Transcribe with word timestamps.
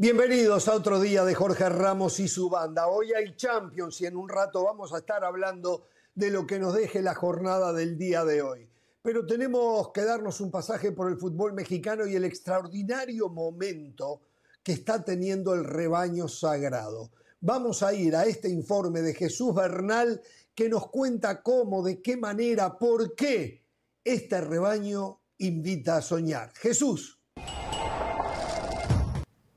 Bienvenidos 0.00 0.66
a 0.66 0.76
otro 0.76 0.98
día 0.98 1.26
de 1.26 1.34
Jorge 1.34 1.68
Ramos 1.68 2.20
y 2.20 2.28
su 2.28 2.48
banda. 2.48 2.86
Hoy 2.86 3.12
hay 3.12 3.36
Champions 3.36 4.00
y 4.00 4.06
en 4.06 4.16
un 4.16 4.30
rato 4.30 4.64
vamos 4.64 4.94
a 4.94 5.00
estar 5.00 5.22
hablando 5.22 5.88
de 6.14 6.30
lo 6.30 6.46
que 6.46 6.58
nos 6.58 6.72
deje 6.72 7.02
la 7.02 7.14
jornada 7.14 7.74
del 7.74 7.98
día 7.98 8.24
de 8.24 8.40
hoy. 8.40 8.66
Pero 9.02 9.26
tenemos 9.26 9.92
que 9.92 10.04
darnos 10.04 10.40
un 10.40 10.50
pasaje 10.50 10.92
por 10.92 11.10
el 11.10 11.18
fútbol 11.18 11.52
mexicano 11.52 12.06
y 12.06 12.16
el 12.16 12.24
extraordinario 12.24 13.28
momento 13.28 14.22
que 14.62 14.72
está 14.72 15.04
teniendo 15.04 15.52
el 15.52 15.64
rebaño 15.64 16.28
sagrado. 16.28 17.10
Vamos 17.42 17.82
a 17.82 17.92
ir 17.92 18.16
a 18.16 18.24
este 18.24 18.48
informe 18.48 19.02
de 19.02 19.12
Jesús 19.12 19.54
Bernal 19.54 20.22
que 20.54 20.70
nos 20.70 20.88
cuenta 20.88 21.42
cómo, 21.42 21.82
de 21.82 22.00
qué 22.00 22.16
manera, 22.16 22.78
por 22.78 23.14
qué 23.14 23.66
este 24.02 24.40
rebaño 24.40 25.20
invita 25.36 25.98
a 25.98 26.00
soñar. 26.00 26.54
Jesús. 26.54 27.19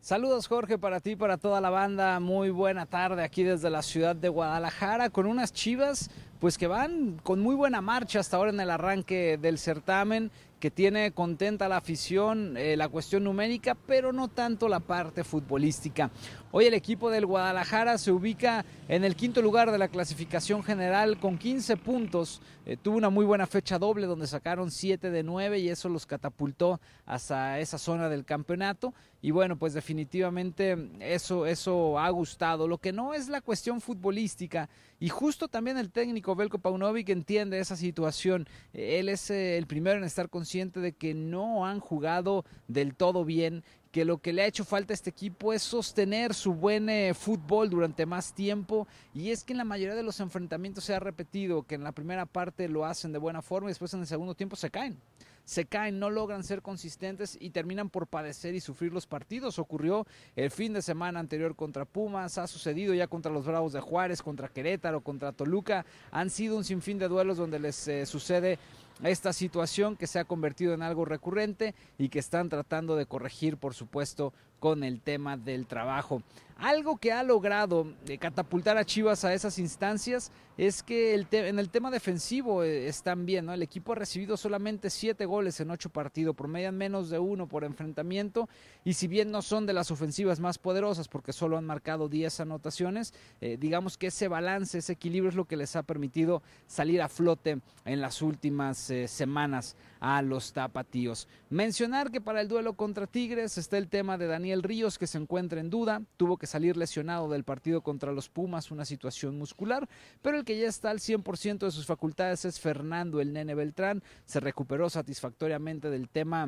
Saludos 0.03 0.47
Jorge 0.47 0.77
para 0.77 0.99
ti, 0.99 1.15
para 1.15 1.37
toda 1.37 1.61
la 1.61 1.69
banda. 1.69 2.19
Muy 2.19 2.49
buena 2.49 2.85
tarde 2.85 3.23
aquí 3.23 3.41
desde 3.43 3.69
la 3.69 3.81
ciudad 3.81 4.17
de 4.17 4.27
Guadalajara 4.27 5.09
con 5.09 5.25
unas 5.25 5.53
chivas 5.53 6.09
pues 6.41 6.57
que 6.57 6.67
van 6.67 7.21
con 7.23 7.39
muy 7.39 7.55
buena 7.55 7.79
marcha 7.79 8.19
hasta 8.19 8.35
ahora 8.35 8.49
en 8.49 8.59
el 8.59 8.69
arranque 8.69 9.37
del 9.41 9.57
certamen 9.57 10.29
que 10.59 10.71
tiene 10.71 11.11
contenta 11.11 11.69
la 11.69 11.77
afición, 11.77 12.55
eh, 12.55 12.75
la 12.77 12.87
cuestión 12.87 13.23
numérica, 13.23 13.75
pero 13.75 14.13
no 14.13 14.29
tanto 14.29 14.69
la 14.69 14.79
parte 14.81 15.23
futbolística. 15.25 16.09
Hoy 16.51 16.65
el 16.65 16.73
equipo 16.73 17.09
del 17.09 17.25
Guadalajara 17.25 17.97
se 17.97 18.13
ubica 18.13 18.63
en 18.87 19.03
el 19.03 19.17
quinto 19.17 19.41
lugar 19.41 19.71
de 19.71 19.77
la 19.77 19.89
clasificación 19.89 20.63
general 20.63 21.17
con 21.17 21.37
15 21.37 21.75
puntos. 21.75 22.41
Eh, 22.65 22.75
tuvo 22.75 22.95
una 22.95 23.09
muy 23.09 23.25
buena 23.25 23.45
fecha 23.45 23.77
doble 23.77 24.05
donde 24.05 24.27
sacaron 24.27 24.71
7 24.71 25.11
de 25.11 25.23
9 25.23 25.59
y 25.59 25.67
eso 25.67 25.89
los 25.89 26.05
catapultó 26.05 26.79
hasta 27.05 27.59
esa 27.59 27.77
zona 27.77 28.07
del 28.07 28.23
campeonato. 28.23 28.93
Y 29.23 29.31
bueno, 29.31 29.55
pues 29.57 29.73
definitivamente 29.73 30.89
eso, 30.99 31.45
eso 31.45 31.97
ha 31.97 32.09
gustado. 32.09 32.67
Lo 32.67 32.77
que 32.77 32.91
no 32.91 33.13
es 33.13 33.29
la 33.29 33.39
cuestión 33.39 33.79
futbolística 33.79 34.69
y 34.99 35.07
justo 35.07 35.47
también 35.47 35.77
el 35.77 35.91
técnico 35.91 36.35
Belko 36.35 36.57
Paunovic 36.57 37.07
entiende 37.07 37.57
esa 37.57 37.77
situación. 37.77 38.49
Él 38.73 39.07
es 39.07 39.29
eh, 39.29 39.57
el 39.57 39.65
primero 39.65 39.97
en 39.97 40.03
estar 40.03 40.29
consciente 40.29 40.81
de 40.81 40.91
que 40.91 41.13
no 41.13 41.65
han 41.65 41.79
jugado 41.79 42.43
del 42.67 42.95
todo 42.95 43.23
bien 43.23 43.63
que 43.93 44.03
lo 44.03 44.17
que 44.17 44.33
le 44.33 44.41
ha 44.41 44.47
hecho 44.47 44.65
falta 44.65 44.91
a 44.91 44.95
este 44.95 45.11
equipo 45.11 45.53
es 45.53 45.61
sostener 45.61 46.33
su 46.33 46.53
buen 46.53 46.89
eh, 46.89 47.13
fútbol 47.13 47.69
durante 47.69 48.05
más 48.05 48.33
tiempo 48.33 48.87
y 49.13 49.29
es 49.29 49.45
que 49.45 49.53
en 49.53 49.59
la 49.59 49.63
mayoría 49.63 49.95
de 49.95 50.03
los 50.03 50.19
enfrentamientos 50.19 50.83
se 50.83 50.95
ha 50.95 50.99
repetido 50.99 51.63
que 51.63 51.75
en 51.75 51.83
la 51.83 51.91
primera 51.93 52.25
parte 52.25 52.67
lo 52.67 52.85
hacen 52.85 53.13
de 53.13 53.19
buena 53.19 53.41
forma 53.41 53.69
y 53.69 53.71
después 53.71 53.93
en 53.93 54.01
el 54.01 54.07
segundo 54.07 54.33
tiempo 54.35 54.55
se 54.55 54.71
caen 54.71 54.97
se 55.45 55.65
caen, 55.65 55.99
no 55.99 56.09
logran 56.09 56.43
ser 56.43 56.61
consistentes 56.61 57.37
y 57.39 57.49
terminan 57.49 57.89
por 57.89 58.07
padecer 58.07 58.55
y 58.55 58.59
sufrir 58.59 58.93
los 58.93 59.07
partidos. 59.07 59.59
Ocurrió 59.59 60.07
el 60.35 60.51
fin 60.51 60.73
de 60.73 60.81
semana 60.81 61.19
anterior 61.19 61.55
contra 61.55 61.85
Pumas, 61.85 62.37
ha 62.37 62.47
sucedido 62.47 62.93
ya 62.93 63.07
contra 63.07 63.31
los 63.31 63.45
Bravos 63.45 63.73
de 63.73 63.81
Juárez, 63.81 64.21
contra 64.21 64.47
Querétaro, 64.47 65.01
contra 65.01 65.31
Toluca. 65.31 65.85
Han 66.11 66.29
sido 66.29 66.57
un 66.57 66.63
sinfín 66.63 66.97
de 66.97 67.07
duelos 67.07 67.37
donde 67.37 67.59
les 67.59 67.87
eh, 67.87 68.05
sucede 68.05 68.59
esta 69.01 69.33
situación 69.33 69.95
que 69.97 70.07
se 70.07 70.19
ha 70.19 70.25
convertido 70.25 70.73
en 70.73 70.81
algo 70.81 71.03
recurrente 71.05 71.73
y 71.97 72.09
que 72.09 72.19
están 72.19 72.49
tratando 72.49 72.95
de 72.95 73.05
corregir, 73.05 73.57
por 73.57 73.73
supuesto, 73.73 74.33
con 74.63 74.85
el 74.85 75.01
tema 75.01 75.35
del 75.35 75.67
trabajo. 75.67 76.23
Algo 76.55 76.95
que 76.95 77.11
ha 77.11 77.23
logrado 77.23 77.93
eh, 78.07 78.17
catapultar 78.17 78.77
a 78.77 78.85
Chivas 78.85 79.25
a 79.25 79.33
esas 79.33 79.59
instancias 79.59 80.31
es 80.55 80.83
que 80.83 81.15
el 81.15 81.27
en 81.31 81.57
el 81.59 81.69
tema 81.69 81.89
defensivo 81.91 82.63
eh, 82.63 82.87
están 82.87 83.25
bien, 83.25 83.47
¿no? 83.47 83.53
El 83.53 83.63
equipo 83.63 83.91
ha 83.91 83.95
recibido 83.95 84.37
solamente 84.37 84.89
siete 84.89 85.25
goles 85.25 85.59
en 85.59 85.71
ocho 85.71 85.89
partidos, 85.89 86.35
promedian 86.35 86.77
menos 86.77 87.09
de 87.09 87.19
uno 87.19 87.47
por 87.47 87.65
enfrentamiento 87.65 88.47
y 88.85 88.93
si 88.93 89.07
bien 89.07 89.31
no 89.31 89.41
son 89.41 89.65
de 89.65 89.73
las 89.73 89.91
ofensivas 89.91 90.39
más 90.39 90.57
poderosas 90.59 91.09
porque 91.09 91.33
solo 91.33 91.57
han 91.57 91.65
marcado 91.65 92.07
10 92.07 92.41
anotaciones, 92.41 93.13
eh, 93.41 93.57
digamos 93.59 93.97
que 93.97 94.07
ese 94.07 94.29
balance, 94.29 94.77
ese 94.77 94.93
equilibrio 94.93 95.29
es 95.29 95.35
lo 95.35 95.45
que 95.45 95.57
les 95.57 95.75
ha 95.75 95.83
permitido 95.83 96.43
salir 96.67 97.01
a 97.01 97.09
flote 97.09 97.59
en 97.83 97.99
las 97.99 98.21
últimas 98.21 98.93
semanas 99.07 99.75
a 99.99 100.21
los 100.21 100.51
tapatíos. 100.53 101.27
Mencionar 101.49 102.11
que 102.11 102.21
para 102.21 102.41
el 102.41 102.47
duelo 102.47 102.73
contra 102.73 103.07
Tigres 103.07 103.57
está 103.57 103.77
el 103.77 103.87
tema 103.87 104.17
de 104.17 104.27
Daniel 104.27 104.52
Ríos 104.61 104.99
que 104.99 105.07
se 105.07 105.17
encuentra 105.17 105.59
en 105.59 105.69
duda, 105.71 106.03
tuvo 106.17 106.37
que 106.37 106.45
salir 106.45 106.77
lesionado 106.77 107.29
del 107.29 107.43
partido 107.43 107.81
contra 107.81 108.11
los 108.11 108.29
Pumas, 108.29 108.69
una 108.69 108.85
situación 108.85 109.37
muscular, 109.37 109.89
pero 110.21 110.37
el 110.37 110.45
que 110.45 110.59
ya 110.59 110.67
está 110.67 110.91
al 110.91 110.99
100% 110.99 111.59
de 111.59 111.71
sus 111.71 111.87
facultades 111.87 112.45
es 112.45 112.59
Fernando 112.59 113.21
el 113.21 113.33
Nene 113.33 113.55
Beltrán, 113.55 114.03
se 114.25 114.39
recuperó 114.39 114.89
satisfactoriamente 114.89 115.89
del 115.89 116.09
tema 116.09 116.47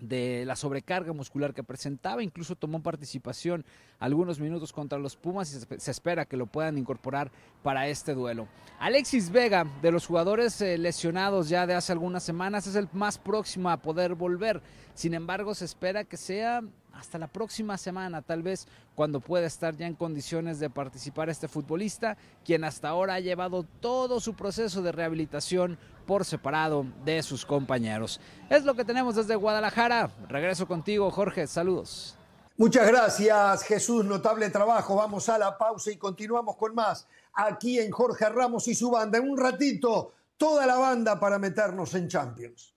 de 0.00 0.44
la 0.46 0.56
sobrecarga 0.56 1.12
muscular 1.12 1.54
que 1.54 1.64
presentaba, 1.64 2.22
incluso 2.22 2.56
tomó 2.56 2.82
participación 2.82 3.64
algunos 3.98 4.38
minutos 4.38 4.72
contra 4.72 4.98
los 4.98 5.16
Pumas 5.16 5.52
y 5.52 5.80
se 5.80 5.90
espera 5.90 6.24
que 6.24 6.36
lo 6.36 6.46
puedan 6.46 6.78
incorporar 6.78 7.30
para 7.62 7.88
este 7.88 8.14
duelo. 8.14 8.48
Alexis 8.78 9.30
Vega, 9.30 9.66
de 9.82 9.90
los 9.90 10.06
jugadores 10.06 10.60
eh, 10.60 10.78
lesionados 10.78 11.48
ya 11.48 11.66
de 11.66 11.74
hace 11.74 11.92
algunas 11.92 12.22
semanas, 12.22 12.66
es 12.66 12.76
el 12.76 12.88
más 12.92 13.18
próximo 13.18 13.70
a 13.70 13.82
poder 13.82 14.14
volver. 14.14 14.62
Sin 14.94 15.14
embargo, 15.14 15.54
se 15.54 15.64
espera 15.64 16.04
que 16.04 16.16
sea 16.16 16.62
hasta 16.98 17.16
la 17.18 17.28
próxima 17.28 17.78
semana, 17.78 18.22
tal 18.22 18.42
vez 18.42 18.66
cuando 18.94 19.20
pueda 19.20 19.46
estar 19.46 19.76
ya 19.76 19.86
en 19.86 19.94
condiciones 19.94 20.58
de 20.58 20.68
participar 20.68 21.28
este 21.28 21.46
futbolista, 21.46 22.16
quien 22.44 22.64
hasta 22.64 22.88
ahora 22.88 23.14
ha 23.14 23.20
llevado 23.20 23.64
todo 23.80 24.18
su 24.18 24.34
proceso 24.34 24.82
de 24.82 24.90
rehabilitación 24.90 25.78
por 26.06 26.24
separado 26.24 26.86
de 27.04 27.22
sus 27.22 27.46
compañeros. 27.46 28.20
Es 28.50 28.64
lo 28.64 28.74
que 28.74 28.84
tenemos 28.84 29.14
desde 29.14 29.36
Guadalajara. 29.36 30.10
Regreso 30.28 30.66
contigo, 30.66 31.10
Jorge. 31.10 31.46
Saludos. 31.46 32.16
Muchas 32.56 32.88
gracias, 32.88 33.62
Jesús. 33.62 34.04
Notable 34.04 34.50
trabajo. 34.50 34.96
Vamos 34.96 35.28
a 35.28 35.38
la 35.38 35.56
pausa 35.56 35.92
y 35.92 35.96
continuamos 35.96 36.56
con 36.56 36.74
más 36.74 37.06
aquí 37.34 37.78
en 37.78 37.92
Jorge 37.92 38.28
Ramos 38.28 38.66
y 38.66 38.74
su 38.74 38.90
banda. 38.90 39.18
En 39.18 39.30
un 39.30 39.38
ratito, 39.38 40.14
toda 40.36 40.66
la 40.66 40.76
banda 40.76 41.20
para 41.20 41.38
meternos 41.38 41.94
en 41.94 42.08
Champions. 42.08 42.74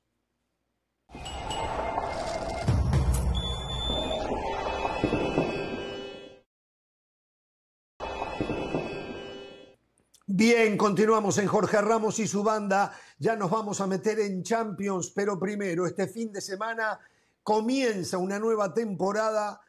Bien, 10.34 10.78
continuamos 10.78 11.38
en 11.40 11.48
Jorge 11.48 11.82
Ramos 11.82 12.18
y 12.20 12.26
su 12.26 12.42
banda. 12.42 12.98
Ya 13.20 13.36
nos 13.36 13.52
vamos 13.52 13.82
a 13.82 13.86
meter 13.86 14.18
en 14.22 14.44
Champions, 14.44 15.12
pero 15.14 15.38
primero, 15.38 15.86
este 15.86 16.08
fin 16.08 16.32
de 16.32 16.40
semana 16.40 16.98
comienza 17.44 18.18
una 18.18 18.40
nueva 18.40 18.74
temporada 18.74 19.60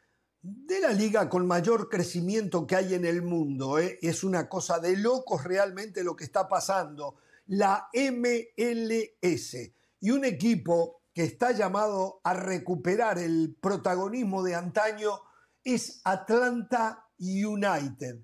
de 0.41 0.81
la 0.81 0.93
liga 0.93 1.29
con 1.29 1.49
mayor 1.49 1.89
crecimiento 1.89 2.65
que 2.65 2.77
hay 2.77 2.95
en 2.95 3.05
el 3.05 3.23
mundo. 3.23 3.81
¿eh? 3.81 3.99
Es 4.03 4.23
una 4.23 4.49
cosa 4.49 4.79
de 4.79 4.97
locos 4.97 5.43
realmente 5.43 6.05
lo 6.05 6.15
que 6.15 6.23
está 6.23 6.49
pasando. 6.49 7.17
La 7.49 7.89
MLS 7.93 9.57
y 9.99 10.11
un 10.13 10.25
equipo 10.25 11.01
que 11.13 11.25
está 11.25 11.51
llamado 11.51 12.21
a 12.23 12.35
recuperar 12.35 13.19
el 13.19 13.57
protagonismo 13.61 14.45
de 14.45 14.55
antaño 14.55 15.23
es 15.65 16.01
Atlanta 16.05 17.09
United. 17.19 18.21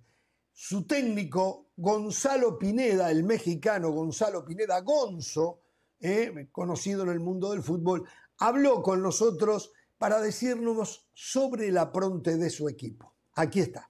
Su 0.61 0.89
técnico 0.89 1.71
Gonzalo 1.77 2.59
Pineda, 2.59 3.13
el 3.13 3.23
mexicano 3.23 3.93
Gonzalo 3.93 4.45
Pineda 4.45 4.81
Gonzo, 4.81 5.61
eh, 6.01 6.49
conocido 6.51 7.05
en 7.05 7.11
el 7.11 7.21
mundo 7.21 7.53
del 7.53 7.63
fútbol, 7.63 8.09
habló 8.39 8.83
con 8.83 9.01
nosotros 9.01 9.71
para 9.99 10.21
decirnos 10.21 11.07
sobre 11.15 11.71
la 11.71 11.93
pronte 11.93 12.37
de 12.37 12.51
su 12.51 12.69
equipo. 12.69 13.15
Aquí 13.35 13.61
está. 13.61 13.89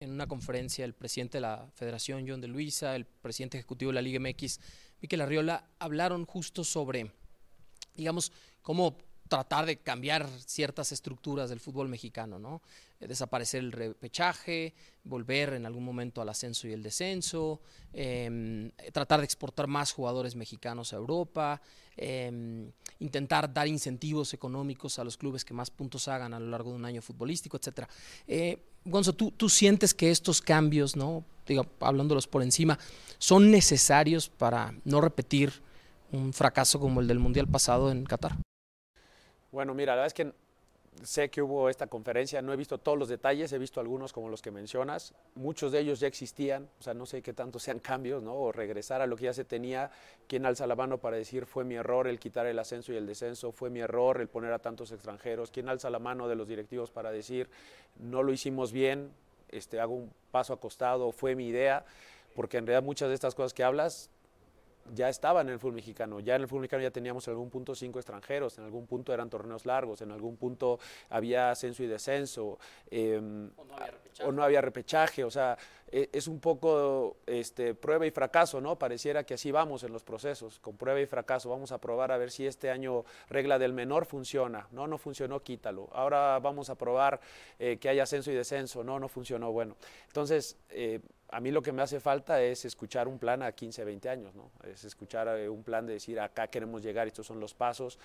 En 0.00 0.10
una 0.10 0.26
conferencia, 0.26 0.84
el 0.84 0.94
presidente 0.94 1.36
de 1.36 1.42
la 1.42 1.70
Federación, 1.74 2.24
John 2.26 2.40
de 2.40 2.48
Luisa, 2.48 2.96
el 2.96 3.06
presidente 3.06 3.56
ejecutivo 3.56 3.92
de 3.92 3.94
la 3.94 4.02
Liga 4.02 4.18
MX, 4.18 4.58
Miquel 5.00 5.20
Arriola, 5.20 5.70
hablaron 5.78 6.26
justo 6.26 6.64
sobre, 6.64 7.12
digamos, 7.94 8.32
cómo 8.62 8.98
tratar 9.28 9.66
de 9.66 9.78
cambiar 9.78 10.28
ciertas 10.44 10.92
estructuras 10.92 11.50
del 11.50 11.60
fútbol 11.60 11.88
mexicano, 11.88 12.38
¿no? 12.38 12.62
Eh, 13.00 13.06
desaparecer 13.06 13.60
el 13.60 13.72
repechaje, 13.72 14.74
volver 15.04 15.54
en 15.54 15.66
algún 15.66 15.84
momento 15.84 16.20
al 16.20 16.28
ascenso 16.28 16.66
y 16.66 16.72
el 16.72 16.82
descenso, 16.82 17.60
em, 17.92 18.70
tratar 18.92 19.20
de 19.20 19.24
exportar 19.24 19.66
más 19.66 19.92
jugadores 19.92 20.34
mexicanos 20.34 20.92
a 20.92 20.96
Europa, 20.96 21.60
em, 21.96 22.70
intentar 23.00 23.52
dar 23.52 23.68
incentivos 23.68 24.32
económicos 24.34 24.98
a 24.98 25.04
los 25.04 25.16
clubes 25.16 25.44
que 25.44 25.54
más 25.54 25.70
puntos 25.70 26.08
hagan 26.08 26.32
a 26.32 26.40
lo 26.40 26.46
largo 26.46 26.70
de 26.70 26.76
un 26.76 26.84
año 26.84 27.02
futbolístico, 27.02 27.56
etcétera. 27.56 27.88
Eh, 28.26 28.58
Gonzo, 28.84 29.12
¿tú, 29.12 29.32
¿tú, 29.32 29.48
sientes 29.48 29.92
que 29.94 30.10
estos 30.10 30.40
cambios, 30.40 30.96
¿no? 30.96 31.24
Digo, 31.46 31.66
hablándolos 31.80 32.26
por 32.26 32.42
encima, 32.42 32.78
son 33.18 33.50
necesarios 33.50 34.28
para 34.28 34.74
no 34.84 35.00
repetir 35.00 35.52
un 36.12 36.32
fracaso 36.32 36.78
como 36.78 37.00
el 37.00 37.08
del 37.08 37.18
Mundial 37.18 37.48
pasado 37.48 37.90
en 37.90 38.04
Qatar? 38.04 38.36
Bueno, 39.52 39.74
mira, 39.74 39.92
la 39.92 40.02
verdad 40.02 40.06
es 40.06 40.14
que 40.14 40.32
sé 41.02 41.28
que 41.28 41.42
hubo 41.42 41.68
esta 41.68 41.86
conferencia, 41.86 42.40
no 42.42 42.52
he 42.52 42.56
visto 42.56 42.78
todos 42.78 42.98
los 42.98 43.08
detalles, 43.08 43.52
he 43.52 43.58
visto 43.58 43.80
algunos 43.80 44.12
como 44.12 44.28
los 44.28 44.42
que 44.42 44.50
mencionas, 44.50 45.14
muchos 45.34 45.72
de 45.72 45.80
ellos 45.80 46.00
ya 46.00 46.06
existían, 46.06 46.68
o 46.80 46.82
sea, 46.82 46.94
no 46.94 47.06
sé 47.06 47.22
qué 47.22 47.32
tanto 47.32 47.58
sean 47.58 47.78
cambios, 47.80 48.22
¿no? 48.22 48.34
O 48.34 48.52
regresar 48.52 49.00
a 49.00 49.06
lo 49.06 49.16
que 49.16 49.24
ya 49.24 49.32
se 49.32 49.44
tenía, 49.44 49.90
quién 50.26 50.46
alza 50.46 50.66
la 50.66 50.74
mano 50.74 50.98
para 50.98 51.16
decir 51.16 51.46
fue 51.46 51.64
mi 51.64 51.74
error 51.74 52.06
el 52.06 52.18
quitar 52.18 52.46
el 52.46 52.58
ascenso 52.58 52.92
y 52.92 52.96
el 52.96 53.06
descenso, 53.06 53.52
fue 53.52 53.70
mi 53.70 53.80
error 53.80 54.20
el 54.20 54.28
poner 54.28 54.52
a 54.52 54.58
tantos 54.58 54.92
extranjeros, 54.92 55.50
quién 55.50 55.68
alza 55.68 55.90
la 55.90 55.98
mano 55.98 56.28
de 56.28 56.36
los 56.36 56.48
directivos 56.48 56.90
para 56.90 57.10
decir 57.10 57.48
no 57.96 58.22
lo 58.22 58.32
hicimos 58.32 58.72
bien, 58.72 59.10
este, 59.50 59.80
hago 59.80 59.94
un 59.94 60.12
paso 60.30 60.52
acostado, 60.52 61.12
fue 61.12 61.34
mi 61.34 61.46
idea, 61.48 61.84
porque 62.34 62.58
en 62.58 62.66
realidad 62.66 62.84
muchas 62.84 63.08
de 63.08 63.14
estas 63.14 63.34
cosas 63.34 63.54
que 63.54 63.64
hablas 63.64 64.10
ya 64.94 65.08
estaban 65.08 65.46
en 65.48 65.54
el 65.54 65.58
fútbol 65.58 65.74
mexicano. 65.74 66.20
Ya 66.20 66.36
en 66.36 66.42
el 66.42 66.48
fútbol 66.48 66.62
mexicano 66.62 66.82
ya 66.82 66.90
teníamos 66.90 67.26
en 67.28 67.32
algún 67.32 67.50
punto 67.50 67.74
cinco 67.74 67.98
extranjeros, 67.98 68.58
en 68.58 68.64
algún 68.64 68.86
punto 68.86 69.12
eran 69.12 69.30
torneos 69.30 69.66
largos, 69.66 70.02
en 70.02 70.10
algún 70.10 70.36
punto 70.36 70.78
había 71.10 71.50
ascenso 71.50 71.82
y 71.82 71.86
descenso, 71.86 72.58
em, 72.90 73.50
o, 74.24 74.32
no 74.32 74.42
había 74.42 74.60
repechaje. 74.60 75.24
O 75.24 75.30
sea, 75.30 75.56
e, 75.90 76.10
es 76.12 76.28
un 76.28 76.40
poco 76.40 77.18
este, 77.26 77.74
prueba 77.74 78.06
y 78.06 78.10
fracaso, 78.10 78.60
¿no? 78.60 78.78
Pareciera 78.78 79.24
que 79.24 79.34
así 79.34 79.50
vamos 79.50 79.82
en 79.84 79.92
los 79.92 80.02
procesos, 80.02 80.58
con 80.58 80.76
prueba 80.76 81.00
y 81.00 81.06
fracaso. 81.06 81.50
Vamos 81.50 81.72
a 81.72 81.78
probar 81.78 82.12
a 82.12 82.16
ver 82.16 82.30
si 82.30 82.46
este 82.46 82.70
año 82.70 83.04
regla 83.28 83.58
del 83.58 83.72
menor 83.72 84.06
funciona. 84.06 84.66
No, 84.72 84.86
no 84.86 84.98
funcionó, 84.98 85.42
quítalo. 85.42 85.88
Ahora 85.92 86.38
vamos 86.38 86.70
a 86.70 86.74
probar 86.76 87.20
eh, 87.58 87.78
que 87.78 87.88
haya 87.88 88.04
ascenso 88.04 88.30
y 88.30 88.34
descenso. 88.34 88.82
No, 88.84 88.98
no 88.98 89.08
funcionó. 89.08 89.52
Bueno, 89.52 89.76
entonces... 90.08 90.56
Eh, 90.70 91.00
a 91.28 91.40
mí 91.40 91.50
lo 91.50 91.62
que 91.62 91.72
me 91.72 91.82
hace 91.82 92.00
falta 92.00 92.40
es 92.42 92.64
escuchar 92.64 93.08
un 93.08 93.18
plan 93.18 93.42
a 93.42 93.52
15, 93.52 93.84
20 93.84 94.08
años, 94.08 94.34
¿no? 94.34 94.50
Es 94.64 94.84
escuchar 94.84 95.28
eh, 95.28 95.48
un 95.48 95.62
plan 95.62 95.86
de 95.86 95.94
decir, 95.94 96.20
acá 96.20 96.48
queremos 96.48 96.82
llegar, 96.82 97.06
estos 97.06 97.26
son 97.26 97.40
los 97.40 97.54
pasos. 97.54 97.98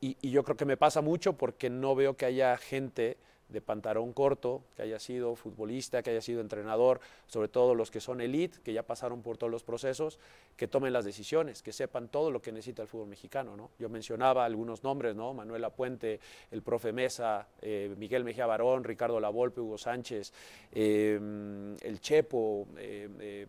Y, 0.00 0.16
y 0.20 0.30
yo 0.30 0.42
creo 0.44 0.56
que 0.56 0.64
me 0.64 0.76
pasa 0.76 1.00
mucho 1.00 1.34
porque 1.34 1.70
no 1.70 1.94
veo 1.94 2.16
que 2.16 2.26
haya 2.26 2.56
gente 2.56 3.16
de 3.52 3.60
pantalón 3.60 4.12
corto, 4.12 4.62
que 4.76 4.82
haya 4.82 4.98
sido 4.98 5.36
futbolista, 5.36 6.02
que 6.02 6.10
haya 6.10 6.20
sido 6.20 6.40
entrenador, 6.40 7.00
sobre 7.26 7.48
todo 7.48 7.74
los 7.74 7.90
que 7.90 8.00
son 8.00 8.20
elite, 8.20 8.58
que 8.62 8.72
ya 8.72 8.82
pasaron 8.82 9.22
por 9.22 9.36
todos 9.36 9.50
los 9.50 9.62
procesos, 9.62 10.18
que 10.56 10.68
tomen 10.68 10.92
las 10.92 11.04
decisiones, 11.04 11.62
que 11.62 11.72
sepan 11.72 12.08
todo 12.08 12.30
lo 12.30 12.42
que 12.42 12.52
necesita 12.52 12.82
el 12.82 12.88
fútbol 12.88 13.08
mexicano. 13.08 13.56
¿no? 13.56 13.70
Yo 13.78 13.88
mencionaba 13.88 14.44
algunos 14.44 14.82
nombres, 14.82 15.14
¿no? 15.14 15.34
Manuel 15.34 15.64
Apuente, 15.64 16.20
el 16.50 16.62
profe 16.62 16.92
Mesa, 16.92 17.46
eh, 17.60 17.94
Miguel 17.96 18.24
Mejía 18.24 18.46
Barón, 18.46 18.84
Ricardo 18.84 19.20
Lavolpe, 19.20 19.60
Hugo 19.60 19.78
Sánchez, 19.78 20.32
em, 20.72 21.76
el 21.80 22.00
Chepo, 22.00 22.66
em, 22.76 23.46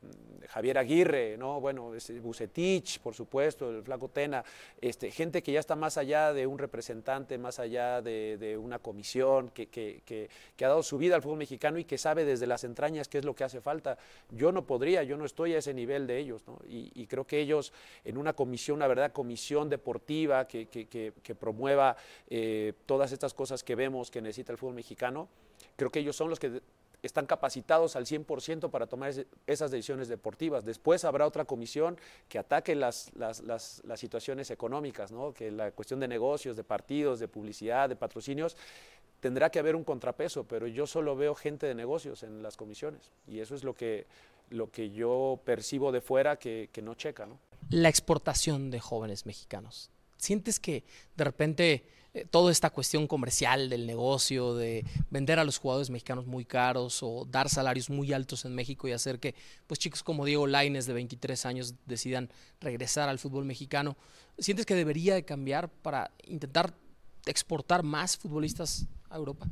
Javier 0.48 0.78
Aguirre, 0.78 1.38
¿no? 1.38 1.60
bueno, 1.60 1.92
Bucetich, 2.22 3.00
por 3.00 3.14
supuesto, 3.14 3.70
el 3.70 3.84
Flaco 3.84 4.10
Tena, 4.10 4.44
este, 4.82 5.12
gente 5.12 5.42
que 5.42 5.52
ya 5.52 5.60
está 5.60 5.76
más 5.76 5.98
allá 5.98 6.34
de 6.34 6.46
un 6.46 6.58
representante, 6.58 7.38
más 7.38 7.60
allá 7.60 8.02
de, 8.02 8.58
una 8.62 8.80
comisión, 8.80 9.50
que 9.50 9.93
que, 10.06 10.30
ha 10.64 10.68
dado 10.68 10.84
su 10.84 10.98
vida 10.98 11.16
al 11.16 11.22
fútbol 11.22 11.38
mexicano 11.38 11.78
y 11.78 11.84
que 11.84 11.98
sabe 11.98 12.26
desde 12.26 12.48
las 12.48 12.64
entrañas 12.64 13.08
qué 13.08 13.18
es 13.18 13.26
lo 13.26 13.36
que 13.36 13.44
hace 13.44 13.62
falta. 13.62 13.98
Yo 14.32 14.52
no 14.52 14.66
podría, 14.66 15.04
yo 15.04 15.18
no 15.18 15.26
estoy 15.26 15.54
a 15.54 15.60
ese 15.60 15.74
nivel 15.74 16.08
de 16.08 16.18
ellos, 16.18 16.44
y, 16.68 17.06
creo 17.08 17.26
que 17.26 17.40
ellos 17.40 17.74
en 18.06 18.18
una 18.18 18.34
comisión, 18.34 18.78
una 18.78 18.88
verdad, 18.88 19.12
comisión 19.12 19.70
deportiva 19.70 20.48
que, 20.48 21.14
promueva 21.40 21.96
eh, 22.30 22.74
todas 22.86 23.12
estas 23.12 23.34
cosas 23.34 23.64
que 23.64 23.76
vemos 23.76 24.10
que 24.10 24.22
necesita 24.22 24.52
el 24.52 24.58
fútbol 24.58 24.76
mexicano, 24.76 25.28
creo 25.76 25.92
que 25.92 26.00
ellos 26.00 26.16
son 26.16 26.30
los 26.30 26.40
que 26.40 26.62
están 27.04 27.26
capacitados 27.26 27.98
al 27.98 28.06
100% 28.06 28.72
para 28.72 28.88
tomar 28.88 29.14
esas 29.46 29.72
decisiones 29.72 30.08
deportivas. 30.08 30.64
Después 30.64 31.04
habrá 31.04 31.28
otra 31.28 31.44
comisión 31.44 31.98
que 32.30 32.40
ataque 32.40 32.76
las, 32.76 33.12
las, 33.16 33.84
situaciones 33.96 34.50
económicas, 34.52 35.12
¿no? 35.12 35.34
que 35.34 35.52
la 35.52 35.72
cuestión 35.72 36.00
de 36.00 36.08
negocios, 36.08 36.56
de 36.56 36.64
partidos, 36.64 37.20
de 37.20 37.28
publicidad, 37.28 37.90
de 37.90 37.98
patrocinios, 37.98 38.56
tendrá 39.24 39.50
que 39.50 39.58
haber 39.58 39.78
un 39.78 39.86
contrapeso, 39.86 40.44
pero 40.44 40.68
yo 40.68 40.86
solo 40.86 41.16
veo 41.16 41.34
gente 41.34 41.66
de 41.66 41.74
negocios 41.74 42.24
en 42.24 42.44
las 42.44 42.58
comisiones 42.58 43.14
y 43.26 43.40
eso 43.40 43.56
es 43.56 43.64
lo 43.64 43.74
que, 43.74 44.06
lo 44.50 44.70
que 44.70 44.92
yo 44.92 45.40
percibo 45.46 45.94
de 45.94 46.02
fuera 46.02 46.36
que, 46.36 46.70
no 46.84 46.94
checa. 46.96 47.26
¿no? 47.26 47.40
La 47.70 47.88
exportación 47.88 48.70
de 48.70 48.82
jóvenes 48.82 49.26
mexicanos. 49.26 49.90
¿Sientes 50.18 50.60
que 50.60 50.84
de 51.16 51.24
repente 51.24 51.86
eh, 52.14 52.26
toda 52.30 52.52
esta 52.52 52.70
cuestión 52.70 53.08
comercial 53.08 53.70
del 53.70 53.88
negocio, 53.88 54.56
de 54.56 54.84
vender 55.10 55.40
a 55.40 55.46
los 55.46 55.58
jugadores 55.58 55.90
mexicanos 55.90 56.26
muy 56.26 56.44
caros 56.44 57.02
o 57.02 57.24
dar 57.24 57.48
salarios 57.48 57.90
muy 57.90 58.12
altos 58.12 58.44
en 58.44 58.54
México 58.54 58.90
y 58.90 58.92
hacer 58.92 59.22
que 59.22 59.36
pues 59.68 59.80
chicos 59.80 60.04
como 60.04 60.26
Diego 60.26 60.48
Laines 60.48 60.86
de 60.86 60.92
23 60.92 61.46
años 61.46 61.76
decidan 61.86 62.30
regresar 62.60 63.08
al 63.08 63.20
fútbol 63.20 63.46
mexicano, 63.46 63.96
¿sientes 64.38 64.66
que 64.66 64.76
debería 64.76 65.16
de 65.16 65.24
cambiar 65.24 65.70
para 65.70 66.12
intentar 66.26 66.74
exportar 67.26 67.84
más 67.84 68.18
futbolistas 68.18 68.86
a 69.10 69.18
Europa? 69.18 69.48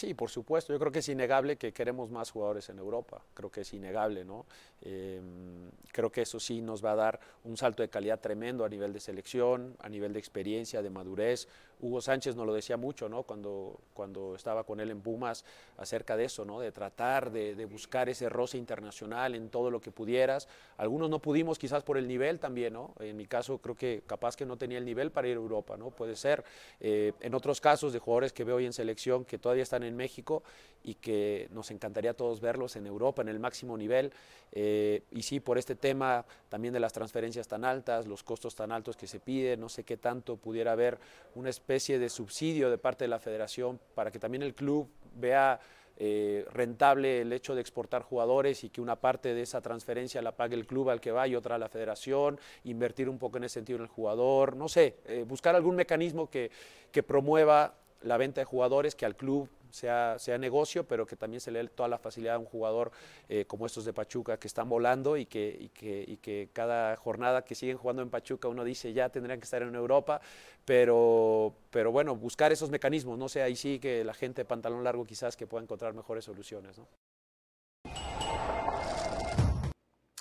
Sí, 0.00 0.14
por 0.14 0.30
supuesto. 0.30 0.72
Yo 0.72 0.78
creo 0.78 0.90
que 0.90 1.00
es 1.00 1.08
innegable 1.10 1.56
que 1.56 1.72
queremos 1.72 2.10
más 2.10 2.30
jugadores 2.30 2.68
en 2.70 2.78
Europa. 2.78 3.20
Creo 3.34 3.50
que 3.50 3.62
es 3.62 3.74
innegable, 3.74 4.24
¿no? 4.24 4.46
Em, 4.80 5.68
creo 5.92 6.10
que 6.10 6.22
eso 6.22 6.40
sí 6.40 6.62
nos 6.62 6.82
va 6.82 6.92
a 6.92 6.96
dar 6.96 7.20
un 7.44 7.58
salto 7.58 7.82
de 7.82 7.90
calidad 7.90 8.18
tremendo 8.18 8.64
a 8.64 8.68
nivel 8.70 8.94
de 8.94 9.00
selección, 9.00 9.76
a 9.78 9.90
nivel 9.90 10.14
de 10.14 10.18
experiencia, 10.18 10.80
de 10.80 10.88
madurez. 10.88 11.48
Hugo 11.80 12.00
Sánchez 12.00 12.36
nos 12.36 12.46
lo 12.46 12.54
decía 12.54 12.76
mucho, 12.76 13.08
¿no? 13.08 13.22
Cuando, 13.22 13.80
cuando 13.94 14.34
estaba 14.34 14.64
con 14.64 14.80
él 14.80 14.90
en 14.90 15.00
Pumas, 15.00 15.44
acerca 15.78 16.16
de 16.16 16.24
eso, 16.24 16.44
¿no? 16.44 16.60
De 16.60 16.72
tratar 16.72 17.30
de, 17.30 17.64
buscar 17.64 18.08
ese 18.08 18.28
roce 18.28 18.58
internacional 18.58 19.34
en 19.34 19.48
todo 19.48 19.70
lo 19.70 19.80
que 19.80 19.90
pudieras. 19.90 20.48
Algunos 20.76 21.08
no 21.08 21.20
pudimos 21.20 21.58
quizás 21.58 21.82
por 21.82 21.96
el 21.96 22.06
nivel 22.08 22.38
también, 22.38 22.72
¿no? 22.72 22.94
En 23.00 23.16
mi 23.16 23.26
caso 23.26 23.58
creo 23.58 23.74
que 23.74 24.02
capaz 24.06 24.36
que 24.36 24.44
no 24.44 24.56
tenía 24.56 24.78
el 24.78 24.84
nivel 24.84 25.10
para 25.10 25.28
ir 25.28 25.36
a 25.36 25.40
Europa, 25.40 25.76
¿no? 25.76 25.90
Puede 25.90 26.16
ser. 26.16 26.44
Eh, 26.80 27.12
en 27.20 27.34
otros 27.34 27.60
casos 27.60 27.92
de 27.92 27.98
jugadores 27.98 28.32
que 28.32 28.44
veo 28.44 28.56
hoy 28.56 28.66
en 28.66 28.72
selección 28.72 29.24
que 29.24 29.38
todavía 29.38 29.62
están 29.62 29.82
en 29.82 29.96
México 29.96 30.42
y 30.82 30.94
que 30.94 31.48
nos 31.52 31.70
encantaría 31.70 32.12
a 32.12 32.14
todos 32.14 32.40
verlos 32.40 32.76
en 32.76 32.86
Europa, 32.86 33.22
en 33.22 33.28
el 33.28 33.38
máximo 33.38 33.76
nivel. 33.76 34.12
Eh, 34.52 35.02
y 35.12 35.22
sí, 35.22 35.40
por 35.40 35.58
este 35.58 35.76
tema 35.76 36.24
también 36.48 36.74
de 36.74 36.80
las 36.80 36.92
transferencias 36.92 37.46
tan 37.46 37.64
altas, 37.64 38.06
los 38.06 38.22
costos 38.22 38.54
tan 38.54 38.72
altos 38.72 38.96
que 38.96 39.06
se 39.06 39.20
piden, 39.20 39.60
no 39.60 39.68
sé 39.68 39.84
qué 39.84 39.96
tanto 39.96 40.36
pudiera 40.36 40.72
haber 40.72 40.98
una 41.34 41.50
especie 41.50 41.69
de 41.70 42.08
subsidio 42.08 42.68
de 42.68 42.78
parte 42.78 43.04
de 43.04 43.08
la 43.08 43.20
federación 43.20 43.78
para 43.94 44.10
que 44.10 44.18
también 44.18 44.42
el 44.42 44.54
club 44.54 44.88
vea 45.14 45.60
eh, 45.96 46.44
rentable 46.52 47.20
el 47.20 47.32
hecho 47.32 47.54
de 47.54 47.60
exportar 47.60 48.02
jugadores 48.02 48.64
y 48.64 48.70
que 48.70 48.80
una 48.80 48.96
parte 48.96 49.34
de 49.34 49.42
esa 49.42 49.60
transferencia 49.60 50.20
la 50.20 50.32
pague 50.32 50.56
el 50.56 50.66
club 50.66 50.90
al 50.90 51.00
que 51.00 51.12
va 51.12 51.28
y 51.28 51.36
otra 51.36 51.54
a 51.54 51.58
la 51.58 51.68
federación, 51.68 52.40
invertir 52.64 53.08
un 53.08 53.18
poco 53.18 53.36
en 53.36 53.44
ese 53.44 53.54
sentido 53.54 53.76
en 53.76 53.82
el 53.82 53.88
jugador, 53.88 54.56
no 54.56 54.68
sé, 54.68 54.96
eh, 55.06 55.24
buscar 55.28 55.54
algún 55.54 55.76
mecanismo 55.76 56.28
que, 56.28 56.50
que 56.90 57.04
promueva 57.04 57.74
la 58.02 58.16
venta 58.16 58.40
de 58.40 58.46
jugadores, 58.46 58.96
que 58.96 59.06
al 59.06 59.14
club 59.14 59.48
sea, 59.72 60.18
sea 60.18 60.38
negocio, 60.38 60.86
pero 60.86 61.06
que 61.06 61.16
también 61.16 61.40
se 61.40 61.50
le 61.50 61.62
dé 61.62 61.68
toda 61.68 61.88
la 61.88 61.98
facilidad 61.98 62.36
a 62.36 62.38
un 62.38 62.44
jugador 62.44 62.90
eh, 63.28 63.44
como 63.46 63.66
estos 63.66 63.84
de 63.84 63.92
Pachuca 63.92 64.38
que 64.38 64.48
están 64.48 64.68
volando 64.68 65.16
y 65.16 65.26
que, 65.26 65.56
y 65.60 66.16
que, 66.16 66.48
cada 66.52 66.96
jornada 66.96 67.44
que 67.44 67.54
siguen 67.54 67.76
jugando 67.76 68.02
en 68.02 68.10
Pachuca 68.10 68.48
uno 68.48 68.64
dice 68.64 68.92
ya 68.92 69.08
tendrían 69.08 69.38
que 69.38 69.44
estar 69.44 69.62
en 69.62 69.74
Europa, 69.74 70.20
pero, 70.64 71.54
pero 71.70 71.92
bueno, 71.92 72.16
buscar 72.16 72.52
esos 72.52 72.70
mecanismos, 72.70 73.18
no 73.18 73.28
sé, 73.28 73.42
ahí 73.42 73.56
sí 73.56 73.78
que 73.78 74.04
la 74.04 74.14
gente 74.14 74.42
de 74.42 74.44
pantalón 74.44 74.84
largo 74.84 75.04
quizás 75.04 75.36
que 75.36 75.46
pueda 75.46 75.62
encontrar 75.62 75.94
mejores 75.94 76.24
soluciones. 76.24 76.78
¿no? 76.78 76.86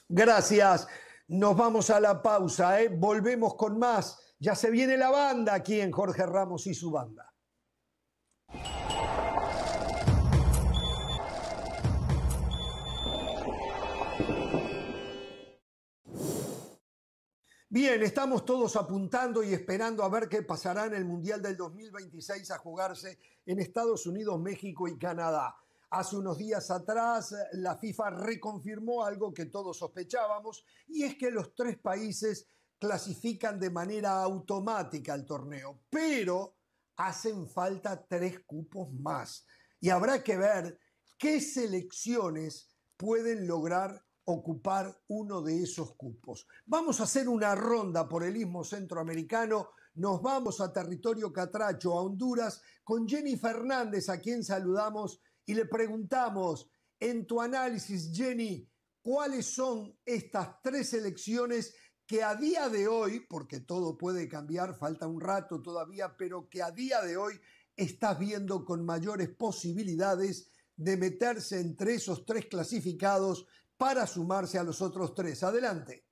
Gracias. 0.10 0.88
Nos 1.28 1.56
vamos 1.56 1.92
a 1.92 2.00
la 2.00 2.24
pausa, 2.24 2.82
¿eh? 2.82 2.90
volvemos 2.90 3.54
con 3.54 3.78
más. 3.78 4.34
Ya 4.40 4.56
se 4.56 4.72
viene 4.72 4.98
la 4.98 5.12
banda 5.12 5.54
aquí 5.54 5.80
en 5.80 5.92
Jorge 5.92 6.26
Ramos 6.26 6.66
y 6.66 6.74
su 6.74 6.90
banda. 6.90 7.32
Bien, 17.72 18.02
estamos 18.02 18.46
todos 18.46 18.76
apuntando 18.78 19.44
y 19.44 19.54
esperando 19.54 20.04
a 20.04 20.10
ver 20.10 20.28
qué 20.28 20.42
pasará 20.42 20.88
en 20.88 20.96
el 20.96 21.06
Mundial 21.06 21.40
del 21.40 21.56
2026 21.56 22.50
a 22.50 22.58
jugarse 22.58 23.20
en 23.46 23.60
Estados 23.60 24.08
Unidos, 24.08 24.40
México 24.40 24.88
y 24.88 24.98
Canadá. 24.98 25.56
Hace 25.92 26.16
unos 26.16 26.40
días 26.40 26.72
atrás 26.72 27.36
la 27.52 27.78
FIFA 27.78 28.10
reconfirmó 28.10 29.06
algo 29.06 29.32
que 29.32 29.46
todos 29.46 29.78
sospechábamos 29.78 30.66
y 30.88 31.04
es 31.04 31.16
que 31.16 31.30
los 31.30 31.54
tres 31.54 31.78
países 31.78 32.48
clasifican 32.80 33.60
de 33.60 33.70
manera 33.70 34.20
automática 34.24 35.14
al 35.14 35.28
torneo, 35.28 35.82
pero 35.92 36.56
hacen 36.96 37.48
falta 37.48 38.04
tres 38.04 38.40
cupos 38.48 38.92
más 38.94 39.46
y 39.80 39.92
habrá 39.92 40.24
que 40.24 40.38
ver 40.38 40.80
qué 41.20 41.40
selecciones 41.40 42.68
pueden 42.98 43.46
lograr 43.46 44.04
ocupar 44.32 44.96
uno 45.08 45.42
de 45.42 45.64
esos 45.64 45.96
cupos. 45.96 46.48
Vamos 46.66 47.00
a 47.00 47.04
hacer 47.04 47.28
una 47.28 47.56
ronda 47.56 48.08
por 48.08 48.24
el 48.24 48.38
istmo 48.38 48.64
centroamericano. 48.64 49.70
Nos 49.96 50.22
vamos 50.22 50.62
a 50.62 50.72
territorio 50.72 51.34
catracho, 51.34 51.98
a 51.98 52.04
Honduras, 52.04 52.62
con 52.84 53.08
Jenny 53.08 53.38
Fernández, 53.38 54.08
a 54.10 54.20
quien 54.20 54.44
saludamos 54.44 55.20
y 55.46 55.56
le 55.56 55.66
preguntamos, 55.66 56.70
en 57.00 57.26
tu 57.26 57.42
análisis, 57.42 58.12
Jenny, 58.14 58.70
¿cuáles 59.02 59.48
son 59.48 59.98
estas 60.06 60.62
tres 60.62 60.94
elecciones 60.94 61.74
que 62.06 62.24
a 62.24 62.36
día 62.36 62.70
de 62.70 62.88
hoy, 62.88 63.22
porque 63.22 63.62
todo 63.62 63.98
puede 63.98 64.28
cambiar, 64.28 64.76
falta 64.76 65.08
un 65.08 65.22
rato 65.22 65.62
todavía, 65.62 66.16
pero 66.18 66.50
que 66.50 66.62
a 66.62 66.72
día 66.72 67.02
de 67.02 67.18
hoy 67.18 67.40
estás 67.76 68.20
viendo 68.20 68.66
con 68.66 68.86
mayores 68.86 69.30
posibilidades 69.30 70.52
de 70.76 70.98
meterse 70.98 71.60
entre 71.60 71.96
esos 71.96 72.26
tres 72.26 72.46
clasificados 72.46 73.48
para 73.80 74.06
sumarse 74.06 74.60
a 74.60 74.64
los 74.64 74.82
otros 74.82 75.16
tres? 75.16 75.42
Adelante. 75.42 76.09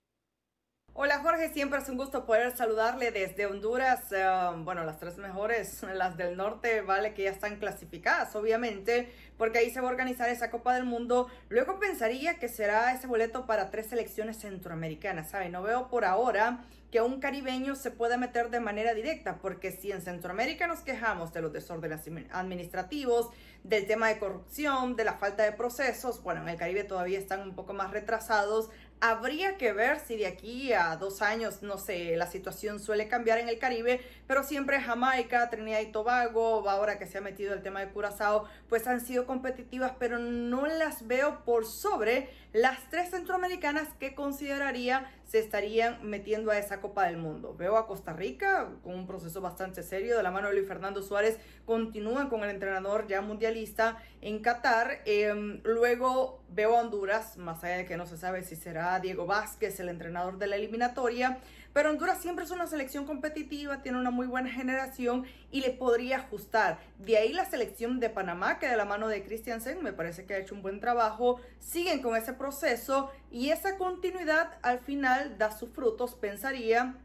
Hola 1.00 1.20
Jorge, 1.20 1.54
siempre 1.54 1.78
es 1.78 1.88
un 1.90 1.98
gusto 1.98 2.26
poder 2.26 2.58
saludarle 2.58 3.12
desde 3.12 3.46
Honduras. 3.46 4.12
Eh, 4.12 4.26
bueno, 4.64 4.84
las 4.84 4.98
tres 4.98 5.20
mejores, 5.20 5.84
las 5.94 6.18
del 6.18 6.36
norte, 6.36 6.82
vale 6.82 7.14
que 7.14 7.22
ya 7.22 7.30
están 7.30 7.58
clasificadas, 7.58 8.36
obviamente, 8.36 9.14
porque 9.38 9.60
ahí 9.60 9.70
se 9.70 9.80
va 9.80 9.90
a 9.90 9.92
organizar 9.92 10.28
esa 10.28 10.50
Copa 10.50 10.74
del 10.74 10.86
Mundo. 10.86 11.28
Luego 11.50 11.78
pensaría 11.80 12.40
que 12.40 12.50
será 12.50 12.92
ese 12.96 13.06
boleto 13.06 13.46
para 13.46 13.70
tres 13.70 13.86
selecciones 13.86 14.40
centroamericanas, 14.40 15.30
¿sabe? 15.30 15.50
No 15.50 15.62
veo 15.62 15.88
por 15.88 16.04
ahora 16.04 16.66
que 16.90 17.02
un 17.02 17.20
caribeño 17.20 17.76
se 17.76 17.92
pueda 17.92 18.18
meter 18.18 18.50
de 18.50 18.60
manera 18.60 18.96
directa, 18.96 19.38
porque 19.40 19.72
si 19.72 19.92
en 19.92 20.02
Centroamérica 20.02 20.66
nos 20.66 20.80
quejamos 20.80 21.32
de 21.32 21.42
los 21.42 21.54
desórdenes 21.54 22.02
administrativos, 22.32 23.30
del 23.64 23.86
tema 23.86 24.08
de 24.08 24.18
corrupción, 24.18 24.96
de 24.96 25.04
la 25.04 25.14
falta 25.14 25.44
de 25.44 25.52
procesos, 25.52 26.24
bueno, 26.24 26.42
en 26.42 26.50
el 26.50 26.58
Caribe 26.58 26.86
todavía 26.86 27.20
están 27.20 27.42
un 27.42 27.54
poco 27.54 27.74
más 27.74 27.92
retrasados, 27.92 28.70
Habría 29.00 29.58
que 29.58 29.74
ver 29.74 30.00
si 30.00 30.18
de 30.18 30.26
aquí 30.26 30.74
a 30.74 30.96
dos 30.96 31.22
años, 31.22 31.62
no 31.62 31.78
sé, 31.78 32.16
la 32.18 32.26
situación 32.26 32.80
suele 32.80 33.08
cambiar 33.08 33.38
en 33.38 33.48
el 33.48 33.60
Caribe, 33.60 34.02
pero 34.26 34.44
siempre 34.44 34.82
Jamaica, 34.82 35.52
Trinidad 35.52 35.82
y 35.82 35.92
Tobago, 35.92 36.68
ahora 36.68 36.98
que 36.98 37.06
se 37.06 37.20
ha 37.20 37.22
metido 37.22 37.54
el 37.54 37.62
tema 37.62 37.80
de 37.82 37.90
Curazao, 37.90 38.46
pues 38.70 38.88
han 38.88 39.00
sido 39.00 39.28
competitivas, 39.28 39.92
pero 40.00 40.18
no 40.18 40.66
las 40.66 41.06
veo 41.06 41.46
por 41.46 41.68
sobre 41.68 42.32
las 42.54 42.90
tres 42.90 43.12
centroamericanas 43.12 43.88
que 44.00 44.16
consideraría 44.16 45.08
se 45.28 45.40
estarían 45.40 46.00
metiendo 46.10 46.52
a 46.52 46.58
esa 46.58 46.80
Copa 46.80 47.06
del 47.06 47.18
Mundo. 47.18 47.54
Veo 47.58 47.78
a 47.78 47.86
Costa 47.86 48.14
Rica 48.14 48.70
con 48.84 48.94
un 48.96 49.06
proceso 49.06 49.42
bastante 49.42 49.84
serio, 49.84 50.18
de 50.18 50.24
la 50.24 50.32
mano 50.32 50.48
de 50.48 50.56
Luis 50.56 50.68
Fernando 50.68 51.04
Suárez, 51.04 51.38
continúan 51.66 52.30
con 52.30 52.44
el 52.44 52.50
entrenador 52.50 53.08
ya 53.08 53.22
mundialista 53.22 53.98
en 54.22 54.40
Qatar. 54.40 55.02
Em, 55.06 55.62
luego 55.64 56.42
veo 56.50 56.78
a 56.78 56.82
Honduras, 56.82 57.38
más 57.38 57.64
allá 57.64 57.78
de 57.78 57.86
que 57.86 57.98
no 57.98 58.06
se 58.06 58.18
sabe 58.18 58.44
si 58.44 58.56
será 58.56 59.00
Diego 59.00 59.26
Vázquez 59.26 59.80
el 59.80 59.90
entrenador 59.90 60.38
de 60.38 60.48
la 60.48 60.56
eliminatoria. 60.56 61.40
Pero 61.78 61.92
Honduras 61.92 62.20
siempre 62.20 62.44
es 62.44 62.50
una 62.50 62.66
selección 62.66 63.06
competitiva, 63.06 63.84
tiene 63.84 64.00
una 64.00 64.10
muy 64.10 64.26
buena 64.26 64.50
generación 64.50 65.26
y 65.52 65.62
le 65.62 65.70
podría 65.70 66.18
ajustar. 66.18 66.80
De 66.98 67.18
ahí 67.20 67.32
la 67.32 67.46
selección 67.46 68.00
de 68.00 68.10
Panamá, 68.10 68.58
que 68.58 68.68
de 68.68 68.76
la 68.76 68.84
mano 68.84 69.08
de 69.08 69.24
Christiansen 69.24 69.84
me 69.84 69.94
parece 69.94 70.26
que 70.26 70.34
ha 70.34 70.40
hecho 70.40 70.56
un 70.56 70.64
buen 70.64 70.80
trabajo, 70.80 71.40
siguen 71.60 72.02
con 72.02 72.16
ese 72.16 72.34
proceso 72.34 73.12
y 73.30 73.52
esa 73.52 73.78
continuidad 73.78 74.58
al 74.64 74.80
final 74.80 75.38
da 75.38 75.52
sus 75.52 75.70
frutos, 75.70 76.16
pensaría 76.16 76.96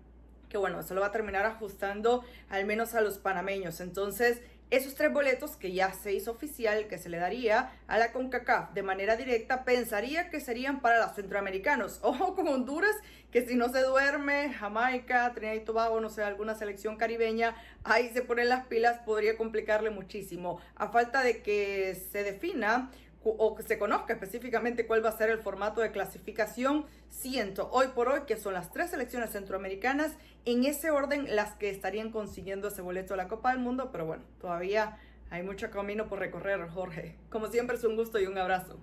que 0.49 0.57
bueno, 0.57 0.81
eso 0.81 0.95
lo 0.95 1.03
va 1.03 1.09
a 1.09 1.13
terminar 1.13 1.45
ajustando 1.45 2.25
al 2.49 2.65
menos 2.65 2.95
a 2.95 3.03
los 3.03 3.19
panameños. 3.19 3.81
Entonces, 3.81 4.41
esos 4.73 4.95
tres 4.95 5.13
boletos 5.13 5.57
que 5.57 5.71
ya 5.73 5.93
se 5.93 6.15
hizo 6.15 6.31
oficial 6.31 6.89
que 6.89 6.97
se 6.97 7.11
le 7.11 7.19
daría 7.19 7.73
a 7.89 7.99
la 7.99 8.11
CONCACAF 8.11 8.73
de 8.73 8.83
manera 8.83 9.17
directa, 9.17 9.65
pensaría 9.65 10.31
que 10.31 10.41
serían 10.41 10.81
para 10.81 10.99
los 10.99 11.15
centroamericanos. 11.15 12.01
Ojo 12.03 12.35
con 12.35 12.49
Honduras, 12.49 12.97
que 13.31 13.47
si 13.47 13.55
no 13.55 13.69
se 13.69 13.83
duerme, 13.83 14.51
Jamaica, 14.55 15.31
Trinidad 15.35 15.57
y 15.57 15.61
Tobago, 15.61 16.01
no 16.01 16.09
sé, 16.09 16.23
alguna 16.23 16.55
selección 16.55 16.97
caribeña, 16.97 17.55
ahí 17.85 18.11
se 18.15 18.23
ponen 18.23 18.49
las 18.49 18.65
pilas, 18.65 18.99
podría 19.01 19.37
complicarle 19.37 19.91
muchísimo. 19.91 20.59
A 20.75 20.89
falta 20.89 21.23
de 21.23 21.43
que 21.43 21.95
se 22.11 22.23
defina 22.23 22.91
o 23.25 23.55
que 23.55 23.63
se 23.63 23.79
conozca 23.79 24.13
específicamente 24.13 24.87
cuál 24.87 25.05
va 25.05 25.11
a 25.11 25.17
ser 25.17 25.31
el 25.31 25.39
formato 25.39 25.81
de 25.81 25.93
clasificación, 25.93 26.87
siento 27.09 27.69
hoy 27.71 27.89
por 27.95 28.09
hoy 28.09 28.21
que 28.27 28.37
son 28.37 28.55
las 28.55 28.73
tres 28.73 28.91
selecciones 28.91 29.31
centroamericanas 29.31 30.13
en 30.45 30.65
ese 30.65 30.91
orden 30.91 31.35
las 31.35 31.55
que 31.55 31.71
estarían 31.71 32.11
consiguiendo 32.11 32.69
ese 32.69 32.83
boleto 32.83 33.15
a 33.15 33.17
la 33.17 33.29
Copa 33.29 33.53
del 33.53 33.61
Mundo, 33.61 33.91
pero 33.93 34.07
bueno, 34.07 34.25
todavía 34.41 34.99
hay 35.31 35.43
mucho 35.43 35.71
camino 35.71 36.09
por 36.09 36.19
recorrer, 36.19 36.69
Jorge. 36.69 37.17
Como 37.31 37.47
siempre 37.47 37.77
es 37.77 37.85
un 37.85 37.97
gusto 37.97 38.19
y 38.19 38.27
un 38.27 38.37
abrazo. 38.37 38.79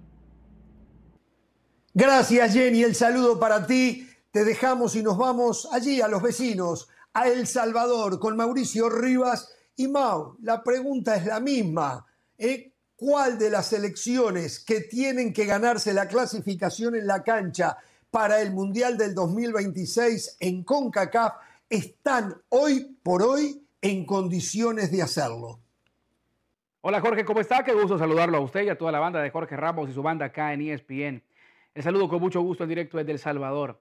Gracias 1.94 2.54
Jenny, 2.54 2.84
el 2.84 2.96
saludo 2.96 3.40
para 3.40 3.68
ti. 3.68 4.10
Te 4.32 4.46
dejamos 4.46 4.96
y 4.96 5.04
nos 5.04 5.18
vamos 5.18 5.68
allí 5.72 6.02
a 6.02 6.08
los 6.08 6.22
vecinos, 6.22 6.88
a 7.14 7.28
El 7.28 7.48
Salvador, 7.48 8.20
con 8.20 8.38
Mauricio 8.38 8.90
Rivas 8.90 9.52
y 9.76 9.88
Mau. 9.88 10.38
La 10.42 10.64
pregunta 10.64 11.16
es 11.16 11.26
la 11.26 11.40
misma. 11.40 12.06
¿eh? 12.38 12.72
Cuál 13.00 13.40
de 13.40 13.50
las 13.50 13.72
elecciones 13.72 14.60
que 14.60 14.82
tienen 14.82 15.32
que 15.32 15.46
ganarse 15.46 15.94
la 15.94 16.10
clasificación 16.10 16.96
en 16.96 17.08
la 17.08 17.24
cancha 17.24 17.78
para 18.12 18.42
el 18.42 18.52
Mundial 18.52 18.98
del 18.98 19.16
2026 19.16 20.36
en 20.42 20.64
CONCACAF 20.64 21.36
están 21.70 22.36
hoy 22.50 22.98
por 23.02 23.24
hoy 23.24 23.64
en 23.82 24.06
condiciones 24.06 24.92
de 24.92 25.02
hacerlo. 25.02 25.60
Hola 26.82 27.00
Jorge, 27.00 27.24
¿cómo 27.24 27.40
está? 27.40 27.64
Qué 27.64 27.72
gusto 27.74 27.98
saludarlo 27.98 28.38
a 28.38 28.42
usted 28.42 28.64
y 28.64 28.70
a 28.70 28.78
toda 28.78 28.92
la 28.92 29.00
banda 29.00 29.22
de 29.22 29.30
Jorge 29.30 29.56
Ramos 29.56 29.90
y 29.90 29.94
su 29.94 30.04
banda 30.04 30.26
acá 30.26 30.52
en 30.54 30.62
ESPN. 30.62 31.24
El 31.74 31.84
saludo 31.84 32.10
con 32.10 32.20
mucho 32.20 32.42
gusto 32.42 32.64
en 32.64 32.70
directo 32.70 32.98
desde 32.98 33.14
El 33.14 33.20
Salvador. 33.20 33.80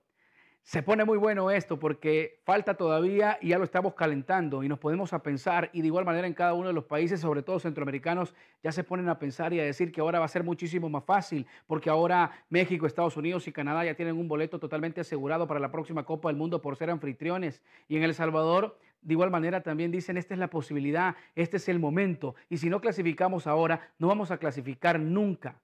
Se 0.68 0.82
pone 0.82 1.06
muy 1.06 1.16
bueno 1.16 1.50
esto 1.50 1.78
porque 1.78 2.40
falta 2.44 2.74
todavía 2.74 3.38
y 3.40 3.48
ya 3.48 3.58
lo 3.58 3.64
estamos 3.64 3.94
calentando 3.94 4.62
y 4.62 4.68
nos 4.68 4.78
podemos 4.78 5.14
a 5.14 5.22
pensar 5.22 5.70
y 5.72 5.80
de 5.80 5.86
igual 5.86 6.04
manera 6.04 6.26
en 6.26 6.34
cada 6.34 6.52
uno 6.52 6.68
de 6.68 6.74
los 6.74 6.84
países, 6.84 7.20
sobre 7.20 7.42
todo 7.42 7.58
centroamericanos, 7.58 8.34
ya 8.62 8.70
se 8.70 8.84
ponen 8.84 9.08
a 9.08 9.18
pensar 9.18 9.54
y 9.54 9.60
a 9.60 9.64
decir 9.64 9.90
que 9.90 10.02
ahora 10.02 10.18
va 10.18 10.26
a 10.26 10.28
ser 10.28 10.44
muchísimo 10.44 10.90
más 10.90 11.04
fácil 11.04 11.46
porque 11.66 11.88
ahora 11.88 12.32
México, 12.50 12.86
Estados 12.86 13.16
Unidos 13.16 13.48
y 13.48 13.52
Canadá 13.52 13.82
ya 13.82 13.94
tienen 13.94 14.18
un 14.18 14.28
boleto 14.28 14.58
totalmente 14.58 15.00
asegurado 15.00 15.46
para 15.46 15.58
la 15.58 15.72
próxima 15.72 16.04
Copa 16.04 16.28
del 16.28 16.36
Mundo 16.36 16.60
por 16.60 16.76
ser 16.76 16.90
anfitriones 16.90 17.62
y 17.88 17.96
en 17.96 18.02
El 18.02 18.14
Salvador 18.14 18.78
de 19.00 19.14
igual 19.14 19.30
manera 19.30 19.62
también 19.62 19.90
dicen, 19.90 20.18
esta 20.18 20.34
es 20.34 20.40
la 20.40 20.50
posibilidad, 20.50 21.16
este 21.34 21.56
es 21.56 21.68
el 21.70 21.78
momento 21.78 22.34
y 22.50 22.58
si 22.58 22.68
no 22.68 22.82
clasificamos 22.82 23.46
ahora, 23.46 23.88
no 23.98 24.08
vamos 24.08 24.30
a 24.30 24.36
clasificar 24.36 25.00
nunca. 25.00 25.62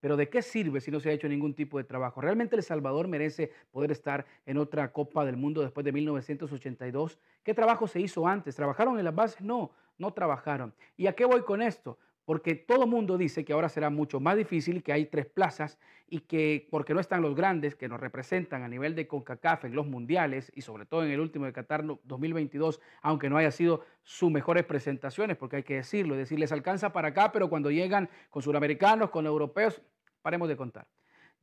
Pero 0.00 0.16
¿de 0.16 0.28
qué 0.28 0.42
sirve 0.42 0.80
si 0.80 0.90
no 0.90 0.98
se 0.98 1.10
ha 1.10 1.12
hecho 1.12 1.28
ningún 1.28 1.54
tipo 1.54 1.78
de 1.78 1.84
trabajo? 1.84 2.20
¿Realmente 2.20 2.56
El 2.56 2.62
Salvador 2.62 3.06
merece 3.06 3.52
poder 3.70 3.92
estar 3.92 4.26
en 4.46 4.56
otra 4.56 4.92
Copa 4.92 5.24
del 5.24 5.36
Mundo 5.36 5.60
después 5.60 5.84
de 5.84 5.92
1982? 5.92 7.18
¿Qué 7.42 7.54
trabajo 7.54 7.86
se 7.86 8.00
hizo 8.00 8.26
antes? 8.26 8.56
¿Trabajaron 8.56 8.98
en 8.98 9.04
las 9.04 9.14
bases? 9.14 9.40
No, 9.42 9.72
no 9.98 10.12
trabajaron. 10.12 10.74
¿Y 10.96 11.06
a 11.06 11.14
qué 11.14 11.24
voy 11.26 11.42
con 11.42 11.60
esto? 11.62 11.98
Porque 12.30 12.54
todo 12.54 12.86
mundo 12.86 13.18
dice 13.18 13.44
que 13.44 13.52
ahora 13.52 13.68
será 13.68 13.90
mucho 13.90 14.20
más 14.20 14.36
difícil, 14.36 14.84
que 14.84 14.92
hay 14.92 15.06
tres 15.06 15.26
plazas 15.26 15.80
y 16.08 16.20
que 16.20 16.68
porque 16.70 16.94
no 16.94 17.00
están 17.00 17.22
los 17.22 17.34
grandes 17.34 17.74
que 17.74 17.88
nos 17.88 17.98
representan 17.98 18.62
a 18.62 18.68
nivel 18.68 18.94
de 18.94 19.08
CONCACAF 19.08 19.64
en 19.64 19.74
los 19.74 19.88
mundiales 19.88 20.52
y 20.54 20.60
sobre 20.60 20.86
todo 20.86 21.02
en 21.02 21.10
el 21.10 21.18
último 21.18 21.46
de 21.46 21.52
Qatar 21.52 21.84
2022, 22.04 22.80
aunque 23.02 23.28
no 23.28 23.36
haya 23.36 23.50
sido 23.50 23.84
sus 24.04 24.30
mejores 24.30 24.62
presentaciones, 24.64 25.36
porque 25.36 25.56
hay 25.56 25.62
que 25.64 25.74
decirlo, 25.74 26.14
es 26.14 26.20
decir, 26.20 26.38
les 26.38 26.52
alcanza 26.52 26.92
para 26.92 27.08
acá, 27.08 27.32
pero 27.32 27.50
cuando 27.50 27.72
llegan 27.72 28.08
con 28.28 28.44
suramericanos, 28.44 29.10
con 29.10 29.26
europeos, 29.26 29.82
paremos 30.22 30.48
de 30.48 30.56
contar. 30.56 30.86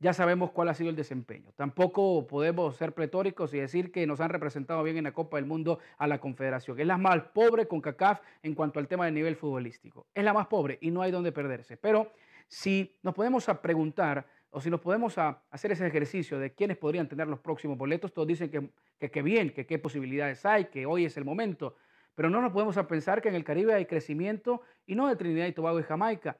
Ya 0.00 0.12
sabemos 0.12 0.52
cuál 0.52 0.68
ha 0.68 0.74
sido 0.74 0.90
el 0.90 0.96
desempeño. 0.96 1.52
Tampoco 1.56 2.24
podemos 2.28 2.76
ser 2.76 2.94
pretóricos 2.94 3.52
y 3.52 3.58
decir 3.58 3.90
que 3.90 4.06
nos 4.06 4.20
han 4.20 4.30
representado 4.30 4.84
bien 4.84 4.96
en 4.96 5.04
la 5.04 5.12
Copa 5.12 5.38
del 5.38 5.46
Mundo 5.46 5.80
a 5.96 6.06
la 6.06 6.20
Confederación. 6.20 6.78
Es 6.78 6.86
la 6.86 6.98
más 6.98 7.20
pobre 7.34 7.66
con 7.66 7.80
CACAF 7.80 8.20
en 8.44 8.54
cuanto 8.54 8.78
al 8.78 8.86
tema 8.86 9.06
del 9.06 9.14
nivel 9.14 9.34
futbolístico. 9.34 10.06
Es 10.14 10.22
la 10.22 10.32
más 10.32 10.46
pobre 10.46 10.78
y 10.80 10.92
no 10.92 11.02
hay 11.02 11.10
donde 11.10 11.32
perderse. 11.32 11.76
Pero 11.76 12.12
si 12.46 12.96
nos 13.02 13.12
podemos 13.12 13.48
a 13.48 13.60
preguntar 13.60 14.24
o 14.50 14.60
si 14.60 14.70
nos 14.70 14.80
podemos 14.80 15.18
a 15.18 15.42
hacer 15.50 15.72
ese 15.72 15.84
ejercicio 15.88 16.38
de 16.38 16.54
quiénes 16.54 16.76
podrían 16.76 17.08
tener 17.08 17.26
los 17.26 17.40
próximos 17.40 17.76
boletos, 17.76 18.12
todos 18.12 18.28
dicen 18.28 18.50
que, 18.50 19.10
que, 19.10 19.22
bien, 19.22 19.50
que 19.50 19.66
qué 19.66 19.80
posibilidades 19.80 20.46
hay, 20.46 20.66
que 20.66 20.86
hoy 20.86 21.06
es 21.06 21.16
el 21.16 21.24
momento. 21.24 21.74
Pero 22.14 22.30
no 22.30 22.40
nos 22.40 22.52
podemos 22.52 22.76
a 22.76 22.86
pensar 22.86 23.20
que 23.20 23.30
en 23.30 23.34
el 23.34 23.42
Caribe 23.42 23.74
hay 23.74 23.86
crecimiento 23.86 24.62
y 24.86 24.94
no 24.94 25.08
de 25.08 25.16
Trinidad 25.16 25.46
y 25.46 25.52
Tobago 25.52 25.80
y 25.80 25.82
Jamaica 25.82 26.38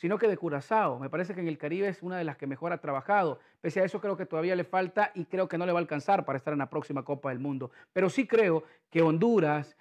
sino 0.00 0.16
que 0.16 0.28
de 0.28 0.38
Curazao. 0.38 0.98
Me 0.98 1.10
parece 1.10 1.34
que 1.34 1.42
en 1.42 1.48
el 1.48 1.58
Caribe 1.58 1.86
es 1.86 2.02
una 2.02 2.16
de 2.16 2.24
las 2.24 2.38
que 2.38 2.46
mejor 2.46 2.72
ha 2.72 2.80
trabajado. 2.80 3.38
Pese 3.60 3.82
a 3.82 3.84
eso, 3.84 4.00
creo 4.00 4.16
que 4.16 4.24
todavía 4.24 4.56
le 4.56 4.64
falta 4.64 5.12
y 5.14 5.26
creo 5.26 5.46
que 5.46 5.58
no 5.58 5.66
le 5.66 5.72
va 5.72 5.78
a 5.78 5.82
alcanzar 5.82 6.24
para 6.24 6.38
estar 6.38 6.54
en 6.54 6.58
la 6.58 6.70
próxima 6.70 7.04
Copa 7.04 7.28
del 7.28 7.38
Mundo. 7.38 7.70
Pero 7.92 8.08
sí 8.08 8.26
creo 8.26 8.64
que 8.88 9.02
Honduras, 9.02 9.76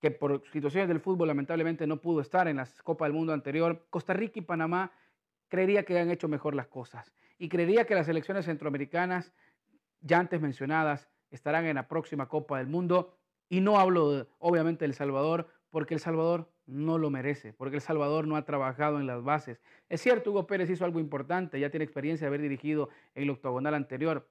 que 0.00 0.10
por 0.10 0.42
situaciones 0.50 0.88
del 0.88 0.98
fútbol 0.98 1.28
lamentablemente 1.28 1.86
no 1.86 2.00
pudo 2.00 2.20
estar 2.20 2.48
en 2.48 2.56
la 2.56 2.66
Copa 2.82 3.04
del 3.04 3.14
Mundo 3.14 3.32
anterior, 3.32 3.86
Costa 3.90 4.12
Rica 4.12 4.40
y 4.40 4.42
Panamá, 4.42 4.90
creería 5.46 5.84
que 5.84 5.96
han 6.00 6.10
hecho 6.10 6.26
mejor 6.26 6.56
las 6.56 6.66
cosas. 6.66 7.12
Y 7.38 7.48
creería 7.48 7.84
que 7.84 7.94
las 7.94 8.08
elecciones 8.08 8.46
centroamericanas, 8.46 9.32
ya 10.00 10.18
antes 10.18 10.40
mencionadas, 10.40 11.08
estarán 11.30 11.66
en 11.66 11.76
la 11.76 11.86
próxima 11.86 12.26
Copa 12.26 12.58
del 12.58 12.66
Mundo. 12.66 13.14
Y 13.48 13.60
no 13.60 13.78
hablo, 13.78 14.26
obviamente, 14.40 14.84
del 14.84 14.94
Salvador, 14.94 15.46
porque 15.70 15.94
El 15.94 16.00
Salvador 16.00 16.50
no 16.70 16.98
lo 16.98 17.10
merece, 17.10 17.52
porque 17.52 17.76
El 17.76 17.82
Salvador 17.82 18.26
no 18.26 18.36
ha 18.36 18.44
trabajado 18.44 19.00
en 19.00 19.06
las 19.06 19.22
bases. 19.22 19.60
Es 19.88 20.00
cierto, 20.00 20.30
Hugo 20.30 20.46
Pérez 20.46 20.70
hizo 20.70 20.84
algo 20.84 21.00
importante, 21.00 21.60
ya 21.60 21.70
tiene 21.70 21.84
experiencia 21.84 22.24
de 22.24 22.28
haber 22.28 22.42
dirigido 22.42 22.88
el 23.14 23.30
octogonal 23.30 23.74
anterior, 23.74 24.28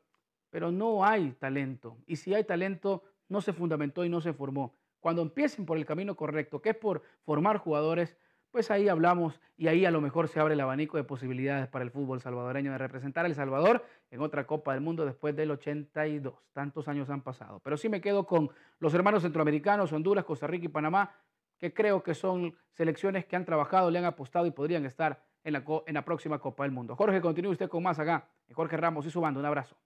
pero 0.50 0.72
no 0.72 1.05
hay 1.05 1.31
talento. 1.34 1.98
Y 2.08 2.15
si 2.15 2.34
hay 2.34 2.43
talento, 2.43 3.03
no 3.27 3.41
se 3.41 3.53
fundamentó 3.53 4.03
y 4.05 4.10
no 4.10 4.22
se 4.22 4.34
formó. 4.34 4.75
Cuando 5.00 5.22
empiecen 5.22 5.65
por 5.65 5.77
el 5.77 5.86
camino 5.86 6.15
correcto, 6.15 6.62
que 6.62 6.69
es 6.69 6.75
por 6.75 7.03
formar 7.24 7.58
jugadores, 7.58 8.17
pues 8.51 8.72
ahí 8.72 8.89
hablamos 8.89 9.39
y 9.58 9.67
ahí 9.67 9.86
a 9.86 9.91
lo 9.91 10.01
mejor 10.01 10.27
se 10.27 10.39
abre 10.39 10.55
el 10.55 10.60
abanico 10.60 10.98
de 10.98 11.03
posibilidades 11.03 11.67
para 11.67 11.86
el 11.86 11.91
fútbol 11.91 12.19
salvadoreño 12.19 12.72
de 12.72 12.77
representar 12.79 13.25
a 13.25 13.27
El 13.27 13.36
Salvador 13.36 13.86
en 14.10 14.22
otra 14.22 14.48
Copa 14.48 14.74
del 14.74 14.81
Mundo 14.81 15.05
después 15.05 15.36
del 15.36 15.51
82. 15.51 16.34
Tantos 16.51 16.88
años 16.88 17.10
han 17.10 17.22
pasado. 17.22 17.60
Pero 17.63 17.77
sí 17.77 17.89
me 17.89 18.01
quedo 18.01 18.25
con 18.25 18.50
los 18.79 18.93
hermanos 18.93 19.22
centroamericanos, 19.22 19.93
Honduras, 19.93 20.25
Costa 20.25 20.48
Rica 20.48 20.65
y 20.65 20.69
Panamá, 20.69 21.15
que 21.59 21.73
creo 21.73 22.01
que 22.01 22.15
son 22.15 22.57
selecciones 22.71 23.25
que 23.25 23.35
han 23.35 23.45
trabajado, 23.45 23.91
le 23.91 23.99
han 23.99 24.05
apostado 24.05 24.45
y 24.45 24.51
podrían 24.51 24.85
estar 24.85 25.23
en 25.43 25.53
la, 25.53 25.63
en 25.85 25.93
la 25.93 26.05
próxima 26.05 26.39
Copa 26.39 26.63
del 26.63 26.71
Mundo. 26.71 26.95
Jorge, 26.95 27.21
continúe 27.21 27.51
usted 27.51 27.69
con 27.69 27.83
más 27.83 27.99
acá. 27.99 28.29
Jorge 28.53 28.77
Ramos 28.77 29.05
y 29.05 29.11
su 29.11 29.21
banda. 29.21 29.39
Un 29.39 29.45
abrazo. 29.45 29.77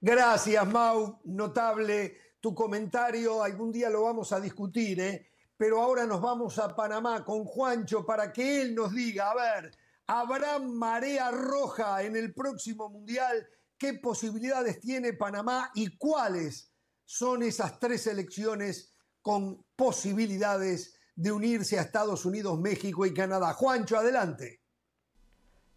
Gracias, 0.00 0.66
Mau. 0.66 1.20
Notable 1.24 2.16
tu 2.40 2.54
comentario. 2.54 3.42
Algún 3.42 3.70
día 3.70 3.88
lo 3.88 4.02
vamos 4.02 4.32
a 4.32 4.40
discutir, 4.40 5.00
¿eh? 5.00 5.28
Pero 5.56 5.80
ahora 5.80 6.06
nos 6.06 6.20
vamos 6.20 6.58
a 6.58 6.74
Panamá 6.74 7.24
con 7.24 7.44
Juancho 7.44 8.04
para 8.04 8.32
que 8.32 8.62
él 8.62 8.74
nos 8.74 8.92
diga, 8.92 9.30
a 9.30 9.34
ver, 9.34 9.70
¿habrá 10.08 10.58
marea 10.58 11.30
roja 11.30 12.02
en 12.02 12.16
el 12.16 12.34
próximo 12.34 12.88
Mundial? 12.88 13.46
¿Qué 13.78 13.94
posibilidades 13.94 14.80
tiene 14.80 15.12
Panamá 15.12 15.70
y 15.74 15.96
cuáles 15.96 16.72
son 17.04 17.42
esas 17.44 17.78
tres 17.78 18.02
selecciones 18.02 18.92
con 19.22 19.64
posibilidades 19.76 20.98
de 21.14 21.32
unirse 21.32 21.78
a 21.78 21.82
Estados 21.82 22.26
Unidos, 22.26 22.58
México 22.58 23.06
y 23.06 23.14
Canadá? 23.14 23.54
Juancho, 23.54 23.96
adelante. 23.96 24.60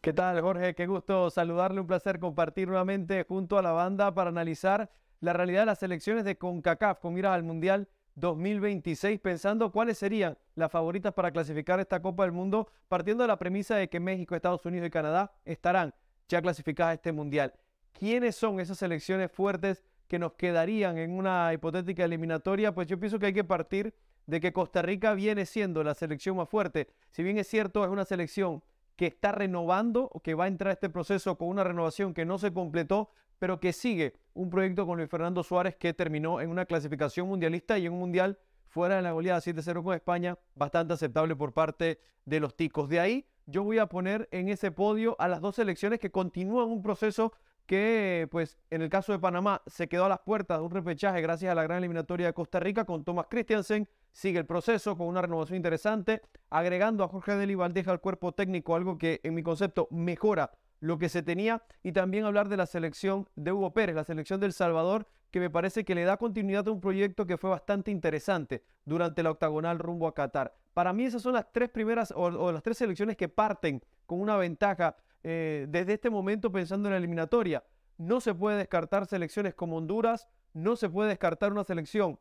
¿Qué 0.02 0.14
tal, 0.14 0.42
Jorge? 0.42 0.76
Qué 0.76 0.86
gusto 0.86 1.30
saludarle, 1.30 1.82
un 1.82 1.88
placer 1.88 2.20
compartir 2.20 2.68
nuevamente 2.68 3.26
junto 3.28 3.58
a 3.58 3.62
la 3.62 3.72
banda 3.72 4.14
para 4.14 4.30
analizar 4.30 4.92
la 5.20 5.34
realidad 5.34 5.62
de 5.62 5.66
las 5.68 5.80
selecciones 5.80 6.26
de 6.26 6.38
CONCACAF 6.38 7.00
con 7.00 7.14
miras 7.14 7.34
al 7.34 7.44
Mundial 7.44 7.88
2026, 8.16 9.20
pensando 9.20 9.72
cuáles 9.72 9.98
serían 9.98 10.38
las 10.56 10.72
favoritas 10.72 11.14
para 11.14 11.32
clasificar 11.32 11.80
esta 11.80 12.02
Copa 12.02 12.24
del 12.24 12.32
Mundo, 12.32 12.70
partiendo 12.88 13.24
de 13.24 13.28
la 13.28 13.40
premisa 13.40 13.76
de 13.76 13.90
que 13.90 14.00
México, 14.00 14.36
Estados 14.36 14.66
Unidos 14.66 14.88
y 14.88 14.92
Canadá 14.92 15.34
estarán 15.44 15.94
ya 16.28 16.42
clasificadas 16.42 16.92
a 16.92 16.96
este 16.96 17.12
Mundial. 17.12 17.54
¿Quiénes 17.92 18.36
son 18.36 18.60
esas 18.60 18.78
selecciones 18.78 19.32
fuertes 19.32 19.84
que 20.08 20.20
nos 20.20 20.34
quedarían 20.34 20.98
en 20.98 21.12
una 21.12 21.54
hipotética 21.54 22.06
eliminatoria? 22.06 22.74
Pues 22.74 22.88
yo 22.88 23.00
pienso 23.00 23.20
que 23.20 23.28
hay 23.28 23.34
que 23.34 23.44
partir 23.44 23.94
de 24.28 24.40
que 24.40 24.54
Costa 24.54 24.82
Rica 24.82 25.14
viene 25.14 25.46
siendo 25.46 25.84
la 25.84 25.94
selección 25.94 26.38
más 26.38 26.50
fuerte. 26.50 26.88
Si 27.12 27.24
bien 27.24 27.38
es 27.38 27.48
cierto, 27.48 27.84
es 27.84 27.92
una 27.92 28.06
selección 28.06 28.64
que 28.96 29.08
está 29.08 29.32
renovando 29.32 30.10
o 30.14 30.22
que 30.22 30.34
va 30.34 30.46
a 30.46 30.48
entrar 30.48 30.70
a 30.70 30.74
este 30.74 30.90
proceso 30.90 31.38
con 31.38 31.50
una 31.50 31.64
renovación 31.64 32.14
que 32.14 32.26
no 32.26 32.38
se 32.38 32.54
completó, 32.54 33.12
pero 33.40 33.60
que 33.60 33.74
sigue 33.74 34.14
un 34.34 34.50
proyecto 34.50 34.86
con 34.86 34.98
Luis 34.98 35.10
Fernando 35.10 35.44
Suárez 35.44 35.76
que 35.76 35.94
terminó 35.94 36.40
en 36.40 36.50
una 36.50 36.66
clasificación 36.66 37.28
mundialista 37.28 37.78
y 37.78 37.86
en 37.86 37.94
un 37.94 38.00
mundial 38.00 38.40
fuera 38.68 38.96
de 38.96 39.02
la 39.02 39.12
goleada 39.12 39.40
7-0 39.40 39.84
con 39.84 39.94
España, 39.94 40.38
bastante 40.56 40.94
aceptable 40.94 41.36
por 41.36 41.54
parte 41.54 42.00
de 42.26 42.40
los 42.40 42.56
ticos. 42.56 42.90
De 42.90 43.00
ahí 43.00 43.26
yo 43.46 43.64
voy 43.64 43.78
a 43.78 43.88
poner 43.88 44.28
en 44.32 44.50
ese 44.50 44.72
podio 44.72 45.16
a 45.20 45.28
las 45.28 45.42
dos 45.42 45.56
selecciones 45.56 46.00
que 46.00 46.12
continúan 46.12 46.70
un 46.70 46.82
proceso 46.82 47.34
que, 47.66 48.28
pues, 48.32 48.58
en 48.70 48.82
el 48.82 48.90
caso 48.90 49.12
de 49.12 49.20
Panamá, 49.20 49.62
se 49.66 49.88
quedó 49.88 50.06
a 50.06 50.10
las 50.10 50.20
puertas 50.20 50.60
de 50.60 50.66
un 50.66 50.72
repechaje 50.72 51.22
gracias 51.22 51.52
a 51.52 51.56
la 51.56 51.64
gran 51.64 51.80
eliminatoria 51.80 52.28
de 52.28 52.34
Costa 52.34 52.60
Rica 52.60 52.86
con 52.86 53.04
Thomas 53.04 53.28
Christiansen. 53.30 53.88
Sigue 54.12 54.40
el 54.40 54.46
proceso 54.46 54.96
con 54.98 55.08
una 55.08 55.22
renovación 55.22 55.58
interesante, 55.58 56.22
agregando 56.50 57.04
a 57.04 57.08
Jorge 57.08 57.36
Deli 57.36 57.56
Valdeja 57.56 57.92
al 57.92 58.02
cuerpo 58.02 58.32
técnico, 58.34 58.76
algo 58.76 58.98
que 58.98 59.20
en 59.24 59.34
mi 59.34 59.44
concepto 59.44 59.88
mejora 59.92 60.52
lo 60.80 60.98
que 60.98 61.10
se 61.10 61.24
tenía. 61.24 61.64
Y 61.84 61.92
también 61.92 62.26
hablar 62.26 62.50
de 62.50 62.58
la 62.58 62.66
selección 62.66 63.28
de 63.36 63.52
Hugo 63.52 63.74
Pérez, 63.74 63.96
la 63.96 64.04
selección 64.04 64.40
del 64.40 64.54
Salvador, 64.54 65.08
que 65.32 65.40
me 65.40 65.50
parece 65.50 65.84
que 65.84 65.96
le 65.96 66.06
da 66.06 66.16
continuidad 66.16 66.68
a 66.68 66.72
un 66.72 66.80
proyecto 66.80 67.26
que 67.26 67.38
fue 67.38 67.50
bastante 67.50 67.92
interesante 67.92 68.64
durante 68.86 69.22
la 69.22 69.32
octagonal 69.32 69.80
rumbo 69.80 70.08
a 70.08 70.14
Qatar. 70.14 70.56
Para 70.74 70.94
mí 70.94 71.04
esas 71.04 71.22
son 71.22 71.34
las 71.34 71.52
tres 71.52 71.70
primeras 71.70 72.14
o, 72.16 72.52
las 72.52 72.64
tres 72.64 72.78
selecciones 72.78 73.18
que 73.18 73.28
parten 73.28 73.82
con 74.06 74.22
una 74.22 74.38
ventaja 74.38 74.96
eh, 75.28 75.66
desde 75.70 75.94
este 75.94 76.12
momento 76.12 76.52
pensando 76.52 76.88
en 76.88 76.92
la 76.92 76.98
eliminatoria. 77.00 77.64
No 77.98 78.22
se 78.22 78.36
puede 78.36 78.58
descartar 78.58 79.08
selecciones 79.08 79.56
como 79.56 79.78
Honduras, 79.78 80.28
no 80.54 80.76
se 80.76 80.88
puede 80.88 81.10
descartar 81.10 81.52
una 81.52 81.64
selección 81.64 82.20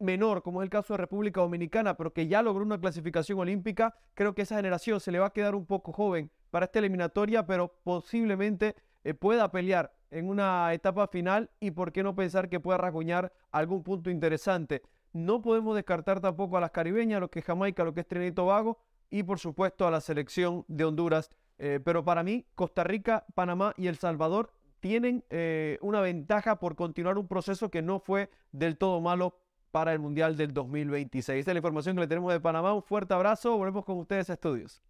menor, 0.00 0.42
como 0.42 0.60
es 0.60 0.66
el 0.66 0.70
caso 0.70 0.94
de 0.94 0.96
República 0.96 1.40
Dominicana, 1.40 1.96
pero 1.96 2.12
que 2.12 2.26
ya 2.26 2.42
logró 2.42 2.64
una 2.64 2.80
clasificación 2.80 3.38
olímpica. 3.38 3.94
Creo 4.14 4.34
que 4.34 4.42
esa 4.42 4.56
generación 4.56 4.98
se 4.98 5.12
le 5.12 5.20
va 5.20 5.26
a 5.26 5.32
quedar 5.32 5.54
un 5.54 5.66
poco 5.66 5.92
joven 5.92 6.32
para 6.50 6.64
esta 6.64 6.80
eliminatoria, 6.80 7.46
pero 7.46 7.76
posiblemente 7.84 8.74
eh, 9.04 9.14
pueda 9.14 9.52
pelear 9.52 9.94
en 10.10 10.28
una 10.28 10.74
etapa 10.74 11.06
final 11.06 11.48
y 11.60 11.70
por 11.70 11.92
qué 11.92 12.02
no 12.02 12.16
pensar 12.16 12.48
que 12.48 12.58
pueda 12.58 12.76
rasguñar 12.76 13.32
algún 13.52 13.84
punto 13.84 14.10
interesante. 14.10 14.82
No 15.12 15.42
podemos 15.42 15.76
descartar 15.76 16.18
tampoco 16.18 16.56
a 16.56 16.60
las 16.60 16.72
caribeñas, 16.72 17.20
lo 17.20 17.30
que 17.30 17.38
es 17.38 17.44
Jamaica, 17.44 17.84
lo 17.84 17.94
que 17.94 18.00
es 18.00 18.08
Trinidad 18.08 18.32
y 18.32 18.34
Tobago 18.34 18.78
y 19.12 19.22
por 19.22 19.38
supuesto 19.38 19.86
a 19.86 19.90
la 19.90 20.00
selección 20.00 20.64
de 20.66 20.84
Honduras 20.84 21.30
eh, 21.64 21.78
pero 21.78 22.04
para 22.04 22.24
mí, 22.24 22.44
Costa 22.56 22.82
Rica, 22.82 23.24
Panamá 23.36 23.72
y 23.76 23.86
El 23.86 23.96
Salvador 23.96 24.50
tienen 24.80 25.24
eh, 25.30 25.78
una 25.80 26.00
ventaja 26.00 26.58
por 26.58 26.74
continuar 26.74 27.18
un 27.18 27.28
proceso 27.28 27.70
que 27.70 27.82
no 27.82 28.00
fue 28.00 28.30
del 28.50 28.76
todo 28.76 29.00
malo 29.00 29.38
para 29.70 29.92
el 29.92 30.00
Mundial 30.00 30.36
del 30.36 30.52
2026. 30.52 31.38
Esta 31.38 31.52
es 31.52 31.54
la 31.54 31.60
información 31.60 31.94
que 31.94 32.00
le 32.00 32.08
tenemos 32.08 32.32
de 32.32 32.40
Panamá. 32.40 32.74
Un 32.74 32.82
fuerte 32.82 33.14
abrazo. 33.14 33.56
Volvemos 33.56 33.84
con 33.84 33.96
ustedes 33.98 34.28
a 34.30 34.32
estudios. 34.32 34.82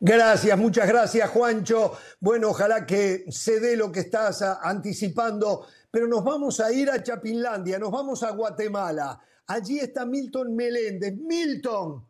Gracias, 0.00 0.58
muchas 0.58 0.86
gracias, 0.86 1.30
Juancho. 1.30 1.92
Bueno, 2.20 2.50
ojalá 2.50 2.84
que 2.84 3.24
se 3.30 3.58
dé 3.58 3.74
lo 3.74 3.90
que 3.90 4.00
estás 4.00 4.42
anticipando, 4.42 5.66
pero 5.90 6.06
nos 6.08 6.22
vamos 6.22 6.60
a 6.60 6.70
ir 6.74 6.90
a 6.90 7.02
Chapinlandia, 7.02 7.78
nos 7.78 7.90
vamos 7.90 8.22
a 8.22 8.32
Guatemala. 8.32 9.18
Allí 9.46 9.78
está 9.78 10.04
Milton 10.04 10.54
Meléndez. 10.54 11.14
Milton, 11.16 12.04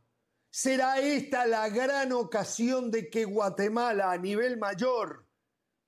¿Será 0.55 1.01
esta 1.01 1.47
la 1.47 1.71
gran 1.71 2.13
ocasión 2.13 2.91
de 2.91 3.09
que 3.09 3.25
Guatemala 3.25 4.13
a 4.13 4.19
nivel 4.19 4.59
mayor, 4.59 5.27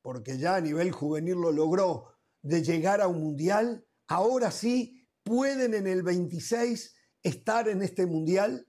porque 0.01 0.39
ya 0.39 0.57
a 0.57 0.61
nivel 0.63 0.91
juvenil 0.91 1.35
lo 1.35 1.53
logró, 1.53 2.17
de 2.41 2.63
llegar 2.63 3.03
a 3.03 3.07
un 3.07 3.21
mundial? 3.21 3.85
Ahora 4.09 4.51
sí 4.51 5.07
pueden 5.23 5.75
en 5.75 5.87
el 5.87 6.03
26 6.03 6.97
estar 7.23 7.69
en 7.69 7.83
este 7.83 8.07
mundial. 8.07 8.67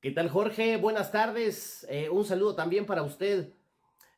¿Qué 0.00 0.10
tal 0.10 0.28
Jorge? 0.28 0.76
Buenas 0.76 1.12
tardes. 1.12 1.86
Eh, 1.88 2.10
un 2.10 2.24
saludo 2.24 2.56
también 2.56 2.84
para 2.84 3.04
usted. 3.04 3.54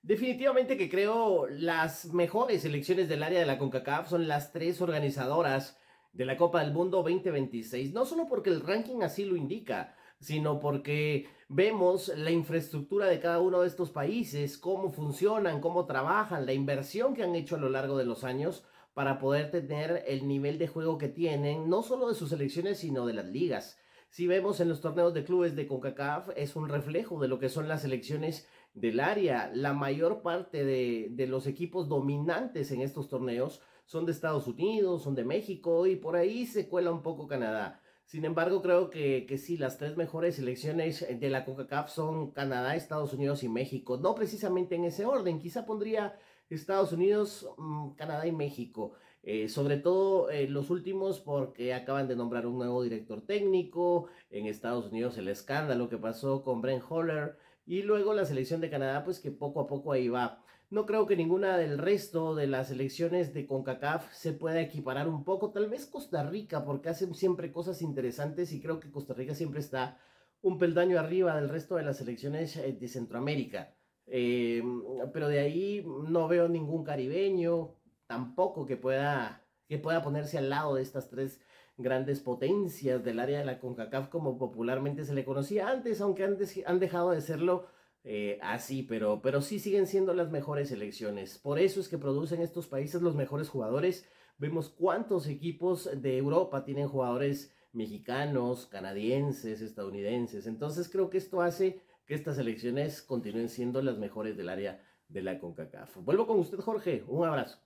Definitivamente 0.00 0.78
que 0.78 0.88
creo 0.88 1.48
las 1.48 2.14
mejores 2.14 2.64
elecciones 2.64 3.10
del 3.10 3.24
área 3.24 3.40
de 3.40 3.46
la 3.46 3.58
CONCACAF 3.58 4.08
son 4.08 4.26
las 4.26 4.52
tres 4.52 4.80
organizadoras 4.80 5.76
de 6.14 6.24
la 6.24 6.38
Copa 6.38 6.62
del 6.62 6.72
Mundo 6.72 7.02
2026. 7.02 7.92
No 7.92 8.06
solo 8.06 8.26
porque 8.26 8.48
el 8.48 8.62
ranking 8.62 9.02
así 9.02 9.26
lo 9.26 9.36
indica, 9.36 9.94
sino 10.20 10.60
porque 10.60 11.26
vemos 11.48 12.08
la 12.16 12.30
infraestructura 12.30 13.06
de 13.06 13.20
cada 13.20 13.40
uno 13.40 13.60
de 13.60 13.68
estos 13.68 13.90
países, 13.90 14.58
cómo 14.58 14.90
funcionan, 14.90 15.60
cómo 15.60 15.86
trabajan, 15.86 16.46
la 16.46 16.52
inversión 16.52 17.14
que 17.14 17.22
han 17.22 17.34
hecho 17.34 17.56
a 17.56 17.60
lo 17.60 17.68
largo 17.68 17.98
de 17.98 18.04
los 18.04 18.24
años 18.24 18.64
para 18.94 19.18
poder 19.18 19.50
tener 19.50 20.04
el 20.06 20.26
nivel 20.26 20.58
de 20.58 20.68
juego 20.68 20.98
que 20.98 21.08
tienen, 21.08 21.68
no 21.68 21.82
solo 21.82 22.08
de 22.08 22.14
sus 22.14 22.30
selecciones, 22.30 22.78
sino 22.78 23.06
de 23.06 23.12
las 23.12 23.26
ligas. 23.26 23.78
Si 24.08 24.28
vemos 24.28 24.60
en 24.60 24.68
los 24.68 24.80
torneos 24.80 25.12
de 25.12 25.24
clubes 25.24 25.56
de 25.56 25.66
CONCACAF, 25.66 26.30
es 26.36 26.54
un 26.54 26.68
reflejo 26.68 27.20
de 27.20 27.26
lo 27.26 27.40
que 27.40 27.48
son 27.48 27.66
las 27.66 27.82
selecciones 27.82 28.46
del 28.72 29.00
área. 29.00 29.50
La 29.52 29.72
mayor 29.72 30.22
parte 30.22 30.64
de, 30.64 31.08
de 31.10 31.26
los 31.26 31.48
equipos 31.48 31.88
dominantes 31.88 32.70
en 32.70 32.80
estos 32.80 33.08
torneos 33.08 33.60
son 33.86 34.06
de 34.06 34.12
Estados 34.12 34.46
Unidos, 34.46 35.02
son 35.02 35.16
de 35.16 35.24
México 35.24 35.86
y 35.86 35.96
por 35.96 36.14
ahí 36.14 36.46
se 36.46 36.68
cuela 36.68 36.92
un 36.92 37.02
poco 37.02 37.26
Canadá. 37.26 37.82
Sin 38.04 38.24
embargo, 38.24 38.62
creo 38.62 38.90
que, 38.90 39.26
que 39.26 39.38
sí, 39.38 39.56
las 39.56 39.78
tres 39.78 39.96
mejores 39.96 40.36
selecciones 40.36 41.06
de 41.08 41.30
la 41.30 41.44
CONCACAF 41.44 41.90
son 41.90 42.32
Canadá, 42.32 42.76
Estados 42.76 43.12
Unidos 43.12 43.42
y 43.42 43.48
México. 43.48 43.96
No 43.96 44.14
precisamente 44.14 44.74
en 44.74 44.84
ese 44.84 45.06
orden, 45.06 45.38
quizá 45.38 45.66
pondría 45.66 46.18
Estados 46.50 46.92
Unidos, 46.92 47.48
mm, 47.56 47.90
Canadá 47.92 48.26
y 48.26 48.32
México. 48.32 48.92
Eh, 49.22 49.48
sobre 49.48 49.78
todo 49.78 50.28
eh, 50.30 50.46
los 50.48 50.68
últimos 50.68 51.18
porque 51.20 51.72
acaban 51.72 52.08
de 52.08 52.16
nombrar 52.16 52.46
un 52.46 52.58
nuevo 52.58 52.82
director 52.82 53.22
técnico. 53.22 54.08
En 54.30 54.46
Estados 54.46 54.90
Unidos 54.90 55.16
el 55.18 55.28
escándalo 55.28 55.88
que 55.88 55.98
pasó 55.98 56.42
con 56.42 56.60
Brent 56.60 56.84
Holler. 56.88 57.38
Y 57.66 57.82
luego 57.82 58.12
la 58.12 58.26
selección 58.26 58.60
de 58.60 58.70
Canadá, 58.70 59.04
pues 59.04 59.20
que 59.20 59.30
poco 59.30 59.60
a 59.60 59.66
poco 59.66 59.92
ahí 59.92 60.08
va. 60.08 60.43
No 60.74 60.86
creo 60.86 61.06
que 61.06 61.14
ninguna 61.14 61.56
del 61.56 61.78
resto 61.78 62.34
de 62.34 62.48
las 62.48 62.66
selecciones 62.66 63.32
de 63.32 63.46
CONCACAF 63.46 64.12
se 64.12 64.32
pueda 64.32 64.60
equiparar 64.60 65.06
un 65.06 65.22
poco. 65.22 65.52
Tal 65.52 65.68
vez 65.68 65.86
Costa 65.86 66.24
Rica, 66.28 66.64
porque 66.64 66.88
hacen 66.88 67.14
siempre 67.14 67.52
cosas 67.52 67.80
interesantes 67.80 68.52
y 68.52 68.60
creo 68.60 68.80
que 68.80 68.90
Costa 68.90 69.14
Rica 69.14 69.36
siempre 69.36 69.60
está 69.60 70.00
un 70.42 70.58
peldaño 70.58 70.98
arriba 70.98 71.36
del 71.36 71.48
resto 71.48 71.76
de 71.76 71.84
las 71.84 71.98
selecciones 71.98 72.56
eh, 72.56 72.72
de 72.72 72.88
Centroamérica. 72.88 73.72
Em, 74.08 74.82
pero 75.12 75.28
de 75.28 75.38
ahí 75.38 75.86
no 76.08 76.26
veo 76.26 76.48
ningún 76.48 76.82
caribeño, 76.82 77.76
tampoco 78.08 78.66
que 78.66 78.76
pueda, 78.76 79.46
que 79.68 79.78
pueda 79.78 80.02
ponerse 80.02 80.38
al 80.38 80.50
lado 80.50 80.74
de 80.74 80.82
estas 80.82 81.08
tres 81.08 81.40
grandes 81.76 82.18
potencias 82.18 83.04
del 83.04 83.20
área 83.20 83.38
de 83.38 83.44
la 83.44 83.60
CONCACAF 83.60 84.08
como 84.08 84.38
popularmente 84.38 85.04
se 85.04 85.14
le 85.14 85.24
conocía 85.24 85.68
antes, 85.68 86.00
aunque 86.00 86.24
han 86.24 86.80
dejado 86.80 87.12
de 87.12 87.20
serlo 87.20 87.68
eh, 88.04 88.38
así, 88.42 88.82
pero, 88.82 89.20
pero 89.22 89.40
sí 89.40 89.58
siguen 89.58 89.86
siendo 89.86 90.12
las 90.12 90.30
mejores 90.30 90.68
selecciones. 90.68 91.38
Por 91.38 91.58
eso 91.58 91.80
es 91.80 91.88
que 91.88 91.98
producen 91.98 92.42
estos 92.42 92.66
países 92.66 93.00
los 93.00 93.16
mejores 93.16 93.48
jugadores. 93.48 94.06
Vemos 94.36 94.68
cuántos 94.68 95.26
equipos 95.26 95.88
de 96.00 96.18
Europa 96.18 96.64
tienen 96.64 96.88
jugadores 96.88 97.54
mexicanos, 97.72 98.66
canadienses, 98.66 99.60
estadounidenses. 99.60 100.46
Entonces 100.46 100.88
creo 100.88 101.08
que 101.08 101.18
esto 101.18 101.40
hace 101.40 101.80
que 102.06 102.14
estas 102.14 102.36
selecciones 102.36 103.02
continúen 103.02 103.48
siendo 103.48 103.80
las 103.80 103.98
mejores 103.98 104.36
del 104.36 104.50
área 104.50 104.82
de 105.08 105.22
la 105.22 105.38
CONCACAF. 105.38 105.96
Vuelvo 105.96 106.26
con 106.26 106.38
usted, 106.38 106.58
Jorge. 106.58 107.04
Un 107.08 107.26
abrazo. 107.26 107.58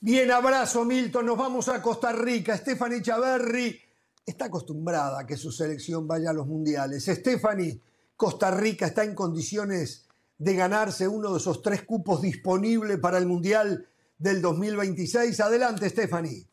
Bien, 0.00 0.30
abrazo, 0.30 0.84
Milton. 0.84 1.26
Nos 1.26 1.38
vamos 1.38 1.68
a 1.68 1.82
Costa 1.82 2.12
Rica. 2.12 2.56
Stephanie 2.56 3.02
Chaverri 3.02 3.78
está 4.24 4.46
acostumbrada 4.46 5.20
a 5.20 5.26
que 5.26 5.36
su 5.36 5.52
selección 5.52 6.08
vaya 6.08 6.30
a 6.30 6.32
los 6.32 6.46
mundiales. 6.46 7.04
Stephanie, 7.04 7.80
Costa 8.22 8.52
Rica 8.52 8.86
está 8.86 9.02
en 9.02 9.16
condiciones 9.16 10.08
de 10.38 10.54
ganarse 10.54 11.08
uno 11.08 11.32
de 11.32 11.38
esos 11.38 11.60
tres 11.60 11.82
cupos 11.82 12.22
disponibles 12.22 13.00
para 13.00 13.18
el 13.18 13.26
Mundial 13.26 13.88
del 14.16 14.40
2026. 14.40 15.40
Adelante, 15.40 15.88
Stephanie. 15.88 16.46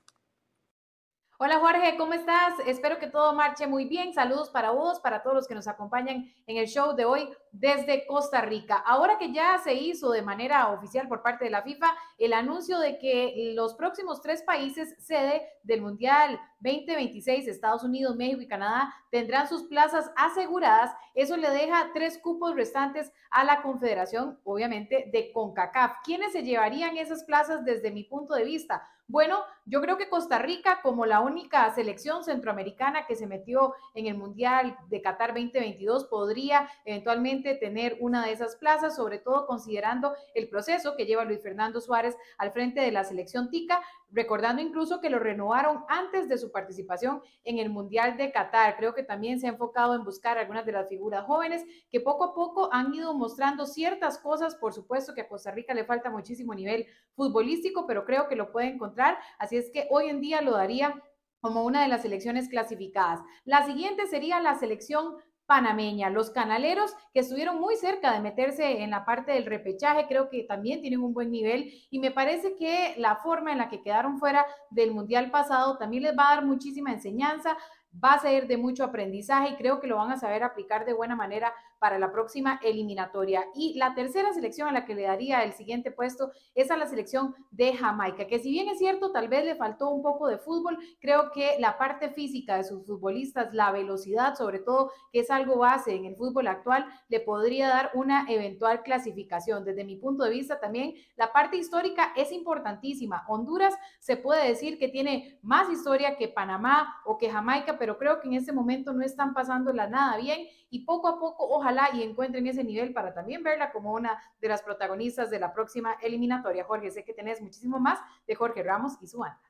Hola 1.37 1.59
Jorge, 1.59 1.95
¿cómo 1.95 2.13
estás? 2.13 2.55
Espero 2.65 2.97
que 2.97 3.05
todo 3.05 3.35
marche 3.35 3.67
muy 3.67 3.85
bien. 3.85 4.15
Saludos 4.15 4.49
para 4.49 4.71
vos, 4.71 4.99
para 4.99 5.21
todos 5.21 5.35
los 5.35 5.47
que 5.47 5.53
nos 5.53 5.67
acompañan 5.67 6.33
en 6.47 6.57
el 6.57 6.65
show 6.65 6.95
de 6.95 7.05
hoy 7.05 7.29
desde 7.51 8.05
Costa 8.05 8.41
Rica. 8.41 8.75
Ahora 8.77 9.17
que 9.17 9.31
ya 9.31 9.57
se 9.57 9.73
hizo 9.73 10.11
de 10.11 10.21
manera 10.21 10.69
oficial 10.69 11.07
por 11.07 11.21
parte 11.21 11.45
de 11.45 11.51
la 11.51 11.63
FIFA 11.63 11.87
el 12.17 12.33
anuncio 12.33 12.79
de 12.79 12.97
que 12.97 13.53
los 13.55 13.73
próximos 13.75 14.21
tres 14.21 14.43
países 14.43 14.95
sede 14.99 15.41
del 15.63 15.81
Mundial 15.81 16.39
2026, 16.61 17.47
Estados 17.47 17.83
Unidos, 17.83 18.15
México 18.15 18.41
y 18.41 18.47
Canadá, 18.47 18.93
tendrán 19.11 19.47
sus 19.47 19.63
plazas 19.63 20.11
aseguradas, 20.15 20.91
eso 21.15 21.37
le 21.37 21.49
deja 21.49 21.91
tres 21.93 22.17
cupos 22.17 22.55
restantes 22.55 23.11
a 23.31 23.43
la 23.43 23.61
Confederación, 23.61 24.39
obviamente, 24.43 25.09
de 25.11 25.31
CONCACAF. 25.31 25.97
¿Quiénes 26.03 26.33
se 26.33 26.43
llevarían 26.43 26.97
esas 26.97 27.23
plazas 27.23 27.63
desde 27.63 27.91
mi 27.91 28.03
punto 28.03 28.33
de 28.33 28.43
vista? 28.43 28.87
Bueno, 29.09 29.39
yo 29.65 29.81
creo 29.81 29.97
que 29.97 30.07
Costa 30.07 30.37
Rica, 30.37 30.81
como 30.83 31.07
la 31.07 31.21
única 31.21 31.73
selección 31.73 32.23
centroamericana 32.23 33.07
que 33.07 33.15
se 33.15 33.25
metió 33.25 33.73
en 33.95 34.05
el 34.05 34.15
Mundial 34.15 34.77
de 34.87 35.01
Qatar 35.01 35.33
2022, 35.33 36.05
podría 36.05 36.69
eventualmente 36.85 37.38
tener 37.41 37.97
una 37.99 38.25
de 38.25 38.31
esas 38.31 38.55
plazas, 38.55 38.95
sobre 38.95 39.19
todo 39.19 39.47
considerando 39.47 40.13
el 40.33 40.49
proceso 40.49 40.95
que 40.95 41.05
lleva 41.05 41.25
Luis 41.25 41.41
Fernando 41.41 41.81
Suárez 41.81 42.15
al 42.37 42.51
frente 42.51 42.81
de 42.81 42.91
la 42.91 43.03
selección 43.03 43.49
TICA, 43.49 43.81
recordando 44.11 44.61
incluso 44.61 45.01
que 45.01 45.09
lo 45.09 45.19
renovaron 45.19 45.83
antes 45.87 46.27
de 46.29 46.37
su 46.37 46.51
participación 46.51 47.21
en 47.43 47.59
el 47.59 47.69
Mundial 47.69 48.17
de 48.17 48.31
Qatar. 48.31 48.75
Creo 48.77 48.93
que 48.93 49.03
también 49.03 49.39
se 49.39 49.47
ha 49.47 49.51
enfocado 49.51 49.95
en 49.95 50.03
buscar 50.03 50.37
algunas 50.37 50.65
de 50.65 50.71
las 50.71 50.89
figuras 50.89 51.25
jóvenes 51.25 51.63
que 51.89 52.01
poco 52.01 52.23
a 52.23 52.33
poco 52.33 52.69
han 52.73 52.93
ido 52.93 53.13
mostrando 53.13 53.65
ciertas 53.65 54.17
cosas. 54.17 54.55
Por 54.55 54.73
supuesto 54.73 55.13
que 55.13 55.21
a 55.21 55.27
Costa 55.27 55.51
Rica 55.51 55.73
le 55.73 55.85
falta 55.85 56.09
muchísimo 56.09 56.53
nivel 56.53 56.87
futbolístico, 57.15 57.85
pero 57.87 58.05
creo 58.05 58.27
que 58.27 58.35
lo 58.35 58.51
puede 58.51 58.67
encontrar. 58.67 59.17
Así 59.37 59.57
es 59.57 59.69
que 59.71 59.87
hoy 59.89 60.09
en 60.09 60.21
día 60.21 60.41
lo 60.41 60.51
daría 60.51 61.01
como 61.41 61.63
una 61.63 61.81
de 61.81 61.87
las 61.87 62.01
selecciones 62.01 62.49
clasificadas. 62.49 63.21
La 63.45 63.65
siguiente 63.65 64.07
sería 64.07 64.39
la 64.39 64.55
selección 64.55 65.15
panameña. 65.49 66.11
Los 66.11 66.29
canaleros 66.29 66.95
que 67.11 67.21
estuvieron 67.21 67.59
muy 67.59 67.75
cerca 67.75 68.13
de 68.13 68.19
meterse 68.19 68.83
en 68.83 68.91
la 68.91 69.03
parte 69.03 69.31
del 69.31 69.47
repechaje, 69.47 70.05
creo 70.07 70.29
que 70.29 70.43
también 70.43 70.79
tienen 70.79 71.01
un 71.01 71.11
buen 71.11 71.31
nivel 71.31 71.73
y 71.89 71.97
me 71.97 72.11
parece 72.11 72.55
que 72.55 72.93
la 72.97 73.15
forma 73.15 73.51
en 73.51 73.57
la 73.57 73.67
que 73.67 73.81
quedaron 73.81 74.19
fuera 74.19 74.45
del 74.69 74.91
Mundial 74.91 75.31
pasado 75.31 75.79
también 75.79 76.03
les 76.03 76.15
va 76.15 76.31
a 76.31 76.35
dar 76.35 76.45
muchísima 76.45 76.93
enseñanza 76.93 77.57
va 77.91 78.13
a 78.13 78.19
ser 78.19 78.47
de 78.47 78.57
mucho 78.57 78.83
aprendizaje 78.83 79.49
y 79.49 79.55
creo 79.55 79.79
que 79.79 79.87
lo 79.87 79.97
van 79.97 80.11
a 80.11 80.19
saber 80.19 80.43
aplicar 80.43 80.85
de 80.85 80.93
buena 80.93 81.15
manera 81.15 81.51
para 81.79 81.97
la 81.97 82.11
próxima 82.11 82.59
eliminatoria. 82.63 83.45
Y 83.55 83.77
la 83.77 83.95
tercera 83.95 84.33
selección 84.33 84.67
a 84.67 84.71
la 84.71 84.85
que 84.85 84.95
le 84.95 85.03
daría 85.03 85.43
el 85.43 85.53
siguiente 85.53 85.91
puesto 85.91 86.31
es 86.53 86.69
a 86.71 86.77
la 86.77 86.87
selección 86.87 87.35
de 87.51 87.73
Jamaica, 87.73 88.27
que 88.27 88.39
si 88.39 88.51
bien 88.51 88.69
es 88.69 88.77
cierto, 88.77 89.11
tal 89.11 89.27
vez 89.27 89.45
le 89.45 89.55
faltó 89.55 89.89
un 89.89 90.01
poco 90.01 90.27
de 90.27 90.37
fútbol, 90.37 90.77
creo 90.99 91.31
que 91.31 91.55
la 91.59 91.77
parte 91.77 92.09
física 92.09 92.57
de 92.57 92.63
sus 92.63 92.85
futbolistas, 92.85 93.53
la 93.53 93.71
velocidad 93.71 94.35
sobre 94.35 94.59
todo, 94.59 94.91
que 95.11 95.19
es 95.21 95.31
algo 95.31 95.57
base 95.59 95.95
en 95.95 96.05
el 96.05 96.15
fútbol 96.15 96.47
actual, 96.47 96.85
le 97.07 97.19
podría 97.19 97.69
dar 97.69 97.91
una 97.93 98.25
eventual 98.29 98.83
clasificación. 98.83 99.63
Desde 99.63 99.83
mi 99.83 99.95
punto 99.95 100.23
de 100.23 100.31
vista 100.31 100.59
también, 100.59 100.93
la 101.15 101.31
parte 101.31 101.57
histórica 101.57 102.13
es 102.15 102.31
importantísima. 102.31 103.23
Honduras 103.27 103.75
se 103.99 104.17
puede 104.17 104.47
decir 104.47 104.77
que 104.77 104.89
tiene 104.89 105.39
más 105.41 105.69
historia 105.69 106.17
que 106.17 106.27
Panamá 106.27 107.01
o 107.05 107.17
que 107.17 107.29
Jamaica, 107.29 107.77
pero 107.77 107.97
creo 107.97 108.19
que 108.19 108.27
en 108.27 108.35
este 108.35 108.51
momento 108.51 108.93
no 108.93 109.03
están 109.03 109.33
pasándola 109.33 109.87
nada 109.87 110.17
bien 110.17 110.47
y 110.69 110.85
poco 110.85 111.07
a 111.07 111.19
poco 111.19 111.47
ojalá 111.49 111.68
y 111.93 112.03
encuentren 112.03 112.47
ese 112.47 112.63
nivel 112.63 112.93
para 112.93 113.13
también 113.13 113.43
verla 113.43 113.71
como 113.71 113.93
una 113.93 114.21
de 114.41 114.47
las 114.47 114.61
protagonistas 114.61 115.29
de 115.29 115.39
la 115.39 115.53
próxima 115.53 115.93
eliminatoria. 116.01 116.63
Jorge, 116.63 116.91
sé 116.91 117.03
que 117.03 117.13
tenés 117.13 117.41
muchísimo 117.41 117.79
más 117.79 117.99
de 118.27 118.35
Jorge 118.35 118.63
Ramos 118.63 118.93
y 119.01 119.07
su 119.07 119.19
banda. 119.19 119.41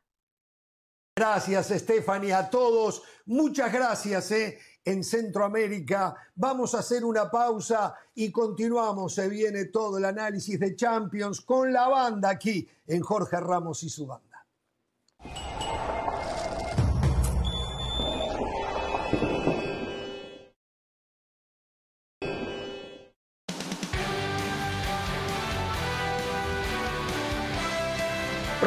Gracias, 1.15 1.67
Stephanie, 1.67 2.33
a 2.33 2.49
todos. 2.49 3.03
Muchas 3.25 3.73
gracias 3.73 4.31
eh, 4.31 4.57
en 4.85 5.03
Centroamérica. 5.03 6.15
Vamos 6.35 6.73
a 6.73 6.79
hacer 6.79 7.03
una 7.03 7.29
pausa 7.29 7.93
y 8.15 8.31
continuamos. 8.31 9.15
Se 9.15 9.27
viene 9.27 9.65
todo 9.65 9.97
el 9.97 10.05
análisis 10.05 10.57
de 10.59 10.75
Champions 10.75 11.41
con 11.41 11.73
la 11.73 11.89
banda 11.89 12.29
aquí 12.29 12.69
en 12.87 13.01
Jorge 13.01 13.37
Ramos 13.37 13.83
y 13.83 13.89
su 13.89 14.07
banda. 14.07 14.45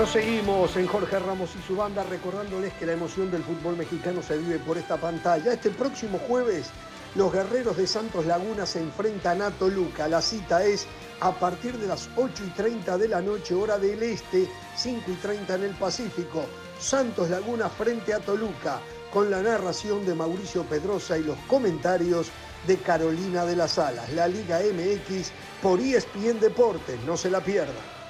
Proseguimos 0.02 0.76
en 0.76 0.88
Jorge 0.88 1.16
Ramos 1.20 1.50
y 1.54 1.62
su 1.64 1.76
banda 1.76 2.02
recordándoles 2.02 2.72
que 2.72 2.86
la 2.86 2.94
emoción 2.94 3.30
del 3.30 3.44
fútbol 3.44 3.76
mexicano 3.76 4.20
se 4.20 4.36
vive 4.36 4.58
por 4.58 4.76
esta 4.76 4.96
pantalla. 4.96 5.52
Este 5.52 5.70
próximo 5.70 6.18
jueves 6.26 6.70
los 7.14 7.32
guerreros 7.32 7.76
de 7.76 7.86
Santos 7.86 8.26
Laguna 8.26 8.66
se 8.66 8.80
enfrentan 8.80 9.42
a 9.42 9.52
Toluca. 9.52 10.08
La 10.08 10.20
cita 10.20 10.64
es 10.64 10.88
a 11.20 11.30
partir 11.30 11.78
de 11.78 11.86
las 11.86 12.10
8 12.16 12.42
y 12.44 12.50
30 12.50 12.98
de 12.98 13.06
la 13.06 13.22
noche, 13.22 13.54
hora 13.54 13.78
del 13.78 14.02
este, 14.02 14.48
5 14.74 15.08
y 15.08 15.14
30 15.14 15.54
en 15.54 15.62
el 15.62 15.74
Pacífico. 15.76 16.46
Santos 16.80 17.30
Laguna 17.30 17.68
frente 17.68 18.12
a 18.12 18.18
Toluca, 18.18 18.80
con 19.12 19.30
la 19.30 19.40
narración 19.40 20.04
de 20.04 20.16
Mauricio 20.16 20.64
Pedrosa 20.64 21.16
y 21.16 21.22
los 21.22 21.38
comentarios 21.46 22.26
de 22.66 22.76
Carolina 22.78 23.44
de 23.44 23.54
las 23.54 23.78
Alas. 23.78 24.12
La 24.14 24.26
Liga 24.26 24.58
MX 24.58 25.30
por 25.62 25.78
ESPN 25.78 26.40
Deportes, 26.40 26.98
no 27.06 27.16
se 27.16 27.30
la 27.30 27.38
pierdan. 27.38 28.01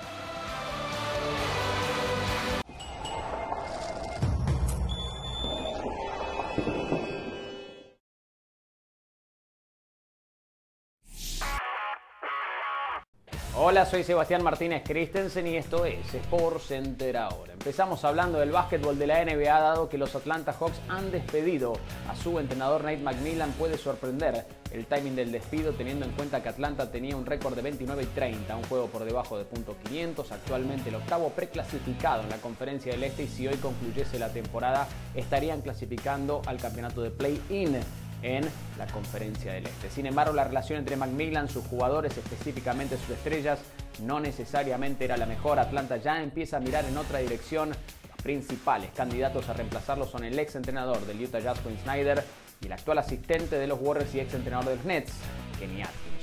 Hola, 13.72 13.86
soy 13.86 14.04
Sebastián 14.04 14.42
Martínez 14.42 14.82
Christensen 14.84 15.46
y 15.46 15.56
esto 15.56 15.86
es 15.86 16.12
Sport 16.12 16.60
Center 16.60 17.16
ahora. 17.16 17.54
Empezamos 17.54 18.04
hablando 18.04 18.38
del 18.38 18.50
básquetbol 18.50 18.98
de 18.98 19.06
la 19.06 19.24
NBA, 19.24 19.44
dado 19.44 19.88
que 19.88 19.96
los 19.96 20.14
Atlanta 20.14 20.52
Hawks 20.52 20.78
han 20.90 21.10
despedido 21.10 21.72
a 22.06 22.14
su 22.14 22.38
entrenador 22.38 22.84
Nate 22.84 22.98
McMillan. 22.98 23.50
Puede 23.52 23.78
sorprender 23.78 24.44
el 24.72 24.84
timing 24.84 25.16
del 25.16 25.32
despido, 25.32 25.72
teniendo 25.72 26.04
en 26.04 26.12
cuenta 26.12 26.42
que 26.42 26.50
Atlanta 26.50 26.90
tenía 26.90 27.16
un 27.16 27.24
récord 27.24 27.54
de 27.54 27.62
29 27.62 28.02
y 28.02 28.06
30, 28.08 28.54
un 28.54 28.64
juego 28.64 28.88
por 28.88 29.06
debajo 29.06 29.38
de 29.38 29.46
punto 29.46 29.74
500, 29.84 30.32
actualmente 30.32 30.90
el 30.90 30.96
octavo 30.96 31.30
preclasificado 31.30 32.24
en 32.24 32.28
la 32.28 32.36
Conferencia 32.36 32.92
del 32.92 33.04
Este 33.04 33.22
y 33.22 33.28
si 33.28 33.48
hoy 33.48 33.56
concluyese 33.56 34.18
la 34.18 34.28
temporada 34.28 34.86
estarían 35.14 35.62
clasificando 35.62 36.42
al 36.44 36.58
campeonato 36.58 37.00
de 37.00 37.10
play-in 37.10 37.80
en 38.22 38.48
la 38.78 38.86
Conferencia 38.86 39.52
del 39.52 39.66
Este. 39.66 39.90
Sin 39.90 40.06
embargo, 40.06 40.32
la 40.32 40.44
relación 40.44 40.78
entre 40.78 40.96
Macmillan, 40.96 41.48
sus 41.48 41.66
jugadores, 41.66 42.16
específicamente 42.16 42.96
sus 42.96 43.10
estrellas, 43.10 43.60
no 44.00 44.20
necesariamente 44.20 45.04
era 45.04 45.16
la 45.16 45.26
mejor. 45.26 45.58
Atlanta 45.58 45.96
ya 45.96 46.22
empieza 46.22 46.56
a 46.56 46.60
mirar 46.60 46.84
en 46.84 46.96
otra 46.96 47.18
dirección. 47.18 47.70
Los 47.70 48.22
principales 48.22 48.90
candidatos 48.94 49.48
a 49.48 49.52
reemplazarlo 49.52 50.06
son 50.06 50.24
el 50.24 50.38
ex 50.38 50.54
entrenador 50.54 51.04
del 51.06 51.22
Utah 51.22 51.40
Jazz, 51.40 51.58
Quinn 51.60 51.78
Snyder, 51.82 52.24
y 52.60 52.66
el 52.66 52.72
actual 52.72 52.98
asistente 52.98 53.58
de 53.58 53.66
los 53.66 53.80
Warriors 53.80 54.14
y 54.14 54.20
ex 54.20 54.34
entrenador 54.34 54.70
de 54.70 54.76
los 54.76 54.84
Nets, 54.84 55.12
Kenny 55.58 55.82
Atkinson. 55.82 56.21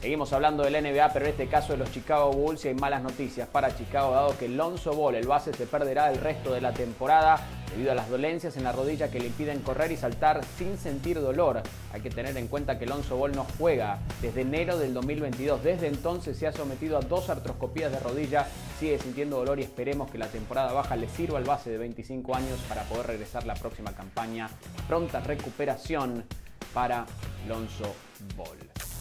Seguimos 0.00 0.32
hablando 0.32 0.62
del 0.62 0.74
NBA, 0.74 1.12
pero 1.12 1.24
en 1.24 1.32
este 1.32 1.48
caso 1.48 1.72
de 1.72 1.78
los 1.78 1.90
Chicago 1.90 2.30
Bulls 2.30 2.64
y 2.64 2.68
hay 2.68 2.74
malas 2.74 3.02
noticias 3.02 3.48
para 3.48 3.74
Chicago, 3.74 4.12
dado 4.12 4.38
que 4.38 4.46
Lonzo 4.46 4.92
Ball, 4.94 5.14
el 5.14 5.26
base, 5.26 5.52
se 5.54 5.66
perderá 5.66 6.12
el 6.12 6.18
resto 6.18 6.52
de 6.52 6.60
la 6.60 6.72
temporada 6.72 7.40
debido 7.70 7.92
a 7.92 7.94
las 7.94 8.08
dolencias 8.08 8.56
en 8.56 8.64
la 8.64 8.72
rodilla 8.72 9.10
que 9.10 9.18
le 9.18 9.26
impiden 9.26 9.60
correr 9.60 9.90
y 9.90 9.96
saltar 9.96 10.42
sin 10.58 10.76
sentir 10.78 11.20
dolor. 11.20 11.62
Hay 11.92 12.02
que 12.02 12.10
tener 12.10 12.36
en 12.36 12.46
cuenta 12.46 12.78
que 12.78 12.86
Lonzo 12.86 13.16
Ball 13.16 13.32
no 13.32 13.46
juega 13.58 13.98
desde 14.20 14.42
enero 14.42 14.78
del 14.78 14.94
2022. 14.94 15.64
Desde 15.64 15.88
entonces 15.88 16.36
se 16.36 16.46
ha 16.46 16.52
sometido 16.52 16.98
a 16.98 17.00
dos 17.00 17.30
artroscopías 17.30 17.90
de 17.90 17.98
rodilla, 17.98 18.46
sigue 18.78 18.98
sintiendo 18.98 19.38
dolor 19.38 19.58
y 19.58 19.62
esperemos 19.62 20.10
que 20.10 20.18
la 20.18 20.28
temporada 20.28 20.72
baja 20.72 20.94
le 20.96 21.08
sirva 21.08 21.38
al 21.38 21.44
base 21.44 21.70
de 21.70 21.78
25 21.78 22.34
años 22.34 22.60
para 22.68 22.82
poder 22.82 23.06
regresar 23.06 23.46
la 23.46 23.54
próxima 23.54 23.92
campaña. 23.92 24.48
Pronta 24.86 25.20
recuperación 25.20 26.24
para 26.72 27.06
Lonzo 27.48 27.94
Ball. 28.36 28.95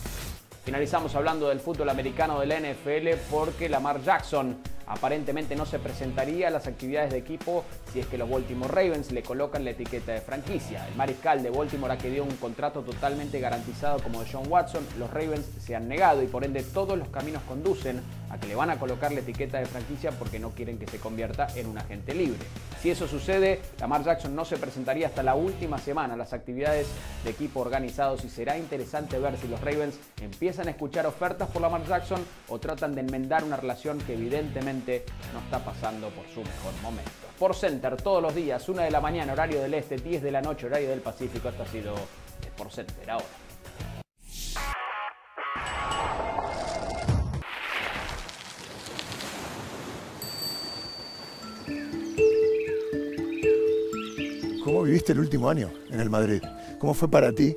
Finalizamos 0.65 1.13
hablando 1.13 1.49
del 1.49 1.59
fútbol 1.59 1.89
americano 1.89 2.39
de 2.39 2.47
la 2.47 2.59
NFL 2.59 3.19
porque 3.29 3.69
Lamar 3.69 4.01
Jackson 4.01 4.57
aparentemente 4.87 5.55
no 5.55 5.65
se 5.65 5.79
presentaría 5.79 6.47
a 6.47 6.51
las 6.51 6.67
actividades 6.67 7.11
de 7.11 7.17
equipo 7.17 7.63
si 7.91 7.99
es 7.99 8.07
que 8.07 8.17
los 8.17 8.29
Baltimore 8.29 8.71
Ravens 8.71 9.11
le 9.11 9.23
colocan 9.23 9.63
la 9.63 9.71
etiqueta 9.71 10.11
de 10.11 10.21
franquicia. 10.21 10.87
El 10.87 10.95
mariscal 10.95 11.41
de 11.43 11.49
Baltimore 11.49 11.93
ha 11.93 11.97
querido 11.97 12.23
un 12.23 12.35
contrato 12.37 12.81
totalmente 12.81 13.39
garantizado 13.39 13.99
como 13.99 14.21
de 14.21 14.29
John 14.31 14.45
Watson. 14.47 14.85
Los 14.99 15.11
Ravens 15.11 15.45
se 15.59 15.75
han 15.75 15.87
negado 15.87 16.21
y 16.21 16.27
por 16.27 16.43
ende 16.43 16.63
todos 16.63 16.97
los 16.97 17.07
caminos 17.09 17.41
conducen 17.47 18.01
a 18.29 18.37
que 18.39 18.47
le 18.47 18.55
van 18.55 18.69
a 18.69 18.79
colocar 18.79 19.11
la 19.11 19.19
etiqueta 19.19 19.59
de 19.59 19.65
franquicia 19.65 20.11
porque 20.11 20.39
no 20.39 20.51
quieren 20.51 20.77
que 20.77 20.87
se 20.87 20.99
convierta 20.99 21.47
en 21.55 21.67
un 21.67 21.77
agente 21.77 22.13
libre. 22.13 22.39
Si 22.81 22.89
eso 22.89 23.07
sucede, 23.07 23.61
Lamar 23.79 24.03
Jackson 24.03 24.35
no 24.35 24.45
se 24.45 24.57
presentaría 24.57 25.07
hasta 25.07 25.23
la 25.23 25.35
última 25.35 25.77
semana 25.77 26.15
a 26.15 26.17
las 26.17 26.33
actividades 26.33 26.87
de 27.23 27.31
equipo 27.31 27.59
organizados 27.61 28.23
y 28.25 28.29
será 28.29 28.57
interesante 28.57 29.17
ver 29.19 29.37
si 29.37 29.47
los 29.47 29.61
Ravens 29.61 29.95
empiezan 30.21 30.67
a 30.67 30.71
escuchar 30.71 31.05
ofertas 31.05 31.49
por 31.49 31.61
Lamar 31.61 31.85
Jackson 31.87 32.21
o 32.49 32.59
tratan 32.59 32.93
de 32.93 33.01
enmendar 33.01 33.43
una 33.43 33.57
relación 33.57 33.97
que 33.99 34.13
evidentemente 34.13 34.74
no 35.33 35.39
está 35.39 35.63
pasando 35.63 36.09
por 36.09 36.25
su 36.27 36.41
mejor 36.41 36.73
momento. 36.81 37.11
Por 37.39 37.55
Center 37.55 37.95
todos 37.97 38.21
los 38.21 38.33
días, 38.33 38.67
1 38.67 38.81
de 38.81 38.91
la 38.91 39.01
mañana, 39.01 39.33
horario 39.33 39.61
del 39.61 39.73
este, 39.73 39.97
10 39.97 40.23
de 40.23 40.31
la 40.31 40.41
noche, 40.41 40.65
horario 40.65 40.89
del 40.89 41.01
Pacífico. 41.01 41.49
Esto 41.49 41.63
ha 41.63 41.67
sido 41.67 41.95
Por 42.57 42.71
Center 42.71 43.09
ahora. 43.09 43.25
¿Cómo 54.63 54.81
viviste 54.81 55.11
el 55.11 55.19
último 55.19 55.49
año 55.49 55.71
en 55.91 55.99
el 55.99 56.09
Madrid? 56.09 56.41
¿Cómo 56.79 56.93
fue 56.93 57.07
para 57.09 57.31
ti? 57.31 57.55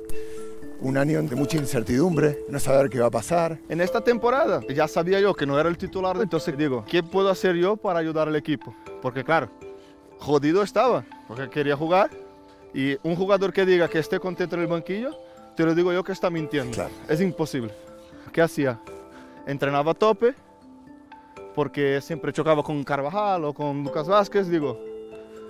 Un 0.81 0.97
año 0.97 1.21
de 1.21 1.35
mucha 1.35 1.57
incertidumbre, 1.57 2.45
no 2.47 2.57
saber 2.57 2.89
qué 2.89 2.99
va 2.99 3.07
a 3.07 3.11
pasar. 3.11 3.59
En 3.67 3.81
esta 3.81 4.01
temporada 4.01 4.61
ya 4.73 4.87
sabía 4.87 5.19
yo 5.19 5.33
que 5.33 5.45
no 5.45 5.59
era 5.59 5.67
el 5.67 5.77
titular, 5.77 6.15
entonces 6.21 6.57
digo, 6.57 6.85
¿qué 6.87 7.03
puedo 7.03 7.29
hacer 7.29 7.57
yo 7.57 7.75
para 7.75 7.99
ayudar 7.99 8.29
al 8.29 8.35
equipo? 8.37 8.73
Porque 9.01 9.25
claro, 9.25 9.49
jodido 10.19 10.63
estaba, 10.63 11.03
porque 11.27 11.49
quería 11.49 11.75
jugar 11.75 12.09
y 12.73 12.95
un 13.03 13.17
jugador 13.17 13.51
que 13.51 13.65
diga 13.65 13.89
que 13.89 13.99
esté 13.99 14.21
contento 14.21 14.55
en 14.55 14.61
el 14.61 14.67
banquillo, 14.67 15.17
te 15.57 15.65
lo 15.65 15.75
digo 15.75 15.91
yo 15.91 16.01
que 16.01 16.13
está 16.13 16.29
mintiendo. 16.29 16.87
Es 17.09 17.19
imposible. 17.19 17.73
¿Qué 18.31 18.41
hacía? 18.41 18.79
Entrenaba 19.45 19.91
a 19.91 19.95
tope, 19.95 20.33
porque 21.55 21.99
siempre 21.99 22.31
chocaba 22.31 22.63
con 22.63 22.81
Carvajal 22.85 23.43
o 23.43 23.53
con 23.53 23.83
Lucas 23.83 24.07
Vázquez, 24.07 24.47
digo, 24.47 24.79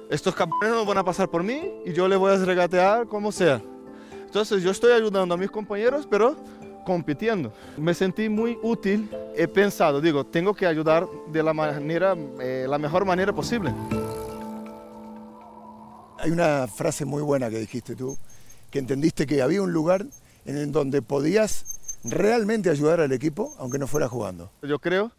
estos 0.09 0.33
cabrones 0.33 0.71
no 0.71 0.85
van 0.85 0.97
a 0.97 1.03
pasar 1.03 1.29
por 1.29 1.43
mí 1.43 1.61
y 1.85 1.93
yo 1.93 2.07
le 2.07 2.15
voy 2.15 2.33
a 2.33 2.37
regatear 2.37 3.05
como 3.05 3.31
sea. 3.31 3.61
Entonces 4.29 4.61
yo 4.61 4.69
estoy 4.69 4.91
ayudando 4.91 5.33
a 5.33 5.37
mis 5.37 5.49
compañeros, 5.49 6.07
pero 6.07 6.35
compitiendo. 6.85 7.51
Me 7.77 7.95
sentí 7.95 8.29
muy 8.29 8.59
útil, 8.61 9.09
he 9.35 9.47
pensado, 9.47 10.01
digo, 10.01 10.23
tengo 10.23 10.53
que 10.53 10.67
ayudar 10.67 11.07
de 11.31 11.41
la, 11.41 11.51
manera, 11.51 12.15
eh, 12.39 12.67
la 12.69 12.77
mejor 12.77 13.05
manera 13.05 13.33
posible. 13.33 13.73
Hay 16.19 16.29
una 16.29 16.67
frase 16.67 17.05
muy 17.05 17.23
buena 17.23 17.49
que 17.49 17.57
dijiste 17.57 17.95
tú, 17.95 18.19
que 18.69 18.77
entendiste 18.77 19.25
que 19.25 19.41
había 19.41 19.63
un 19.63 19.73
lugar 19.73 20.05
en 20.45 20.71
donde 20.71 21.01
podías 21.01 21.65
realmente 22.03 22.69
ayudar 22.69 22.99
al 22.99 23.11
equipo, 23.11 23.55
aunque 23.57 23.79
no 23.79 23.87
fuera 23.87 24.07
jugando. 24.07 24.51
Yo 24.61 24.77
creo 24.77 25.11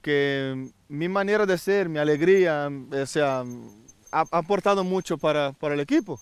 que 0.00 0.70
mi 0.88 1.10
manera 1.10 1.44
de 1.44 1.58
ser, 1.58 1.90
mi 1.90 1.98
alegría, 1.98 2.70
o 2.90 3.06
sea, 3.06 3.44
ha, 4.10 4.24
aportado 4.30 4.82
mucho 4.82 5.18
para, 5.18 5.52
para, 5.52 5.74
el 5.74 5.80
equipo. 5.80 6.18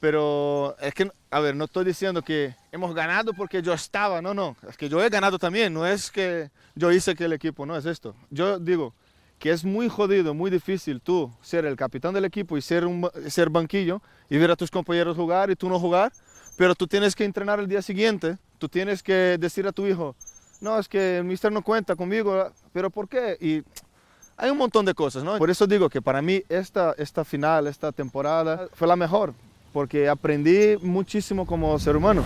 Pero 0.00 0.76
es 0.80 0.94
que, 0.94 1.10
a 1.30 1.40
ver, 1.40 1.56
no 1.56 1.64
estoy 1.64 1.84
diciendo 1.84 2.22
que 2.22 2.54
hemos 2.70 2.94
ganado 2.94 3.32
porque 3.32 3.62
yo 3.62 3.72
estaba, 3.72 4.22
no, 4.22 4.32
no, 4.32 4.56
es 4.68 4.76
que 4.76 4.88
yo 4.88 5.02
he 5.02 5.08
ganado 5.08 5.38
también, 5.38 5.74
no 5.74 5.86
es 5.86 6.10
que 6.10 6.50
yo 6.74 6.92
hice 6.92 7.16
que 7.16 7.24
el 7.24 7.32
equipo, 7.32 7.66
no 7.66 7.76
es 7.76 7.84
esto. 7.84 8.14
Yo 8.30 8.58
digo 8.58 8.94
que 9.38 9.50
es 9.50 9.64
muy 9.64 9.88
jodido, 9.88 10.34
muy 10.34 10.50
difícil 10.50 11.00
tú 11.00 11.32
ser 11.42 11.64
el 11.64 11.76
capitán 11.76 12.14
del 12.14 12.24
equipo 12.24 12.56
y 12.56 12.62
ser, 12.62 12.84
un, 12.86 13.08
ser 13.28 13.50
banquillo 13.50 14.00
y 14.28 14.36
ver 14.36 14.50
a 14.50 14.56
tus 14.56 14.70
compañeros 14.70 15.16
jugar 15.16 15.50
y 15.50 15.56
tú 15.56 15.68
no 15.68 15.78
jugar, 15.78 16.12
pero 16.56 16.74
tú 16.74 16.86
tienes 16.86 17.14
que 17.14 17.24
entrenar 17.24 17.60
el 17.60 17.68
día 17.68 17.82
siguiente, 17.82 18.38
tú 18.58 18.68
tienes 18.68 19.02
que 19.02 19.36
decir 19.38 19.66
a 19.66 19.72
tu 19.72 19.86
hijo, 19.86 20.16
no, 20.60 20.78
es 20.78 20.88
que 20.88 21.18
el 21.18 21.24
mister 21.24 21.52
no 21.52 21.62
cuenta 21.62 21.94
conmigo, 21.94 22.50
pero 22.72 22.90
¿por 22.90 23.08
qué? 23.08 23.36
Y 23.40 23.62
hay 24.36 24.50
un 24.50 24.58
montón 24.58 24.84
de 24.84 24.94
cosas, 24.94 25.22
¿no? 25.22 25.38
Por 25.38 25.50
eso 25.50 25.66
digo 25.66 25.88
que 25.88 26.02
para 26.02 26.20
mí 26.20 26.42
esta, 26.48 26.94
esta 26.98 27.24
final, 27.24 27.68
esta 27.68 27.92
temporada 27.92 28.68
fue 28.72 28.88
la 28.88 28.96
mejor, 28.96 29.34
porque 29.72 30.08
aprendí 30.08 30.76
muchísimo 30.82 31.46
como 31.46 31.78
ser 31.78 31.96
humano. 31.96 32.22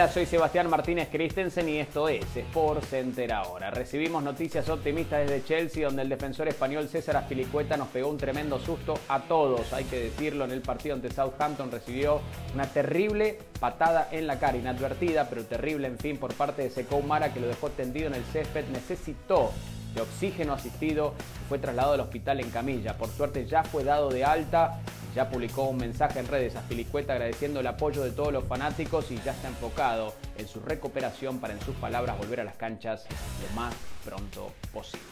Hola, 0.00 0.10
soy 0.10 0.24
Sebastián 0.24 0.70
Martínez 0.70 1.10
Christensen 1.12 1.68
y 1.68 1.76
esto 1.76 2.08
es 2.08 2.24
Sport 2.34 2.84
Center 2.84 3.34
ahora. 3.34 3.70
Recibimos 3.70 4.22
noticias 4.22 4.66
optimistas 4.70 5.28
desde 5.28 5.44
Chelsea, 5.44 5.84
donde 5.84 6.00
el 6.00 6.08
defensor 6.08 6.48
español 6.48 6.88
César 6.88 7.18
Aspilicueta 7.18 7.76
nos 7.76 7.88
pegó 7.88 8.08
un 8.08 8.16
tremendo 8.16 8.58
susto 8.58 8.94
a 9.08 9.20
todos. 9.20 9.74
Hay 9.74 9.84
que 9.84 10.00
decirlo, 10.04 10.46
en 10.46 10.52
el 10.52 10.62
partido 10.62 10.94
ante 10.94 11.10
Southampton 11.10 11.70
recibió 11.70 12.22
una 12.54 12.64
terrible 12.64 13.40
patada 13.60 14.08
en 14.10 14.26
la 14.26 14.38
cara, 14.38 14.56
inadvertida, 14.56 15.28
pero 15.28 15.44
terrible, 15.44 15.88
en 15.88 15.98
fin, 15.98 16.16
por 16.16 16.32
parte 16.32 16.62
de 16.62 16.70
Sekou 16.70 17.02
Mara, 17.02 17.34
que 17.34 17.40
lo 17.40 17.48
dejó 17.48 17.68
tendido 17.68 18.06
en 18.06 18.14
el 18.14 18.24
césped. 18.24 18.64
Necesitó 18.72 19.52
de 19.94 20.00
oxígeno 20.00 20.54
asistido 20.54 21.12
y 21.44 21.48
fue 21.50 21.58
trasladado 21.58 21.92
al 21.92 22.00
hospital 22.00 22.40
en 22.40 22.48
camilla. 22.48 22.96
Por 22.96 23.10
suerte 23.10 23.44
ya 23.44 23.64
fue 23.64 23.84
dado 23.84 24.08
de 24.08 24.24
alta 24.24 24.80
ya 25.14 25.28
publicó 25.28 25.64
un 25.64 25.76
mensaje 25.76 26.20
en 26.20 26.28
redes 26.28 26.56
a 26.56 26.62
Filicueta 26.62 27.14
agradeciendo 27.14 27.60
el 27.60 27.66
apoyo 27.66 28.02
de 28.02 28.10
todos 28.10 28.32
los 28.32 28.44
fanáticos 28.44 29.10
y 29.10 29.16
ya 29.24 29.32
está 29.32 29.48
enfocado 29.48 30.14
en 30.38 30.46
su 30.46 30.60
recuperación 30.60 31.38
para, 31.38 31.52
en 31.54 31.60
sus 31.60 31.74
palabras, 31.76 32.18
volver 32.18 32.40
a 32.40 32.44
las 32.44 32.54
canchas 32.54 33.04
lo 33.08 33.60
más 33.60 33.74
pronto 34.04 34.52
posible. 34.72 35.04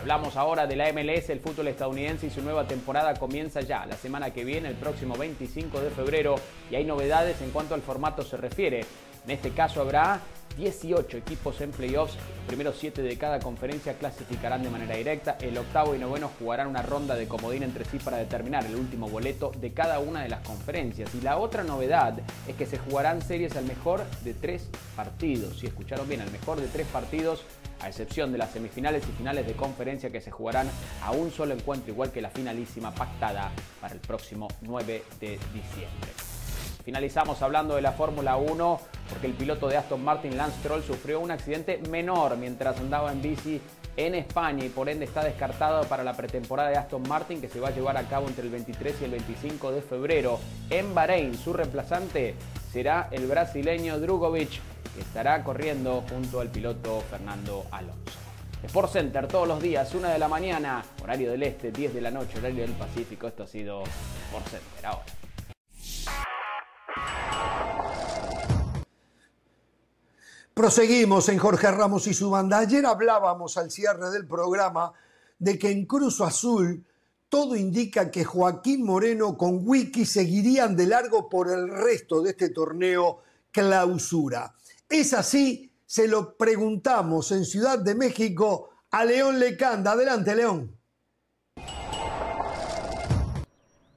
Hablamos 0.00 0.36
ahora 0.36 0.66
de 0.66 0.76
la 0.76 0.92
MLS, 0.92 1.28
el 1.30 1.40
fútbol 1.40 1.68
estadounidense 1.68 2.28
y 2.28 2.30
su 2.30 2.40
nueva 2.42 2.68
temporada 2.68 3.14
comienza 3.14 3.60
ya 3.62 3.84
la 3.84 3.96
semana 3.96 4.30
que 4.30 4.44
viene, 4.44 4.68
el 4.68 4.76
próximo 4.76 5.16
25 5.16 5.80
de 5.80 5.90
febrero, 5.90 6.36
y 6.70 6.76
hay 6.76 6.84
novedades 6.84 7.40
en 7.42 7.50
cuanto 7.50 7.74
al 7.74 7.82
formato 7.82 8.22
se 8.22 8.36
refiere. 8.36 8.84
En 9.24 9.32
este 9.32 9.50
caso 9.50 9.80
habrá 9.80 10.20
18 10.58 11.16
equipos 11.16 11.60
en 11.60 11.70
playoffs. 11.70 12.14
Los 12.14 12.46
primeros 12.46 12.76
7 12.78 13.00
de 13.00 13.16
cada 13.16 13.38
conferencia 13.38 13.94
clasificarán 13.94 14.62
de 14.62 14.70
manera 14.70 14.96
directa. 14.96 15.38
El 15.40 15.56
octavo 15.56 15.94
y 15.94 15.98
noveno 15.98 16.30
jugarán 16.38 16.66
una 16.66 16.82
ronda 16.82 17.14
de 17.14 17.28
comodín 17.28 17.62
entre 17.62 17.84
sí 17.84 17.98
para 17.98 18.18
determinar 18.18 18.66
el 18.66 18.74
último 18.74 19.08
boleto 19.08 19.52
de 19.58 19.72
cada 19.72 20.00
una 20.00 20.22
de 20.22 20.28
las 20.28 20.40
conferencias. 20.40 21.14
Y 21.14 21.20
la 21.20 21.38
otra 21.38 21.62
novedad 21.62 22.18
es 22.46 22.56
que 22.56 22.66
se 22.66 22.78
jugarán 22.78 23.22
series 23.22 23.56
al 23.56 23.64
mejor 23.64 24.04
de 24.24 24.34
tres 24.34 24.68
partidos. 24.96 25.60
Si 25.60 25.66
escucharon 25.66 26.08
bien, 26.08 26.20
al 26.20 26.30
mejor 26.32 26.60
de 26.60 26.66
tres 26.66 26.86
partidos 26.88 27.44
a 27.80 27.88
excepción 27.88 28.32
de 28.32 28.38
las 28.38 28.50
semifinales 28.50 29.04
y 29.08 29.12
finales 29.12 29.46
de 29.46 29.52
conferencia 29.52 30.10
que 30.10 30.20
se 30.20 30.32
jugarán 30.32 30.68
a 31.04 31.12
un 31.12 31.30
solo 31.30 31.54
encuentro, 31.54 31.92
igual 31.92 32.10
que 32.10 32.20
la 32.20 32.30
finalísima 32.30 32.92
pactada 32.92 33.52
para 33.80 33.94
el 33.94 34.00
próximo 34.00 34.48
9 34.62 35.04
de 35.20 35.38
diciembre. 35.54 36.37
Finalizamos 36.88 37.42
hablando 37.42 37.76
de 37.76 37.82
la 37.82 37.92
Fórmula 37.92 38.38
1 38.38 38.80
porque 39.10 39.26
el 39.26 39.34
piloto 39.34 39.68
de 39.68 39.76
Aston 39.76 40.02
Martin, 40.02 40.38
Lance 40.38 40.56
Stroll, 40.60 40.82
sufrió 40.82 41.20
un 41.20 41.30
accidente 41.30 41.82
menor 41.90 42.38
mientras 42.38 42.78
andaba 42.78 43.12
en 43.12 43.20
bici 43.20 43.60
en 43.98 44.14
España 44.14 44.64
y 44.64 44.70
por 44.70 44.88
ende 44.88 45.04
está 45.04 45.22
descartado 45.22 45.84
para 45.84 46.02
la 46.02 46.14
pretemporada 46.14 46.70
de 46.70 46.78
Aston 46.78 47.06
Martin 47.06 47.42
que 47.42 47.48
se 47.50 47.60
va 47.60 47.68
a 47.68 47.72
llevar 47.72 47.98
a 47.98 48.04
cabo 48.04 48.26
entre 48.26 48.44
el 48.44 48.50
23 48.50 49.02
y 49.02 49.04
el 49.04 49.10
25 49.10 49.70
de 49.70 49.82
febrero 49.82 50.40
en 50.70 50.94
Bahrein. 50.94 51.36
Su 51.36 51.52
reemplazante 51.52 52.34
será 52.72 53.08
el 53.10 53.26
brasileño 53.26 54.00
Drugovic 54.00 54.52
que 54.94 55.02
estará 55.02 55.44
corriendo 55.44 56.02
junto 56.08 56.40
al 56.40 56.48
piloto 56.48 57.02
Fernando 57.10 57.66
Alonso. 57.70 58.18
Sport 58.64 58.92
Center 58.92 59.28
todos 59.28 59.46
los 59.46 59.60
días, 59.60 59.94
1 59.94 60.08
de 60.08 60.18
la 60.18 60.28
mañana, 60.28 60.82
horario 61.02 61.32
del 61.32 61.42
este, 61.42 61.70
10 61.70 61.92
de 61.92 62.00
la 62.00 62.10
noche, 62.10 62.38
horario 62.38 62.62
del 62.62 62.72
Pacífico. 62.72 63.28
Esto 63.28 63.42
ha 63.42 63.46
sido 63.46 63.82
Sport 63.82 64.46
Center 64.48 64.86
ahora. 64.86 65.17
Proseguimos 70.54 71.28
en 71.28 71.38
Jorge 71.38 71.70
Ramos 71.70 72.08
y 72.08 72.14
su 72.14 72.30
banda. 72.30 72.58
Ayer 72.58 72.84
hablábamos 72.84 73.56
al 73.56 73.70
cierre 73.70 74.10
del 74.10 74.26
programa 74.26 74.92
de 75.38 75.56
que 75.56 75.70
en 75.70 75.86
Cruz 75.86 76.20
Azul 76.20 76.84
todo 77.28 77.54
indica 77.54 78.10
que 78.10 78.24
Joaquín 78.24 78.84
Moreno 78.84 79.36
con 79.36 79.60
Wiki 79.62 80.04
seguirían 80.04 80.74
de 80.74 80.86
largo 80.86 81.28
por 81.28 81.50
el 81.50 81.68
resto 81.68 82.22
de 82.22 82.30
este 82.30 82.48
torneo 82.48 83.20
clausura. 83.52 84.54
Es 84.88 85.12
así, 85.12 85.70
se 85.86 86.08
lo 86.08 86.36
preguntamos 86.36 87.30
en 87.32 87.44
Ciudad 87.44 87.78
de 87.78 87.94
México 87.94 88.70
a 88.90 89.04
León 89.04 89.38
Lecanda. 89.38 89.92
Adelante, 89.92 90.34
León. 90.34 90.77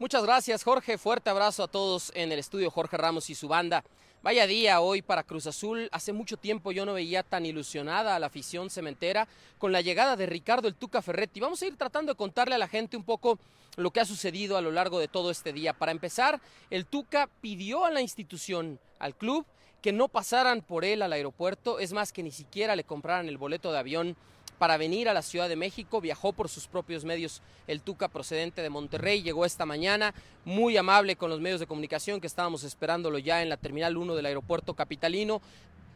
Muchas 0.02 0.24
gracias, 0.24 0.64
Jorge. 0.64 0.98
Fuerte 0.98 1.30
abrazo 1.30 1.62
a 1.62 1.68
todos 1.68 2.12
en 2.16 2.32
el 2.32 2.40
estudio 2.40 2.72
Jorge 2.72 2.98
Ramos 2.98 3.30
y 3.30 3.36
su 3.36 3.48
banda. 3.48 3.84
Vaya 4.24 4.48
día 4.48 4.82
hoy 4.82 5.04
para 5.04 5.22
Cruz 5.22 5.46
Azul. 5.46 5.90
Hace 5.92 6.12
mucho 6.12 6.38
tiempo 6.38 6.72
yo 6.72 6.88
no 6.88 6.96
veía 6.96 7.22
tan 7.22 7.46
ilusionada 7.46 8.16
a 8.16 8.20
la 8.20 8.26
afición 8.26 8.72
cementera 8.72 9.28
con 9.60 9.72
la 9.72 9.82
llegada 9.82 10.16
de 10.16 10.26
Ricardo 10.26 10.68
el 10.68 10.74
Tuca 10.74 11.04
Ferretti. 11.04 11.40
Vamos 11.40 11.62
a 11.62 11.68
ir 11.68 11.78
tratando 11.78 12.14
de 12.14 12.18
contarle 12.18 12.56
a 12.56 12.58
la 12.58 12.68
gente 12.68 12.98
un 12.98 13.04
poco 13.04 13.38
lo 13.76 13.92
que 13.92 14.00
ha 14.00 14.06
sucedido 14.06 14.58
a 14.58 14.62
lo 14.62 14.72
largo 14.72 14.98
de 14.98 15.08
todo 15.08 15.30
este 15.30 15.54
día. 15.54 15.74
Para 15.74 15.92
empezar, 15.92 16.42
el 16.72 16.88
Tuca 16.88 17.30
pidió 17.40 17.86
a 17.86 17.92
la 17.92 18.02
institución, 18.02 18.80
al 18.98 19.16
club, 19.16 19.46
que 19.84 19.92
no 19.92 20.08
pasaran 20.08 20.64
por 20.64 20.84
él 20.84 21.04
al 21.04 21.14
aeropuerto. 21.14 21.78
Es 21.78 21.94
más, 21.94 22.12
que 22.12 22.24
ni 22.24 22.32
siquiera 22.32 22.76
le 22.76 22.86
compraran 22.86 23.28
el 23.28 23.38
boleto 23.38 23.72
de 23.72 23.78
avión 23.78 24.18
para 24.62 24.78
venir 24.78 25.10
a 25.10 25.14
la 25.16 25.24
Ciudad 25.24 25.50
de 25.50 25.56
México. 25.56 26.02
Viajó 26.02 26.34
por 26.34 26.48
sus 26.48 26.68
propios 26.68 27.04
medios 27.04 27.42
el 27.66 27.82
Tuca 27.82 28.10
procedente 28.10 28.62
de 28.62 28.70
Monterrey. 28.70 29.24
Llegó 29.24 29.44
esta 29.44 29.66
mañana 29.66 30.14
muy 30.46 30.78
amable 30.78 31.16
con 31.16 31.32
los 31.32 31.42
medios 31.42 31.60
de 31.60 31.66
comunicación 31.66 32.22
que 32.22 32.28
estábamos 32.28 32.64
esperándolo 32.64 33.18
ya 33.18 33.42
en 33.42 33.50
la 33.50 33.58
Terminal 33.58 33.98
1 33.98 34.14
del 34.14 34.28
aeropuerto 34.28 34.76
capitalino 34.76 35.42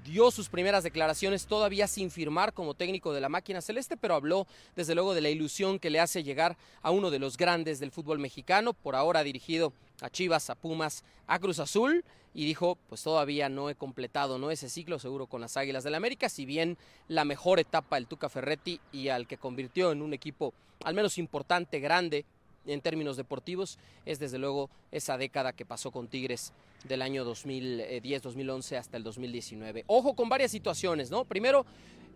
dio 0.06 0.30
sus 0.30 0.50
primeras 0.50 0.84
declaraciones 0.84 1.48
todavía 1.48 1.88
sin 1.88 2.12
firmar 2.12 2.54
como 2.54 2.76
técnico 2.76 3.12
de 3.12 3.22
la 3.22 3.28
máquina 3.28 3.60
celeste, 3.60 3.98
pero 3.98 4.14
habló 4.14 4.46
desde 4.76 4.94
luego 4.94 5.16
de 5.16 5.22
la 5.22 5.30
ilusión 5.30 5.80
que 5.80 5.90
le 5.90 6.00
hace 6.00 6.24
llegar 6.24 6.58
a 6.84 6.92
uno 6.92 7.10
de 7.10 7.18
los 7.18 7.38
grandes 7.38 7.80
del 7.80 7.92
fútbol 7.92 8.20
mexicano, 8.20 8.74
por 8.74 8.96
ahora 8.96 9.24
dirigido 9.24 9.74
a 10.02 10.10
Chivas, 10.10 10.50
a 10.52 10.56
Pumas, 10.56 11.04
a 11.26 11.40
Cruz 11.40 11.58
Azul, 11.60 12.06
y 12.36 12.46
dijo, 12.46 12.78
pues 12.88 13.02
todavía 13.02 13.50
no 13.50 13.70
he 13.70 13.76
completado 13.76 14.38
¿no? 14.38 14.52
ese 14.52 14.70
ciclo 14.70 15.00
seguro 15.00 15.26
con 15.26 15.42
las 15.42 15.58
Águilas 15.58 15.84
del 15.84 15.94
la 15.94 15.98
América, 15.98 16.30
si 16.30 16.46
bien 16.46 16.78
la 17.08 17.26
mejor 17.26 17.60
etapa 17.60 17.96
del 17.96 18.08
Tuca 18.08 18.30
Ferretti 18.30 18.80
y 18.92 19.08
al 19.08 19.26
que 19.26 19.38
convirtió 19.38 19.92
en 19.92 20.02
un 20.02 20.14
equipo 20.14 20.54
al 20.84 20.94
menos 20.94 21.18
importante, 21.18 21.80
grande, 21.80 22.26
en 22.66 22.82
términos 22.82 23.18
deportivos 23.18 23.78
es 24.06 24.20
desde 24.20 24.38
luego 24.38 24.70
esa 24.92 25.18
década 25.18 25.54
que 25.54 25.66
pasó 25.66 25.92
con 25.92 26.08
Tigres 26.08 26.54
del 26.88 27.02
año 27.02 27.26
2010-2011 27.26 28.78
hasta 28.78 28.98
el 28.98 29.04
2019. 29.04 29.86
Ojo 29.88 30.16
con 30.16 30.30
varias 30.30 30.52
situaciones, 30.52 31.12
¿no? 31.12 31.26
Primero, 31.26 31.66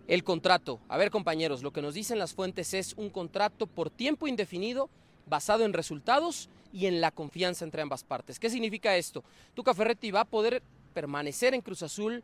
el 0.08 0.24
contrato. 0.24 0.80
A 0.90 0.98
ver, 0.98 1.12
compañeros, 1.12 1.62
lo 1.62 1.72
que 1.72 1.82
nos 1.82 1.94
dicen 1.94 2.20
las 2.20 2.34
fuentes 2.34 2.74
es 2.74 2.94
un 2.98 3.10
contrato 3.10 3.68
por 3.68 3.90
tiempo 3.90 4.28
indefinido 4.28 4.90
basado 5.28 5.66
en 5.66 5.74
resultados 5.74 6.50
y 6.74 6.88
en 6.88 7.02
la 7.02 7.12
confianza 7.12 7.66
entre 7.66 7.82
ambas 7.82 8.04
partes. 8.04 8.40
¿Qué 8.40 8.50
significa 8.50 8.98
esto? 8.98 9.24
Tuca 9.54 9.74
Ferretti 9.74 10.12
va 10.12 10.22
a 10.22 10.26
poder 10.26 10.64
permanecer 10.94 11.54
en 11.54 11.62
Cruz 11.62 11.84
Azul 11.84 12.24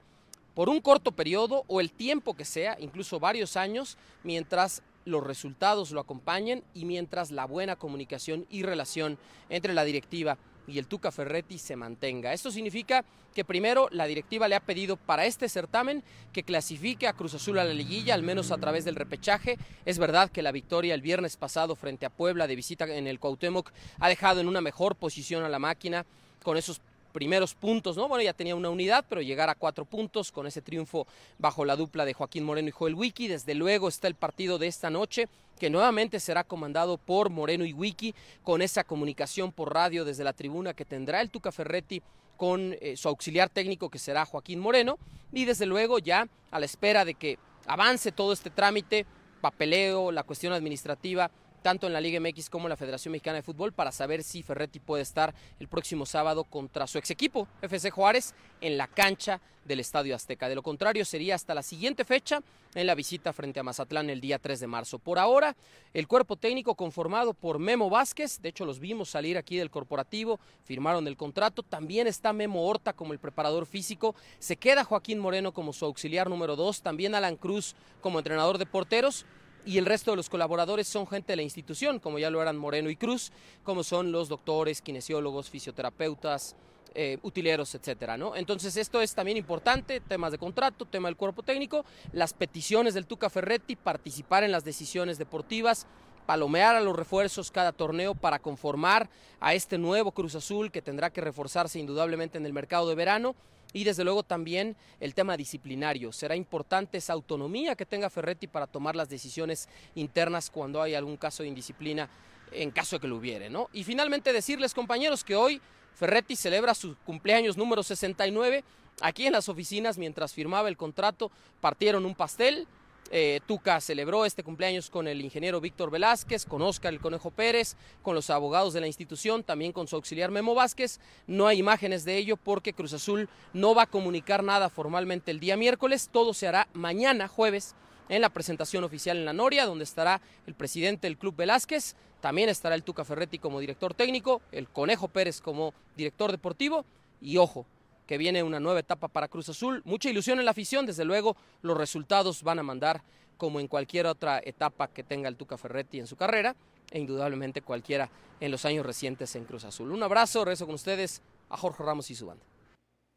por 0.55 0.69
un 0.69 0.81
corto 0.81 1.11
periodo 1.11 1.63
o 1.67 1.81
el 1.81 1.91
tiempo 1.91 2.33
que 2.33 2.45
sea, 2.45 2.77
incluso 2.79 3.19
varios 3.19 3.57
años, 3.57 3.97
mientras 4.23 4.81
los 5.05 5.23
resultados 5.23 5.91
lo 5.91 6.01
acompañen 6.01 6.63
y 6.73 6.85
mientras 6.85 7.31
la 7.31 7.45
buena 7.45 7.75
comunicación 7.75 8.45
y 8.49 8.63
relación 8.63 9.17
entre 9.49 9.73
la 9.73 9.83
directiva 9.85 10.37
y 10.67 10.79
el 10.79 10.87
Tuca 10.87 11.11
Ferretti 11.11 11.57
se 11.57 11.75
mantenga. 11.75 12.33
Esto 12.33 12.51
significa 12.51 13.05
que 13.33 13.45
primero 13.45 13.87
la 13.91 14.07
directiva 14.07 14.47
le 14.47 14.55
ha 14.55 14.61
pedido 14.61 14.97
para 14.97 15.25
este 15.25 15.49
certamen 15.49 16.03
que 16.31 16.43
clasifique 16.43 17.07
a 17.07 17.13
Cruz 17.13 17.33
Azul 17.33 17.59
a 17.59 17.63
la 17.63 17.73
liguilla, 17.73 18.13
al 18.13 18.23
menos 18.23 18.51
a 18.51 18.57
través 18.57 18.85
del 18.85 18.95
repechaje. 18.95 19.57
Es 19.85 19.99
verdad 19.99 20.31
que 20.31 20.41
la 20.41 20.51
victoria 20.51 20.95
el 20.95 21.01
viernes 21.01 21.37
pasado 21.37 21.75
frente 21.75 22.05
a 22.05 22.09
Puebla 22.09 22.47
de 22.47 22.55
visita 22.55 22.85
en 22.85 23.07
el 23.07 23.19
Cuauhtémoc 23.19 23.71
ha 23.99 24.09
dejado 24.09 24.39
en 24.39 24.47
una 24.47 24.61
mejor 24.61 24.95
posición 24.95 25.43
a 25.43 25.49
la 25.49 25.59
máquina 25.59 26.05
con 26.43 26.57
esos 26.57 26.81
primeros 27.15 27.55
puntos, 27.55 27.95
¿no? 27.95 28.09
Bueno, 28.09 28.25
ya 28.25 28.33
tenía 28.33 28.57
una 28.57 28.69
unidad, 28.69 29.05
pero 29.07 29.21
llegar 29.21 29.49
a 29.49 29.55
cuatro 29.55 29.85
puntos 29.85 30.33
con 30.33 30.47
ese 30.47 30.61
triunfo 30.61 31.07
bajo 31.37 31.63
la 31.63 31.77
dupla 31.77 32.03
de 32.03 32.13
Joaquín 32.13 32.43
Moreno 32.43 32.67
y 32.67 32.71
Joel 32.71 32.93
Wiki. 32.93 33.29
Desde 33.29 33.55
luego 33.55 33.87
está 33.87 34.09
el 34.09 34.15
partido 34.15 34.57
de 34.57 34.67
esta 34.67 34.89
noche, 34.89 35.29
que 35.57 35.69
nuevamente 35.69 36.19
será 36.19 36.43
comandado 36.43 36.97
por 36.97 37.29
Moreno 37.29 37.63
y 37.63 37.71
Wiki, 37.71 38.13
con 38.43 38.61
esa 38.61 38.83
comunicación 38.83 39.53
por 39.53 39.73
radio 39.73 40.03
desde 40.03 40.25
la 40.25 40.33
tribuna 40.33 40.73
que 40.73 40.83
tendrá 40.83 41.21
el 41.21 41.29
Tuca 41.29 41.53
Ferretti 41.53 42.01
con 42.35 42.75
eh, 42.81 42.97
su 42.97 43.07
auxiliar 43.07 43.47
técnico 43.47 43.89
que 43.89 43.97
será 43.97 44.25
Joaquín 44.25 44.59
Moreno. 44.59 44.99
Y 45.31 45.45
desde 45.45 45.65
luego 45.65 45.99
ya 45.99 46.27
a 46.51 46.59
la 46.59 46.65
espera 46.65 47.05
de 47.05 47.13
que 47.13 47.39
avance 47.65 48.11
todo 48.11 48.33
este 48.33 48.49
trámite, 48.49 49.05
papeleo, 49.39 50.11
la 50.11 50.23
cuestión 50.23 50.51
administrativa 50.51 51.31
tanto 51.65 51.87
en 51.87 51.93
la 51.93 51.99
Liga 51.99 52.19
MX 52.19 52.51
como 52.51 52.67
en 52.67 52.69
la 52.69 52.77
Federación 52.77 53.11
Mexicana 53.11 53.37
de 53.37 53.41
Fútbol 53.41 53.73
para 53.73 53.91
saber 53.91 54.21
si 54.21 54.43
Ferretti 54.43 54.79
puede 54.79 55.01
estar 55.01 55.33
el 55.59 55.67
próximo 55.67 56.05
sábado 56.05 56.43
contra 56.43 56.85
su 56.85 56.99
ex 56.99 57.09
equipo, 57.09 57.47
FC 57.63 57.89
Juárez, 57.89 58.35
en 58.61 58.77
la 58.77 58.85
cancha 58.85 59.41
del 59.65 59.79
Estadio 59.79 60.13
Azteca. 60.15 60.47
De 60.47 60.53
lo 60.53 60.61
contrario, 60.61 61.03
sería 61.05 61.33
hasta 61.33 61.55
la 61.55 61.63
siguiente 61.63 62.05
fecha 62.05 62.43
en 62.75 62.85
la 62.85 62.93
visita 62.93 63.33
frente 63.33 63.59
a 63.59 63.63
Mazatlán 63.63 64.11
el 64.11 64.21
día 64.21 64.37
3 64.37 64.59
de 64.59 64.67
marzo. 64.67 64.99
Por 64.99 65.17
ahora, 65.17 65.55
el 65.95 66.07
cuerpo 66.07 66.35
técnico 66.35 66.75
conformado 66.75 67.33
por 67.33 67.57
Memo 67.57 67.89
Vázquez, 67.89 68.39
de 68.43 68.49
hecho 68.49 68.63
los 68.63 68.79
vimos 68.79 69.09
salir 69.09 69.35
aquí 69.35 69.57
del 69.57 69.71
corporativo, 69.71 70.39
firmaron 70.65 71.07
el 71.07 71.17
contrato, 71.17 71.63
también 71.63 72.05
está 72.05 72.31
Memo 72.31 72.67
Horta 72.67 72.93
como 72.93 73.11
el 73.11 73.17
preparador 73.17 73.65
físico, 73.65 74.13
se 74.37 74.55
queda 74.55 74.83
Joaquín 74.83 75.17
Moreno 75.17 75.51
como 75.51 75.73
su 75.73 75.85
auxiliar 75.85 76.29
número 76.29 76.55
2, 76.55 76.83
también 76.83 77.15
Alan 77.15 77.37
Cruz 77.37 77.73
como 78.01 78.19
entrenador 78.19 78.59
de 78.59 78.67
porteros 78.67 79.25
y 79.65 79.77
el 79.77 79.85
resto 79.85 80.11
de 80.11 80.17
los 80.17 80.29
colaboradores 80.29 80.87
son 80.87 81.07
gente 81.07 81.33
de 81.33 81.37
la 81.37 81.41
institución, 81.41 81.99
como 81.99 82.19
ya 82.19 82.29
lo 82.29 82.41
eran 82.41 82.57
Moreno 82.57 82.89
y 82.89 82.95
Cruz, 82.95 83.31
como 83.63 83.83
son 83.83 84.11
los 84.11 84.29
doctores, 84.29 84.81
kinesiólogos, 84.81 85.49
fisioterapeutas, 85.49 86.55
eh, 86.97 87.17
utileros, 87.23 87.75
etcétera, 87.75 88.15
¿no? 88.15 88.37
Entonces 88.37 88.77
esto 88.77 89.01
es 89.01 89.13
también 89.13 89.37
importante, 89.37 89.99
temas 89.99 90.31
de 90.31 90.37
contrato, 90.37 90.85
tema 90.85 91.09
del 91.09 91.17
cuerpo 91.17 91.43
técnico, 91.43 91.83
las 92.13 92.33
peticiones 92.33 92.93
del 92.93 93.05
Tuca 93.05 93.29
Ferretti, 93.29 93.75
participar 93.75 94.45
en 94.45 94.51
las 94.53 94.63
decisiones 94.63 95.17
deportivas, 95.17 95.87
palomear 96.25 96.75
a 96.75 96.81
los 96.81 96.95
refuerzos 96.95 97.51
cada 97.51 97.71
torneo 97.71 98.15
para 98.15 98.39
conformar 98.39 99.09
a 99.39 99.53
este 99.53 99.77
nuevo 99.77 100.11
Cruz 100.11 100.35
Azul 100.35 100.71
que 100.71 100.81
tendrá 100.81 101.09
que 101.09 101.21
reforzarse 101.21 101.79
indudablemente 101.79 102.37
en 102.37 102.45
el 102.45 102.53
mercado 102.53 102.89
de 102.89 102.95
verano 102.95 103.35
y 103.73 103.83
desde 103.83 104.05
luego 104.05 104.23
también 104.23 104.75
el 105.01 105.13
tema 105.13 105.35
disciplinario. 105.35 106.13
Será 106.13 106.35
importante 106.35 106.97
esa 106.97 107.13
autonomía 107.13 107.75
que 107.75 107.85
tenga 107.85 108.09
Ferretti 108.09 108.47
para 108.47 108.67
tomar 108.67 108.95
las 108.95 109.09
decisiones 109.09 109.67
internas 109.95 110.49
cuando 110.49 110.81
hay 110.81 110.95
algún 110.95 111.17
caso 111.17 111.43
de 111.43 111.49
indisciplina, 111.49 112.09
en 112.51 112.71
caso 112.71 112.95
de 112.95 113.01
que 113.01 113.07
lo 113.07 113.17
hubiere. 113.17 113.49
¿no? 113.49 113.69
Y 113.73 113.83
finalmente 113.83 114.31
decirles, 114.31 114.73
compañeros, 114.73 115.25
que 115.25 115.35
hoy 115.35 115.61
Ferretti 115.93 116.37
celebra 116.37 116.73
su 116.73 116.95
cumpleaños 117.05 117.57
número 117.57 117.83
69. 117.83 118.63
Aquí 119.01 119.27
en 119.27 119.33
las 119.33 119.49
oficinas, 119.49 119.97
mientras 119.97 120.33
firmaba 120.33 120.69
el 120.69 120.77
contrato, 120.77 121.29
partieron 121.59 122.05
un 122.05 122.15
pastel 122.15 122.67
eh, 123.11 123.39
Tuca 123.45 123.79
celebró 123.81 124.25
este 124.25 124.43
cumpleaños 124.43 124.89
con 124.89 125.07
el 125.07 125.21
ingeniero 125.21 125.61
Víctor 125.61 125.91
Velázquez, 125.91 126.45
con 126.45 126.61
Oscar 126.61 126.93
el 126.93 126.99
Conejo 126.99 127.31
Pérez, 127.31 127.75
con 128.01 128.15
los 128.15 128.29
abogados 128.29 128.73
de 128.73 128.81
la 128.81 128.87
institución, 128.87 129.43
también 129.43 129.71
con 129.71 129.87
su 129.87 129.95
auxiliar 129.95 130.31
Memo 130.31 130.55
Vázquez. 130.55 130.99
No 131.27 131.47
hay 131.47 131.59
imágenes 131.59 132.03
de 132.03 132.17
ello 132.17 132.35
porque 132.37 132.73
Cruz 132.73 132.93
Azul 132.93 133.29
no 133.53 133.75
va 133.75 133.83
a 133.83 133.87
comunicar 133.87 134.43
nada 134.43 134.69
formalmente 134.69 135.31
el 135.31 135.39
día 135.39 135.55
miércoles. 135.55 136.09
Todo 136.11 136.33
se 136.33 136.47
hará 136.47 136.67
mañana, 136.73 137.27
jueves, 137.27 137.75
en 138.09 138.21
la 138.21 138.29
presentación 138.29 138.83
oficial 138.83 139.17
en 139.17 139.25
la 139.25 139.33
Noria, 139.33 139.65
donde 139.65 139.83
estará 139.83 140.21
el 140.47 140.53
presidente 140.53 141.07
del 141.07 141.17
club 141.17 141.35
Velázquez. 141.35 141.95
También 142.21 142.49
estará 142.49 142.75
el 142.75 142.83
Tuca 142.83 143.05
Ferretti 143.05 143.37
como 143.37 143.59
director 143.59 143.93
técnico, 143.93 144.41
el 144.51 144.67
Conejo 144.67 145.07
Pérez 145.07 145.41
como 145.41 145.73
director 145.95 146.31
deportivo. 146.31 146.85
Y 147.21 147.37
ojo, 147.37 147.65
que 148.05 148.17
viene 148.17 148.43
una 148.43 148.59
nueva 148.59 148.79
etapa 148.79 149.07
para 149.07 149.27
Cruz 149.27 149.49
Azul. 149.49 149.81
Mucha 149.85 150.09
ilusión 150.09 150.39
en 150.39 150.45
la 150.45 150.51
afición, 150.51 150.85
desde 150.85 151.05
luego 151.05 151.35
los 151.61 151.77
resultados 151.77 152.43
van 152.43 152.59
a 152.59 152.63
mandar 152.63 153.03
como 153.37 153.59
en 153.59 153.67
cualquier 153.67 154.07
otra 154.07 154.39
etapa 154.43 154.87
que 154.87 155.03
tenga 155.03 155.27
el 155.27 155.35
Tuca 155.35 155.57
Ferretti 155.57 155.99
en 155.99 156.07
su 156.07 156.15
carrera 156.15 156.55
e 156.91 156.99
indudablemente 156.99 157.61
cualquiera 157.61 158.09
en 158.39 158.51
los 158.51 158.65
años 158.65 158.85
recientes 158.85 159.35
en 159.35 159.45
Cruz 159.45 159.65
Azul. 159.65 159.91
Un 159.91 160.03
abrazo, 160.03 160.45
rezo 160.45 160.65
con 160.65 160.75
ustedes 160.75 161.21
a 161.49 161.57
Jorge 161.57 161.83
Ramos 161.83 162.09
y 162.11 162.15
su 162.15 162.27
banda. 162.27 162.45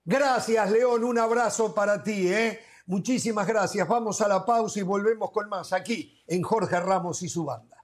Gracias, 0.04 0.70
León, 0.70 1.04
un 1.04 1.18
abrazo 1.18 1.74
para 1.74 2.02
ti, 2.02 2.28
¿eh? 2.28 2.60
Muchísimas 2.86 3.46
gracias. 3.46 3.86
Vamos 3.86 4.20
a 4.22 4.28
la 4.28 4.44
pausa 4.44 4.80
y 4.80 4.82
volvemos 4.82 5.30
con 5.30 5.48
más 5.48 5.74
aquí 5.74 6.22
en 6.26 6.42
Jorge 6.42 6.80
Ramos 6.80 7.22
y 7.22 7.28
su 7.28 7.44
banda. 7.44 7.76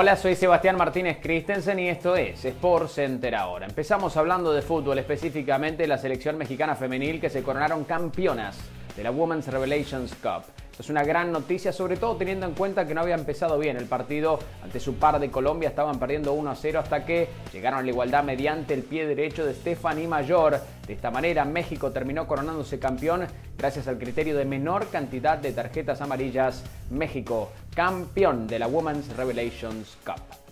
Hola, 0.00 0.14
soy 0.14 0.36
Sebastián 0.36 0.76
Martínez 0.76 1.18
Christensen 1.20 1.80
y 1.80 1.88
esto 1.88 2.14
es 2.14 2.44
Sport 2.44 2.88
Center 2.88 3.34
ahora. 3.34 3.66
Empezamos 3.66 4.16
hablando 4.16 4.52
de 4.52 4.62
fútbol, 4.62 4.96
específicamente 5.00 5.88
la 5.88 5.98
selección 5.98 6.38
mexicana 6.38 6.76
femenil 6.76 7.20
que 7.20 7.28
se 7.28 7.42
coronaron 7.42 7.82
campeonas 7.82 8.56
de 8.96 9.02
la 9.02 9.10
Women's 9.10 9.48
Revelations 9.48 10.14
Cup. 10.22 10.44
Es 10.78 10.88
una 10.90 11.02
gran 11.02 11.32
noticia, 11.32 11.72
sobre 11.72 11.96
todo 11.96 12.16
teniendo 12.16 12.46
en 12.46 12.54
cuenta 12.54 12.86
que 12.86 12.94
no 12.94 13.00
había 13.00 13.16
empezado 13.16 13.58
bien 13.58 13.76
el 13.76 13.86
partido 13.86 14.38
ante 14.62 14.78
su 14.78 14.94
par 14.94 15.18
de 15.18 15.28
Colombia, 15.28 15.70
estaban 15.70 15.98
perdiendo 15.98 16.32
1 16.34 16.50
a 16.50 16.54
0 16.54 16.78
hasta 16.78 17.04
que 17.04 17.28
llegaron 17.52 17.80
a 17.80 17.82
la 17.82 17.88
igualdad 17.88 18.22
mediante 18.22 18.74
el 18.74 18.84
pie 18.84 19.06
derecho 19.06 19.44
de 19.44 19.54
Stephanie 19.54 20.06
Mayor. 20.06 20.60
De 20.86 20.92
esta 20.92 21.10
manera, 21.10 21.44
México 21.44 21.90
terminó 21.90 22.28
coronándose 22.28 22.78
campeón 22.78 23.26
gracias 23.56 23.88
al 23.88 23.98
criterio 23.98 24.36
de 24.36 24.44
menor 24.44 24.86
cantidad 24.88 25.36
de 25.36 25.52
tarjetas 25.52 26.00
amarillas. 26.00 26.62
México, 26.90 27.50
campeón 27.74 28.46
de 28.46 28.60
la 28.60 28.68
Women's 28.68 29.16
Revelations 29.16 29.98
Cup. 30.04 30.47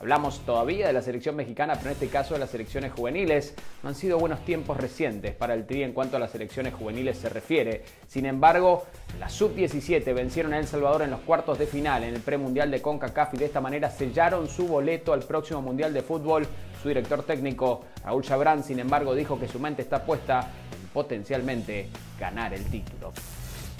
Hablamos 0.00 0.40
todavía 0.46 0.86
de 0.86 0.92
la 0.92 1.02
selección 1.02 1.34
mexicana, 1.34 1.74
pero 1.74 1.86
en 1.86 1.92
este 1.94 2.06
caso 2.06 2.34
de 2.34 2.40
las 2.40 2.50
selecciones 2.50 2.92
juveniles. 2.92 3.54
No 3.82 3.88
han 3.88 3.96
sido 3.96 4.18
buenos 4.18 4.44
tiempos 4.44 4.76
recientes 4.76 5.34
para 5.34 5.54
el 5.54 5.66
Tri 5.66 5.82
en 5.82 5.92
cuanto 5.92 6.16
a 6.16 6.20
las 6.20 6.30
selecciones 6.30 6.74
juveniles 6.74 7.18
se 7.18 7.28
refiere. 7.28 7.82
Sin 8.06 8.24
embargo, 8.24 8.86
la 9.18 9.28
sub-17 9.28 10.14
vencieron 10.14 10.52
a 10.52 10.58
El 10.58 10.68
Salvador 10.68 11.02
en 11.02 11.10
los 11.10 11.20
cuartos 11.20 11.58
de 11.58 11.66
final 11.66 12.04
en 12.04 12.14
el 12.14 12.20
premundial 12.20 12.70
de 12.70 12.80
CONCACAF 12.80 13.34
y 13.34 13.38
de 13.38 13.46
esta 13.46 13.60
manera 13.60 13.90
sellaron 13.90 14.48
su 14.48 14.68
boleto 14.68 15.12
al 15.12 15.24
próximo 15.24 15.62
mundial 15.62 15.92
de 15.92 16.02
fútbol. 16.02 16.46
Su 16.80 16.88
director 16.88 17.24
técnico, 17.24 17.84
Raúl 18.04 18.22
Chabrán, 18.22 18.62
sin 18.62 18.78
embargo, 18.78 19.16
dijo 19.16 19.38
que 19.40 19.48
su 19.48 19.58
mente 19.58 19.82
está 19.82 20.04
puesta 20.04 20.48
en 20.80 20.88
potencialmente 20.88 21.88
ganar 22.20 22.54
el 22.54 22.64
título. 22.66 23.12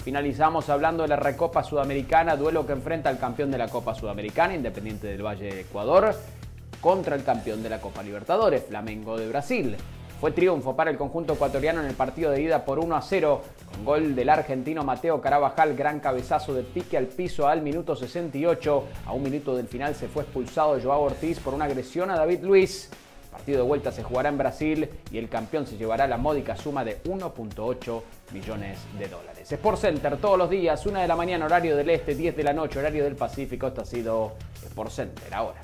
Finalizamos 0.03 0.69
hablando 0.69 1.03
de 1.03 1.09
la 1.09 1.17
Recopa 1.17 1.63
Sudamericana, 1.63 2.37
duelo 2.37 2.65
que 2.65 2.73
enfrenta 2.73 3.09
al 3.09 3.19
campeón 3.19 3.51
de 3.51 3.57
la 3.57 3.67
Copa 3.67 3.93
Sudamericana, 3.93 4.55
Independiente 4.55 5.07
del 5.07 5.25
Valle 5.25 5.53
de 5.53 5.61
Ecuador, 5.61 6.15
contra 6.79 7.15
el 7.15 7.23
campeón 7.23 7.61
de 7.61 7.69
la 7.69 7.81
Copa 7.81 8.01
Libertadores, 8.01 8.63
Flamengo 8.63 9.17
de 9.17 9.27
Brasil. 9.27 9.75
Fue 10.19 10.31
triunfo 10.31 10.75
para 10.75 10.89
el 10.91 10.97
conjunto 10.97 11.33
ecuatoriano 11.33 11.81
en 11.81 11.87
el 11.87 11.95
partido 11.95 12.31
de 12.31 12.41
ida 12.41 12.65
por 12.65 12.79
1 12.79 12.95
a 12.95 13.01
0, 13.01 13.41
con 13.71 13.85
gol 13.85 14.15
del 14.15 14.29
argentino 14.29 14.83
Mateo 14.83 15.21
Carabajal, 15.21 15.75
gran 15.75 15.99
cabezazo 15.99 16.53
de 16.53 16.63
pique 16.63 16.97
al 16.97 17.07
piso 17.07 17.47
al 17.47 17.61
minuto 17.61 17.95
68. 17.95 18.83
A 19.05 19.13
un 19.13 19.23
minuto 19.23 19.55
del 19.55 19.67
final 19.67 19.95
se 19.95 20.07
fue 20.07 20.23
expulsado 20.23 20.79
Joao 20.81 21.03
Ortiz 21.03 21.39
por 21.39 21.53
una 21.53 21.65
agresión 21.65 22.09
a 22.09 22.17
David 22.17 22.43
Luis. 22.43 22.89
El 23.25 23.29
partido 23.31 23.61
de 23.61 23.67
vuelta 23.67 23.91
se 23.91 24.03
jugará 24.03 24.27
en 24.27 24.37
Brasil 24.37 24.89
y 25.11 25.17
el 25.17 25.29
campeón 25.29 25.67
se 25.67 25.77
llevará 25.77 26.07
la 26.07 26.17
módica 26.17 26.57
suma 26.57 26.83
de 26.83 27.01
1.8 27.03 28.01
millones 28.33 28.79
de 28.97 29.07
dólares. 29.07 29.38
Sport 29.55 29.79
Center 29.79 30.17
todos 30.17 30.37
los 30.37 30.49
días, 30.49 30.85
1 30.85 30.99
de 30.99 31.07
la 31.07 31.15
mañana 31.15 31.45
horario 31.45 31.75
del 31.75 31.89
este, 31.89 32.13
10 32.13 32.37
de 32.37 32.43
la 32.43 32.53
noche 32.53 32.77
horario 32.77 33.03
del 33.03 33.15
Pacífico. 33.15 33.67
Esto 33.67 33.81
ha 33.81 33.85
sido 33.85 34.33
Sport 34.63 34.91
Center 34.91 35.33
ahora. 35.33 35.59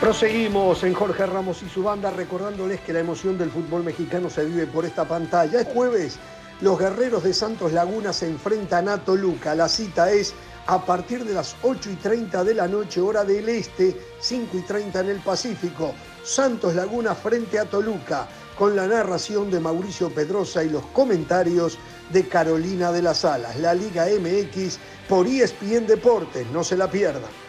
Proseguimos 0.00 0.84
en 0.84 0.94
Jorge 0.94 1.26
Ramos 1.26 1.62
y 1.62 1.68
su 1.68 1.82
banda 1.82 2.10
recordándoles 2.10 2.80
que 2.80 2.92
la 2.94 3.00
emoción 3.00 3.36
del 3.36 3.50
fútbol 3.50 3.84
mexicano 3.84 4.30
se 4.30 4.44
vive 4.46 4.66
por 4.66 4.86
esta 4.86 5.04
pantalla. 5.06 5.60
Es 5.60 5.66
jueves, 5.66 6.18
los 6.62 6.78
guerreros 6.78 7.24
de 7.24 7.34
Santos 7.34 7.72
Laguna 7.72 8.14
se 8.14 8.26
enfrentan 8.26 8.88
a 8.88 8.98
Toluca. 8.98 9.54
La 9.54 9.68
cita 9.68 10.10
es 10.10 10.34
a 10.68 10.84
partir 10.84 11.24
de 11.24 11.32
las 11.32 11.56
8 11.62 11.90
y 11.90 11.94
30 11.96 12.44
de 12.44 12.54
la 12.54 12.68
noche, 12.68 13.00
hora 13.00 13.24
del 13.24 13.48
este, 13.48 13.96
5 14.20 14.58
y 14.58 14.60
30 14.60 15.00
en 15.00 15.08
el 15.08 15.20
Pacífico. 15.20 15.94
Santos 16.22 16.74
Laguna 16.74 17.14
frente 17.14 17.58
a 17.58 17.64
Toluca, 17.64 18.28
con 18.58 18.76
la 18.76 18.86
narración 18.86 19.50
de 19.50 19.60
Mauricio 19.60 20.10
Pedrosa 20.10 20.62
y 20.62 20.68
los 20.68 20.84
comentarios 20.88 21.78
de 22.12 22.28
Carolina 22.28 22.92
de 22.92 23.00
las 23.00 23.24
Alas. 23.24 23.58
La 23.58 23.72
Liga 23.72 24.06
MX 24.06 24.78
por 25.08 25.26
ESPN 25.26 25.86
Deportes, 25.86 26.46
no 26.50 26.62
se 26.62 26.76
la 26.76 26.90
pierdan. 26.90 27.47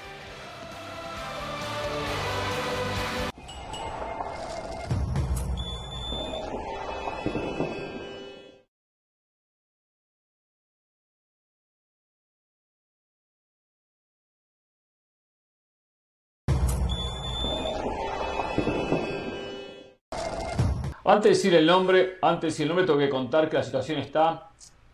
Antes 21.10 21.24
de 21.24 21.30
decir 21.30 21.56
el 21.56 21.66
nombre, 21.66 22.20
antes 22.22 22.42
de 22.42 22.48
decir 22.50 22.64
el 22.66 22.68
nombre, 22.68 22.86
tengo 22.86 23.00
que 23.00 23.10
contar 23.10 23.50
que 23.50 23.58
la 23.58 23.64
situación 23.64 23.98
está 23.98 24.52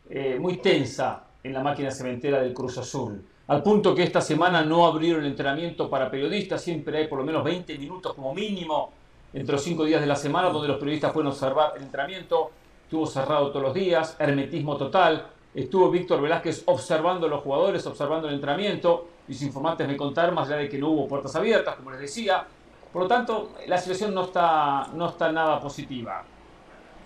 eh, 0.09 0.38
muy 0.39 0.55
tensa 0.59 1.26
en 1.43 1.51
la 1.51 1.61
máquina 1.61 1.91
cementera 1.91 2.39
del 2.39 2.53
Cruz 2.53 2.78
Azul. 2.78 3.22
Al 3.47 3.61
punto 3.61 3.93
que 3.93 4.03
esta 4.03 4.22
semana 4.22 4.63
no 4.63 4.88
abrieron 4.88 5.26
el 5.26 5.32
entrenamiento 5.32 5.89
para 5.89 6.09
periodistas, 6.09 6.61
siempre 6.61 6.99
hay 6.99 7.07
por 7.09 7.20
lo 7.20 7.26
menos 7.26 7.43
20 7.43 7.78
minutos 7.78 8.13
como 8.13 8.34
mínimo 8.34 8.93
entre 9.34 9.55
los 9.55 9.63
5 9.66 9.84
días 9.84 9.99
de 9.99 10.07
la 10.07 10.16
semana 10.16 10.47
donde 10.47 10.70
los 10.70 10.78
periodistas 10.78 11.11
pueden 11.11 11.28
observar 11.28 11.74
el 11.76 11.84
entrenamiento. 11.84 12.49
Estuvo 12.86 13.05
cerrado 13.07 13.49
todos 13.49 13.63
los 13.63 13.74
días, 13.74 14.16
hermetismo 14.18 14.78
total. 14.78 15.28
Estuvo 15.53 15.91
Víctor 15.91 16.22
Velázquez 16.22 16.63
observando 16.68 17.28
a 17.28 17.30
los 17.30 17.41
jugadores, 17.43 17.86
observando 17.88 18.30
el 18.30 18.36
entrenamiento. 18.36 19.05
Mis 19.28 19.41
informantes 19.41 19.86
me 19.86 19.97
contaron, 19.97 20.34
más 20.34 20.47
allá 20.47 20.59
de 20.59 20.70
que 20.70 20.78
no 20.78 20.91
hubo 20.91 21.09
puertas 21.09 21.36
abiertas, 21.36 21.76
como 21.76 21.91
les 21.91 21.99
decía, 21.99 22.47
por 22.95 23.01
lo 23.01 23.09
tanto, 23.09 23.49
la 23.67 23.77
situación 23.77 24.13
no 24.13 24.23
está, 24.23 24.87
no 24.93 25.09
está 25.09 25.29
nada 25.29 25.59
positiva. 25.59 26.23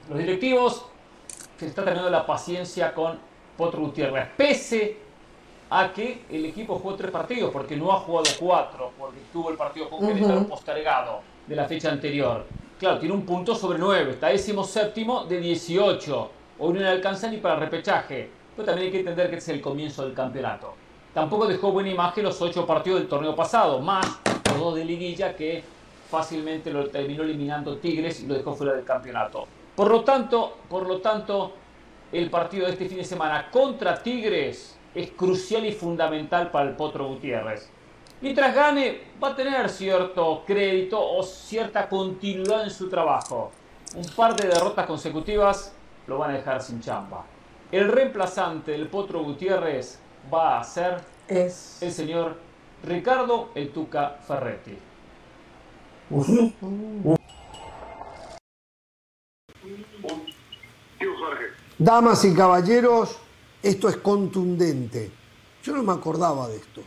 Los 0.08 0.20
directivos 0.20 0.86
se 1.58 1.66
están 1.66 1.84
teniendo 1.84 2.12
la 2.12 2.28
paciencia 2.28 2.94
con 2.94 3.18
Potro 3.58 3.82
Gutiérrez, 3.82 4.28
pese 4.38 5.00
a 5.68 5.92
que 5.92 6.26
el 6.30 6.46
equipo 6.46 6.78
jugó 6.78 6.94
tres 6.94 7.10
partidos, 7.10 7.50
porque 7.52 7.76
no 7.76 7.92
ha 7.92 8.02
jugado 8.02 8.30
cuatro, 8.40 8.92
porque 9.00 9.18
tuvo 9.34 9.50
el 9.50 9.58
partido 9.58 9.90
con 9.90 10.06
Querétaro 10.06 10.48
postergado 10.48 11.22
de 11.48 11.56
la 11.56 11.66
fecha 11.66 11.90
anterior. 11.90 12.46
Claro, 12.78 13.00
tiene 13.00 13.16
un 13.16 13.26
punto 13.26 13.56
sobre 13.56 13.80
nueve, 13.80 14.12
está 14.12 14.28
décimo 14.28 14.64
séptimo 14.64 15.26
de 15.26 15.40
18. 15.40 16.32
Hoy 16.60 16.74
no 16.74 16.82
le 16.82 16.88
alcanza 16.88 17.32
ni 17.32 17.38
para 17.38 17.56
repechaje, 17.56 18.30
pero 18.56 18.64
también 18.68 18.86
hay 18.86 18.92
que 18.92 19.00
entender 19.00 19.32
que 19.32 19.38
es 19.38 19.50
el 19.50 19.60
comienzo 19.60 20.04
del 20.04 20.14
campeonato. 20.14 20.72
Tampoco 21.16 21.48
dejó 21.48 21.72
buena 21.72 21.90
imagen 21.90 22.26
los 22.26 22.40
ocho 22.44 22.68
partidos 22.68 23.00
del 23.00 23.10
torneo 23.10 23.36
pasado, 23.36 23.80
más 23.80 24.20
los 24.52 24.60
dos 24.60 24.76
de 24.76 24.86
liguilla 24.86 25.36
que 25.36 25.79
fácilmente 26.10 26.72
lo 26.72 26.90
terminó 26.90 27.24
eliminando 27.24 27.78
Tigres 27.78 28.22
y 28.22 28.28
lo 28.28 28.34
dejó 28.34 28.56
fuera 28.56 28.74
del 28.74 28.84
campeonato. 28.84 29.48
Por 29.76 29.92
lo 29.92 30.04
tanto, 30.04 30.58
por 30.68 30.88
lo 30.88 31.00
tanto, 31.00 31.54
el 32.12 32.30
partido 32.30 32.66
de 32.66 32.74
este 32.74 32.88
fin 32.88 32.98
de 32.98 33.04
semana 33.04 33.50
contra 33.52 34.02
Tigres 34.02 34.78
es 34.96 35.12
crucial 35.12 35.66
y 35.66 35.72
fundamental 35.72 36.50
para 36.50 36.70
el 36.70 36.76
Potro 36.76 37.08
Gutiérrez. 37.08 37.70
Mientras 38.22 38.54
gane, 38.54 39.02
va 39.24 39.30
a 39.30 39.36
tener 39.36 39.70
cierto 39.70 40.44
crédito 40.46 41.00
o 41.00 41.24
cierta 41.24 41.88
continuidad 41.88 42.64
en 42.64 42.72
su 42.72 42.90
trabajo. 42.90 43.52
Un 43.96 44.06
par 44.16 44.36
de 44.36 44.48
derrotas 44.50 44.86
consecutivas 44.86 45.74
lo 46.08 46.18
van 46.18 46.32
a 46.32 46.34
dejar 46.34 46.62
sin 46.62 46.82
chamba. 46.82 47.26
El 47.72 47.88
reemplazante 47.88 48.72
del 48.72 48.88
Potro 48.88 49.24
Gutiérrez 49.24 50.00
va 50.34 50.60
a 50.60 50.64
ser 50.64 50.98
es... 51.28 51.82
el 51.82 51.92
señor 51.92 52.36
Ricardo 52.84 53.50
El 53.56 53.70
Tuca 53.70 54.18
Ferretti. 54.28 54.89
Damas 61.78 62.26
y 62.26 62.34
caballeros, 62.34 63.18
esto 63.62 63.90
es 63.90 63.98
contundente. 63.98 65.12
Yo 65.64 65.76
no 65.76 65.84
me 65.84 65.94
acordaba 65.94 66.48
de 66.48 66.58
esto. 66.58 66.82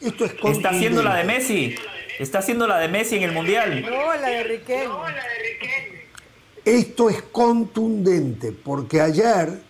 Esto 0.00 0.24
es 0.24 0.32
contundente. 0.32 0.58
Está 0.58 0.70
haciendo 0.70 1.02
la 1.02 1.16
de 1.16 1.24
Messi. 1.24 1.74
Está 2.18 2.38
haciendo 2.38 2.66
la 2.66 2.78
de 2.78 2.88
Messi 2.88 3.16
en 3.16 3.22
el 3.24 3.32
Mundial. 3.32 3.82
No, 3.82 4.14
la 4.14 4.28
de 4.28 4.42
Riquelme. 4.44 4.94
Esto 6.64 7.10
es 7.10 7.22
contundente 7.22 8.52
porque 8.52 9.00
ayer, 9.00 9.60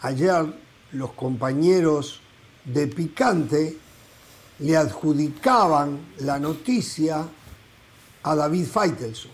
ayer 0.00 0.44
los 0.92 1.12
compañeros 1.12 2.20
de 2.64 2.86
Picante 2.86 3.76
le 4.60 4.76
adjudicaban 4.76 5.98
la 6.18 6.38
noticia 6.38 7.26
a 8.22 8.34
David 8.34 8.66
Feitelson. 8.66 9.30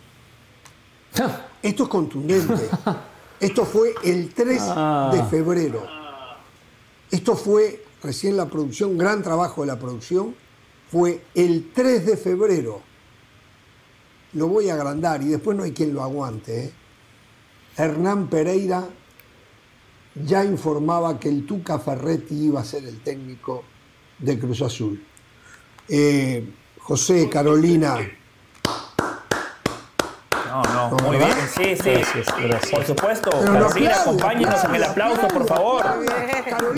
Esto 1.62 1.82
es 1.84 1.89
contundente. 1.89 2.68
Esto 3.41 3.64
fue 3.64 3.95
el 4.05 4.32
3 4.32 4.62
Ah. 4.68 5.11
de 5.12 5.22
febrero. 5.24 5.87
Esto 7.11 7.37
fue 7.37 7.84
recién 8.03 8.37
la 8.37 8.47
producción, 8.47 8.97
gran 8.97 9.22
trabajo 9.22 9.61
de 9.62 9.66
la 9.68 9.78
producción, 9.78 10.34
fue 10.91 11.22
el 11.34 11.70
3 11.74 12.07
de 12.07 12.16
febrero. 12.16 12.80
Lo 14.34 14.49
voy 14.49 14.68
a 14.70 14.74
agrandar 14.74 15.22
y 15.22 15.26
después 15.28 15.57
no 15.57 15.64
hay 15.64 15.72
quien 15.72 15.95
lo 15.95 16.03
aguante. 16.03 16.64
¿eh? 16.66 16.72
Hernán 17.76 18.28
Pereira 18.28 18.89
ya 20.24 20.45
informaba 20.45 21.18
que 21.20 21.28
el 21.28 21.45
Tuca 21.47 21.78
Ferretti 21.78 22.34
iba 22.47 22.61
a 22.61 22.64
ser 22.64 22.84
el 22.84 23.01
técnico 23.01 23.64
de 24.18 24.39
Cruz 24.39 24.62
Azul. 24.62 25.03
Eh, 25.89 26.49
José, 26.78 27.28
Carolina, 27.28 27.99
Muy 30.91 31.16
¿verdad? 31.18 31.34
bien. 31.34 31.76
Sí, 31.76 31.82
sí. 31.82 31.91
Gracias, 31.91 32.26
gracias. 32.39 32.70
Por 32.70 32.84
supuesto. 32.87 33.30
Pero 33.30 33.53
Carolina, 33.68 34.01
acompáñenos 34.01 34.64
en 34.64 34.74
el 34.74 34.84
aplauso, 34.84 35.28
por 35.28 35.47
favor. 35.47 35.82
Carolina, 35.82 36.14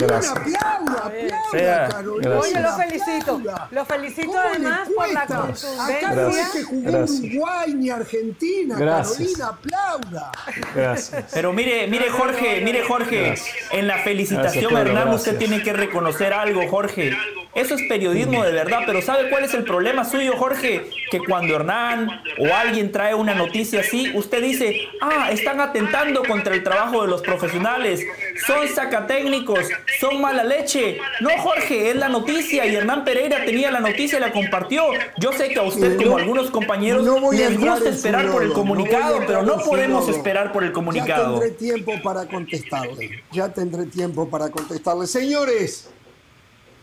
Gracias. 0.07 0.35
aplauda, 0.35 1.05
aplauda, 1.05 1.41
Sea. 1.51 1.87
Carolina. 1.89 2.29
Gracias. 2.29 2.53
Oye, 2.55 2.61
lo 2.61 2.77
felicito. 2.77 3.41
Lo 3.71 3.85
felicito 3.85 4.27
¿Cómo 4.27 4.41
le 4.41 4.49
además 4.49 4.89
por 4.95 5.13
la 5.13 5.25
cuesta? 5.25 5.85
Acá 5.85 5.93
no 6.01 6.07
contundencia. 6.15 6.41
es 6.43 6.49
que 6.49 6.63
jugó 6.63 6.91
Gracias. 6.91 7.19
Uruguay 7.19 7.73
ni 7.75 7.89
Argentina. 7.89 8.75
Gracias. 8.77 9.17
Carolina, 9.37 9.47
aplauda. 9.47 10.31
Gracias. 10.75 11.25
Pero 11.33 11.53
mire, 11.53 11.87
mire 11.87 12.09
Jorge, 12.09 12.61
mire 12.63 12.83
Jorge, 12.83 13.23
Gracias. 13.27 13.55
en 13.71 13.87
la 13.87 13.97
felicitación 13.99 14.77
Hernán 14.77 15.09
usted 15.09 15.37
tiene 15.37 15.61
que 15.63 15.73
reconocer 15.73 16.33
algo, 16.33 16.67
Jorge. 16.69 17.15
Eso 17.55 17.73
es 17.73 17.81
periodismo 17.83 18.43
de 18.43 18.51
verdad, 18.51 18.81
pero 18.85 19.01
¿sabe 19.01 19.29
cuál 19.29 19.43
es 19.43 19.53
el 19.55 19.63
problema 19.63 20.05
suyo, 20.05 20.37
Jorge? 20.37 20.89
Que 21.09 21.19
cuando 21.19 21.55
Hernán 21.55 22.21
o 22.37 22.53
alguien 22.53 22.91
trae 22.91 23.15
una 23.15 23.33
noticia 23.33 23.79
así, 23.79 24.11
usted 24.13 24.41
dice, 24.43 24.87
ah, 25.01 25.31
están 25.31 25.59
atentando 25.59 26.23
contra 26.23 26.53
el 26.53 26.63
trabajo 26.63 27.01
de 27.01 27.07
los 27.07 27.21
profesionales, 27.21 28.05
son 28.45 28.67
sacatécnicos, 28.67 29.67
son 29.99 30.21
mala 30.21 30.43
leche. 30.43 30.99
No, 31.21 31.31
Jorge, 31.39 31.89
es 31.89 31.95
la 31.95 32.07
noticia 32.07 32.67
y 32.67 32.75
Hernán 32.75 33.03
Pereira 33.03 33.43
tenía 33.43 33.71
la 33.71 33.79
noticia 33.79 34.19
y 34.19 34.21
la 34.21 34.31
compartió. 34.31 34.83
Yo 35.17 35.33
sé 35.33 35.49
que 35.49 35.59
a 35.59 35.63
usted, 35.63 35.97
como 35.97 36.17
algunos 36.17 36.51
compañeros, 36.51 37.03
les 37.33 37.59
gusta 37.59 37.89
esperar 37.89 38.29
por 38.31 38.43
el 38.43 38.53
comunicado, 38.53 39.21
pero 39.25 39.41
no 39.41 39.57
podemos 39.57 40.07
esperar 40.07 40.51
por 40.51 40.63
el 40.63 40.71
comunicado. 40.71 41.35
Ya 41.35 41.39
tendré 41.39 41.57
tiempo 41.57 41.93
para 42.03 42.25
contestarle. 42.27 43.23
Ya 43.31 43.49
tendré 43.49 43.85
tiempo 43.87 44.29
para 44.29 44.49
contestarle. 44.49 45.07
Señores, 45.07 45.89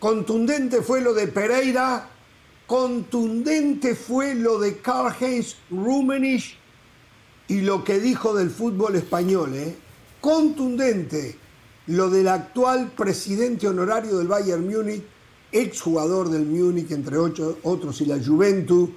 contundente 0.07 0.82
fue 0.82 1.00
lo 1.00 1.14
de 1.14 1.26
Pereira, 1.26 2.09
contundente 2.68 3.96
fue 3.96 4.36
lo 4.36 4.61
de 4.61 4.76
Karl-Heinz 4.76 5.57
Rummenigge 5.68 6.54
y 7.48 7.62
lo 7.62 7.82
que 7.82 7.98
dijo 7.98 8.32
del 8.32 8.50
fútbol 8.50 8.94
español. 8.94 9.57
¿eh? 9.57 9.74
Contundente 10.20 11.34
lo 11.88 12.09
del 12.09 12.28
actual 12.28 12.92
presidente 12.96 13.66
honorario 13.66 14.18
del 14.18 14.28
Bayern 14.28 14.64
Múnich, 14.64 15.02
exjugador 15.50 16.28
del 16.30 16.46
Múnich, 16.46 16.92
entre 16.92 17.16
otros, 17.18 18.00
y 18.00 18.07
la 18.07 18.24
Juventus, 18.24 18.90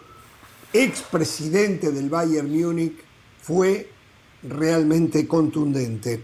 expresidente 0.72 1.91
del 1.91 2.07
Bayern 2.07 2.55
Múnich, 2.55 3.03
fue 3.41 3.89
realmente 4.43 5.28
contundente. 5.28 6.22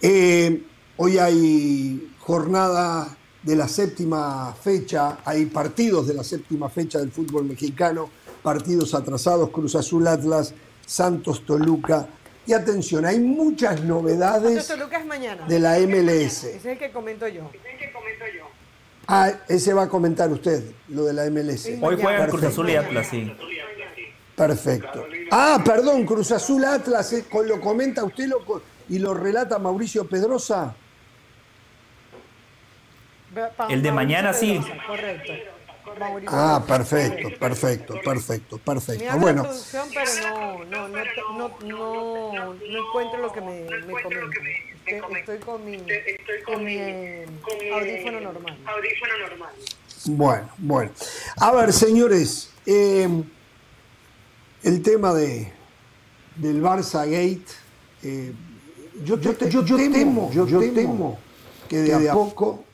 Eh, 0.00 0.62
hoy 0.98 1.18
hay 1.18 2.14
jornada 2.20 3.16
de 3.42 3.56
la 3.56 3.68
séptima 3.68 4.54
fecha, 4.54 5.18
hay 5.24 5.46
partidos 5.46 6.06
de 6.06 6.14
la 6.14 6.24
séptima 6.24 6.68
fecha 6.68 6.98
del 6.98 7.10
fútbol 7.10 7.44
mexicano, 7.44 8.10
partidos 8.42 8.94
atrasados, 8.94 9.50
Cruz 9.50 9.74
Azul 9.74 10.06
Atlas, 10.06 10.52
Santos 10.86 11.44
Toluca. 11.46 12.06
Y 12.46 12.52
atención, 12.52 13.04
hay 13.06 13.20
muchas 13.20 13.82
novedades 13.84 14.66
Toluca 14.66 14.98
es 14.98 15.06
mañana. 15.06 15.46
de 15.46 15.58
la 15.58 15.78
MLS. 15.78 16.44
Ese 16.44 16.56
es 16.56 16.66
el 16.66 16.78
que 16.78 16.90
comento 16.90 17.26
yo. 17.28 17.50
Ah, 19.06 19.32
ese 19.48 19.72
va 19.74 19.84
a 19.84 19.88
comentar 19.88 20.30
usted, 20.30 20.62
lo 20.88 21.04
de 21.04 21.12
la 21.12 21.24
MLS. 21.30 21.66
Hoy 21.80 21.96
juegan 22.00 22.28
Cruz. 22.30 22.44
Azul 22.44 22.70
y 22.70 22.76
Atlas, 22.76 23.06
sí. 23.10 23.32
Perfecto. 24.36 25.04
Ah, 25.30 25.60
perdón, 25.64 26.06
Cruz 26.06 26.30
Azul 26.32 26.64
Atlas, 26.64 27.12
eh, 27.12 27.24
con- 27.30 27.46
lo 27.46 27.60
comenta 27.60 28.04
usted 28.04 28.26
lo 28.26 28.38
y 28.88 28.98
lo 28.98 29.12
relata 29.14 29.58
Mauricio 29.58 30.06
Pedrosa. 30.08 30.74
El 33.68 33.82
de 33.82 33.92
mañana 33.92 34.32
sí. 34.32 34.60
Correcto. 34.86 35.32
Mauricio. 35.98 36.30
Ah, 36.32 36.64
perfecto, 36.66 37.28
perfecto, 37.38 38.00
perfecto, 38.02 38.58
perfecto. 38.58 39.18
Bueno, 39.18 39.46
pero 39.92 40.64
no, 40.64 40.64
no, 40.64 40.88
no, 40.88 41.04
no, 41.36 42.32
no, 42.32 42.54
no 42.54 42.88
encuentro 42.88 43.20
lo 43.20 43.32
que 43.32 43.40
me, 43.40 43.62
me 43.62 44.02
comenta. 44.02 44.40
Estoy, 44.86 45.18
estoy 45.18 45.38
con 45.38 45.64
mi, 45.64 45.78
con 46.42 46.64
mi 46.64 46.78
audífono 47.70 48.20
normal. 48.20 48.58
bueno, 50.06 50.48
bueno. 50.58 50.90
A 51.36 51.52
ver, 51.52 51.72
señores, 51.72 52.52
eh, 52.66 53.08
el 54.62 54.82
tema 54.82 55.12
de, 55.12 55.52
del 56.36 56.62
Barça 56.62 57.04
Gate, 57.04 57.44
eh, 58.02 58.32
yo, 59.04 59.18
yo 59.18 59.34
temo, 59.34 60.30
yo, 60.32 60.46
temo 60.46 61.18
que 61.68 61.78
de 61.78 62.10
a 62.10 62.12
poco 62.12 62.64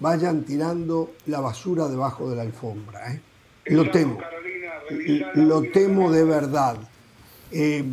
vayan 0.00 0.44
tirando 0.44 1.14
la 1.26 1.40
basura 1.40 1.88
debajo 1.88 2.28
de 2.30 2.36
la 2.36 2.42
alfombra. 2.42 3.12
¿eh? 3.12 3.20
Lo 3.66 3.90
temo. 3.90 4.18
Lo 5.34 5.62
temo 5.62 6.10
de 6.10 6.24
verdad. 6.24 6.76
Eh, 7.50 7.84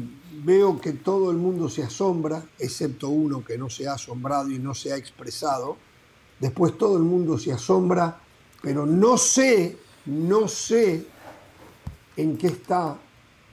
veo 0.44 0.80
que 0.80 0.94
todo 0.94 1.32
el 1.32 1.38
mundo 1.38 1.70
se 1.70 1.84
asombra, 1.84 2.44
excepto 2.60 3.10
uno 3.10 3.44
que 3.44 3.58
no 3.58 3.70
se 3.70 3.88
ha 3.88 3.94
asombrado 3.94 4.50
y 4.52 4.60
no 4.60 4.74
se 4.74 4.94
ha 4.94 4.98
expresado. 4.98 5.78
Después 6.40 6.78
todo 6.78 6.98
el 6.98 7.04
mundo 7.04 7.38
se 7.38 7.52
asombra, 7.52 8.20
pero 8.62 8.86
no 8.86 9.18
sé, 9.18 9.78
no 10.06 10.48
sé 10.48 11.06
en 12.18 12.38
qué 12.38 12.48
están 12.48 12.98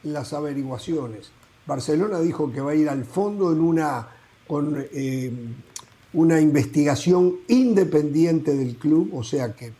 las 0.02 0.32
averiguaciones. 0.32 1.30
Barcelona 1.66 2.20
dijo 2.20 2.50
que 2.52 2.60
va 2.60 2.72
a 2.72 2.74
ir 2.74 2.88
al 2.88 3.04
fondo 3.04 3.52
en 3.52 3.60
una, 3.60 4.08
con 4.46 4.84
eh, 4.92 5.32
una 6.12 6.40
investigación 6.40 7.36
independiente 7.48 8.54
del 8.54 8.76
club, 8.76 9.10
o 9.14 9.22
sea 9.22 9.54
que 9.54 9.72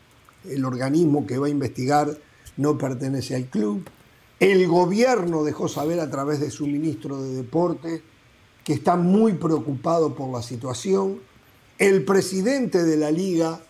el 0.49 0.65
organismo 0.65 1.25
que 1.27 1.37
va 1.37 1.47
a 1.47 1.49
investigar 1.49 2.17
no 2.57 2.77
pertenece 2.77 3.35
al 3.35 3.45
club. 3.45 3.83
El 4.39 4.67
gobierno 4.67 5.43
dejó 5.43 5.67
saber 5.67 5.99
a 5.99 6.09
través 6.09 6.39
de 6.39 6.49
su 6.49 6.65
ministro 6.67 7.21
de 7.21 7.35
Deporte 7.35 8.01
que 8.63 8.73
está 8.73 8.95
muy 8.95 9.33
preocupado 9.33 10.15
por 10.15 10.31
la 10.31 10.41
situación. 10.41 11.19
El 11.77 12.05
presidente 12.05 12.83
de 12.83 12.97
la 12.97 13.11
liga 13.11 13.61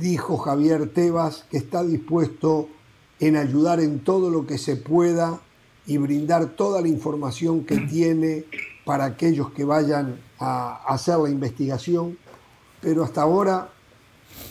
dijo 0.00 0.36
Javier 0.38 0.88
Tebas 0.88 1.44
que 1.50 1.56
está 1.56 1.84
dispuesto 1.84 2.68
en 3.20 3.36
ayudar 3.36 3.80
en 3.80 4.00
todo 4.00 4.30
lo 4.30 4.46
que 4.46 4.58
se 4.58 4.76
pueda 4.76 5.40
y 5.86 5.98
brindar 5.98 6.50
toda 6.50 6.80
la 6.80 6.88
información 6.88 7.64
que 7.64 7.78
tiene 7.78 8.44
para 8.84 9.04
aquellos 9.04 9.52
que 9.52 9.64
vayan 9.64 10.20
a 10.38 10.82
hacer 10.86 11.18
la 11.18 11.30
investigación, 11.30 12.18
pero 12.80 13.04
hasta 13.04 13.22
ahora, 13.22 13.70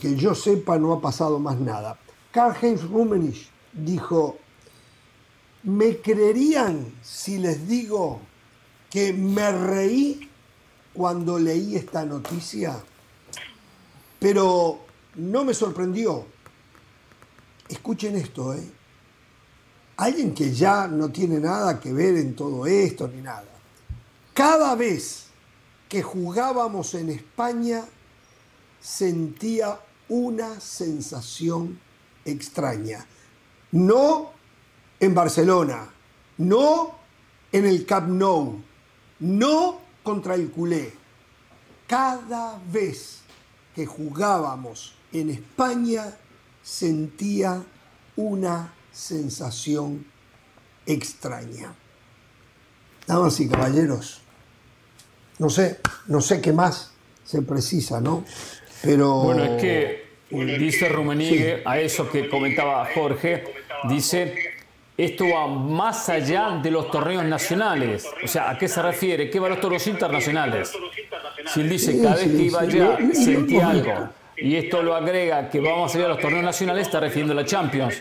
que 0.02 0.16
yo 0.16 0.34
sepa, 0.36 0.78
no 0.78 0.94
ha 0.94 1.02
pasado 1.02 1.40
más 1.40 1.60
nada. 1.60 1.98
Karl-Heinz 2.32 2.84
Rummenigge 2.84 3.50
dijo, 3.74 4.38
¿me 5.64 5.98
creerían 5.98 6.94
si 7.02 7.40
les 7.40 7.68
digo 7.68 8.22
que 8.90 9.12
me 9.12 9.52
reí 9.52 10.30
cuando 10.94 11.38
leí 11.38 11.76
esta 11.76 12.06
noticia? 12.06 12.82
Pero 14.20 14.80
no 15.16 15.44
me 15.44 15.54
sorprendió. 15.54 16.26
Escuchen 17.68 18.16
esto, 18.16 18.54
¿eh? 18.54 18.72
Alguien 19.98 20.34
que 20.34 20.54
ya 20.54 20.88
no 20.88 21.10
tiene 21.10 21.40
nada 21.40 21.80
que 21.80 21.92
ver 21.92 22.16
en 22.18 22.36
todo 22.36 22.66
esto 22.66 23.08
ni 23.08 23.22
nada. 23.22 23.51
Cada 24.34 24.76
vez 24.76 25.26
que 25.90 26.02
jugábamos 26.02 26.94
en 26.94 27.10
España 27.10 27.86
sentía 28.80 29.80
una 30.08 30.60
sensación 30.60 31.80
extraña. 32.26 33.06
No 33.72 34.32
en 35.00 35.14
Barcelona, 35.14 35.90
no 36.38 36.96
en 37.52 37.66
el 37.66 37.86
Camp 37.86 38.10
Nou, 38.10 38.62
no 39.20 39.82
contra 40.04 40.36
el 40.36 40.50
culé. 40.50 40.94
Cada 41.88 42.60
vez 42.72 43.20
que 43.76 43.86
jugábamos 43.86 44.96
en 45.12 45.30
España 45.30 46.18
sentía 46.64 47.64
una 48.16 48.74
sensación 48.92 50.06
extraña. 50.86 51.76
Damas 53.08 53.40
y 53.40 53.48
caballeros, 53.50 54.21
no 55.42 55.50
sé, 55.50 55.80
no 56.06 56.22
sé 56.22 56.40
qué 56.40 56.54
más 56.54 56.94
se 57.24 57.42
precisa, 57.42 58.00
¿no? 58.00 58.24
Pero 58.84 59.24
Bueno, 59.24 59.44
es 59.44 59.60
que 59.60 60.06
dice 60.30 60.88
Rummenigge 60.88 61.64
a 61.66 61.80
eso 61.80 62.08
que 62.12 62.30
comentaba 62.30 62.88
Jorge, 62.94 63.44
dice, 63.90 64.36
esto 64.96 65.26
va 65.34 65.48
más 65.48 66.10
allá 66.10 66.60
de 66.62 66.70
los 66.70 66.92
torneos 66.92 67.26
nacionales. 67.26 68.06
O 68.24 68.28
sea, 68.28 68.52
¿a 68.52 68.58
qué 68.58 68.68
se 68.68 68.84
refiere? 68.84 69.32
¿Qué 69.32 69.40
va 69.40 69.48
a 69.48 69.50
los 69.50 69.60
torneos 69.60 69.88
internacionales? 69.88 70.72
Si 71.52 71.62
él 71.62 71.70
dice, 71.70 72.00
cada 72.00 72.18
vez 72.18 72.28
que 72.28 72.44
iba 72.44 72.62
allá 72.62 73.00
sentí 73.12 73.60
algo, 73.60 74.10
y 74.38 74.56
esto 74.56 74.84
lo 74.84 74.94
agrega 74.94 75.50
que 75.50 75.60
vamos 75.60 75.94
a 75.96 75.98
ir 75.98 76.06
a 76.06 76.10
los 76.10 76.20
torneos 76.20 76.44
nacionales, 76.44 76.86
está 76.86 77.00
refiriendo 77.00 77.34
a 77.34 77.38
la 77.38 77.46
Champions. 77.46 78.00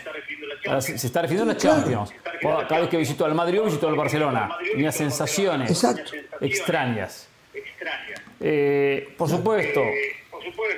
Se 0.79 1.07
está 1.07 1.23
refiriendo 1.23 1.49
a 1.49 1.55
la 1.55 1.59
Champions. 1.59 2.13
Cada 2.39 2.81
vez 2.81 2.89
que 2.89 2.97
visitó 2.97 3.25
al 3.25 3.33
Madrid 3.33 3.61
visitó 3.65 3.87
al 3.87 3.95
Barcelona. 3.95 4.49
Tenía 4.71 4.91
sensaciones 4.91 5.71
Exacto. 5.71 6.11
extrañas. 6.39 7.30
Eh, 8.39 9.13
por 9.17 9.29
supuesto, 9.29 9.81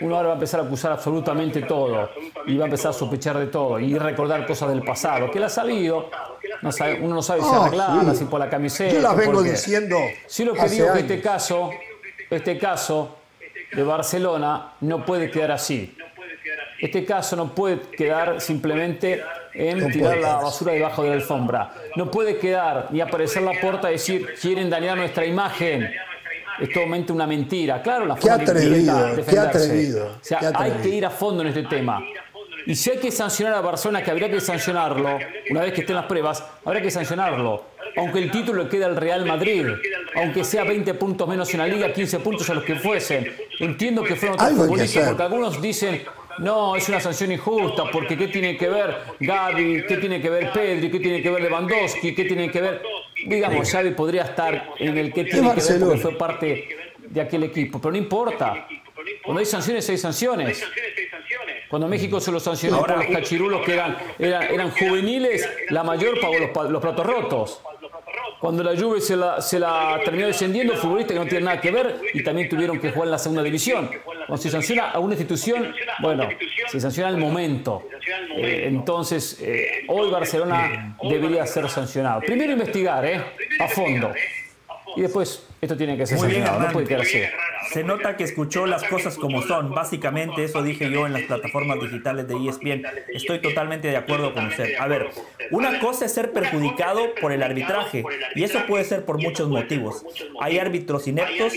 uno 0.01 0.15
ahora 0.15 0.27
va 0.29 0.33
a 0.33 0.37
empezar 0.37 0.59
a 0.59 0.63
acusar 0.63 0.91
absolutamente 0.91 1.61
todo 1.61 2.09
y 2.45 2.57
va 2.57 2.63
a 2.63 2.67
empezar 2.67 2.91
a 2.91 2.93
sospechar 2.93 3.37
de 3.37 3.47
todo 3.47 3.79
y 3.79 3.97
recordar 3.97 4.45
cosas 4.45 4.69
del 4.69 4.81
pasado, 4.83 5.31
que 5.31 5.37
él 5.37 5.43
ha 5.45 5.49
sabido. 5.49 6.09
No 6.61 6.71
sabe- 6.71 6.99
uno 7.01 7.15
no 7.15 7.21
sabe 7.21 7.41
si 7.41 7.47
sí. 7.47 8.17
si 8.19 8.25
por 8.25 8.39
la 8.39 8.49
camiseta. 8.49 8.93
Yo 8.93 9.01
las 9.01 9.15
vengo 9.15 9.33
porque- 9.33 9.51
diciendo 9.51 9.97
Sí, 10.27 10.43
lo 10.45 10.53
que 10.53 10.61
hace 10.61 10.75
digo 10.75 10.87
es 10.87 10.91
que 10.93 10.99
años. 10.99 11.11
este 11.11 11.21
caso, 11.21 11.71
este 12.29 12.57
caso 12.57 13.17
de 13.73 13.83
Barcelona 13.83 14.73
no 14.81 15.05
puede 15.05 15.31
quedar 15.31 15.51
así. 15.51 15.95
Este 16.79 17.05
caso 17.05 17.35
no 17.37 17.55
puede 17.55 17.79
quedar 17.79 18.41
simplemente 18.41 19.23
en 19.53 19.89
tirar 19.91 20.17
la 20.17 20.35
basura 20.35 20.73
debajo 20.73 21.03
de 21.03 21.09
la 21.09 21.15
alfombra. 21.15 21.73
No 21.95 22.11
puede 22.11 22.37
quedar 22.37 22.87
ni 22.91 22.99
aparecer 22.99 23.41
la 23.43 23.53
puerta 23.61 23.89
y 23.89 23.93
decir 23.93 24.35
quieren 24.41 24.69
dañar 24.69 24.97
nuestra 24.97 25.25
imagen. 25.25 25.89
Es 26.59 26.69
totalmente 26.69 27.11
una 27.11 27.27
mentira. 27.27 27.81
Claro, 27.81 28.05
la 28.05 28.15
Qué 28.15 28.21
forma 28.21 28.37
que 28.37 28.43
intenta 28.43 28.61
atrevido, 28.61 29.05
qué 29.09 29.15
defenderse. 29.15 29.57
atrevido, 29.57 30.05
O 30.05 30.23
sea, 30.23 30.39
qué 30.39 30.51
hay 30.55 30.71
que 30.71 30.89
ir 30.89 31.05
a 31.05 31.09
fondo 31.09 31.41
en 31.41 31.49
este 31.49 31.63
tema. 31.63 32.01
Y 32.65 32.75
si 32.75 32.91
hay 32.91 32.97
que 32.97 33.11
sancionar 33.11 33.55
a 33.55 33.61
Barcelona, 33.61 34.03
que 34.03 34.11
habría 34.11 34.29
que 34.31 34.39
sancionarlo, 34.39 35.19
una 35.49 35.61
vez 35.61 35.73
que 35.73 35.81
estén 35.81 35.95
las 35.95 36.05
pruebas, 36.05 36.43
habrá 36.63 36.81
que 36.81 36.91
sancionarlo. 36.91 37.65
Aunque 37.97 38.19
el 38.19 38.31
título 38.31 38.69
quede 38.69 38.85
al 38.85 38.95
Real 38.95 39.25
Madrid, 39.25 39.67
aunque 40.15 40.43
sea 40.43 40.63
20 40.63 40.93
puntos 40.95 41.27
menos 41.27 41.53
en 41.53 41.59
la 41.59 41.67
liga, 41.67 41.91
15 41.93 42.19
puntos 42.19 42.49
a 42.49 42.53
los 42.53 42.63
que 42.63 42.75
fuesen. 42.75 43.31
Entiendo 43.59 44.03
que 44.03 44.15
fueron 44.15 44.39
otros 44.39 44.53
futbolistas, 44.53 45.07
porque 45.09 45.23
algunos 45.23 45.61
dicen, 45.61 46.03
no, 46.39 46.75
es 46.75 46.87
una 46.89 46.99
sanción 46.99 47.31
injusta, 47.31 47.83
porque 47.91 48.17
¿qué 48.17 48.27
tiene 48.29 48.57
que 48.57 48.67
ver 48.69 48.95
Gaby? 49.19 49.83
¿Qué 49.87 49.97
tiene 49.97 50.21
que 50.21 50.29
ver 50.29 50.51
Pedri? 50.51 50.89
¿Qué 50.89 50.99
tiene 50.99 51.21
que 51.21 51.29
ver 51.29 51.43
Lewandowski? 51.43 52.15
¿Qué 52.15 52.25
tiene 52.25 52.49
que 52.49 52.61
ver? 52.61 52.81
Digamos, 53.25 53.71
Xavi 53.71 53.91
podría 53.91 54.23
estar 54.23 54.73
en 54.77 54.97
el 54.97 55.13
que 55.13 55.23
tiene 55.25 55.53
que 55.53 55.61
ver 55.61 55.79
porque 55.79 55.97
fue 55.97 56.17
parte 56.17 56.67
de 56.99 57.21
aquel 57.21 57.43
equipo, 57.43 57.79
pero 57.79 57.91
no 57.91 57.97
importa. 57.97 58.67
Cuando 59.23 59.39
hay 59.39 59.45
sanciones, 59.45 59.89
hay 59.89 59.97
sanciones. 59.97 60.63
Cuando 61.69 61.87
México 61.87 62.19
se 62.19 62.31
lo 62.31 62.39
sancionó 62.39 62.79
por 62.79 62.97
los 62.97 63.07
cachirulos 63.07 63.65
que 63.65 63.73
eran, 63.73 63.97
eran, 64.19 64.71
juveniles, 64.71 65.49
la 65.69 65.83
mayor 65.83 66.19
pagó 66.19 66.35
los, 66.37 66.69
los 66.69 66.81
platos 66.81 67.05
rotos. 67.05 67.61
Cuando 68.43 68.61
la 68.61 68.77
Juve 68.77 68.99
se 68.99 69.15
la, 69.15 69.39
se 69.39 69.57
la 69.57 70.01
terminó 70.03 70.27
descendiendo, 70.27 70.75
futbolistas 70.75 71.13
que 71.13 71.19
no 71.19 71.25
tienen 71.25 71.45
nada 71.45 71.61
que 71.61 71.71
ver 71.71 72.01
y 72.13 72.21
también 72.25 72.49
tuvieron 72.49 72.77
que 72.77 72.91
jugar 72.91 73.07
en 73.07 73.11
la 73.11 73.17
segunda 73.17 73.41
división. 73.41 73.89
Cuando 74.03 74.35
se 74.35 74.49
sanciona 74.49 74.89
a 74.89 74.99
una 74.99 75.13
institución, 75.13 75.73
bueno, 76.01 76.27
se 76.67 76.81
sanciona 76.81 77.07
al 77.07 77.15
momento. 77.15 77.87
Eh, 78.35 78.65
entonces, 78.67 79.39
eh, 79.41 79.85
hoy 79.87 80.11
Barcelona 80.11 80.97
debería 81.01 81.47
ser 81.47 81.69
sancionado. 81.69 82.19
Primero 82.19 82.51
investigar, 82.51 83.05
¿eh? 83.05 83.23
A 83.61 83.67
fondo. 83.69 84.11
Y 84.97 85.01
después 85.03 85.47
esto 85.61 85.77
tiene 85.77 85.95
que 85.95 86.05
ser 86.05 86.19
sancionado, 86.19 86.59
no 86.59 86.67
puede 86.73 86.85
quedarse. 86.85 87.31
Se 87.71 87.83
nota 87.83 88.17
que 88.17 88.23
escuchó 88.23 88.65
las 88.65 88.83
cosas 88.83 89.17
como 89.17 89.41
son. 89.41 89.73
Básicamente 89.73 90.43
eso 90.43 90.63
dije 90.63 90.89
yo 90.91 91.05
en 91.05 91.13
las 91.13 91.23
plataformas 91.23 91.79
digitales 91.79 92.27
de 92.27 92.35
ESPN. 92.35 92.85
Estoy 93.13 93.39
totalmente 93.39 93.87
de 93.87 93.97
acuerdo 93.97 94.33
con 94.33 94.47
usted. 94.47 94.75
A 94.79 94.87
ver, 94.87 95.09
una 95.51 95.79
cosa 95.79 96.05
es 96.05 96.13
ser 96.13 96.31
perjudicado 96.31 97.13
por 97.19 97.31
el 97.31 97.43
arbitraje 97.43 98.03
y 98.35 98.43
eso 98.43 98.65
puede 98.67 98.83
ser 98.83 99.05
por 99.05 99.21
muchos 99.21 99.49
motivos. 99.49 100.05
Hay 100.41 100.59
árbitros 100.59 101.07
ineptos, 101.07 101.53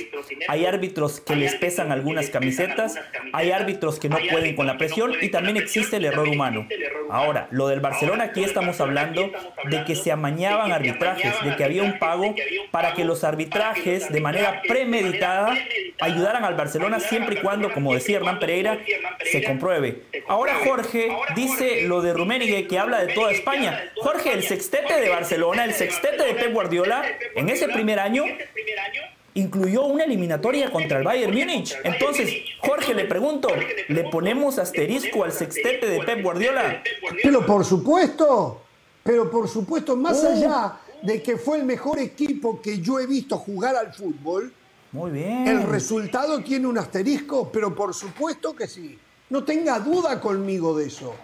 hay 0.49 0.67
árbitros 0.67 1.21
que 1.21 1.37
les 1.37 1.55
pesan 1.55 1.93
algunas 1.93 2.31
camisetas, 2.31 2.97
hay 3.33 3.51
árbitros 3.51 3.99
que 3.99 4.09
no 4.09 4.19
pueden 4.31 4.55
con 4.55 4.67
la 4.67 4.79
presión 4.79 5.13
y 5.21 5.31
también 5.31 5.57
existe 5.57 5.97
el 5.97 6.05
error 6.05 6.29
humano. 6.29 6.67
Ahora, 7.11 7.49
lo 7.51 7.69
del 7.69 7.81
Barcelona 7.81 8.25
aquí 8.25 8.45
estamos 8.45 8.81
hablando 8.81 9.31
de 9.65 9.85
que 9.85 9.95
se 9.95 10.13
amañaban 10.13 10.73
arbitrajes, 10.73 11.35
de 11.43 11.57
que 11.57 11.65
había 11.65 11.83
un 11.83 11.99
pago 11.99 12.35
para 12.71 12.95
que 12.95 13.05
los 13.05 13.25
arbitrajes 13.25 14.11
de 14.11 14.21
manera 14.21 14.63
premeditada 14.67 15.55
ayudaran 16.01 16.45
al 16.45 16.55
Barcelona 16.55 17.01
siempre 17.01 17.37
y 17.37 17.43
cuando, 17.43 17.73
como 17.73 17.95
decía 17.95 18.17
Hernán 18.17 18.39
Pereira, 18.39 18.79
se 19.31 19.43
compruebe. 19.45 20.03
Ahora 20.29 20.57
Jorge 20.65 21.09
dice 21.35 21.83
lo 21.83 22.03
de 22.03 22.13
Rummenigge 22.13 22.67
que 22.67 22.79
habla 22.79 23.05
de 23.05 23.15
toda 23.15 23.31
España. 23.33 23.91
Jorge, 23.97 24.33
el 24.33 24.43
sextete 24.43 25.01
de 25.01 25.09
Barcelona, 25.09 25.65
el 25.65 25.73
sextete 25.73 26.25
de 26.25 26.35
Pep 26.35 26.53
Guardiola, 26.53 27.05
en 27.35 27.49
ese 27.49 27.69
primer 27.69 27.99
año 27.99 28.25
incluyó 29.35 29.85
una 29.85 30.05
eliminatoria 30.05 30.71
contra 30.71 30.99
el 30.99 31.05
Bayern 31.05 31.35
Múnich. 31.35 31.77
Entonces, 31.85 32.35
Jorge, 32.61 32.95
le 32.95 33.05
pregunto, 33.05 33.49
¿le 33.89 34.05
ponemos 34.05 34.59
asterisco 34.59 35.25
al 35.25 35.33
sextete 35.33 35.87
de 35.87 36.01
Pep 36.01 36.23
Guardiola? 36.23 36.83
Pero 37.23 37.45
por 37.45 37.65
supuesto, 37.65 38.63
pero 39.03 39.31
por 39.31 39.47
supuesto, 39.47 39.95
más 39.95 40.23
uh. 40.23 40.29
allá 40.29 40.73
de 41.03 41.23
que 41.23 41.37
fue 41.37 41.59
el 41.59 41.65
mejor 41.65 41.99
equipo 41.99 42.61
que 42.61 42.81
yo 42.81 42.99
he 42.99 43.07
visto 43.07 43.37
jugar 43.37 43.77
al 43.77 43.93
fútbol, 43.93 44.53
muy 44.93 45.11
bien. 45.11 45.47
El 45.47 45.63
resultado 45.65 46.43
tiene 46.43 46.67
un 46.67 46.79
asterisco, 46.79 47.51
pero 47.53 47.75
por 47.75 47.95
supuesto 47.95 48.55
que 48.55 48.67
sí. 48.67 48.99
No 49.29 49.45
tenga 49.45 49.79
duda 49.81 50.21
conmigo 50.21 50.77
de 50.77 50.87
eso. 50.87 51.15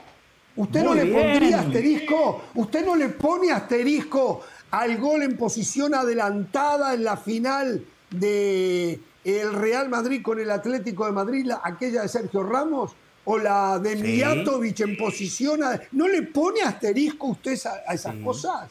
¿Usted 0.57 0.85
no 0.85 0.95
le 0.95 1.07
pondría 1.07 1.61
asterisco? 1.61 2.43
¿Usted 2.55 2.85
no 2.85 2.97
le 2.97 3.09
pone 3.11 3.53
asterisco 3.53 4.43
al 4.71 4.99
gol 4.99 5.23
en 5.23 5.37
posición 5.37 5.95
adelantada 5.95 6.95
en 6.95 7.05
la 7.05 7.17
final 7.17 7.85
de 8.11 9.01
el 9.25 9.53
Real 9.55 9.89
Madrid 9.89 10.21
con 10.23 10.41
el 10.41 10.51
Atlético 10.51 11.07
de 11.07 11.13
Madrid, 11.13 11.51
aquella 11.63 12.03
de 12.03 12.09
Sergio 12.09 12.43
Ramos? 12.43 12.93
¿O 13.25 13.39
la 13.39 13.79
de 13.79 13.95
Mijatovic 13.95 14.81
en 14.81 14.97
posición... 14.97 15.61
¿No 15.93 16.09
le 16.09 16.23
pone 16.23 16.61
asterisco 16.63 17.29
usted 17.29 17.57
a, 17.87 17.95
esas 17.95 18.17
cosas? 18.17 18.69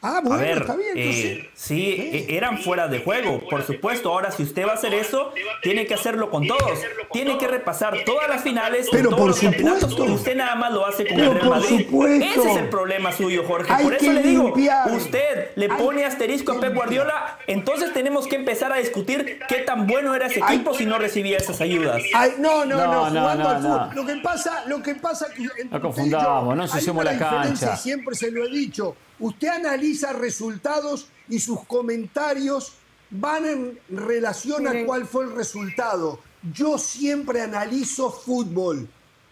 Ah, 0.00 0.20
bueno, 0.22 0.44
está 0.44 0.76
bien. 0.76 0.92
Eh, 0.94 1.50
sí, 1.54 1.92
e, 1.92 2.36
eran 2.36 2.58
fuera 2.58 2.86
de 2.86 3.00
juego, 3.00 3.42
por 3.50 3.64
supuesto. 3.64 4.12
Ahora, 4.12 4.30
si 4.30 4.44
usted 4.44 4.64
va 4.64 4.72
a 4.72 4.74
hacer 4.74 4.94
eso, 4.94 5.32
tiene 5.60 5.86
que 5.86 5.94
hacerlo 5.94 6.30
con 6.30 6.46
todos. 6.46 6.78
Tiene 7.12 7.36
que 7.36 7.48
repasar 7.48 8.04
todas 8.06 8.28
las 8.28 8.42
finales, 8.42 8.86
pero 8.92 9.10
todos 9.10 9.20
por 9.20 9.28
los 9.30 9.38
supuesto. 9.38 10.04
Usted 10.04 10.36
nada 10.36 10.54
más 10.54 10.72
lo 10.72 10.86
hace 10.86 11.04
con 11.04 11.18
el 11.18 11.34
Real 11.34 11.48
Madrid. 11.48 11.88
Ese 12.22 12.48
es 12.48 12.56
el 12.58 12.68
problema 12.68 13.10
suyo, 13.10 13.42
Jorge. 13.44 13.72
por 13.82 13.94
eso 13.94 14.12
le 14.12 14.22
digo, 14.22 14.54
usted 14.94 15.50
le 15.56 15.68
pone 15.68 16.04
asterisco 16.04 16.52
a 16.52 16.60
Pep 16.60 16.74
Guardiola, 16.74 17.38
entonces 17.48 17.92
tenemos 17.92 18.28
que 18.28 18.36
empezar 18.36 18.72
a 18.72 18.76
discutir 18.76 19.40
qué 19.48 19.58
tan 19.58 19.88
bueno 19.88 20.14
era 20.14 20.26
ese 20.26 20.38
equipo 20.38 20.74
si 20.74 20.86
no 20.86 20.98
recibía 20.98 21.38
esas 21.38 21.60
ayudas. 21.60 22.00
no, 22.38 22.64
no, 22.64 22.76
no, 22.76 23.04
jugando 23.06 23.48
al 23.48 23.62
fútbol. 23.62 23.88
Lo 23.94 24.06
que 24.06 24.16
pasa, 24.22 24.64
lo 24.66 24.80
que 24.80 24.94
pasa 24.94 25.26
que 25.34 25.64
no 25.64 25.80
confundamos, 25.80 26.56
no 26.56 26.62
ensuciemos 26.62 27.04
la 27.04 27.18
cancha. 27.18 27.76
Siempre 27.76 28.14
se 28.14 28.30
lo 28.30 28.44
he 28.46 28.50
dicho 28.50 28.94
Usted 29.20 29.48
analiza 29.48 30.12
resultados 30.12 31.08
y 31.28 31.40
sus 31.40 31.64
comentarios 31.64 32.74
van 33.10 33.46
en 33.46 33.80
relación 33.88 34.66
a 34.68 34.84
cuál 34.84 35.06
fue 35.06 35.24
el 35.24 35.32
resultado. 35.32 36.20
Yo 36.52 36.78
siempre 36.78 37.40
analizo 37.40 38.10
fútbol. 38.10 38.88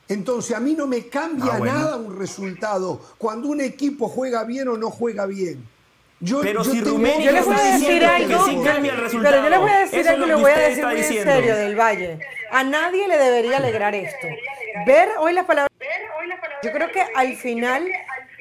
Entonces 0.09 0.57
a 0.57 0.61
mí 0.61 0.75
no 0.75 0.87
me 0.87 1.09
cambia 1.09 1.55
ah, 1.55 1.61
nada 1.61 1.97
un 1.97 2.17
resultado 2.17 3.01
cuando 3.19 3.49
un 3.49 3.61
equipo 3.61 4.09
juega 4.09 4.45
bien 4.45 4.69
o 4.69 4.77
no 4.77 4.91
juega 4.91 5.27
bien. 5.27 5.67
Yo, 6.21 6.41
pero 6.41 6.65
si 6.65 6.81
Rumenia 6.81 7.31
yo 7.31 7.45
voy 7.45 7.57
a 7.57 7.73
decir 7.75 8.05
algo, 8.05 8.65
cambia 8.65 8.93
el 8.95 9.01
resultado. 9.01 9.35
Pero 9.35 9.45
yo 9.45 9.51
le 9.51 9.59
voy 9.59 9.71
a 9.71 9.79
decir 9.81 10.09
algo, 10.09 10.27
le 10.27 10.35
voy 10.35 10.51
a 10.51 10.59
decir 10.59 10.87
muy 10.87 10.97
en 10.97 11.05
serio 11.05 11.57
del 11.57 11.77
Valle. 11.77 12.21
A 12.51 12.65
nadie 12.65 13.07
le 13.07 13.19
debería 13.19 13.59
alegrar 13.59 13.95
esto. 13.95 14.27
Ver 14.87 15.11
hoy 15.19 15.33
las 15.33 15.45
palabras. 15.45 15.71
Yo 16.63 16.73
creo 16.73 16.91
que 16.91 17.03
al 17.15 17.37
final 17.37 17.87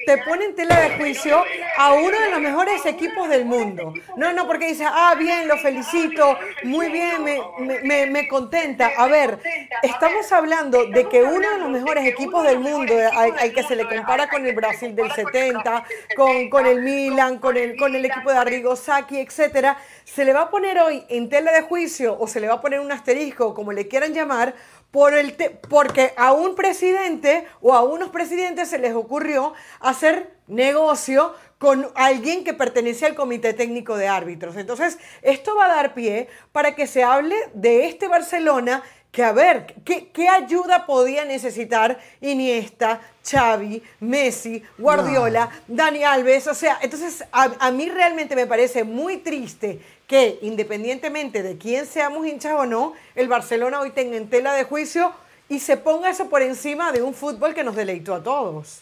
te 0.06 0.18
pone 0.18 0.44
en 0.44 0.54
tela 0.54 0.80
de 0.80 0.96
juicio 0.96 1.42
a 1.76 1.92
uno 1.92 2.18
de 2.18 2.30
los 2.30 2.40
mejores 2.40 2.86
equipos 2.86 3.28
del 3.28 3.44
mundo. 3.44 3.92
No, 4.16 4.32
no, 4.32 4.46
porque 4.46 4.68
dice, 4.68 4.84
ah, 4.86 5.14
bien, 5.18 5.48
lo 5.48 5.58
felicito, 5.58 6.38
muy 6.62 6.90
bien, 6.90 7.24
me, 7.24 8.06
me, 8.06 8.28
contenta. 8.28 8.92
A 8.96 9.08
ver, 9.08 9.40
estamos 9.82 10.30
hablando 10.30 10.86
de 10.86 11.08
que 11.08 11.24
uno 11.24 11.50
de 11.50 11.58
los 11.58 11.70
mejores 11.70 12.06
equipos 12.06 12.44
del 12.44 12.60
mundo, 12.60 12.94
al, 13.12 13.52
que 13.52 13.64
se 13.64 13.74
le 13.74 13.84
compara 13.84 14.28
con 14.28 14.46
el 14.46 14.54
Brasil 14.54 14.94
del 14.94 15.10
70, 15.10 15.84
con, 16.14 16.48
con 16.50 16.66
el 16.66 16.82
Milan, 16.82 17.38
con 17.38 17.56
el, 17.56 17.76
con 17.76 17.94
el 17.94 18.04
equipo 18.04 18.30
de 18.30 18.38
Arrigo 18.38 18.76
Sacchi, 18.76 19.18
etcétera, 19.18 19.76
se 20.04 20.24
le 20.24 20.32
va 20.32 20.42
a 20.42 20.50
poner 20.50 20.78
hoy 20.78 21.04
en 21.08 21.28
tela 21.28 21.50
de 21.50 21.62
juicio 21.62 22.16
o 22.18 22.28
se 22.28 22.38
le 22.38 22.46
va 22.46 22.54
a 22.54 22.60
poner 22.60 22.78
un 22.78 22.92
asterisco, 22.92 23.54
como 23.54 23.72
le 23.72 23.88
quieran 23.88 24.14
llamar, 24.14 24.54
por 24.96 25.12
el 25.12 25.34
porque 25.68 26.14
a 26.16 26.32
un 26.32 26.54
presidente 26.54 27.46
o 27.60 27.74
a 27.74 27.82
unos 27.82 28.08
presidentes 28.08 28.70
se 28.70 28.78
les 28.78 28.94
ocurrió 28.94 29.52
hacer 29.78 30.30
negocio 30.46 31.34
con 31.58 31.90
alguien 31.96 32.44
que 32.44 32.54
pertenece 32.54 33.04
al 33.04 33.14
comité 33.14 33.52
técnico 33.52 33.98
de 33.98 34.08
árbitros. 34.08 34.56
Entonces, 34.56 34.98
esto 35.20 35.54
va 35.54 35.66
a 35.66 35.76
dar 35.76 35.92
pie 35.92 36.28
para 36.50 36.74
que 36.74 36.86
se 36.86 37.04
hable 37.04 37.36
de 37.52 37.84
este 37.84 38.08
Barcelona 38.08 38.82
que 39.16 39.24
a 39.24 39.32
ver, 39.32 39.74
¿qué, 39.82 40.10
qué 40.12 40.28
ayuda 40.28 40.84
podía 40.84 41.24
necesitar 41.24 41.98
Iniesta, 42.20 43.00
Xavi, 43.24 43.82
Messi, 44.00 44.62
Guardiola, 44.76 45.48
Dani 45.66 46.04
Alves? 46.04 46.46
O 46.48 46.54
sea, 46.54 46.78
entonces 46.82 47.24
a, 47.32 47.50
a 47.60 47.70
mí 47.70 47.88
realmente 47.88 48.36
me 48.36 48.46
parece 48.46 48.84
muy 48.84 49.16
triste 49.16 49.80
que 50.06 50.38
independientemente 50.42 51.42
de 51.42 51.56
quién 51.56 51.86
seamos 51.86 52.26
hinchas 52.26 52.56
o 52.58 52.66
no, 52.66 52.92
el 53.14 53.26
Barcelona 53.26 53.80
hoy 53.80 53.92
tenga 53.92 54.18
en 54.18 54.28
tela 54.28 54.52
de 54.52 54.64
juicio 54.64 55.10
y 55.48 55.60
se 55.60 55.78
ponga 55.78 56.10
eso 56.10 56.28
por 56.28 56.42
encima 56.42 56.92
de 56.92 57.00
un 57.00 57.14
fútbol 57.14 57.54
que 57.54 57.64
nos 57.64 57.74
deleitó 57.74 58.16
a 58.16 58.22
todos. 58.22 58.80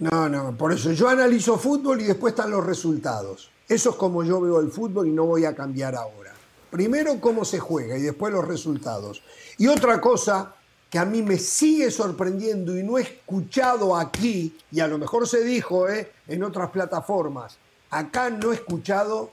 No, 0.00 0.28
no, 0.28 0.50
por 0.58 0.72
eso 0.72 0.90
yo 0.90 1.08
analizo 1.08 1.56
fútbol 1.60 2.00
y 2.00 2.06
después 2.06 2.32
están 2.32 2.50
los 2.50 2.66
resultados. 2.66 3.52
Eso 3.68 3.90
es 3.90 3.94
como 3.94 4.24
yo 4.24 4.40
veo 4.40 4.58
el 4.58 4.72
fútbol 4.72 5.06
y 5.06 5.12
no 5.12 5.26
voy 5.26 5.44
a 5.44 5.54
cambiar 5.54 5.94
ahora. 5.94 6.31
Primero 6.72 7.20
cómo 7.20 7.44
se 7.44 7.58
juega 7.58 7.98
y 7.98 8.00
después 8.00 8.32
los 8.32 8.48
resultados. 8.48 9.22
Y 9.58 9.66
otra 9.66 10.00
cosa 10.00 10.54
que 10.88 10.98
a 10.98 11.04
mí 11.04 11.20
me 11.20 11.36
sigue 11.36 11.90
sorprendiendo 11.90 12.78
y 12.78 12.82
no 12.82 12.96
he 12.96 13.02
escuchado 13.02 13.94
aquí, 13.94 14.56
y 14.70 14.80
a 14.80 14.86
lo 14.86 14.96
mejor 14.96 15.28
se 15.28 15.44
dijo 15.44 15.86
¿eh? 15.90 16.10
en 16.26 16.42
otras 16.42 16.70
plataformas, 16.70 17.58
acá 17.90 18.30
no 18.30 18.52
he 18.52 18.54
escuchado 18.54 19.32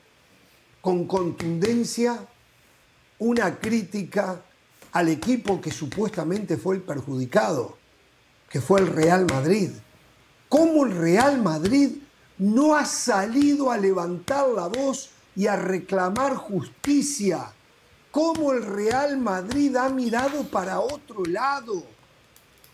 con 0.82 1.08
contundencia 1.08 2.28
una 3.20 3.58
crítica 3.58 4.42
al 4.92 5.08
equipo 5.08 5.62
que 5.62 5.72
supuestamente 5.72 6.58
fue 6.58 6.76
el 6.76 6.82
perjudicado, 6.82 7.78
que 8.50 8.60
fue 8.60 8.82
el 8.82 8.88
Real 8.88 9.26
Madrid. 9.32 9.70
¿Cómo 10.50 10.86
el 10.86 10.92
Real 10.92 11.42
Madrid 11.42 12.00
no 12.38 12.76
ha 12.76 12.84
salido 12.84 13.72
a 13.72 13.78
levantar 13.78 14.50
la 14.50 14.68
voz 14.68 15.12
y 15.36 15.48
a 15.48 15.56
reclamar 15.56 16.36
justicia? 16.36 17.52
¿Cómo 18.12 18.54
el 18.54 18.66
Real 18.66 19.18
Madrid 19.18 19.76
ha 19.76 19.90
mirado 19.90 20.44
para 20.44 20.80
otro 20.80 21.24
lado? 21.26 21.84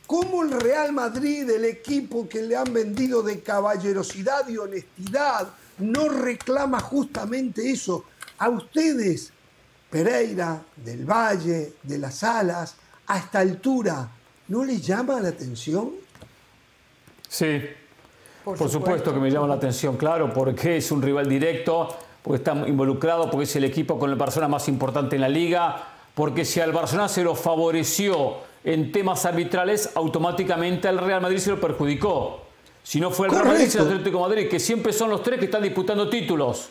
¿Cómo 0.08 0.44
el 0.44 0.52
Real 0.52 0.94
Madrid, 0.94 1.50
el 1.50 1.66
equipo 1.66 2.30
que 2.30 2.42
le 2.42 2.56
han 2.56 2.72
vendido 2.72 3.24
de 3.24 3.42
caballerosidad 3.42 4.48
y 4.48 4.58
honestidad, 4.58 5.50
no 5.80 6.10
reclama 6.10 6.80
justamente 6.80 7.72
eso? 7.72 8.06
A 8.38 8.50
ustedes, 8.50 9.32
Pereira, 9.90 10.62
del 10.76 11.06
Valle, 11.06 11.74
de 11.82 11.98
las 11.98 12.24
Alas, 12.24 12.76
a 13.08 13.18
esta 13.18 13.40
altura, 13.40 14.10
¿no 14.48 14.64
les 14.64 14.86
llama 14.86 15.20
la 15.20 15.30
atención? 15.30 15.92
Sí, 17.28 17.62
por, 18.44 18.70
supuesto. 18.70 19.12
que 19.12 19.20
me 19.20 19.32
llama 19.32 19.48
la 19.48 19.56
atención, 19.56 19.98
claro, 19.98 20.32
porque 20.32 20.78
es 20.78 20.92
un 20.92 21.02
rival 21.02 21.28
directo, 21.28 21.98
porque 22.26 22.38
está 22.38 22.54
involucrado, 22.68 23.30
porque 23.30 23.44
es 23.44 23.56
el 23.56 23.66
equipo 23.66 24.00
con 24.00 24.10
la 24.10 24.18
persona 24.18 24.48
más 24.48 24.68
importante 24.68 25.16
en 25.16 25.22
la 25.22 25.30
liga, 25.30 25.90
porque 26.16 26.44
si 26.44 26.60
al 26.60 26.72
Barcelona 26.72 27.08
se 27.08 27.24
lo 27.24 27.36
favoreció 27.36 28.38
en 28.64 28.92
temas 28.92 29.28
arbitrales, 29.28 29.92
automáticamente 29.94 30.88
al 30.88 30.98
Real 30.98 31.22
Madrid 31.22 31.38
se 31.38 31.52
lo 31.52 31.62
perjudicó. 31.62 32.42
Si 32.82 33.00
no 33.00 33.12
fue 33.12 33.28
el 33.28 33.34
Real 33.34 33.46
Madrid, 33.46 33.70
el 33.76 33.82
Atlético 33.82 34.18
de 34.18 34.24
Madrid, 34.24 34.50
que 34.50 34.60
siempre 34.60 34.92
son 34.92 35.12
los 35.12 35.22
tres 35.22 35.38
que 35.38 35.46
están 35.46 35.62
disputando 35.62 36.10
títulos. 36.10 36.70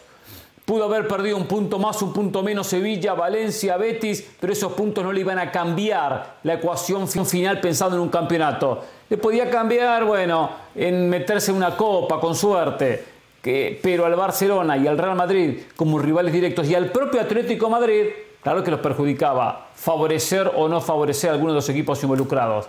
Pudo 0.65 0.87
haber 0.87 1.07
perdido 1.07 1.37
un 1.37 1.47
punto 1.47 1.79
más, 1.79 2.03
un 2.03 2.13
punto 2.13 2.43
menos 2.43 2.67
Sevilla, 2.67 3.15
Valencia, 3.15 3.77
Betis, 3.77 4.29
pero 4.41 4.53
esos 4.53 4.73
puntos 4.73 5.05
no 5.05 5.13
le 5.13 5.21
iban 5.21 5.39
a 5.39 5.53
cambiar 5.53 6.39
la 6.43 6.55
ecuación 6.55 7.07
final 7.07 7.61
pensando 7.61 7.95
en 7.95 8.03
un 8.03 8.09
campeonato. 8.09 8.83
Le 9.09 9.19
podía 9.19 9.49
cambiar, 9.49 10.05
bueno, 10.05 10.51
en 10.75 11.09
meterse 11.09 11.53
en 11.53 11.59
una 11.59 11.77
copa 11.77 12.19
con 12.19 12.35
suerte, 12.35 13.14
que, 13.45 13.79
pero 13.83 14.07
al 14.07 14.15
Barcelona 14.15 14.79
y 14.79 14.87
al 14.87 14.97
Real 14.97 15.15
Madrid 15.15 15.59
como 15.77 15.99
rivales 15.99 16.33
directos 16.33 16.67
y 16.67 16.75
al 16.75 16.91
propio 16.91 17.21
Atlético 17.21 17.69
Madrid, 17.69 18.07
claro 18.43 18.65
que 18.65 18.71
los 18.71 18.81
perjudicaba 18.81 19.67
favorecer 19.75 20.51
o 20.57 20.67
no 20.67 20.81
favorecer 20.81 21.29
a 21.29 21.35
alguno 21.35 21.53
de 21.53 21.57
los 21.57 21.69
equipos 21.69 22.03
involucrados. 22.03 22.67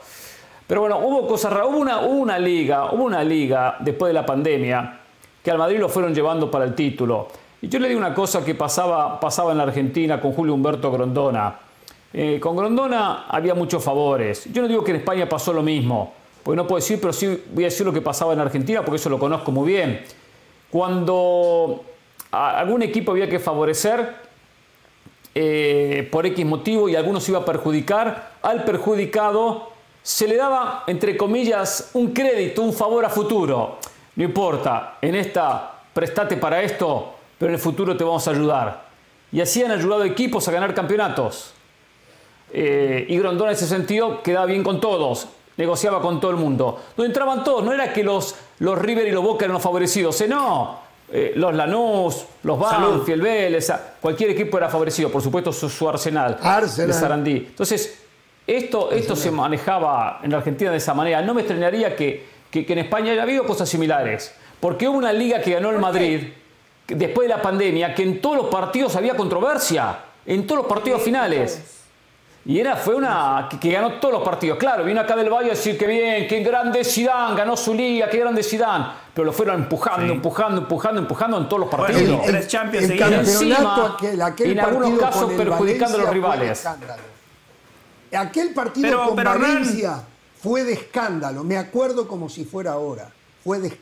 Pero 0.67 0.81
bueno, 0.81 0.99
hubo 0.99 1.25
cosas 1.27 1.53
raras, 1.53 1.69
hubo 1.69 1.77
una, 1.77 1.99
una 1.99 2.37
liga, 2.37 2.91
hubo 2.91 3.05
una 3.05 3.23
liga 3.23 3.77
después 3.79 4.09
de 4.09 4.15
la 4.15 4.25
pandemia 4.25 4.99
que 5.41 5.49
al 5.49 5.57
Madrid 5.57 5.79
lo 5.79 5.87
fueron 5.87 6.13
llevando 6.13 6.51
para 6.51 6.65
el 6.65 6.75
título. 6.75 7.29
Y 7.61 7.69
yo 7.69 7.79
le 7.79 7.87
digo 7.87 7.99
una 7.99 8.13
cosa 8.13 8.43
que 8.43 8.53
pasaba, 8.53 9.17
pasaba 9.17 9.53
en 9.53 9.59
la 9.59 9.63
Argentina 9.63 10.19
con 10.19 10.33
Julio 10.33 10.53
Humberto 10.55 10.91
Grondona. 10.91 11.55
Eh, 12.11 12.37
con 12.37 12.57
Grondona 12.57 13.27
había 13.29 13.53
muchos 13.53 13.81
favores. 13.81 14.51
Yo 14.51 14.61
no 14.61 14.67
digo 14.67 14.83
que 14.83 14.91
en 14.91 14.97
España 14.97 15.29
pasó 15.29 15.53
lo 15.53 15.63
mismo, 15.63 16.13
porque 16.43 16.57
no 16.57 16.67
puedo 16.67 16.81
decir, 16.81 16.99
pero 16.99 17.13
sí 17.13 17.43
voy 17.53 17.63
a 17.63 17.67
decir 17.67 17.85
lo 17.85 17.93
que 17.93 18.01
pasaba 18.01 18.33
en 18.33 18.41
Argentina, 18.41 18.81
porque 18.81 18.97
eso 18.97 19.09
lo 19.09 19.19
conozco 19.19 19.53
muy 19.53 19.71
bien. 19.71 20.01
Cuando 20.75 21.85
algún 22.31 22.81
equipo 22.81 23.13
había 23.13 23.29
que 23.29 23.39
favorecer 23.39 24.13
eh, 25.33 26.05
por 26.11 26.25
X 26.25 26.45
motivo 26.45 26.89
y 26.89 26.97
algunos 26.97 27.29
iba 27.29 27.39
a 27.39 27.45
perjudicar, 27.45 28.31
al 28.41 28.65
perjudicado 28.65 29.69
se 30.03 30.27
le 30.27 30.35
daba, 30.35 30.83
entre 30.87 31.15
comillas, 31.15 31.91
un 31.93 32.11
crédito, 32.11 32.61
un 32.61 32.73
favor 32.73 33.05
a 33.05 33.09
futuro. 33.09 33.77
No 34.17 34.23
importa, 34.25 34.97
en 35.01 35.15
esta 35.15 35.79
prestate 35.93 36.35
para 36.35 36.61
esto, 36.61 37.13
pero 37.37 37.51
en 37.51 37.55
el 37.55 37.61
futuro 37.61 37.95
te 37.95 38.03
vamos 38.03 38.27
a 38.27 38.31
ayudar. 38.31 38.83
Y 39.31 39.39
así 39.39 39.63
han 39.63 39.71
ayudado 39.71 40.03
equipos 40.03 40.45
a 40.49 40.51
ganar 40.51 40.73
campeonatos. 40.73 41.53
Eh, 42.51 43.05
y 43.07 43.17
Grondona 43.17 43.51
en 43.51 43.55
ese 43.55 43.67
sentido 43.67 44.21
quedaba 44.21 44.47
bien 44.47 44.61
con 44.61 44.81
todos, 44.81 45.29
negociaba 45.57 46.01
con 46.01 46.19
todo 46.19 46.31
el 46.31 46.37
mundo. 46.37 46.81
Donde 46.95 47.07
entraban 47.07 47.43
todos, 47.43 47.63
no 47.63 47.73
era 47.73 47.91
que 47.93 48.03
los, 48.03 48.35
los 48.59 48.77
River 48.77 49.07
y 49.07 49.11
los 49.11 49.23
Boca 49.23 49.45
eran 49.45 49.53
los 49.53 49.63
favorecidos, 49.63 50.19
eh, 50.21 50.27
no. 50.27 50.85
Eh, 51.11 51.33
los 51.35 51.53
Lanús, 51.53 52.25
los 52.43 52.59
Banfield, 52.59 53.21
Vélez, 53.21 53.71
cualquier 54.01 54.31
equipo 54.31 54.57
era 54.57 54.69
favorecido, 54.69 55.11
por 55.11 55.21
supuesto 55.21 55.53
su, 55.53 55.87
arsenal, 55.87 56.37
de 56.75 56.93
Sarandí. 56.93 57.45
Entonces, 57.49 58.01
esto, 58.47 58.91
esto 58.91 59.15
se 59.15 59.29
manejaba 59.29 60.19
en 60.23 60.33
Argentina 60.33 60.71
de 60.71 60.77
esa 60.77 60.93
manera. 60.95 61.21
No 61.21 61.35
me 61.35 61.41
extrañaría 61.41 61.95
que, 61.95 62.25
que, 62.49 62.65
que 62.65 62.73
en 62.73 62.79
España 62.79 63.11
haya 63.11 63.23
habido 63.23 63.45
cosas 63.45 63.69
similares, 63.69 64.33
porque 64.59 64.87
hubo 64.87 64.97
una 64.97 65.13
liga 65.13 65.41
que 65.41 65.51
ganó 65.51 65.69
el 65.69 65.79
Madrid 65.79 66.21
después 66.87 67.27
de 67.27 67.35
la 67.35 67.41
pandemia 67.41 67.93
que 67.95 68.03
en 68.03 68.21
todos 68.21 68.37
los 68.37 68.47
partidos 68.47 68.95
había 68.95 69.15
controversia, 69.15 69.99
en 70.25 70.45
todos 70.45 70.63
los 70.63 70.67
partidos 70.67 71.01
finales. 71.01 71.84
Y 72.47 72.59
era, 72.59 72.75
fue 72.75 72.93
una 72.93 73.49
que, 73.59 73.71
ganó 73.71 73.93
todos 73.93 74.13
los 74.13 74.23
partidos. 74.23 74.59
Claro, 74.59 74.83
vino 74.83 75.01
acá 75.01 75.15
del 75.15 75.31
Valle 75.31 75.47
a 75.47 75.53
decir 75.55 75.77
que 75.77 75.87
bien, 75.87 76.27
qué 76.27 76.41
grande 76.41 76.83
Zidane, 76.83 77.35
ganó 77.35 77.57
su 77.57 77.73
liga, 77.73 78.07
qué 78.07 78.19
grande 78.19 78.43
Zidane. 78.43 78.85
Pero 79.15 79.25
lo 79.25 79.33
fueron 79.33 79.61
empujando, 79.61 80.13
empujando, 80.13 80.61
empujando, 80.61 81.01
empujando 81.01 81.37
en 81.39 81.49
todos 81.49 81.61
los 81.61 81.69
partidos. 81.69 82.01
el, 82.01 82.21
tres 82.21 82.47
Champions 82.47 82.89
el 82.89 82.99
campeonato 82.99 83.97
aquel, 84.23 84.51
en 84.51 84.59
algunos 84.59 84.99
casos 84.99 85.33
perjudicando 85.33 85.97
a 85.97 86.01
los 86.01 86.09
rivales. 86.11 86.67
Aquel 88.13 88.53
partido 88.53 89.07
con 89.07 89.15
Valencia 89.15 90.03
fue 90.41 90.63
de 90.63 90.73
escándalo. 90.73 91.43
Me 91.43 91.57
acuerdo 91.57 92.07
como 92.07 92.29
si 92.29 92.45
fuera 92.45 92.73
ahora. 92.73 93.09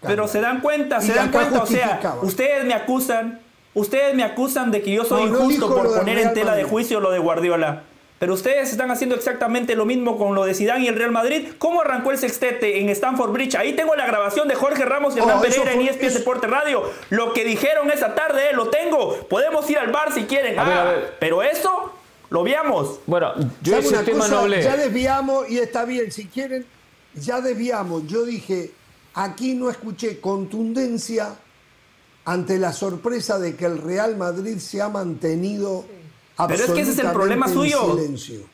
Pero 0.01 0.27
se 0.27 0.39
dan 0.39 0.61
cuenta, 0.61 1.01
se 1.01 1.13
dan 1.13 1.31
cuenta, 1.31 1.63
o 1.63 1.65
sea, 1.65 1.99
ustedes 2.21 2.65
me 2.65 2.73
acusan, 2.73 3.39
ustedes 3.73 4.13
me 4.13 4.23
acusan 4.23 4.71
de 4.71 4.81
que 4.81 4.91
yo 4.91 5.05
soy 5.05 5.23
injusto 5.29 5.73
por 5.73 5.97
poner 5.97 6.19
en 6.19 6.33
tela 6.33 6.55
de 6.55 6.63
juicio 6.63 7.01
lo 7.01 7.11
de 7.11 7.19
Guardiola. 7.19 7.83
Pero 8.19 8.33
ustedes 8.33 8.71
están 8.71 8.89
haciendo 8.89 9.15
exactamente 9.15 9.75
lo 9.75 9.85
mismo 9.85 10.17
con 10.17 10.33
lo 10.33 10.45
de 10.45 10.53
Zidane 10.53 10.85
y 10.85 10.87
el 10.87 10.95
Real 10.95 11.11
Madrid. 11.11 11.49
¿Cómo 11.57 11.81
arrancó 11.81 12.11
el 12.11 12.17
sextete 12.17 12.79
en 12.79 12.89
Stanford 12.89 13.31
Bridge? 13.31 13.55
Ahí 13.55 13.73
tengo 13.73 13.95
la 13.95 14.05
grabación 14.05 14.47
de 14.47 14.55
Jorge 14.55 14.85
Ramos 14.85 15.15
y 15.15 15.19
Hernán 15.19 15.39
oh, 15.39 15.41
Pereira 15.41 15.73
en 15.73 15.81
ESPN 15.81 16.13
Deporte 16.13 16.47
Radio. 16.47 16.83
Lo 17.09 17.33
que 17.33 17.43
dijeron 17.43 17.91
esa 17.91 18.15
tarde, 18.15 18.51
eh, 18.51 18.53
lo 18.53 18.69
tengo. 18.69 19.27
Podemos 19.27 19.69
ir 19.69 19.77
al 19.77 19.91
bar 19.91 20.13
si 20.13 20.23
quieren. 20.23 20.57
Ah, 20.57 20.93
pero 21.19 21.43
eso 21.43 21.91
lo 22.29 22.43
veamos. 22.43 22.99
Bueno, 23.05 23.33
yo 23.61 23.77
ese 23.77 23.97
tema 24.03 24.27
no 24.27 24.39
hablé. 24.39 24.63
Ya 24.63 24.77
desviamos 24.77 25.49
y 25.49 25.59
está 25.59 25.83
bien. 25.83 26.11
Si 26.11 26.27
quieren, 26.27 26.65
ya 27.15 27.41
desviamos. 27.41 28.07
Yo 28.07 28.23
dije, 28.23 28.71
Aquí 29.15 29.53
no 29.53 29.69
escuché 29.69 30.19
contundencia 30.19 31.35
ante 32.25 32.57
la 32.57 32.73
sorpresa 32.73 33.37
de 33.37 33.55
que 33.55 33.65
el 33.65 33.77
Real 33.77 34.17
Madrid 34.17 34.57
se 34.57 34.81
ha 34.81 34.89
mantenido 34.89 35.85
pero 36.35 36.63
es 36.63 36.71
que 36.71 36.81
ese 36.81 36.91
es 36.91 36.99
el 36.99 37.11
problema 37.11 37.47
suyo. 37.47 37.97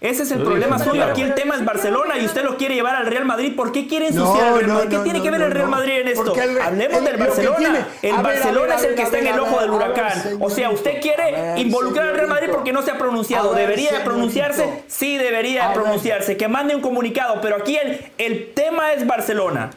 Ese 0.02 0.24
es 0.24 0.32
el 0.32 0.44
problema 0.44 0.80
suyo. 0.80 1.04
Aquí 1.06 1.22
el 1.22 1.34
tema 1.34 1.56
es 1.56 1.64
Barcelona 1.64 2.18
y 2.18 2.26
usted 2.26 2.44
lo 2.44 2.58
quiere 2.58 2.76
llevar 2.76 2.96
al 2.96 3.06
Real 3.06 3.26
Madrid. 3.26 3.56
¿Por 3.56 3.72
qué 3.72 3.88
quiere 3.88 4.08
ensuciar 4.08 4.50
al 4.50 4.60
Real 4.60 4.72
Madrid? 4.74 4.90
¿Qué 4.90 5.04
tiene 5.04 5.22
que 5.22 5.32
ver 5.32 5.42
el 5.42 5.52
Real 5.52 5.70
Madrid 5.70 5.94
en 6.02 6.08
esto? 6.10 6.34
Hablemos 6.64 7.04
del 7.04 7.18
Barcelona. 7.18 7.88
el 8.02 8.16
Barcelona 8.18 8.76
es 8.76 8.84
el 8.84 8.96
que 8.96 9.04
está 9.04 9.20
en 9.20 9.28
el 9.28 9.40
ojo 9.40 9.62
del 9.62 9.72
huracán. 9.72 10.38
o 10.40 10.50
sea, 10.50 10.70
usted 10.72 11.02
quiere 11.02 11.60
involucrar 11.60 12.10
al 12.10 12.16
Real 12.16 12.28
Madrid 12.28 12.50
porque 12.52 12.74
no 12.74 12.82
se 12.82 12.92
ha 12.92 12.98
pronunciado. 12.98 13.54
¿Debería 13.54 13.92
de 13.92 14.00
pronunciarse? 14.02 14.84
Sí, 14.88 15.18
debería 15.18 15.70
de 15.70 15.74
pronunciarse. 15.76 16.38
Que 16.38 16.48
mande 16.48 16.76
un 16.76 16.82
comunicado. 16.82 17.40
Pero 17.42 17.56
aquí 17.58 17.78
el, 17.78 18.12
el 18.18 18.54
tema 18.54 18.94
es 18.94 19.08
Barcelona. 19.08 19.72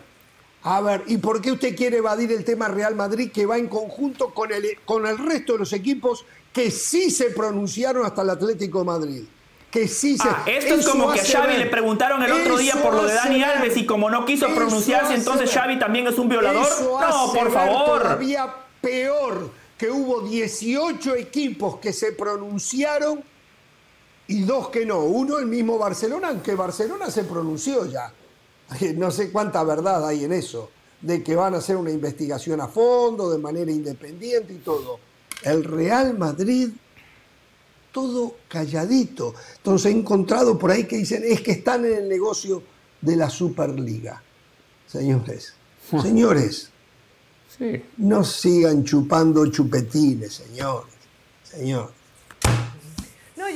A 0.65 0.81
ver, 0.81 1.03
¿y 1.07 1.19
por 1.19 1.43
qué 1.43 1.51
usted 1.51 1.77
quiere 1.77 1.99
evadir 1.99 2.31
el 2.31 2.45
tema 2.45 2.69
Real 2.69 2.95
Madrid 2.95 3.33
que 3.33 3.47
va 3.47 3.59
en 3.59 3.67
conjunto 3.67 4.31
con 4.33 4.53
el, 4.53 4.79
con 4.85 5.07
el 5.07 5.19
resto 5.19 5.55
de 5.55 5.59
los 5.61 5.73
equipos 5.73 6.25
que 6.53 6.71
sí 6.71 7.11
se 7.11 7.31
pronunciaron 7.31 8.05
hasta 8.05 8.23
el 8.23 8.31
Atlético 8.31 8.81
de 8.81 8.85
Madrid? 8.85 9.23
Que 9.71 9.89
sí 9.89 10.19
se... 10.19 10.29
Ah, 10.29 10.45
esto 10.47 10.75
es 10.75 10.87
como 10.87 11.11
que 11.11 11.21
a 11.21 11.25
Xavi 11.25 11.57
le 11.57 11.67
preguntaron 11.67 12.23
el 12.23 12.33
otro 12.33 12.59
día 12.59 12.75
por 12.83 12.93
lo 12.95 13.05
de 13.05 13.15
Dani 13.15 13.43
Alves 13.43 13.77
y 13.77 13.87
como 13.87 14.11
no 14.11 14.27
quiso 14.27 14.47
pronunciarse, 14.55 15.15
entonces 15.15 15.51
Xavi 15.51 15.79
también 15.79 16.07
es 16.07 16.19
un 16.19 16.29
violador. 16.29 16.69
no, 16.83 17.33
por 17.33 17.51
favor. 17.51 18.03
Todavía 18.03 18.55
peor 18.83 19.51
que 19.79 19.91
hubo 19.91 20.21
18 20.21 21.15
equipos 21.15 21.79
que 21.79 21.93
se 21.93 22.13
pronunciaron 22.13 23.25
y 24.29 24.43
dos 24.43 24.69
que 24.69 24.85
no. 24.85 25.01
Uno 25.01 25.39
el 25.39 25.47
mismo 25.47 25.79
Barcelona, 25.79 26.29
aunque 26.29 26.55
Barcelona 26.55 27.11
se 27.11 27.25
pronunció 27.25 27.87
ya. 27.87 28.13
no 28.97 29.11
sé 29.11 29.33
cuánta 29.33 29.65
verdad 29.65 30.07
hay 30.07 30.25
en 30.25 30.33
eso, 30.33 30.71
de 31.01 31.23
que 31.23 31.35
van 31.35 31.55
a 31.55 31.59
hacer 31.59 31.77
una 31.77 31.91
investigación 31.91 32.61
a 32.61 32.69
fondo, 32.69 33.31
de 33.31 33.39
manera 33.39 33.71
independiente 33.71 34.53
y 34.53 34.59
todo. 34.59 34.99
El 35.43 35.65
Real 35.65 36.17
Madrid, 36.19 36.71
todo 37.91 38.37
calladito. 38.49 39.35
Entonces 39.57 39.93
he 39.93 39.97
encontrado 39.97 40.59
por 40.59 40.71
ahí 40.71 40.85
que 40.85 40.97
dicen, 40.97 41.23
es 41.25 41.41
que 41.41 41.53
están 41.53 41.85
en 41.85 41.95
el 41.95 42.09
negocio 42.09 42.63
de 43.01 43.17
la 43.17 43.29
Superliga. 43.29 44.23
Señores, 44.87 45.55
señores, 46.03 46.71
no 47.97 48.25
sigan 48.25 48.85
chupando 48.85 49.47
chupetines, 49.47 50.33
señores, 50.35 50.95
señores. 51.43 51.95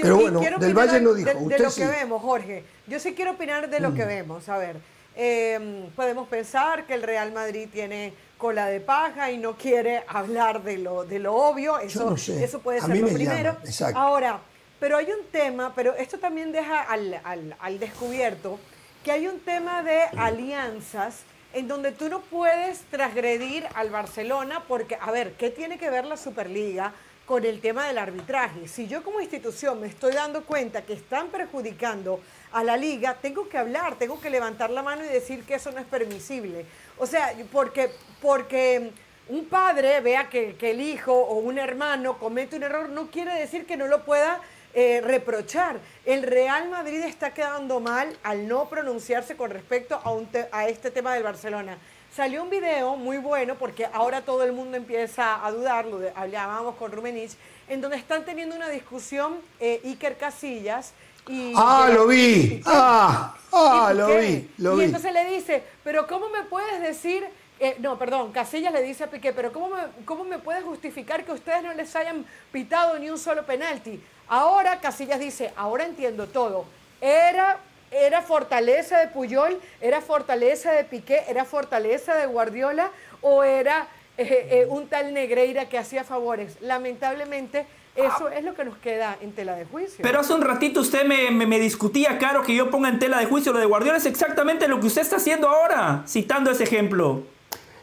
Pero 0.03 0.17
bueno, 0.17 0.41
del 0.59 0.75
Valle 0.75 1.01
no 1.01 1.15
dijo. 1.15 1.31
De, 1.49 1.59
lo 1.59 1.73
que 1.73 1.87
vemos, 1.87 2.21
Jorge. 2.21 2.65
Yo 2.87 2.99
sí 2.99 3.15
quiero 3.15 3.33
opinar 3.33 3.71
de 3.71 3.81
lo 3.81 3.95
que 3.95 4.05
mm. 4.05 4.09
vemos. 4.09 4.49
A 4.49 4.59
ver, 4.59 4.81
Em, 5.19 5.89
podemos 5.93 6.29
pensar 6.29 6.87
que 6.87 6.93
el 6.93 7.03
Real 7.03 7.33
Madrid 7.33 7.71
tiene 7.73 8.13
cola 8.37 8.67
de 8.67 8.81
paja 8.81 9.31
y 9.31 9.39
no 9.39 9.57
quiere 9.57 10.05
hablar 10.09 10.63
de 10.63 10.79
lo, 10.79 11.05
de 11.05 11.19
lo 11.19 11.35
obvio. 11.35 11.79
Eso, 11.79 12.15
eso 12.15 12.61
puede 12.61 12.81
ser 12.81 12.97
lo 12.97 13.09
primero. 13.09 13.57
Ahora, 13.95 14.41
pero 14.79 14.97
hay 14.97 15.07
un 15.07 15.27
tema, 15.31 15.73
pero 15.75 15.95
esto 15.95 16.19
también 16.19 16.53
deja 16.53 16.83
al, 16.83 17.21
al 17.59 17.79
descubierto 17.79 18.59
que 19.05 19.13
hay 19.13 19.27
un 19.29 19.41
tema 19.41 19.83
de 19.83 20.03
alianzas 20.17 21.21
en 21.53 21.69
donde 21.69 21.93
tú 21.93 22.09
no 22.09 22.21
puedes 22.21 22.81
transgredir 22.91 23.67
al 23.75 23.89
Barcelona 23.89 24.65
porque, 24.69 24.99
a 25.01 25.11
ver, 25.11 25.33
¿qué 25.35 25.49
tiene 25.49 25.79
que 25.79 25.89
ver 25.89 26.05
la 26.05 26.17
Superliga 26.17 26.93
con 27.27 27.45
el 27.45 27.61
tema 27.61 27.89
del 27.89 27.99
arbitraje. 27.99 28.69
Si 28.69 28.87
yo 28.87 29.03
como 29.03 29.21
institución 29.21 29.81
me 29.81 29.89
estoy 29.89 30.15
dando 30.15 30.45
cuenta 30.45 30.83
que 30.83 30.93
están 30.93 31.29
perjudicando 31.29 32.21
a 32.53 32.63
la 32.63 32.77
liga, 32.77 33.17
tengo 33.21 33.49
que 33.49 33.59
hablar, 33.59 33.97
tengo 33.97 34.21
que 34.21 34.31
levantar 34.31 34.71
la 34.71 34.83
mano 34.83 35.05
y 35.05 35.09
decir 35.09 35.45
que 35.45 35.57
eso 35.57 35.73
no 35.73 35.81
es 35.81 35.87
permisible. 35.87 36.65
O 36.97 37.07
sea, 37.07 37.35
porque, 37.53 37.91
porque 38.23 38.93
un 39.29 39.47
padre 39.47 40.01
vea 40.01 40.29
que, 40.31 40.57
el 40.61 40.81
hijo 40.81 41.13
o 41.13 41.39
un 41.39 41.59
hermano 41.59 42.17
comete 42.19 42.57
un 42.57 42.63
error, 42.63 42.89
no 42.89 43.11
quiere 43.11 43.35
decir 43.35 43.67
que 43.67 43.77
no 43.77 43.89
lo 43.89 44.05
pueda 44.05 44.41
eh, 44.73 45.01
reprochar. 45.03 45.81
El 46.05 46.23
Real 46.23 46.69
Madrid 46.69 47.03
está 47.03 47.35
quedando 47.35 47.81
mal 47.81 48.17
al 48.23 48.47
no 48.47 48.69
pronunciarse 48.69 49.37
con 49.37 49.51
respecto 49.51 50.01
a, 50.03 50.13
un 50.13 50.29
a 50.53 50.69
este 50.69 50.93
tema 50.93 51.15
del 51.15 51.25
Barcelona. 51.25 51.77
Salió 52.17 52.43
un 52.43 52.49
video 52.49 52.97
muy 52.97 53.19
bueno 53.19 53.57
porque 53.57 53.87
ahora 53.93 54.23
todo 54.23 54.43
el 54.43 54.53
mundo 54.53 54.79
empieza 54.79 55.45
a 55.45 55.53
dudarlo, 55.53 56.01
hablábamos 56.15 56.77
con 56.77 56.91
Rumenich, 56.91 57.33
en 57.69 57.83
donde 57.83 57.99
están 57.99 58.25
teniendo 58.25 58.57
una 58.57 58.71
discusión 58.71 59.35
eh, 59.61 59.83
Iker 59.85 60.17
Casillas 60.17 60.95
y... 61.29 61.53
Ah, 61.55 61.91
lo 61.93 62.07
vi. 62.07 62.63
Ah, 62.65 63.37
ah, 63.53 63.93
lo 63.95 64.17
vi, 64.17 64.49
lo 64.57 64.81
y 64.81 64.85
entonces 64.85 65.13
le 65.13 65.27
dice, 65.27 65.63
pero 65.85 66.07
¿cómo 66.07 66.31
me 66.31 66.45
puedes 66.45 66.81
decir 66.81 67.23
eh, 67.61 67.77
no, 67.81 67.99
perdón, 67.99 68.33
Casillas 68.33 68.73
le 68.73 68.83
dice 68.83 69.05
a 69.05 69.11
Piqué, 69.11 69.35
pero 69.35 69.53
¿cómo 69.53 69.69
me, 69.69 70.05
¿cómo 70.07 70.25
me 70.25 70.39
puedes 70.39 70.65
justificar 70.65 71.23
que 71.23 71.33
ustedes 71.33 71.63
no 71.63 71.75
les 71.75 71.95
hayan 71.97 72.25
pitado 72.51 72.99
ni 72.99 73.11
un 73.11 73.19
solo 73.19 73.45
penalti? 73.45 74.03
Ahora 74.27 74.81
Casillas 74.81 75.21
dice, 75.21 75.53
ahora 75.55 75.85
entiendo 75.85 76.27
todo. 76.29 76.65
Era, 76.99 77.59
era 77.91 78.23
fortaleza 78.23 78.99
de 78.99 79.09
Puyol, 79.09 79.59
era 79.81 80.01
fortaleza 80.01 80.73
de 80.73 80.85
Piqué, 80.85 81.23
era 81.29 81.45
fortaleza 81.45 82.15
de 82.15 82.27
Guardiola 82.27 82.91
o 83.21 83.43
era 83.45 83.89
eh, 84.19 84.49
eh, 84.51 84.67
un 84.69 84.89
tal 84.89 85.13
Negreira 85.13 85.69
que 85.69 85.79
hacía 85.79 86.05
favores. 86.05 86.57
Lamentablemente, 86.61 87.67
eso 87.95 88.29
es 88.29 88.45
lo 88.45 88.55
que 88.55 88.65
nos 88.65 88.77
queda 88.79 89.17
en 89.21 89.33
tela 89.33 89.57
de 89.57 89.65
juicio. 89.65 90.01
Pero 90.03 90.21
hace 90.21 90.35
un 90.35 90.43
ratito 90.43 90.81
usted 90.81 91.05
me, 91.07 91.31
me, 91.31 91.59
discutía, 91.59 92.19
Caro, 92.19 92.43
que 92.43 92.55
yo 92.55 92.71
ponga 92.71 92.89
en 92.89 92.99
tela 92.99 93.19
de 93.19 93.27
juicio 93.27 93.53
lo 93.53 93.59
de 93.59 93.67
Guardiola. 93.67 93.99
Es 93.99 94.07
exactamente 94.07 94.69
lo 94.69 94.81
que 94.81 94.87
usted 94.87 95.03
está 95.03 95.17
haciendo 95.17 95.49
ahora, 95.49 96.03
citando 96.07 96.51
ese 96.51 96.65
ejemplo. 96.65 97.23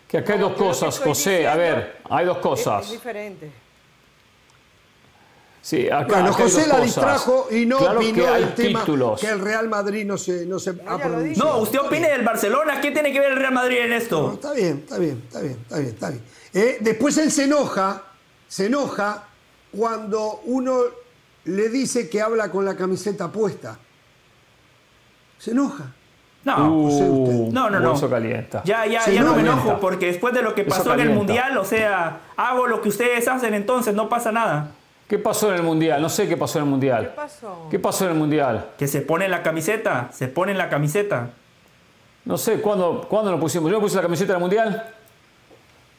Que 0.08 0.20
acá 0.20 0.34
hay 0.34 0.40
dos 0.40 0.54
cosas, 0.54 1.00
José. 1.00 1.48
A 1.48 1.56
ver, 1.56 1.98
hay 2.10 2.26
dos 2.26 2.38
cosas. 2.38 2.86
Es, 2.86 2.92
diferente. 2.92 3.63
Sí, 5.64 5.90
acá, 5.90 6.20
bueno, 6.20 6.34
José 6.34 6.68
la 6.68 6.82
distrajo 6.82 7.48
y 7.50 7.66
no 7.66 7.78
opinó 7.78 8.34
del 8.34 8.54
tema 8.54 8.82
títulos. 8.82 9.22
que 9.22 9.30
el 9.30 9.40
Real 9.40 9.70
Madrid 9.70 10.06
no 10.06 10.18
se, 10.18 10.46
no 10.46 10.60
se 10.60 10.72
ha 10.72 10.98
pronunciado. 10.98 11.52
No, 11.52 11.58
usted 11.60 11.80
opine 11.80 12.10
del 12.10 12.24
Barcelona. 12.24 12.82
¿Qué 12.82 12.92
tiene 12.92 13.14
que 13.14 13.22
ver 13.22 13.32
el 13.32 13.38
Real 13.38 13.54
Madrid 13.54 13.78
en 13.78 13.94
esto? 13.94 14.34
está 14.34 14.52
bien, 14.52 14.80
está 14.84 14.98
bien, 14.98 15.24
está 15.26 15.40
bien, 15.40 15.58
está 15.62 15.78
bien, 15.78 15.90
está 15.90 16.10
bien. 16.10 16.24
Eh, 16.54 16.78
después 16.82 17.18
él 17.18 17.32
se 17.32 17.46
enoja, 17.46 18.04
se 18.46 18.66
enoja 18.66 19.24
cuando 19.72 20.42
uno 20.44 20.82
le 21.46 21.70
dice 21.70 22.10
que 22.10 22.22
habla 22.22 22.52
con 22.52 22.66
la 22.66 22.76
camiseta 22.76 23.32
puesta. 23.32 23.80
Se 25.38 25.52
enoja. 25.52 25.94
No, 26.44 26.74
uh, 26.74 27.52
no, 27.54 27.70
no, 27.70 27.80
no. 27.80 27.96
Ya, 28.66 28.86
ya, 28.86 29.10
ya 29.10 29.24
no 29.24 29.34
me 29.34 29.44
enojo 29.44 29.80
porque 29.80 30.08
después 30.08 30.34
de 30.34 30.42
lo 30.42 30.54
que 30.54 30.66
pasó 30.66 30.94
en 30.94 31.00
el 31.00 31.10
Mundial, 31.12 31.58
o 31.58 31.64
sea, 31.64 32.20
hago 32.36 32.68
lo 32.68 32.82
que 32.82 32.90
ustedes 32.90 33.26
hacen 33.30 33.54
entonces, 33.54 33.96
no 33.96 34.10
pasa 34.10 34.34
nada. 34.34 34.72
¿Qué 35.14 35.20
pasó 35.20 35.52
en 35.52 35.58
el 35.58 35.62
Mundial? 35.62 36.02
No 36.02 36.10
sé 36.10 36.28
qué 36.28 36.36
pasó 36.36 36.58
en 36.58 36.64
el 36.64 36.72
Mundial. 36.72 37.04
¿Qué 37.04 37.16
pasó? 37.16 37.68
¿Qué 37.70 37.78
pasó 37.78 38.06
en 38.06 38.14
el 38.14 38.18
Mundial? 38.18 38.70
Que 38.80 38.88
se 38.88 39.02
pone 39.02 39.30
la 39.30 39.44
camiseta, 39.44 40.10
se 40.12 40.28
pone 40.28 40.56
la 40.56 40.70
camiseta. 40.70 41.30
No 42.26 42.36
sé, 42.36 42.60
¿cuándo, 42.62 43.06
¿cuándo 43.08 43.30
lo 43.30 43.40
pusimos? 43.40 43.70
¿Yo 43.70 43.80
puse 43.80 43.96
la 43.98 44.02
camiseta 44.02 44.34
del 44.34 44.42
Mundial? 44.42 44.92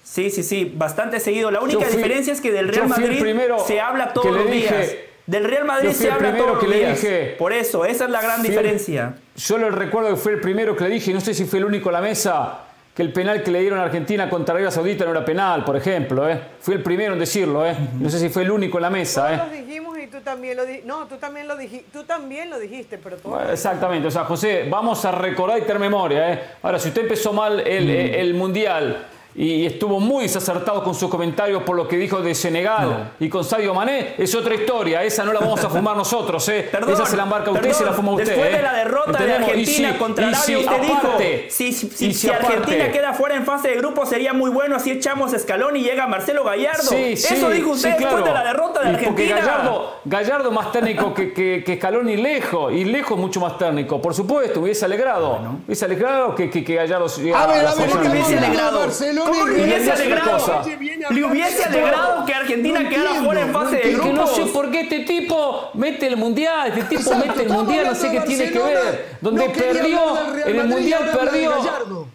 Sí, 0.03 0.31
sí, 0.31 0.43
sí, 0.43 0.73
bastante 0.75 1.21
seguido. 1.21 1.53
La 1.53 1.61
única 1.61 1.87
diferencia 1.87 2.33
es 2.33 2.41
que 2.41 2.51
del 2.51 2.67
Real 2.67 2.89
Madrid 2.89 3.25
se 3.65 3.81
habla 3.81 4.13
todos 4.13 4.35
los 4.35 4.51
días. 4.51 4.97
Del 5.29 5.45
Real 5.45 5.65
Madrid 5.65 5.93
se 5.93 6.11
habla 6.11 6.37
todos 6.37 6.59
que 6.59 6.67
Le 6.67 6.91
dije, 6.91 7.37
Por 7.39 7.53
eso, 7.53 7.85
esa 7.85 8.07
es 8.07 8.11
la 8.11 8.21
gran 8.21 8.43
diferencia. 8.43 9.15
Yo 9.37 9.59
le 9.59 9.71
recuerdo 9.71 10.11
que 10.11 10.17
fue 10.17 10.33
el 10.33 10.41
primero 10.41 10.75
que 10.75 10.89
le 10.89 10.91
dije, 10.91 11.13
no 11.13 11.21
sé 11.21 11.35
si 11.35 11.45
fue 11.45 11.61
el 11.61 11.67
único 11.67 11.89
a 11.89 11.93
la 11.93 12.01
mesa, 12.01 12.64
que 12.95 13.03
el 13.03 13.13
penal 13.13 13.43
que 13.43 13.51
le 13.51 13.61
dieron 13.61 13.81
a 13.81 13.85
Argentina 13.85 14.31
contra 14.31 14.55
Arabia 14.55 14.71
Saudita 14.71 15.05
no 15.05 15.11
era 15.11 15.25
penal, 15.25 15.65
por 15.65 15.77
ejemplo. 15.77 16.29
¿eh? 16.29 16.41
Fui 16.61 16.75
el 16.75 16.83
primero 16.83 17.15
en 17.15 17.19
decirlo. 17.19 17.67
¿eh? 17.67 17.75
No 17.99 18.09
sé 18.09 18.21
si 18.21 18.29
fue 18.29 18.43
el 18.43 18.53
único 18.53 18.79
en 18.79 18.83
la 18.83 18.91
mesa. 18.91 19.27
Todos 19.27 19.53
¿eh? 19.53 19.57
lo 19.61 19.67
dijimos 19.67 19.99
y 19.99 20.07
tú 20.07 20.21
también 20.21 20.57
lo 20.57 20.65
dijiste. 20.65 20.87
No, 20.87 21.07
tú 21.07 21.17
también 21.17 21.49
lo, 21.49 21.57
dijiste, 21.57 21.87
tú 21.93 22.05
también 22.05 22.51
lo 22.51 22.59
dijiste, 22.61 22.99
pero 22.99 23.17
tú... 23.17 23.37
exactamente. 23.51 24.07
O 24.07 24.11
sea, 24.13 24.25
José, 24.25 24.69
vamos 24.71 25.05
a 25.05 25.11
recordar 25.11 25.59
y 25.59 25.63
tener 25.63 25.81
memoria. 25.81 26.33
¿eh? 26.33 26.41
Ahora, 26.63 26.79
si 26.79 26.89
usted 26.89 27.03
empezó 27.03 27.33
mal 27.33 27.59
el, 27.67 27.87
mm. 27.87 28.15
el 28.21 28.35
Mundial 28.35 29.07
y 29.37 29.67
estuvo 29.67 29.99
muy 29.99 30.25
desacertado 30.25 30.85
con 30.85 30.95
sus 30.95 31.11
comentarios 31.11 31.63
por 31.65 31.77
lo 31.77 31.89
que 31.89 31.97
dijo 31.97 32.21
de 32.21 32.35
Senegal 32.35 33.13
y 33.19 33.29
con 33.29 33.45
Sadio 33.45 33.75
Mané, 33.75 34.15
es 34.17 34.35
otra 34.35 34.55
historia. 34.55 35.03
Esa 35.03 35.25
no 35.25 35.33
la 35.33 35.41
vamos 35.41 35.63
a 35.65 35.69
fumar 35.69 35.97
nosotros, 35.97 36.49
¿eh? 36.49 36.71
Esa 36.89 37.07
se 37.07 37.17
la 37.17 37.25
embarca 37.25 37.51
usted 37.51 37.71
y 37.71 37.75
se 37.75 37.85
la 37.85 37.93
fuma 37.93 38.13
usted. 38.13 38.27
Después 38.27 38.53
de 38.53 38.59
¿eh? 38.59 38.63
la 38.63 38.73
derrota 38.73 39.19
de 39.19 39.33
Argentina 39.33 39.99
contra 39.99 40.29
Arabia, 40.29 40.59
usted 40.59 40.81
dijo, 40.81 41.19
si, 41.49 41.73
si, 41.73 42.31
Argentina 42.31 42.91
queda 42.91 43.13
fuera 43.13 43.35
en 43.37 43.45
fase 43.45 43.69
de 43.69 43.77
grupo 43.77 44.07
sería 44.07 44.33
muy 44.33 44.51
bueno, 44.51 44.77
así 44.77 44.91
echamos 44.91 45.33
escalón 45.33 45.77
y 45.77 45.83
llega 45.83 46.07
Marcelo 46.07 46.45
Gallardo. 46.45 46.93
Eso 46.93 47.51
dijo 47.51 47.71
usted 47.71 47.97
después 47.99 48.25
de 48.25 48.33
la 48.33 48.45
derrota 48.45 48.81
de 48.81 48.89
Argentina. 48.91 49.09
Porque 49.09 49.27
Gallardo, 49.29 49.95
Gallardo 50.05 50.51
más 50.53 50.71
técnico 50.71 51.13
que, 51.13 51.33
que, 51.33 51.65
que, 51.65 51.77
Scaloni 51.77 52.13
y 52.13 52.17
lejos, 52.17 52.73
y 52.73 52.85
lejos 52.85 53.19
mucho 53.19 53.41
más 53.41 53.59
técnico. 53.59 54.01
Por 54.01 54.15
supuesto, 54.15 54.61
hubiese 54.61 54.85
alegrado. 54.85 55.41
Hubiese 55.67 55.85
alegrado 55.85 56.35
que, 56.35 56.51
que, 56.51 56.75
Gallardo... 56.75 57.07
A 57.35 57.47
ver, 57.47 57.67
a 57.67 57.75
ver, 57.75 58.11
hubiese 58.11 58.39
alegrado. 58.39 58.85
¿Cómo 59.25 59.47
le 59.47 59.65
hubiese 59.65 59.93
alegrado? 59.93 60.63
Le 61.11 61.25
hubiese 61.25 61.65
alegrado 61.65 62.25
que 62.25 62.35
Argentina 62.35 62.89
quedara 62.89 63.15
fuera 63.23 63.41
en 63.43 63.53
fase 63.53 63.77
de 63.77 63.93
grupos. 63.93 64.15
no 64.15 64.27
sé 64.27 64.47
por 64.47 64.71
qué 64.71 64.81
este 64.83 65.01
tipo 65.01 65.71
mete 65.75 66.07
el 66.07 66.17
mundial, 66.17 66.69
este 66.69 66.97
tipo 66.97 67.15
mete 67.17 67.43
el 67.43 67.49
mundial, 67.49 67.87
no 67.87 67.95
sé 67.95 68.11
qué 68.11 68.21
tiene 68.21 68.51
que 68.51 68.59
ver. 68.59 69.17
Donde 69.21 69.49
perdió, 69.51 70.47
en 70.47 70.61
el 70.61 70.69
mundial 70.69 71.11
perdió. 71.19 71.53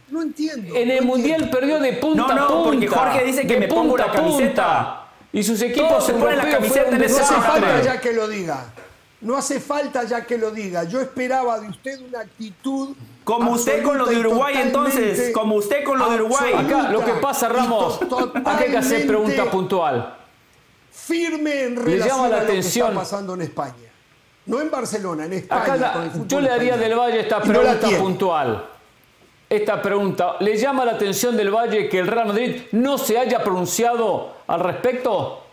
No 0.09 0.21
entiendo. 0.23 0.75
En 0.75 0.91
el 0.91 1.03
mundial 1.03 1.49
perdió 1.49 1.79
de 1.79 1.93
punta 1.93 2.23
a 2.23 2.27
punta. 2.27 2.41
No, 2.41 2.49
no, 2.49 2.63
porque 2.63 2.87
Jorge 2.87 3.25
dice 3.25 3.45
que 3.45 3.57
me 3.57 3.67
pongo 3.67 3.97
la 3.97 4.11
camiseta. 4.11 5.05
Y 5.31 5.43
sus 5.43 5.61
equipos 5.61 6.05
se 6.05 6.13
ponen 6.13 6.37
la 6.37 6.49
camiseta 6.49 6.89
en 6.89 7.01
ese 7.03 7.19
No 7.19 7.23
hace 7.23 7.35
falta 7.35 7.81
ya 7.81 8.01
que 8.01 8.13
lo 8.13 8.27
diga. 8.27 8.65
No 9.21 9.37
hace 9.37 9.59
falta 9.59 10.03
ya 10.05 10.25
que 10.25 10.37
lo 10.37 10.51
diga. 10.51 10.85
Yo 10.85 11.01
esperaba 11.01 11.59
de 11.59 11.67
usted 11.67 11.99
una 12.01 12.21
actitud 12.21 12.95
como 13.29 13.51
usted 13.51 13.83
con 13.83 13.95
lo 13.95 14.07
de 14.07 14.17
Uruguay, 14.17 14.55
entonces. 14.57 15.31
Como 15.31 15.55
usted 15.55 15.83
con 15.83 15.99
lo 15.99 16.09
de 16.09 16.15
Uruguay. 16.15 16.51
Acá 16.57 16.89
lo 16.89 17.05
que 17.05 17.13
pasa, 17.13 17.47
Ramos, 17.47 17.99
acá 18.01 18.57
hay 18.57 18.71
que 18.71 18.77
hacer 18.77 19.05
pregunta 19.05 19.45
puntual. 19.45 20.15
Firme 20.91 21.63
en 21.63 21.75
relación 21.75 22.25
a 22.25 22.39
lo 22.41 22.47
que 22.47 22.57
está 22.57 22.91
pasando 22.91 23.35
en 23.35 23.43
España. 23.43 23.75
No 24.47 24.59
en 24.59 24.71
Barcelona, 24.71 25.25
en 25.25 25.33
España. 25.33 26.09
yo 26.25 26.41
le 26.41 26.49
haría 26.49 26.75
del 26.75 26.97
Valle 26.97 27.19
esta 27.19 27.39
pregunta 27.39 27.87
puntual. 27.99 28.65
Esta 29.47 29.81
pregunta, 29.81 30.35
¿le 30.39 30.57
llama 30.57 30.85
la 30.85 30.91
atención 30.93 31.37
del 31.37 31.51
Valle 31.51 31.87
que 31.87 31.99
el 31.99 32.07
Real 32.07 32.27
Madrid 32.27 32.63
no 32.71 32.97
se 32.97 33.17
haya 33.17 33.43
pronunciado 33.43 34.37
al 34.47 34.59
respecto? 34.59 35.43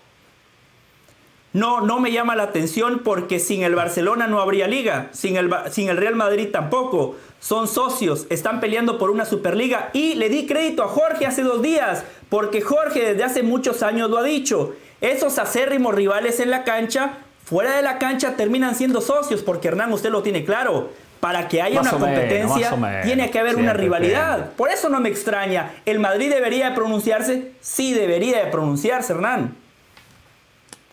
No, 1.56 1.80
no 1.80 2.00
me 2.00 2.12
llama 2.12 2.36
la 2.36 2.42
atención 2.42 3.00
porque 3.02 3.38
sin 3.38 3.62
el 3.62 3.74
Barcelona 3.74 4.26
no 4.26 4.42
habría 4.42 4.68
liga, 4.68 5.08
sin 5.12 5.38
el, 5.38 5.50
sin 5.70 5.88
el 5.88 5.96
Real 5.96 6.14
Madrid 6.14 6.48
tampoco. 6.52 7.16
Son 7.40 7.66
socios, 7.66 8.26
están 8.28 8.60
peleando 8.60 8.98
por 8.98 9.10
una 9.10 9.24
Superliga 9.24 9.88
y 9.94 10.16
le 10.16 10.28
di 10.28 10.46
crédito 10.46 10.82
a 10.82 10.88
Jorge 10.88 11.24
hace 11.24 11.40
dos 11.40 11.62
días, 11.62 12.04
porque 12.28 12.60
Jorge 12.60 13.00
desde 13.00 13.24
hace 13.24 13.42
muchos 13.42 13.82
años 13.82 14.10
lo 14.10 14.18
ha 14.18 14.22
dicho. 14.22 14.74
Esos 15.00 15.38
acérrimos 15.38 15.94
rivales 15.94 16.40
en 16.40 16.50
la 16.50 16.62
cancha, 16.62 17.20
fuera 17.42 17.74
de 17.74 17.80
la 17.80 17.98
cancha 17.98 18.36
terminan 18.36 18.74
siendo 18.74 19.00
socios, 19.00 19.40
porque 19.40 19.68
Hernán 19.68 19.90
usted 19.94 20.10
lo 20.10 20.22
tiene 20.22 20.44
claro. 20.44 20.90
Para 21.20 21.48
que 21.48 21.62
haya 21.62 21.80
una 21.80 21.90
competencia 21.90 22.76
tiene 23.02 23.30
que 23.30 23.38
haber 23.38 23.56
una 23.56 23.72
rivalidad. 23.72 24.50
Por 24.52 24.68
eso 24.68 24.90
no 24.90 25.00
me 25.00 25.08
extraña. 25.08 25.70
¿El 25.86 26.00
Madrid 26.00 26.28
debería 26.28 26.68
de 26.68 26.76
pronunciarse? 26.76 27.52
Sí 27.62 27.94
debería 27.94 28.44
de 28.44 28.50
pronunciarse, 28.50 29.14
Hernán. 29.14 29.56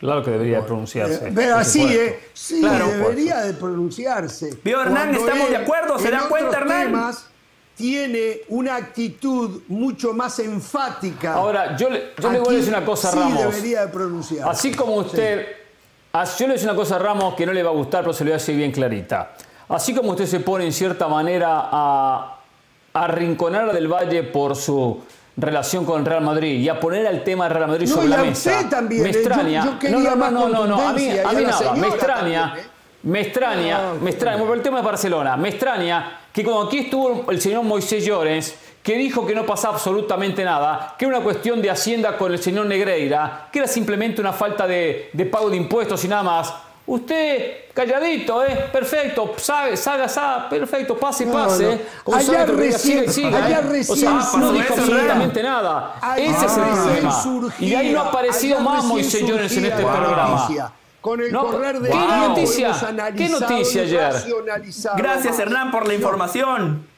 Claro 0.03 0.21
que 0.21 0.31
debería 0.31 0.57
de 0.57 0.63
pronunciarse. 0.63 1.29
Eh, 1.29 1.51
así, 1.55 1.81
¿eh? 1.81 2.19
Sí, 2.33 2.61
debería 2.61 3.39
de 3.43 3.53
pronunciarse. 3.53 4.59
Vio 4.61 4.81
Hernán, 4.81 5.15
estamos 5.15 5.49
de 5.49 5.55
acuerdo, 5.55 5.97
¿se 5.97 6.11
da 6.11 6.27
cuenta 6.27 6.57
Hernán? 6.57 6.87
Temas, 6.87 7.27
tiene 7.73 8.41
una 8.49 8.75
actitud 8.75 9.61
mucho 9.69 10.11
más 10.11 10.37
enfática. 10.39 11.35
Ahora, 11.35 11.77
yo 11.77 11.89
le, 11.89 12.11
yo 12.21 12.31
le 12.33 12.39
voy 12.41 12.55
a 12.55 12.57
decir 12.57 12.73
una 12.75 12.83
cosa, 12.83 13.11
Ramos. 13.11 13.31
Sí, 13.31 13.43
debería 13.45 13.85
de 13.85 13.87
pronunciarse. 13.93 14.49
Así 14.49 14.73
como 14.73 14.95
usted. 14.95 15.45
Yo 16.11 16.19
le 16.21 16.45
voy 16.47 16.49
a 16.49 16.51
decir 16.51 16.67
una 16.67 16.75
cosa, 16.75 16.99
Ramos, 16.99 17.35
que 17.35 17.45
no 17.45 17.53
le 17.53 17.63
va 17.63 17.69
a 17.69 17.73
gustar, 17.73 18.01
pero 18.01 18.11
se 18.11 18.25
lo 18.25 18.31
voy 18.31 18.33
a 18.33 18.39
decir 18.39 18.57
bien 18.57 18.73
clarita. 18.73 19.35
Así 19.69 19.95
como 19.95 20.11
usted 20.11 20.25
se 20.25 20.41
pone 20.41 20.65
en 20.65 20.73
cierta 20.73 21.07
manera 21.07 21.69
a 21.71 22.39
arrinconar 22.91 23.71
del 23.71 23.87
Valle 23.87 24.23
por 24.23 24.57
su 24.57 25.01
relación 25.35 25.85
con 25.85 25.99
el 25.99 26.05
Real 26.05 26.23
Madrid 26.23 26.59
y 26.59 26.69
a 26.69 26.79
poner 26.79 27.05
el 27.05 27.23
tema 27.23 27.45
del 27.45 27.55
Real 27.55 27.69
Madrid 27.69 27.87
sobre 27.87 28.07
la 28.07 28.17
mesa. 28.17 28.69
También, 28.69 29.03
me 29.03 29.09
¿eh? 29.09 29.11
extraña. 29.11 29.65
no, 29.65 29.99
no, 29.99 30.31
no, 30.31 30.49
no, 30.49 30.67
no, 30.67 30.87
a 30.89 30.93
mí, 30.93 31.09
a 31.09 31.31
mí 31.31 31.43
nada. 31.43 31.73
Me 31.73 31.87
extraña. 31.87 32.53
¿eh? 32.57 32.63
Me 33.03 33.19
extraña, 33.19 33.95
me 34.01 34.11
extraña, 34.11 34.45
por 34.45 34.55
el 34.55 34.63
tema 34.63 34.77
de 34.77 34.85
Barcelona, 34.85 35.35
me 35.35 35.49
extraña 35.49 36.21
que 36.31 36.41
cuando 36.41 36.67
aquí 36.67 36.79
estuvo 36.79 37.29
el 37.29 37.41
señor 37.41 37.63
Moisés 37.63 38.05
Llorens, 38.05 38.55
que 38.81 38.95
dijo 38.95 39.25
que 39.25 39.35
no 39.35 39.45
pasaba 39.45 39.73
absolutamente 39.73 40.45
nada, 40.45 40.95
que 40.97 41.03
era 41.03 41.17
una 41.17 41.23
cuestión 41.23 41.61
de 41.61 41.69
Hacienda 41.69 42.17
con 42.17 42.31
el 42.31 42.39
señor 42.39 42.65
Negreira, 42.65 43.49
que 43.51 43.59
era 43.59 43.67
simplemente 43.67 44.21
una 44.21 44.31
falta 44.31 44.65
de, 44.65 45.09
de 45.11 45.25
pago 45.25 45.49
de 45.49 45.57
impuestos 45.57 46.05
y 46.05 46.07
nada 46.07 46.23
más. 46.23 46.53
Usted, 46.85 47.71
calladito, 47.73 48.43
¿eh? 48.43 48.69
Perfecto, 48.71 49.35
sabe, 49.37 49.77
saga, 49.77 50.09
saga, 50.09 50.49
perfecto, 50.49 50.97
pase, 50.97 51.25
pase. 51.27 51.81
No. 52.05 52.13
Allá 52.13 52.45
recién, 52.45 53.09
siga, 53.09 53.45
allá 53.45 53.61
¿eh? 53.61 53.85
o 53.87 53.95
sea, 53.95 54.19
no 54.37 54.51
dijo 54.51 54.73
absolutamente 54.73 55.41
nada. 55.41 55.95
Ese 56.17 56.45
es 56.45 56.57
el 56.57 56.63
problema. 56.63 57.21
Surgía, 57.23 57.67
y 57.67 57.75
ahí 57.75 57.93
no 57.93 58.01
ha 58.01 58.07
aparecido 58.09 58.59
más 58.59 58.83
Moisés 58.83 59.21
en 59.21 59.65
este 59.65 59.81
programa. 59.81 60.47
Con 60.99 61.21
el 61.21 61.31
no, 61.31 61.45
correr 61.47 61.79
de 61.79 61.89
¿Qué 61.89 61.97
noticia? 61.97 62.71
¿Qué 63.15 63.29
noticia 63.29 63.81
ayer? 63.83 64.13
Gracias, 64.97 65.39
Hernán, 65.39 65.71
por 65.71 65.87
la 65.87 65.93
información. 65.93 66.92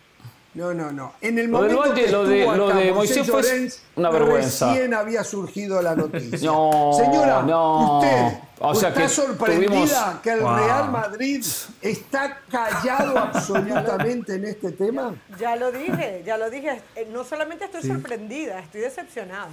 No, 0.55 0.73
no, 0.73 0.89
no. 0.91 1.13
En 1.19 1.37
el 1.37 1.49
momento 1.49 1.93
que 1.93 2.07
lo 2.07 2.25
de, 2.25 2.45
lo 2.45 2.69
de 2.69 2.93
Moisés 2.93 3.29
fue 3.29 3.69
una 3.97 4.09
vergüenza. 4.09 4.69
Recién 4.69 4.93
había 4.93 5.23
surgido 5.25 5.81
la 5.81 5.95
noticia. 5.95 6.39
no, 6.49 6.93
Señora, 6.97 7.43
no. 7.43 7.99
usted 7.99 8.39
o 8.59 8.73
sea 8.73 8.89
está 8.89 9.01
que 9.01 9.09
sorprendida 9.09 10.19
que 10.23 10.29
el 10.29 10.39
Real 10.39 10.89
Madrid 10.89 11.45
está 11.81 12.39
callado 12.49 13.17
absolutamente 13.19 14.35
en 14.35 14.45
este 14.45 14.71
tema. 14.71 15.13
Ya 15.37 15.57
lo 15.57 15.73
dije, 15.73 16.23
ya 16.25 16.37
lo 16.37 16.49
dije. 16.49 16.81
Eh, 16.95 17.07
no 17.11 17.25
solamente 17.25 17.65
estoy 17.65 17.83
sorprendida, 17.83 18.59
estoy 18.59 18.79
decepcionada. 18.81 19.49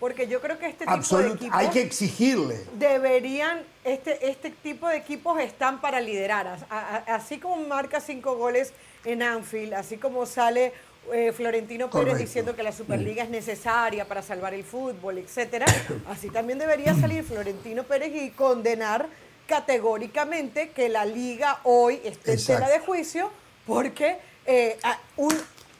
Porque 0.00 0.26
yo 0.26 0.40
creo 0.40 0.58
que 0.58 0.66
este 0.66 0.84
tipo 0.86 1.18
de 1.18 1.28
equipos... 1.28 1.58
Hay 1.58 1.68
que 1.68 1.80
exigirle. 1.80 2.64
Deberían, 2.78 3.62
este, 3.82 4.28
este 4.28 4.50
tipo 4.50 4.88
de 4.88 4.96
equipos 4.96 5.38
están 5.40 5.80
para 5.80 6.00
liderar. 6.00 6.58
así 7.06 7.38
como 7.38 7.56
marca 7.66 8.00
cinco 8.00 8.36
goles 8.36 8.72
en 9.06 9.22
Anfield, 9.22 9.74
así 9.74 9.96
como 9.96 10.26
sale 10.26 10.72
eh, 11.12 11.32
Florentino 11.32 11.88
Pérez 11.88 12.18
diciendo 12.18 12.56
que 12.56 12.62
la 12.62 12.72
Superliga 12.72 13.22
es 13.22 13.30
necesaria 13.30 14.06
para 14.06 14.22
salvar 14.22 14.52
el 14.52 14.64
fútbol, 14.64 15.18
etcétera, 15.18 15.66
así 16.08 16.28
también 16.30 16.58
debería 16.58 16.94
salir 16.94 17.22
Florentino 17.22 17.84
Pérez 17.84 18.12
y 18.14 18.30
condenar 18.30 19.08
categóricamente 19.46 20.70
que 20.70 20.88
la 20.88 21.04
liga 21.04 21.60
hoy 21.62 22.00
esté 22.04 22.32
en 22.32 22.44
tela 22.44 22.68
de 22.68 22.80
juicio 22.80 23.30
porque 23.64 24.18
eh, 24.44 24.78
un 25.16 25.34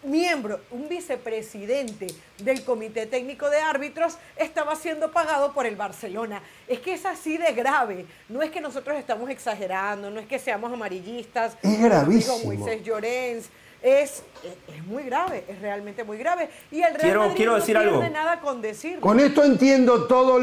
miembro, 0.07 0.61
un 0.70 0.88
vicepresidente 0.88 2.07
del 2.38 2.64
Comité 2.64 3.07
Técnico 3.07 3.50
de 3.50 3.59
Árbitros 3.59 4.16
estaba 4.36 4.76
siendo 4.76 5.11
pagado 5.11 5.52
por 5.52 5.66
el 5.66 5.76
Barcelona. 5.76 6.42
Es 6.66 6.80
que 6.80 6.94
es 6.94 7.04
así 7.04 7.36
de 7.36 7.52
grave. 7.52 8.07
No 8.28 8.42
es 8.42 8.50
que 8.50 8.61
nosotros 8.61 8.96
estamos 8.96 9.28
exagerando, 9.30 10.11
no 10.11 10.20
es 10.20 10.26
que 10.26 10.38
seamos 10.38 10.72
amarillistas. 10.72 11.57
Es 11.62 11.80
gravísimo. 11.80 12.38
Moisés 12.44 12.82
Llorens. 12.82 13.48
Es, 13.82 14.22
es, 14.42 14.84
muy 14.86 15.04
grave, 15.04 15.44
es 15.46 15.61
realmente 15.61 16.02
muy 16.02 16.16
grave. 16.16 16.48
Y 16.72 16.80
el 16.80 16.94
Real 16.94 16.98
quiero, 16.98 17.20
Madrid 17.20 17.36
quiero 17.36 17.52
no 17.52 17.59
decir 17.59 17.76
tiene 17.76 17.90
algo. 17.90 18.09
nada 18.09 18.40
con 18.40 18.61
decir. 18.61 18.98
Con 18.98 19.20
esto 19.20 19.44
entiendo 19.44 20.07
todos 20.07 20.42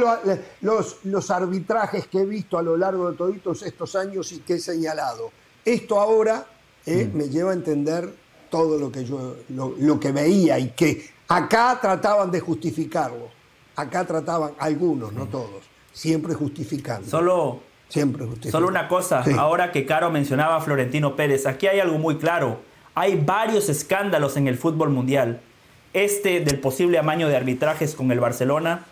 los, 0.61 0.97
los 1.03 1.31
arbitrajes 1.31 2.07
que 2.07 2.19
he 2.19 2.25
visto 2.25 2.57
a 2.57 2.61
lo 2.61 2.77
largo 2.77 3.11
de 3.11 3.17
todos 3.17 3.63
estos 3.63 3.95
años 3.95 4.31
y 4.31 4.39
que 4.39 4.53
he 4.53 4.59
señalado. 4.59 5.31
Esto 5.65 5.99
ahora 5.99 6.45
eh, 6.85 7.09
mm. 7.11 7.17
me 7.17 7.29
lleva 7.29 7.51
a 7.51 7.53
entender 7.53 8.22
todo 8.53 8.77
lo 8.77 8.91
que 8.91 9.03
yo 9.03 9.35
lo, 9.49 9.99
que 9.99 10.11
veía 10.11 10.59
y 10.59 10.69
que 10.69 11.09
acá 11.27 11.79
trataban 11.81 12.29
de 12.29 12.39
justificarlo. 12.39 13.29
Acá 13.75 14.05
trataban 14.05 14.51
algunos, 14.59 15.11
no 15.11 15.25
todos, 15.25 15.63
siempre 15.91 16.35
justificando. 16.35 17.09
Solo 17.09 17.61
siempre 17.89 18.27
Solo 18.51 18.67
una 18.67 18.87
cosa, 18.87 19.23
ahora 19.39 19.71
que 19.71 19.87
Caro 19.87 20.11
mencionaba 20.11 20.57
a 20.57 20.61
Florentino 20.61 21.15
Pérez, 21.15 21.47
aquí 21.47 21.65
hay 21.65 21.79
algo 21.79 21.97
muy 21.97 22.17
claro. 22.17 22.59
Hay 22.93 23.15
varios 23.15 23.69
escándalos 23.69 24.37
en 24.37 24.47
el 24.47 24.55
fútbol 24.55 24.91
mundial. 24.91 25.41
Este 25.93 26.39
del 26.41 26.59
posible 26.59 26.99
amaño 26.99 27.29
de 27.29 27.35
arbitrajes 27.35 27.95
con 27.95 28.11
el 28.11 28.19
Barcelona, 28.19 28.85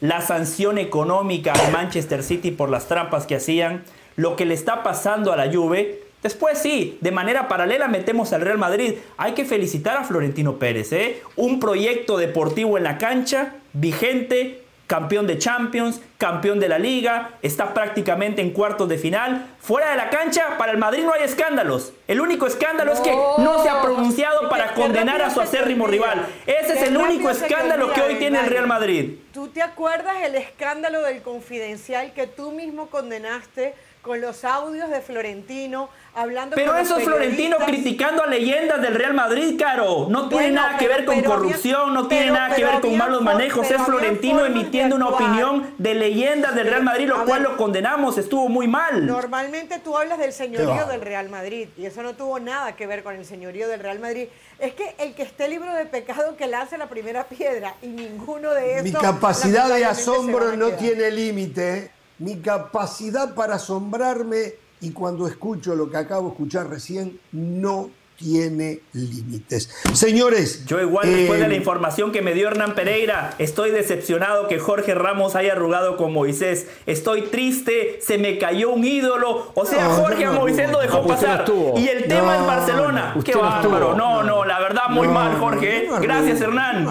la 0.00 0.22
sanción 0.22 0.78
económica 0.78 1.52
a 1.52 1.70
Manchester 1.70 2.22
City 2.22 2.52
por 2.52 2.70
las 2.70 2.88
trampas 2.88 3.26
que 3.26 3.36
hacían, 3.36 3.84
lo 4.16 4.34
que 4.34 4.46
le 4.46 4.54
está 4.54 4.82
pasando 4.82 5.30
a 5.30 5.36
la 5.36 5.52
Juve 5.52 6.03
Después 6.24 6.56
sí, 6.56 6.96
de 7.02 7.10
manera 7.10 7.48
paralela 7.48 7.86
metemos 7.86 8.32
al 8.32 8.40
Real 8.40 8.56
Madrid. 8.56 8.94
Hay 9.18 9.32
que 9.32 9.44
felicitar 9.44 9.98
a 9.98 10.04
Florentino 10.04 10.58
Pérez, 10.58 10.90
¿eh? 10.94 11.22
Un 11.36 11.60
proyecto 11.60 12.16
deportivo 12.16 12.78
en 12.78 12.84
la 12.84 12.96
cancha, 12.96 13.56
vigente, 13.74 14.64
campeón 14.86 15.26
de 15.26 15.36
Champions, 15.36 16.00
campeón 16.16 16.60
de 16.60 16.68
la 16.68 16.78
Liga, 16.78 17.32
está 17.42 17.74
prácticamente 17.74 18.40
en 18.40 18.52
cuartos 18.52 18.88
de 18.88 18.96
final. 18.96 19.46
Fuera 19.60 19.90
de 19.90 19.96
la 19.96 20.08
cancha, 20.08 20.56
para 20.56 20.72
el 20.72 20.78
Madrid 20.78 21.04
no 21.04 21.12
hay 21.12 21.24
escándalos. 21.24 21.92
El 22.08 22.22
único 22.22 22.46
escándalo 22.46 22.92
es 22.92 23.00
que 23.00 23.12
no 23.12 23.62
se 23.62 23.68
ha 23.68 23.82
pronunciado 23.82 24.48
para 24.48 24.72
condenar 24.72 25.20
a 25.20 25.28
su 25.28 25.42
acérrimo 25.42 25.86
rival. 25.86 26.26
Ese 26.46 26.72
es 26.74 26.82
el 26.84 26.96
único 26.96 27.28
escándalo 27.28 27.92
que 27.92 28.00
hoy 28.00 28.14
tiene 28.14 28.40
el 28.40 28.46
Real 28.46 28.66
Madrid. 28.66 29.18
¿Tú 29.34 29.48
te 29.48 29.60
acuerdas 29.60 30.16
el 30.24 30.36
escándalo 30.36 31.02
del 31.02 31.20
confidencial 31.20 32.14
que 32.14 32.26
tú 32.26 32.52
mismo 32.52 32.86
condenaste 32.86 33.74
con 34.00 34.20
los 34.20 34.44
audios 34.44 34.90
de 34.90 35.00
Florentino? 35.00 35.88
Hablando 36.14 36.56
Pero 36.56 36.76
eso 36.76 36.98
es 36.98 37.04
Florentino 37.04 37.56
criticando 37.58 38.22
a 38.22 38.26
leyendas 38.26 38.80
del 38.80 38.94
Real 38.94 39.14
Madrid, 39.14 39.58
Caro. 39.58 40.06
No 40.08 40.28
tiene 40.28 40.52
nada 40.52 40.78
que 40.78 40.88
ver 40.88 41.04
con 41.04 41.20
corrupción, 41.22 41.92
no 41.92 42.08
tiene 42.08 42.30
nada 42.30 42.54
que 42.54 42.64
ver 42.64 42.80
con 42.80 42.96
malos 42.96 43.22
manejos. 43.22 43.70
Es 43.70 43.82
Florentino 43.82 44.44
emitiendo 44.44 44.96
una 44.96 45.08
opinión 45.08 45.74
de 45.78 45.94
leyendas 45.94 46.54
del 46.54 46.68
Real 46.68 46.82
Madrid, 46.82 47.08
lo 47.08 47.24
cual 47.24 47.42
lo 47.42 47.56
condenamos. 47.56 48.18
Estuvo 48.18 48.48
muy 48.48 48.68
mal. 48.68 49.06
Normalmente 49.06 49.78
tú 49.78 49.96
hablas 49.96 50.18
del 50.18 50.32
señorío 50.32 50.86
del 50.86 51.00
Real 51.00 51.28
Madrid 51.28 51.68
y 51.76 51.86
eso 51.86 52.02
no 52.02 52.14
tuvo 52.14 52.38
nada 52.40 52.76
que 52.76 52.86
ver 52.86 53.02
con 53.02 53.16
el 53.16 53.24
señorío 53.24 53.68
del 53.68 53.80
Real 53.80 53.98
Madrid. 53.98 54.28
Es 54.58 54.74
que 54.74 54.94
el 54.98 55.14
que 55.14 55.22
esté 55.22 55.48
libre 55.48 55.72
de 55.74 55.86
pecado 55.86 56.36
que 56.36 56.46
lance 56.46 56.78
la 56.78 56.88
primera 56.88 57.24
piedra 57.24 57.74
y 57.82 57.88
ninguno 57.88 58.52
de 58.52 58.74
esos. 58.74 58.84
Mi 58.84 58.92
capacidad 58.92 59.68
de 59.68 59.84
asombro 59.84 60.56
no 60.56 60.70
tiene 60.70 61.10
límite. 61.10 61.90
Mi 62.18 62.40
capacidad 62.40 63.34
para 63.34 63.56
asombrarme 63.56 64.63
y 64.80 64.90
cuando 64.90 65.26
escucho 65.26 65.74
lo 65.74 65.90
que 65.90 65.96
acabo 65.96 66.28
de 66.28 66.32
escuchar 66.32 66.68
recién, 66.68 67.18
no 67.32 67.90
tiene 68.16 68.80
límites. 68.92 69.70
Señores. 69.92 70.64
Yo 70.66 70.80
igual 70.80 71.10
después 71.10 71.40
de 71.40 71.48
la 71.48 71.54
eh, 71.54 71.58
información 71.58 72.12
que 72.12 72.22
me 72.22 72.32
dio 72.32 72.48
Hernán 72.48 72.74
Pereira, 72.74 73.34
estoy 73.38 73.70
decepcionado 73.70 74.46
que 74.48 74.58
Jorge 74.58 74.94
Ramos 74.94 75.34
haya 75.34 75.52
arrugado 75.52 75.96
con 75.96 76.12
Moisés. 76.12 76.68
Estoy 76.86 77.22
triste, 77.22 77.98
se 78.00 78.18
me 78.18 78.38
cayó 78.38 78.70
un 78.70 78.84
ídolo. 78.84 79.50
O 79.54 79.66
sea, 79.66 79.88
Jorge 79.90 80.24
a 80.26 80.32
Moisés 80.32 80.70
lo 80.70 80.80
dejó 80.80 81.06
pasar. 81.06 81.44
y 81.76 81.88
el 81.88 82.04
tema 82.04 82.36
es 82.36 82.46
Barcelona. 82.46 83.16
Qué 83.24 83.34
bárbaro. 83.34 83.96
No, 83.96 84.22
no, 84.22 84.44
la 84.44 84.60
verdad 84.60 84.88
muy 84.90 85.08
mal, 85.08 85.38
Jorge. 85.38 85.88
Gracias, 86.00 86.40
Hernán. 86.40 86.84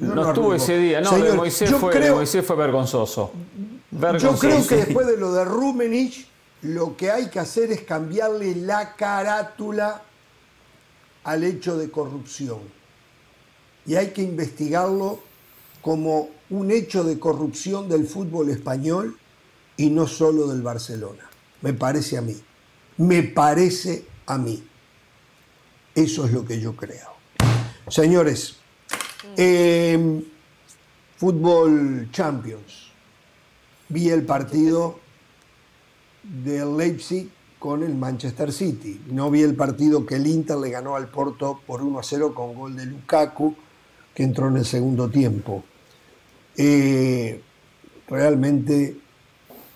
No, 0.00 0.28
estuvo 0.28 0.54
ese 0.54 0.78
día, 0.78 1.00
no, 1.00 1.10
Moisés, 1.34 1.74
fue, 1.74 2.10
Moisés 2.10 2.46
fue 2.46 2.54
vergonzoso. 2.54 3.32
vergonzoso. 3.90 4.34
Yo 4.34 4.38
creo 4.38 4.66
que 4.68 4.76
después 4.76 5.06
de 5.08 5.16
lo 5.16 5.32
de 5.32 5.44
Rumenich 5.44 6.28
lo 6.62 6.96
que 6.96 7.10
hay 7.10 7.28
que 7.28 7.38
hacer 7.38 7.70
es 7.70 7.82
cambiarle 7.82 8.54
la 8.56 8.96
carátula 8.96 10.02
al 11.24 11.44
hecho 11.44 11.76
de 11.76 11.90
corrupción. 11.90 12.60
Y 13.86 13.94
hay 13.94 14.08
que 14.08 14.22
investigarlo 14.22 15.20
como 15.82 16.30
un 16.50 16.70
hecho 16.70 17.04
de 17.04 17.18
corrupción 17.18 17.88
del 17.88 18.06
fútbol 18.06 18.50
español 18.50 19.16
y 19.76 19.90
no 19.90 20.06
solo 20.06 20.48
del 20.48 20.62
Barcelona. 20.62 21.28
Me 21.62 21.72
parece 21.72 22.18
a 22.18 22.22
mí. 22.22 22.36
Me 22.96 23.22
parece 23.22 24.04
a 24.26 24.38
mí. 24.38 24.62
Eso 25.94 26.24
es 26.26 26.32
lo 26.32 26.44
que 26.44 26.60
yo 26.60 26.74
creo. 26.74 27.12
Señores, 27.88 28.56
em, 29.36 30.22
Fútbol 31.16 32.08
Champions. 32.12 32.92
Vi 33.88 34.10
el 34.10 34.24
partido 34.24 35.00
del 36.22 36.76
Leipzig 36.76 37.30
con 37.58 37.82
el 37.82 37.94
Manchester 37.94 38.52
City. 38.52 39.00
No 39.10 39.30
vi 39.30 39.42
el 39.42 39.54
partido 39.54 40.06
que 40.06 40.16
el 40.16 40.26
Inter 40.26 40.56
le 40.58 40.70
ganó 40.70 40.96
al 40.96 41.08
Porto 41.08 41.60
por 41.66 41.82
1 41.82 41.98
a 41.98 42.02
0 42.02 42.34
con 42.34 42.54
gol 42.54 42.76
de 42.76 42.86
Lukaku, 42.86 43.54
que 44.14 44.22
entró 44.22 44.48
en 44.48 44.58
el 44.58 44.64
segundo 44.64 45.08
tiempo. 45.08 45.64
Eh, 46.56 47.40
realmente, 48.08 48.96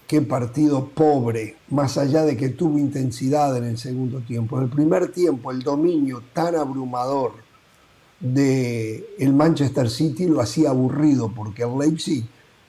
qué 0.07 0.22
partido 0.22 0.88
pobre, 0.88 1.57
más 1.70 1.99
allá 1.99 2.24
de 2.24 2.36
que 2.36 2.51
tuvo 2.51 2.78
intensidad 2.78 3.57
en 3.57 3.64
el 3.64 3.78
segundo 3.78 4.20
tiempo. 4.20 4.59
En 4.59 4.64
el 4.64 4.70
primer 4.70 5.12
tiempo, 5.12 5.51
el 5.51 5.62
dominio 5.62 6.22
tan 6.32 6.55
abrumador 6.57 7.34
del 8.20 9.05
el 9.18 9.32
Manchester 9.32 9.90
City 9.90 10.26
lo 10.26 10.40
hacía 10.40 10.70
aburrido, 10.70 11.32
porque 11.34 11.64
el 11.64 11.76
Leipzig 11.78 12.24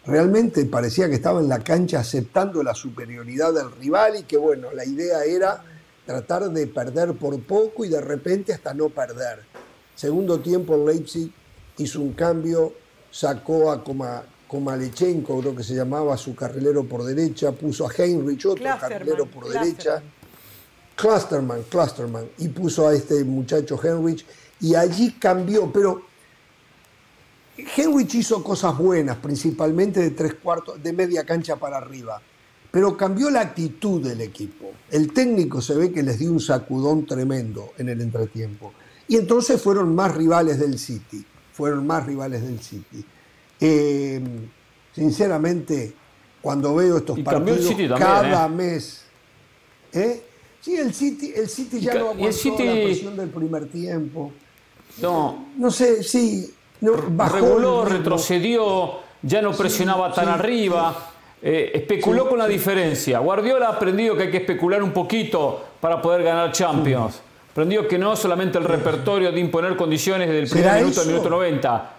realmente 0.06 0.66
parecía 0.66 1.08
que 1.08 1.16
estaba 1.16 1.39
en 1.39 1.47
la 1.47 1.60
cancha 1.60 1.99
aceptando 1.99 2.62
la 2.64 2.74
superioridad 2.74 3.54
del 3.54 3.72
rival 3.72 4.18
y 4.20 4.24
que 4.24 4.38
bueno, 4.38 4.72
la 4.74 4.86
idea 4.86 5.24
era 5.24 5.64
tratar 6.06 6.49
de 6.49 6.68
perder 6.68 7.14
por 7.14 7.41
poco 7.43 7.86
y 7.86 7.89
de 7.89 8.01
repente 8.01 8.54
hasta 8.54 8.74
no 8.74 8.89
perder. 8.89 9.39
Segundo 9.95 10.39
tiempo 10.39 10.78
Leipzig 10.78 11.32
hizo 11.78 12.01
un 12.01 12.14
cambio, 12.14 12.74
sacó 13.12 13.72
a 13.72 13.84
Komalechenko, 14.47 15.39
creo 15.39 15.56
que 15.56 15.64
se 15.64 15.76
llamaba, 15.76 16.18
su 16.18 16.36
carrilero 16.36 16.84
por 16.84 17.04
derecha, 17.04 17.51
puso 17.51 17.88
a 17.88 17.93
Heinrich, 17.93 18.45
otro 18.45 18.66
carrilero 18.80 19.26
por 19.26 19.47
derecha, 19.47 20.01
Clusterman, 20.95 21.64
Clusterman, 21.64 22.26
y 22.39 22.49
puso 22.49 22.88
a 22.88 22.93
este 22.93 23.24
muchacho 23.24 23.80
Heinrich 23.82 24.26
y 24.60 24.76
allí 24.76 25.14
cambió, 25.14 25.72
pero 25.72 26.12
Henrich 27.58 28.16
hizo 28.16 28.43
cosas 28.43 28.78
buenas, 28.78 29.18
principalmente 29.18 29.99
de 29.99 30.12
tres 30.12 30.36
cuartos, 30.36 30.82
de 30.82 30.93
media 30.93 31.24
cancha 31.24 31.56
para 31.56 31.78
arriba, 31.78 32.22
pero 32.72 32.97
cambió 32.97 33.30
la 33.30 33.41
actitud 33.41 34.01
del 34.01 34.22
equipo. 34.22 34.72
El 34.89 35.14
técnico 35.14 35.62
se 35.62 35.76
ve 35.76 35.91
que 35.91 36.01
les 36.01 36.20
dio 36.20 36.32
un 36.32 36.39
sacudón 36.39 37.06
tremendo 37.06 37.74
en 37.78 37.89
el 37.89 38.01
entretiempo. 38.01 38.74
Y 39.08 39.18
entonces 39.18 39.62
fueron 39.62 39.93
más 39.93 40.16
rivales 40.16 40.60
del 40.60 40.80
City, 40.80 41.24
fueron 41.51 41.86
más 41.86 42.06
rivales 42.06 42.41
del 42.41 42.60
City. 42.60 43.06
Eh, 43.60 44.22
sinceramente, 44.93 45.93
cuando 46.41 46.76
veo 46.76 46.97
estos 46.97 47.20
partidos 47.20 47.76
cada 47.97 48.47
¿eh? 48.47 48.49
mes, 48.49 49.04
¿eh? 49.91 50.24
Sí, 50.60 50.76
el 50.78 50.93
City, 50.93 51.34
el 51.36 51.49
City 51.49 51.82
ya 51.82 51.93
no 51.93 52.10
aguantó 52.12 52.32
City... 52.32 52.64
la 52.64 52.74
presión 52.74 53.18
del 53.18 53.30
primer 53.30 53.68
tiempo. 53.68 54.32
No. 55.01 55.47
No 55.58 55.70
sé, 55.70 56.04
sí. 56.04 56.54
No, 56.84 56.92
bajó 57.10 57.36
Reguló, 57.36 57.86
retrocedió, 57.86 59.00
ya 59.22 59.42
no 59.42 59.52
presionaba 59.52 60.12
tan 60.14 60.26
sí, 60.26 60.32
arriba. 60.32 60.96
eh, 61.42 61.72
especuló 61.76 62.28
con 62.30 62.38
la 62.40 62.48
diferencia. 62.48 63.20
Guardiola 63.20 63.68
ha 63.68 63.72
aprendido 63.72 64.16
que 64.16 64.24
hay 64.24 64.32
que 64.32 64.38
especular 64.38 64.82
un 64.84 64.92
poquito 64.92 65.64
para 65.80 66.02
poder 66.02 66.24
ganar 66.24 66.52
Champions. 66.52 67.22
Aprendió 67.52 67.88
que 67.88 67.98
no 67.98 68.16
solamente 68.16 68.58
el 68.58 68.64
repertorio 68.64 69.32
de 69.32 69.40
imponer 69.40 69.76
condiciones 69.76 70.28
desde 70.28 70.42
el 70.44 70.50
primer 70.50 70.70
¿Será 70.70 70.82
minuto 70.82 71.02
al 71.02 71.08
minuto 71.08 71.30
90, 71.30 71.92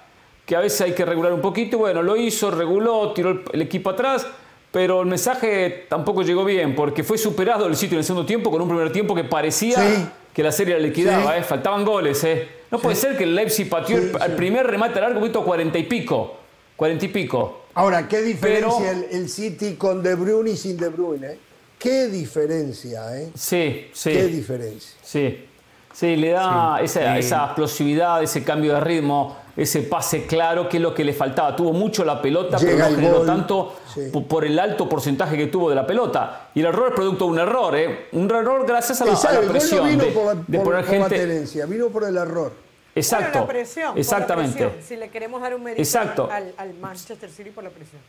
que 0.47 0.57
a 0.57 0.61
veces 0.61 0.81
hay 0.81 0.93
que 0.93 1.05
regular 1.05 1.33
un 1.33 1.41
poquito. 1.41 1.79
Bueno, 1.79 2.03
lo 2.03 2.17
hizo, 2.17 2.51
reguló, 2.51 3.13
tiró 3.13 3.31
el, 3.31 3.43
el 3.53 3.63
equipo 3.63 3.91
atrás, 3.91 4.27
pero 4.73 5.01
el 5.03 5.07
mensaje 5.07 5.87
tampoco 5.89 6.23
llegó 6.23 6.45
bien, 6.45 6.75
porque 6.75 7.05
fue 7.05 7.17
superado 7.19 7.67
el 7.67 7.77
sitio 7.77 7.95
en 7.95 8.01
el 8.01 8.05
segundo 8.05 8.27
tiempo 8.27 8.51
con 8.51 8.61
un 8.61 8.69
primer 8.69 8.91
tiempo 8.93 9.15
que 9.15 9.25
parecía 9.25 9.77
Sí. 9.79 10.07
que 10.33 10.43
la 10.43 10.51
serie 10.53 10.75
la 10.75 10.81
liquidaba, 10.81 11.33
Sí. 11.35 11.39
eh, 11.41 11.43
faltaban 11.43 11.85
goles. 11.85 12.23
eh. 12.25 12.49
No 12.75 12.81
puede 12.81 12.97
ser 12.97 13.17
que 13.17 13.25
el 13.25 13.35
Leipzig 13.35 13.69
pateó 13.69 13.97
el- 13.99 14.11
Sí, 14.11 14.17
al 14.21 14.33
primer 14.33 14.67
remate 14.67 15.01
largo, 15.01 15.21
puesto 15.21 15.45
cuarenta 15.45 15.79
y 15.79 15.85
pico. 15.85 16.35
Cuarenta 16.77 17.05
y 17.05 17.09
pico. 17.09 17.61
Ahora, 17.75 18.09
¿qué 18.09 18.21
diferencia 18.23 18.79
Pero- 18.79 19.07
el, 19.11 19.17
el 19.23 19.29
City 19.29 19.75
con 19.75 20.03
De 20.03 20.15
Bruyne 20.15 20.51
y 20.51 20.57
sin 20.57 20.77
De 20.77 20.89
Bruyne? 20.89 21.27
eh? 21.33 21.39
¿Qué 21.79 22.09
diferencia, 22.09 23.17
eh? 23.21 23.31
Sí, 23.35 23.89
sí. 23.93 24.11
¿Qué 24.11 24.25
diferencia? 24.27 24.97
Sí, 25.03 25.45
sí, 25.93 26.17
le 26.17 26.31
da 26.31 26.79
Sí. 26.81 26.85
esa, 27.19 27.45
explosividad, 27.45 28.23
ese 28.23 28.43
cambio 28.43 28.75
de 28.75 28.81
ritmo, 28.81 29.37
ese 29.57 29.83
pase 29.83 30.25
claro, 30.27 30.69
que 30.69 30.79
es 30.79 30.83
lo 30.83 30.95
que 30.95 31.05
le 31.05 31.13
faltaba. 31.13 31.55
Tuvo 31.55 31.73
mucho 31.73 32.05
la 32.05 32.21
pelota, 32.23 32.57
Llega 32.59 32.73
pero 32.73 32.89
no 32.91 32.97
generó 32.97 33.19
gol. 33.19 33.27
tanto 33.27 33.75
Sí. 33.95 34.01
por 34.29 34.45
el 34.45 34.59
alto 34.59 34.89
porcentaje 34.89 35.37
que 35.37 35.47
tuvo 35.49 35.69
de 35.69 35.77
la 35.77 35.87
pelota. 35.87 36.49
Y 36.55 36.61
el 36.61 36.67
error 36.67 36.89
es 36.89 36.95
producto 36.95 37.27
de 37.27 37.31
un 37.33 37.39
error, 37.39 37.77
¿eh? 37.77 38.07
Un 38.13 38.31
error 38.31 38.67
gracias 38.67 39.01
a 39.03 39.05
la, 39.05 39.13
a 39.13 39.33
la 39.33 39.41
no 39.43 39.51
presión 39.53 39.87
vino 39.87 40.05
de, 40.05 40.11
por, 40.11 40.35
de 40.47 40.59
por- 40.59 40.65
poner 40.65 40.65
por 40.65 40.75
la 40.75 40.83
gente. 40.85 41.19
tenencia, 41.19 41.67
vino 41.67 41.89
por 41.89 42.05
el 42.05 42.17
error. 42.17 42.64
Exacto. 42.95 43.41
Por 43.41 43.41
la 43.43 43.47
presión. 43.49 43.87
por 43.89 43.95
la 43.97 44.01
Exactamente. 44.01 44.59
presión, 44.67 44.83
si 44.87 44.97
le 44.97 45.09
queremos 45.09 45.41
dar 45.41 45.55
un 45.55 45.63
mérito 45.63 45.83
Exacto. 45.83 46.29
Al, 46.31 46.53
al 46.57 46.75
Manchester 46.75 47.29
City 47.31 47.51
por 47.51 47.65
la 47.65 47.71
presión. 47.71 48.01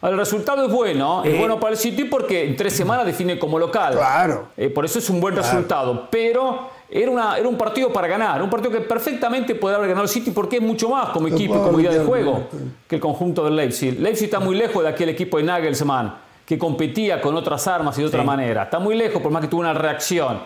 El 0.00 0.16
resultado 0.16 0.64
es 0.64 0.70
bueno, 0.72 1.24
es 1.24 1.36
bueno 1.36 1.58
para 1.58 1.72
el 1.72 1.76
City 1.78 2.04
porque 2.04 2.44
en 2.44 2.54
tres 2.54 2.72
semanas 2.72 3.04
define 3.04 3.36
como 3.36 3.58
local. 3.58 3.94
Claro. 3.94 4.48
Eh, 4.56 4.68
por 4.70 4.84
eso 4.84 5.00
es 5.00 5.10
un 5.10 5.20
buen 5.20 5.34
Claro. 5.34 5.48
resultado. 5.48 6.08
Pero 6.08 6.70
era, 6.88 7.10
una, 7.10 7.36
era 7.36 7.48
un 7.48 7.58
partido 7.58 7.92
para 7.92 8.06
ganar, 8.06 8.40
un 8.40 8.48
partido 8.48 8.70
que 8.70 8.80
perfectamente 8.82 9.56
puede 9.56 9.74
haber 9.74 9.88
ganado 9.88 10.04
el 10.04 10.08
City 10.08 10.30
porque 10.30 10.58
es 10.58 10.62
mucho 10.62 10.88
más 10.88 11.08
como 11.08 11.26
equipo 11.26 11.56
y 11.56 11.58
como 11.58 11.80
idea 11.80 11.90
de 11.90 12.04
juego 12.04 12.44
que 12.86 12.94
el 12.94 13.00
conjunto 13.00 13.44
del 13.44 13.56
Leipzig. 13.56 13.98
Leipzig 13.98 14.26
está 14.26 14.38
muy 14.38 14.54
lejos 14.54 14.84
de 14.84 14.88
aquel 14.88 15.08
equipo 15.08 15.36
de 15.38 15.42
Nagelsmann 15.42 16.14
que 16.46 16.56
competía 16.56 17.20
con 17.20 17.36
otras 17.36 17.66
armas 17.66 17.98
y 17.98 18.02
de 18.02 18.06
otra 18.06 18.20
Sí. 18.20 18.26
manera. 18.26 18.62
Está 18.62 18.78
muy 18.78 18.94
lejos 18.96 19.20
por 19.20 19.32
más 19.32 19.42
que 19.42 19.48
tuvo 19.48 19.62
una 19.62 19.74
reacción. 19.74 20.40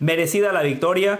Merecida 0.00 0.52
la 0.52 0.62
victoria. 0.62 1.18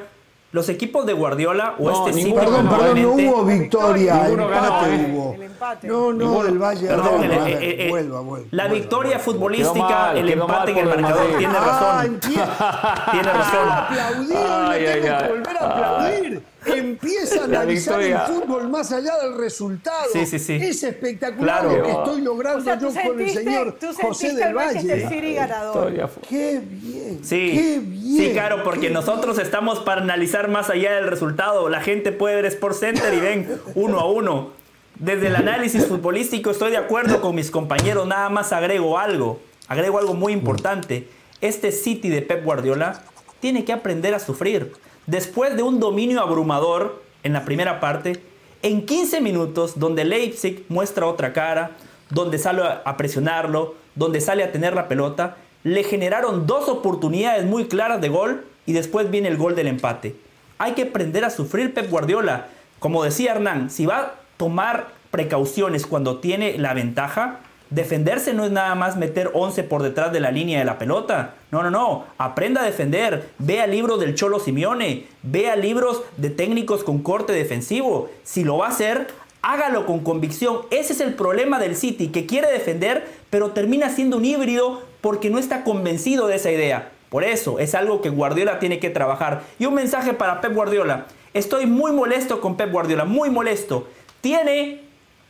Los 0.52 0.68
equipos 0.70 1.04
de 1.04 1.12
Guardiola 1.12 1.74
o 1.78 1.90
No, 1.90 2.06
este 2.08 2.20
City 2.20 2.32
Perdón, 2.32 2.68
perdón, 2.68 3.02
no 3.02 3.10
hubo 3.10 3.44
victoria, 3.44 4.14
Ninguno 4.22 4.42
empate 4.44 4.90
ganó, 4.96 5.08
hubo. 5.08 5.34
El 5.34 5.42
empate. 5.42 5.86
No, 5.88 6.00
no, 6.00 6.12
Ninguno- 6.12 6.44
del 6.44 6.58
Valle. 6.58 6.86
Perdón, 6.86 7.04
no, 7.18 7.22
el- 7.24 7.32
el- 7.62 7.80
el- 7.80 7.90
vuelva, 7.90 8.20
vuelva, 8.20 8.46
la 8.52 8.62
vuelva, 8.64 8.74
victoria 8.78 9.10
vuelva. 9.16 9.24
futbolística, 9.24 9.88
mal, 9.88 10.16
el 10.16 10.30
empate 10.30 10.70
en 10.70 10.78
el 10.78 10.88
el 10.88 11.00
marcador, 11.00 11.26
tiene 11.36 11.54
Ah, 11.58 11.60
razón. 11.66 12.06
empieza. 12.06 13.04
Tiene 13.10 13.32
razón. 13.32 13.68
Aplaudir, 13.70 14.36
Ay, 14.36 14.80
le 14.80 14.88
ay, 14.92 15.00
tengo 15.02 15.16
ay. 15.16 15.22
que 15.24 15.28
volver 15.32 15.56
a 15.58 15.66
aplaudir. 15.70 16.42
Empieza 16.66 17.42
a 17.42 17.44
analizar 17.44 18.00
el 18.02 18.18
fútbol 18.18 18.68
más 18.68 18.92
allá 18.92 19.16
del 19.22 19.36
resultado. 19.38 20.08
Sí, 20.12 20.26
sí, 20.26 20.38
sí. 20.38 20.54
Es 20.54 20.82
espectacular 20.82 21.60
Claro. 21.62 21.76
lo 21.76 21.82
que 21.84 21.90
estoy 21.90 22.20
logrando 22.22 22.60
O 22.60 22.64
sea, 22.64 22.78
tú 22.78 22.92
yo 22.92 23.02
con 23.08 23.20
el 23.20 23.30
señor 23.30 23.78
José 24.00 24.34
del 24.34 24.54
Valle. 24.54 25.08
City 25.08 25.34
ganador. 25.34 25.92
Qué 26.28 26.60
bien. 26.64 27.20
Sí, 27.22 27.52
qué 27.54 27.78
bien. 27.82 28.16
sí, 28.16 28.30
claro, 28.32 28.62
porque 28.64 28.90
nosotros 28.90 29.38
estamos 29.38 29.80
para 29.80 30.00
analizar 30.02 30.48
más 30.48 30.70
allá 30.70 30.94
del 30.94 31.06
resultado. 31.06 31.68
La 31.68 31.80
gente 31.80 32.12
puede 32.12 32.36
ver 32.36 32.46
Sports 32.46 32.80
Center 32.80 33.12
y 33.14 33.20
ven 33.20 33.60
uno 33.74 34.00
a 34.00 34.10
uno. 34.10 34.50
Desde 34.98 35.26
el 35.26 35.36
análisis 35.36 35.86
futbolístico 35.86 36.50
estoy 36.50 36.70
de 36.70 36.78
acuerdo 36.78 37.20
con 37.20 37.34
mis 37.34 37.50
compañeros, 37.50 38.06
nada 38.06 38.30
más 38.30 38.52
agrego 38.54 38.98
algo, 38.98 39.40
agrego 39.68 39.98
algo 39.98 40.14
muy 40.14 40.32
importante. 40.32 41.08
Este 41.42 41.70
City 41.70 42.08
de 42.08 42.22
Pep 42.22 42.42
Guardiola 42.42 43.02
tiene 43.40 43.64
que 43.66 43.74
aprender 43.74 44.14
a 44.14 44.18
sufrir. 44.18 44.72
Después 45.06 45.56
de 45.56 45.62
un 45.62 45.78
dominio 45.78 46.20
abrumador 46.20 47.02
en 47.22 47.32
la 47.32 47.44
primera 47.44 47.78
parte, 47.78 48.20
en 48.62 48.84
15 48.84 49.20
minutos 49.20 49.78
donde 49.78 50.04
Leipzig 50.04 50.64
muestra 50.68 51.06
otra 51.06 51.32
cara, 51.32 51.72
donde 52.10 52.38
sale 52.38 52.62
a 52.84 52.96
presionarlo, 52.96 53.74
donde 53.94 54.20
sale 54.20 54.42
a 54.42 54.50
tener 54.50 54.74
la 54.74 54.88
pelota, 54.88 55.36
le 55.62 55.84
generaron 55.84 56.46
dos 56.46 56.68
oportunidades 56.68 57.44
muy 57.44 57.66
claras 57.66 58.00
de 58.00 58.08
gol 58.08 58.46
y 58.66 58.72
después 58.72 59.10
viene 59.10 59.28
el 59.28 59.36
gol 59.36 59.54
del 59.54 59.68
empate. 59.68 60.16
Hay 60.58 60.72
que 60.72 60.82
aprender 60.82 61.24
a 61.24 61.30
sufrir 61.30 61.72
Pep 61.72 61.88
Guardiola. 61.88 62.48
Como 62.78 63.04
decía 63.04 63.32
Hernán, 63.32 63.70
si 63.70 63.86
va 63.86 63.98
a 63.98 64.14
tomar 64.36 64.88
precauciones 65.10 65.86
cuando 65.86 66.18
tiene 66.18 66.58
la 66.58 66.74
ventaja, 66.74 67.40
defenderse 67.70 68.32
no 68.32 68.44
es 68.44 68.50
nada 68.50 68.74
más 68.74 68.96
meter 68.96 69.30
11 69.34 69.64
por 69.64 69.82
detrás 69.82 70.12
de 70.12 70.20
la 70.20 70.30
línea 70.30 70.58
de 70.58 70.64
la 70.64 70.78
pelota. 70.78 71.34
No, 71.50 71.62
no, 71.62 71.70
no. 71.70 72.04
Aprenda 72.18 72.62
a 72.62 72.66
defender. 72.66 73.30
Vea 73.38 73.66
libros 73.66 74.00
del 74.00 74.14
Cholo 74.14 74.38
Simeone. 74.38 75.06
Vea 75.22 75.56
libros 75.56 76.02
de 76.16 76.30
técnicos 76.30 76.84
con 76.84 77.02
corte 77.02 77.32
defensivo. 77.32 78.10
Si 78.22 78.44
lo 78.44 78.58
va 78.58 78.66
a 78.66 78.70
hacer, 78.70 79.08
hágalo 79.42 79.86
con 79.86 80.00
convicción. 80.00 80.62
Ese 80.70 80.92
es 80.92 81.00
el 81.00 81.14
problema 81.14 81.58
del 81.58 81.76
City, 81.76 82.08
que 82.08 82.26
quiere 82.26 82.50
defender, 82.50 83.06
pero 83.30 83.52
termina 83.52 83.90
siendo 83.90 84.16
un 84.16 84.24
híbrido 84.24 84.82
porque 85.00 85.30
no 85.30 85.38
está 85.38 85.64
convencido 85.64 86.26
de 86.26 86.36
esa 86.36 86.50
idea. 86.50 86.90
Por 87.10 87.22
eso 87.22 87.58
es 87.58 87.74
algo 87.74 88.02
que 88.02 88.10
Guardiola 88.10 88.58
tiene 88.58 88.80
que 88.80 88.90
trabajar. 88.90 89.42
Y 89.58 89.66
un 89.66 89.74
mensaje 89.74 90.14
para 90.14 90.40
Pep 90.40 90.52
Guardiola. 90.52 91.06
Estoy 91.34 91.66
muy 91.66 91.92
molesto 91.92 92.40
con 92.40 92.56
Pep 92.56 92.72
Guardiola, 92.72 93.04
muy 93.04 93.30
molesto. 93.30 93.88
Tiene 94.20 94.85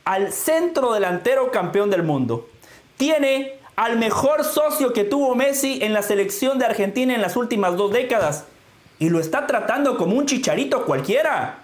al 0.07 0.32
centro 0.32 0.94
delantero 0.94 1.50
campeón 1.50 1.90
del 1.90 2.04
mundo. 2.04 2.48
Tiene 2.96 3.59
al 3.74 3.98
mejor 3.98 4.44
socio 4.44 4.92
que 4.92 5.04
tuvo 5.04 5.34
Messi 5.34 5.80
en 5.82 5.92
la 5.92 6.00
selección 6.00 6.59
de 6.59 6.64
Argentina 6.64 7.14
en 7.14 7.20
las 7.20 7.36
últimas 7.36 7.76
dos 7.76 7.92
décadas. 7.92 8.44
Y 8.98 9.11
lo 9.11 9.20
está 9.20 9.46
tratando 9.46 9.98
como 9.98 10.16
un 10.16 10.24
chicharito 10.24 10.86
cualquiera. 10.86 11.59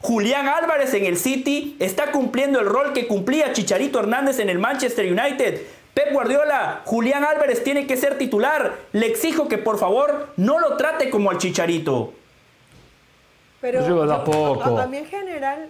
Julián 0.00 0.48
Álvarez 0.48 0.94
en 0.94 1.04
el 1.04 1.18
City 1.18 1.76
está 1.78 2.12
cumpliendo 2.12 2.60
el 2.60 2.66
rol 2.66 2.92
que 2.92 3.06
cumplía 3.06 3.52
Chicharito 3.52 3.98
Hernández 3.98 4.38
en 4.38 4.48
el 4.48 4.58
Manchester 4.58 5.06
United. 5.06 5.62
Pep 5.94 6.12
Guardiola, 6.12 6.82
Julián 6.84 7.24
Álvarez 7.24 7.62
tiene 7.62 7.86
que 7.86 7.96
ser 7.96 8.16
titular. 8.16 8.74
Le 8.92 9.06
exijo 9.06 9.48
que 9.48 9.58
por 9.58 9.78
favor 9.78 10.28
no 10.36 10.58
lo 10.58 10.76
trate 10.76 11.10
como 11.10 11.30
al 11.30 11.38
Chicharito. 11.38 12.12
Pero 13.60 13.86
Yo 13.86 14.04
en 14.04 15.06
general, 15.06 15.68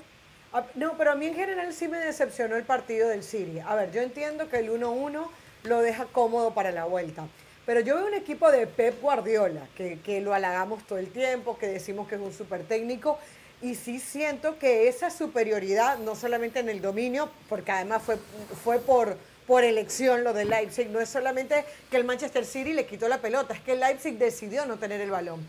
no, 0.74 0.96
pero 0.96 1.12
a 1.12 1.14
mí 1.14 1.26
en 1.26 1.34
general 1.34 1.72
sí 1.72 1.88
me 1.88 1.98
decepcionó 1.98 2.56
el 2.56 2.64
partido 2.64 3.08
del 3.08 3.22
City. 3.22 3.60
A 3.60 3.74
ver, 3.74 3.92
yo 3.92 4.02
entiendo 4.02 4.48
que 4.48 4.58
el 4.58 4.70
1-1 4.70 5.26
lo 5.64 5.82
deja 5.82 6.06
cómodo 6.06 6.54
para 6.54 6.70
la 6.70 6.84
vuelta. 6.84 7.26
Pero 7.66 7.80
yo 7.80 7.96
veo 7.96 8.06
un 8.06 8.14
equipo 8.14 8.50
de 8.52 8.66
Pep 8.68 9.02
Guardiola, 9.02 9.66
que, 9.76 10.20
lo 10.20 10.32
halagamos 10.32 10.86
todo 10.86 10.98
el 10.98 11.10
tiempo, 11.10 11.58
que 11.58 11.66
decimos 11.66 12.06
que 12.06 12.14
es 12.14 12.20
un 12.20 12.32
súper 12.32 12.62
técnico, 12.62 13.18
y 13.60 13.74
sí 13.74 13.98
siento 13.98 14.58
que 14.58 14.86
esa 14.86 15.10
superioridad, 15.10 15.98
no 15.98 16.14
solamente 16.14 16.60
en 16.60 16.68
el 16.68 16.80
dominio, 16.80 17.28
porque 17.48 17.72
además 17.72 18.02
fue, 18.02 18.18
fue 18.62 18.78
por, 18.78 19.16
por 19.48 19.64
elección 19.64 20.22
lo 20.22 20.32
de 20.32 20.44
Leipzig, 20.44 20.88
no 20.90 21.00
es 21.00 21.08
solamente 21.08 21.64
que 21.90 21.96
el 21.96 22.04
Manchester 22.04 22.44
City 22.44 22.72
le 22.72 22.86
quitó 22.86 23.08
la 23.08 23.18
pelota, 23.18 23.54
es 23.54 23.60
que 23.60 23.74
Leipzig 23.74 24.16
decidió 24.16 24.64
no 24.66 24.76
tener 24.76 25.00
el 25.00 25.10
balón. 25.10 25.44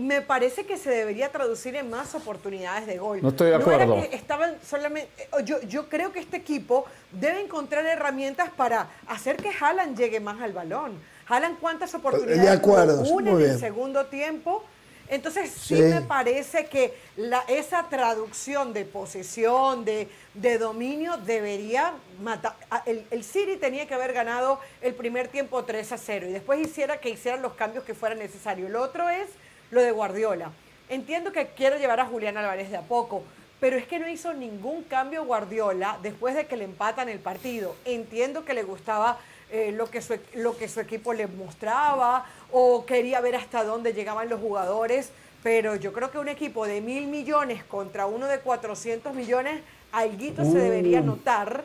Me 0.00 0.22
parece 0.22 0.64
que 0.64 0.78
se 0.78 0.88
debería 0.88 1.30
traducir 1.30 1.76
en 1.76 1.90
más 1.90 2.14
oportunidades 2.14 2.86
de 2.86 2.96
gol. 2.96 3.18
No 3.20 3.28
estoy 3.28 3.48
de 3.50 3.54
era 3.56 3.62
acuerdo. 3.62 3.96
que 4.08 4.16
estaban 4.16 4.56
solamente. 4.66 5.10
eh, 5.18 5.28
Yo, 5.44 5.60
yo 5.62 5.88
creo 5.90 6.10
que 6.10 6.20
este 6.20 6.38
equipo 6.38 6.86
debe 7.12 7.42
encontrar 7.42 7.84
herramientas 7.84 8.48
para 8.56 8.88
hacer 9.06 9.36
que 9.36 9.50
Haaland 9.50 9.98
llegue 9.98 10.18
más 10.18 10.40
al 10.40 10.52
balón. 10.54 10.98
Haaland, 11.28 11.58
¿cuántas 11.60 11.94
oportunidades? 11.94 12.40
De 12.42 12.48
acuerdo, 12.48 13.02
Una 13.12 13.32
muy 13.32 13.44
en 13.44 13.50
el 13.50 13.60
segundo 13.60 14.06
tiempo. 14.06 14.64
Entonces 15.08 15.50
sí, 15.50 15.76
Sí. 15.76 15.82
me 15.82 16.00
parece 16.00 16.66
que 16.66 16.94
la, 17.16 17.40
esa 17.48 17.88
traducción 17.90 18.72
de 18.72 18.84
posesión, 18.86 19.84
de, 19.84 20.08
de 20.34 20.56
dominio, 20.56 21.18
debería 21.18 21.92
matar. 22.22 22.54
El, 22.86 23.04
el 23.10 23.22
City 23.24 23.56
tenía 23.56 23.86
que 23.86 23.94
haber 23.94 24.12
ganado 24.14 24.60
el 24.80 24.94
primer 24.94 25.28
tiempo 25.28 25.64
3 25.64 25.92
a 25.92 25.98
0 25.98 26.26
y 26.28 26.32
después 26.32 26.60
hiciera 26.60 27.00
que 27.00 27.10
hicieran 27.10 27.42
los 27.42 27.52
cambios 27.54 27.84
que 27.84 27.92
fueran 27.92 28.18
necesarios. 28.20 28.70
Lo 28.70 28.80
otro 28.82 29.08
es 29.10 29.26
lo 29.70 29.82
de 29.82 29.90
Guardiola. 29.90 30.50
Entiendo 30.88 31.32
que 31.32 31.48
quiero 31.48 31.78
llevar 31.78 32.00
a 32.00 32.06
Julián 32.06 32.36
Álvarez 32.36 32.70
de 32.70 32.76
a 32.76 32.82
poco, 32.82 33.22
pero 33.60 33.76
es 33.76 33.86
que 33.86 33.98
no 33.98 34.08
hizo 34.08 34.32
ningún 34.32 34.82
cambio 34.84 35.24
Guardiola 35.24 35.98
después 36.02 36.34
de 36.34 36.46
que 36.46 36.56
le 36.56 36.64
empatan 36.64 37.08
el 37.08 37.18
partido. 37.18 37.76
Entiendo 37.84 38.44
que 38.44 38.54
le 38.54 38.62
gustaba 38.62 39.18
eh, 39.50 39.72
lo, 39.72 39.90
que 39.90 40.00
su, 40.00 40.18
lo 40.34 40.56
que 40.56 40.68
su 40.68 40.80
equipo 40.80 41.12
le 41.12 41.26
mostraba 41.26 42.24
o 42.50 42.84
quería 42.86 43.20
ver 43.20 43.36
hasta 43.36 43.62
dónde 43.64 43.92
llegaban 43.92 44.28
los 44.28 44.40
jugadores, 44.40 45.10
pero 45.42 45.76
yo 45.76 45.92
creo 45.92 46.10
que 46.10 46.18
un 46.18 46.28
equipo 46.28 46.66
de 46.66 46.80
mil 46.80 47.06
millones 47.06 47.62
contra 47.64 48.06
uno 48.06 48.26
de 48.26 48.40
400 48.40 49.14
millones, 49.14 49.60
alguito 49.92 50.44
se 50.44 50.58
debería 50.58 51.00
Uh. 51.00 51.04
notar, 51.04 51.64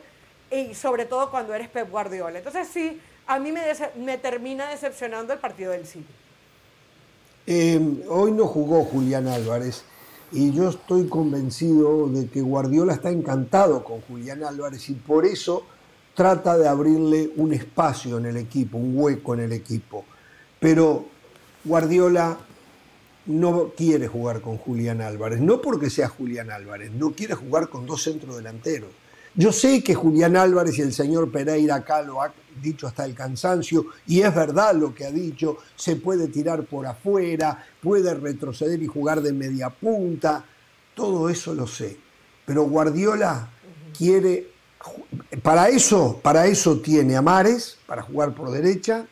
y 0.50 0.74
sobre 0.74 1.04
todo 1.06 1.30
cuando 1.30 1.54
eres 1.54 1.68
Pep 1.68 1.90
Guardiola. 1.90 2.38
Entonces 2.38 2.68
sí, 2.68 3.00
a 3.26 3.38
mí 3.38 3.50
me, 3.52 3.62
me 3.96 4.16
termina 4.18 4.68
decepcionando 4.68 5.32
el 5.32 5.38
partido 5.40 5.72
del 5.72 5.86
City. 5.86 6.06
Eh, 7.48 8.02
hoy 8.08 8.32
no 8.32 8.46
jugó 8.46 8.84
Julián 8.84 9.28
Álvarez 9.28 9.84
y 10.32 10.52
yo 10.52 10.68
estoy 10.68 11.06
convencido 11.06 12.08
de 12.08 12.26
que 12.26 12.40
Guardiola 12.42 12.94
está 12.94 13.10
encantado 13.10 13.84
con 13.84 14.00
Julián 14.00 14.42
Álvarez 14.42 14.90
y 14.90 14.94
por 14.94 15.24
eso 15.24 15.64
trata 16.14 16.58
de 16.58 16.66
abrirle 16.66 17.30
un 17.36 17.52
espacio 17.52 18.18
en 18.18 18.26
el 18.26 18.36
equipo, 18.36 18.78
un 18.78 18.98
hueco 18.98 19.34
en 19.34 19.40
el 19.40 19.52
equipo. 19.52 20.04
Pero 20.58 21.06
Guardiola 21.64 22.36
no 23.26 23.72
quiere 23.76 24.08
jugar 24.08 24.40
con 24.40 24.56
Julián 24.56 25.00
Álvarez, 25.00 25.40
no 25.40 25.60
porque 25.60 25.88
sea 25.88 26.08
Julián 26.08 26.50
Álvarez, 26.50 26.90
no 26.90 27.12
quiere 27.12 27.34
jugar 27.34 27.68
con 27.68 27.86
dos 27.86 28.02
centrodelanteros. 28.02 28.90
Yo 29.36 29.52
sé 29.52 29.82
que 29.84 29.94
Julián 29.94 30.34
Álvarez 30.36 30.78
y 30.78 30.82
el 30.82 30.92
señor 30.94 31.30
Pereira 31.30 31.74
acá 31.76 32.00
lo 32.02 32.22
ha 32.22 32.32
dicho 32.62 32.86
hasta 32.86 33.04
el 33.04 33.14
cansancio, 33.14 33.86
y 34.06 34.22
es 34.22 34.34
verdad 34.34 34.74
lo 34.74 34.94
que 34.94 35.04
ha 35.04 35.10
dicho, 35.10 35.58
se 35.76 35.96
puede 35.96 36.28
tirar 36.28 36.64
por 36.64 36.86
afuera, 36.86 37.62
puede 37.82 38.14
retroceder 38.14 38.82
y 38.82 38.86
jugar 38.86 39.20
de 39.20 39.32
media 39.34 39.68
punta, 39.68 40.42
todo 40.94 41.28
eso 41.28 41.52
lo 41.52 41.66
sé. 41.66 41.98
Pero 42.46 42.62
Guardiola 42.62 43.50
quiere, 43.96 44.48
para 45.42 45.68
eso, 45.68 46.18
para 46.22 46.46
eso 46.46 46.80
tiene 46.80 47.14
a 47.16 47.20
Mares, 47.22 47.76
para 47.86 48.00
jugar 48.02 48.34
por 48.34 48.50
derecha, 48.50 49.06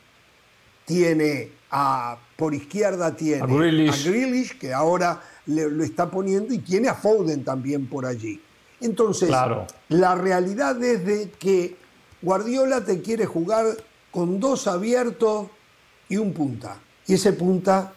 tiene 0.87 1.51
a, 1.71 2.17
por 2.37 2.55
izquierda 2.55 3.15
tiene 3.15 3.43
A 3.43 3.47
Grealish. 3.47 4.07
a 4.07 4.11
Grealish, 4.11 4.59
que 4.59 4.73
ahora 4.73 5.21
le- 5.47 5.71
lo 5.71 5.85
está 5.85 6.11
poniendo, 6.11 6.55
y 6.55 6.59
tiene 6.59 6.89
a 6.89 6.95
Foden 6.95 7.45
también 7.45 7.87
por 7.87 8.07
allí. 8.07 8.41
Entonces, 8.81 9.29
Claro. 9.29 9.67
la 9.89 10.15
realidad 10.15 10.83
es 10.83 11.05
de 11.07 11.31
que 11.31 11.77
Guardiola 12.23 12.85
te 12.85 13.01
quiere 13.03 13.27
jugar 13.27 13.67
con 14.11 14.41
dos 14.41 14.67
abiertos 14.67 15.49
y 16.09 16.17
un 16.17 16.33
punta. 16.33 16.79
Y 17.07 17.15
ese 17.15 17.33
punta 17.33 17.93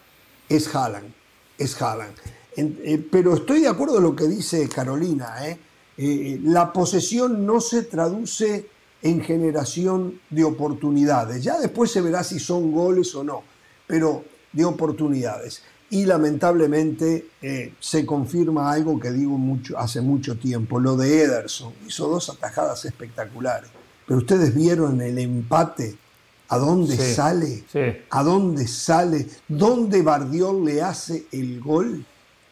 es 0.48 0.74
Haaland. 0.74 1.12
Es 1.56 1.80
Haaland. 1.80 2.14
En- 2.56 2.78
eh, 2.84 2.98
pero 3.10 3.34
estoy 3.34 3.60
de 3.60 3.68
acuerdo 3.68 3.98
en 3.98 4.02
lo 4.04 4.16
que 4.16 4.24
dice 4.26 4.68
Carolina. 4.68 5.46
¿eh? 5.48 5.58
Eh, 5.96 6.40
la 6.44 6.72
posesión 6.72 7.44
no 7.46 7.60
se 7.60 7.82
traduce 7.82 8.68
en 9.02 9.20
generación 9.22 10.20
de 10.30 10.44
oportunidades. 10.44 11.42
Ya 11.42 11.58
después 11.58 11.90
se 11.90 12.00
verá 12.00 12.24
si 12.24 12.38
son 12.40 12.72
goles 12.72 13.14
o 13.14 13.22
no, 13.22 13.42
pero 13.86 14.24
de 14.52 14.64
oportunidades. 14.64 15.62
Y 15.90 16.04
lamentablemente 16.04 17.28
eh, 17.40 17.72
se 17.80 18.04
confirma 18.04 18.70
algo 18.70 19.00
que 19.00 19.10
digo 19.10 19.38
mucho, 19.38 19.78
hace 19.78 20.00
mucho 20.00 20.36
tiempo, 20.36 20.78
lo 20.78 20.96
de 20.96 21.22
Ederson. 21.22 21.72
Hizo 21.86 22.08
dos 22.08 22.28
atajadas 22.30 22.84
espectaculares. 22.84 23.70
Pero 24.06 24.18
ustedes 24.18 24.54
vieron 24.54 25.00
el 25.00 25.18
empate, 25.18 25.96
a 26.48 26.58
dónde 26.58 26.96
Sí, 26.96 27.14
sale, 27.14 27.64
sí. 27.70 27.80
a 28.10 28.22
dónde 28.22 28.66
sale, 28.66 29.26
dónde 29.48 30.02
Bardiol 30.02 30.64
le 30.64 30.80
hace 30.82 31.26
el 31.32 31.60
gol. 31.60 32.04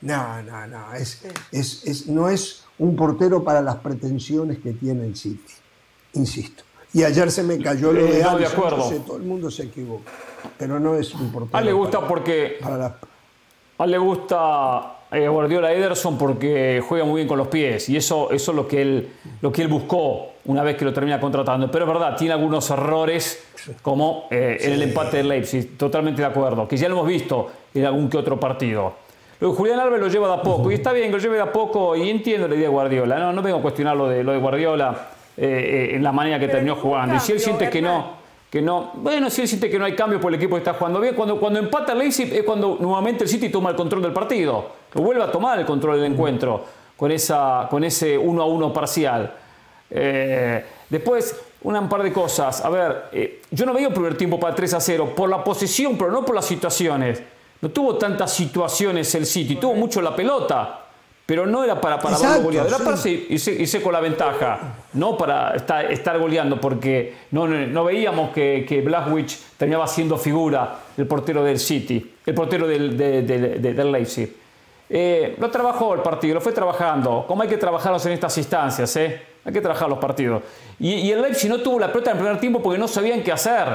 No, 0.02 0.42
no, 0.42 0.66
no, 0.66 0.94
es, 0.94 1.22
es, 1.50 1.82
es- 1.86 2.06
no 2.06 2.28
es 2.28 2.64
un 2.78 2.94
portero 2.94 3.42
para 3.42 3.62
las 3.62 3.76
pretensiones 3.76 4.58
que 4.58 4.72
tiene 4.74 5.06
el 5.06 5.16
City, 5.16 5.52
insisto. 6.12 6.62
Y 6.92 7.02
ayer 7.04 7.30
se 7.30 7.42
me 7.42 7.58
cayó 7.58 7.92
lo 7.92 8.00
Eh, 8.06 8.12
de 8.18 8.22
no, 8.22 8.38
de 8.38 8.46
acuerdo. 8.46 8.88
sé, 8.88 9.00
todo 9.00 9.16
el 9.16 9.22
mundo 9.24 9.50
se 9.50 9.64
equivoca, 9.64 10.10
pero 10.58 10.78
no 10.78 10.94
es 10.96 11.14
un 11.14 11.32
portero. 11.32 11.56
A 11.56 11.60
él 11.60 11.66
le 11.66 11.72
gusta 11.72 11.98
para- 11.98 12.08
porque. 12.08 12.56
para 12.60 12.76
la- 12.78 12.98
A 13.78 13.84
él 13.84 13.90
le 13.90 13.98
gusta 13.98 14.96
eh, 15.12 15.28
Guardiola 15.28 15.72
Ederson 15.72 16.16
porque 16.18 16.82
juega 16.86 17.04
muy 17.04 17.16
bien 17.16 17.28
con 17.28 17.38
los 17.38 17.48
pies 17.48 17.88
y 17.88 17.96
eso, 17.96 18.30
eso 18.30 18.50
es 18.52 18.56
lo 18.56 18.66
que, 18.66 18.82
él, 18.82 19.08
lo 19.40 19.52
que 19.52 19.62
él 19.62 19.68
buscó 19.68 20.32
una 20.46 20.62
vez 20.62 20.76
que 20.76 20.84
lo 20.84 20.92
termina 20.92 21.20
contratando. 21.20 21.70
Pero 21.70 21.84
es 21.84 21.92
verdad, 21.92 22.16
tiene 22.16 22.34
algunos 22.34 22.68
errores 22.70 23.44
como 23.82 24.26
eh, 24.30 24.58
en 24.60 24.72
el 24.72 24.82
empate 24.82 25.18
del 25.18 25.28
Leipzig, 25.28 25.76
totalmente 25.76 26.22
de 26.22 26.28
acuerdo, 26.28 26.66
que 26.66 26.76
ya 26.76 26.88
lo 26.88 26.96
hemos 26.96 27.08
visto 27.08 27.50
en 27.74 27.84
algún 27.84 28.08
que 28.08 28.16
otro 28.16 28.38
partido. 28.38 29.06
Lo 29.38 29.50
de 29.50 29.54
Julián 29.56 29.78
Álvarez 29.80 30.00
lo 30.00 30.08
lleva 30.08 30.28
de 30.28 30.34
a 30.34 30.42
poco 30.42 30.70
y 30.70 30.74
está 30.74 30.92
bien 30.92 31.08
que 31.08 31.16
lo 31.16 31.18
lleve 31.18 31.36
de 31.36 31.42
a 31.42 31.52
poco 31.52 31.94
y 31.94 32.08
entiendo 32.08 32.48
la 32.48 32.54
idea 32.54 32.68
de 32.68 32.72
Guardiola. 32.72 33.18
No, 33.18 33.32
no 33.32 33.42
vengo 33.42 33.58
a 33.58 33.62
cuestionar 33.62 33.96
lo 33.96 34.08
de, 34.08 34.24
lo 34.24 34.32
de 34.32 34.38
Guardiola 34.38 35.08
eh, 35.36 35.90
eh, 35.90 35.96
en 35.96 36.02
la 36.02 36.12
manera 36.12 36.38
que 36.38 36.48
terminó 36.48 36.76
jugando. 36.76 37.16
Y 37.16 37.20
si 37.20 37.32
él 37.32 37.40
siente 37.40 37.68
que 37.68 37.82
no, 37.82 38.12
que 38.50 38.62
no, 38.62 38.92
bueno, 38.94 39.28
si 39.28 39.42
él 39.42 39.48
siente 39.48 39.68
que 39.68 39.78
no 39.78 39.84
hay 39.84 39.94
cambio 39.94 40.20
por 40.20 40.32
el 40.32 40.36
equipo 40.36 40.54
que 40.54 40.60
está 40.60 40.74
jugando 40.74 41.00
bien, 41.00 41.14
cuando, 41.14 41.38
cuando 41.38 41.58
empata 41.58 41.92
el 41.92 41.98
Leipzig 41.98 42.32
es 42.32 42.44
cuando 42.44 42.78
nuevamente 42.80 43.24
el 43.24 43.30
City 43.30 43.48
toma 43.48 43.70
el 43.70 43.76
control 43.76 44.02
del 44.02 44.12
partido, 44.12 44.70
lo 44.94 45.02
vuelve 45.02 45.22
a 45.22 45.30
tomar 45.30 45.58
el 45.58 45.66
control 45.66 45.96
del 46.00 46.12
encuentro 46.12 46.64
con, 46.96 47.10
esa, 47.10 47.66
con 47.68 47.84
ese 47.84 48.16
1 48.16 48.42
a 48.42 48.46
1 48.46 48.72
parcial. 48.72 49.34
Eh, 49.90 50.64
después, 50.88 51.40
un 51.62 51.88
par 51.88 52.02
de 52.02 52.12
cosas. 52.12 52.64
A 52.64 52.70
ver, 52.70 53.04
eh, 53.12 53.42
yo 53.50 53.66
no 53.66 53.72
veía 53.72 53.88
un 53.88 53.94
primer 53.94 54.16
tiempo 54.16 54.38
para 54.38 54.54
3 54.54 54.74
a 54.74 54.80
0 54.80 55.12
por 55.16 55.28
la 55.28 55.42
posesión, 55.42 55.98
pero 55.98 56.10
no 56.10 56.24
por 56.24 56.34
las 56.34 56.44
situaciones. 56.44 57.22
No 57.60 57.70
tuvo 57.70 57.96
tantas 57.96 58.32
situaciones 58.32 59.14
el 59.14 59.26
City, 59.26 59.56
tuvo 59.56 59.74
mucho 59.74 60.00
la 60.00 60.14
pelota. 60.14 60.85
Pero 61.26 61.44
no 61.44 61.64
era 61.64 61.80
para, 61.80 61.98
para 61.98 62.10
verlo 62.14 62.24
Exacto, 62.28 62.44
goleado, 62.44 62.68
era 62.68 62.78
sí. 62.78 62.84
para 62.84 62.96
se- 62.96 63.10
irse, 63.30 63.50
irse 63.52 63.82
con 63.82 63.92
la 63.92 63.98
ventaja, 64.00 64.58
no 64.92 65.16
para 65.18 65.56
estar, 65.56 65.90
estar 65.90 66.16
goleando, 66.20 66.60
porque 66.60 67.14
no, 67.32 67.48
no, 67.48 67.66
no 67.66 67.84
veíamos 67.84 68.30
que, 68.32 68.64
que 68.68 68.80
Blachwich 68.80 69.36
terminaba 69.56 69.88
siendo 69.88 70.16
figura 70.18 70.76
el 70.96 71.06
portero 71.08 71.42
del 71.42 71.58
City, 71.58 72.14
el 72.24 72.32
portero 72.34 72.68
del, 72.68 72.96
de- 72.96 73.22
de- 73.22 73.38
de- 73.58 73.74
del 73.74 73.90
Leipzig. 73.90 74.36
Eh, 74.88 75.34
lo 75.40 75.50
trabajó 75.50 75.94
el 75.94 76.00
partido, 76.00 76.34
lo 76.34 76.40
fue 76.40 76.52
trabajando, 76.52 77.24
como 77.26 77.42
hay 77.42 77.48
que 77.48 77.56
trabajarlos 77.56 78.06
en 78.06 78.12
estas 78.12 78.38
instancias, 78.38 78.94
¿eh? 78.96 79.20
hay 79.44 79.52
que 79.52 79.60
trabajar 79.60 79.88
los 79.88 79.98
partidos. 79.98 80.44
Y, 80.78 80.92
y 80.94 81.10
el 81.10 81.22
Leipzig 81.22 81.50
no 81.50 81.58
tuvo 81.58 81.80
la 81.80 81.88
pelota 81.90 82.12
en 82.12 82.18
el 82.18 82.22
primer 82.22 82.40
tiempo 82.40 82.62
porque 82.62 82.78
no 82.78 82.86
sabían 82.86 83.22
qué 83.24 83.32
hacer. 83.32 83.66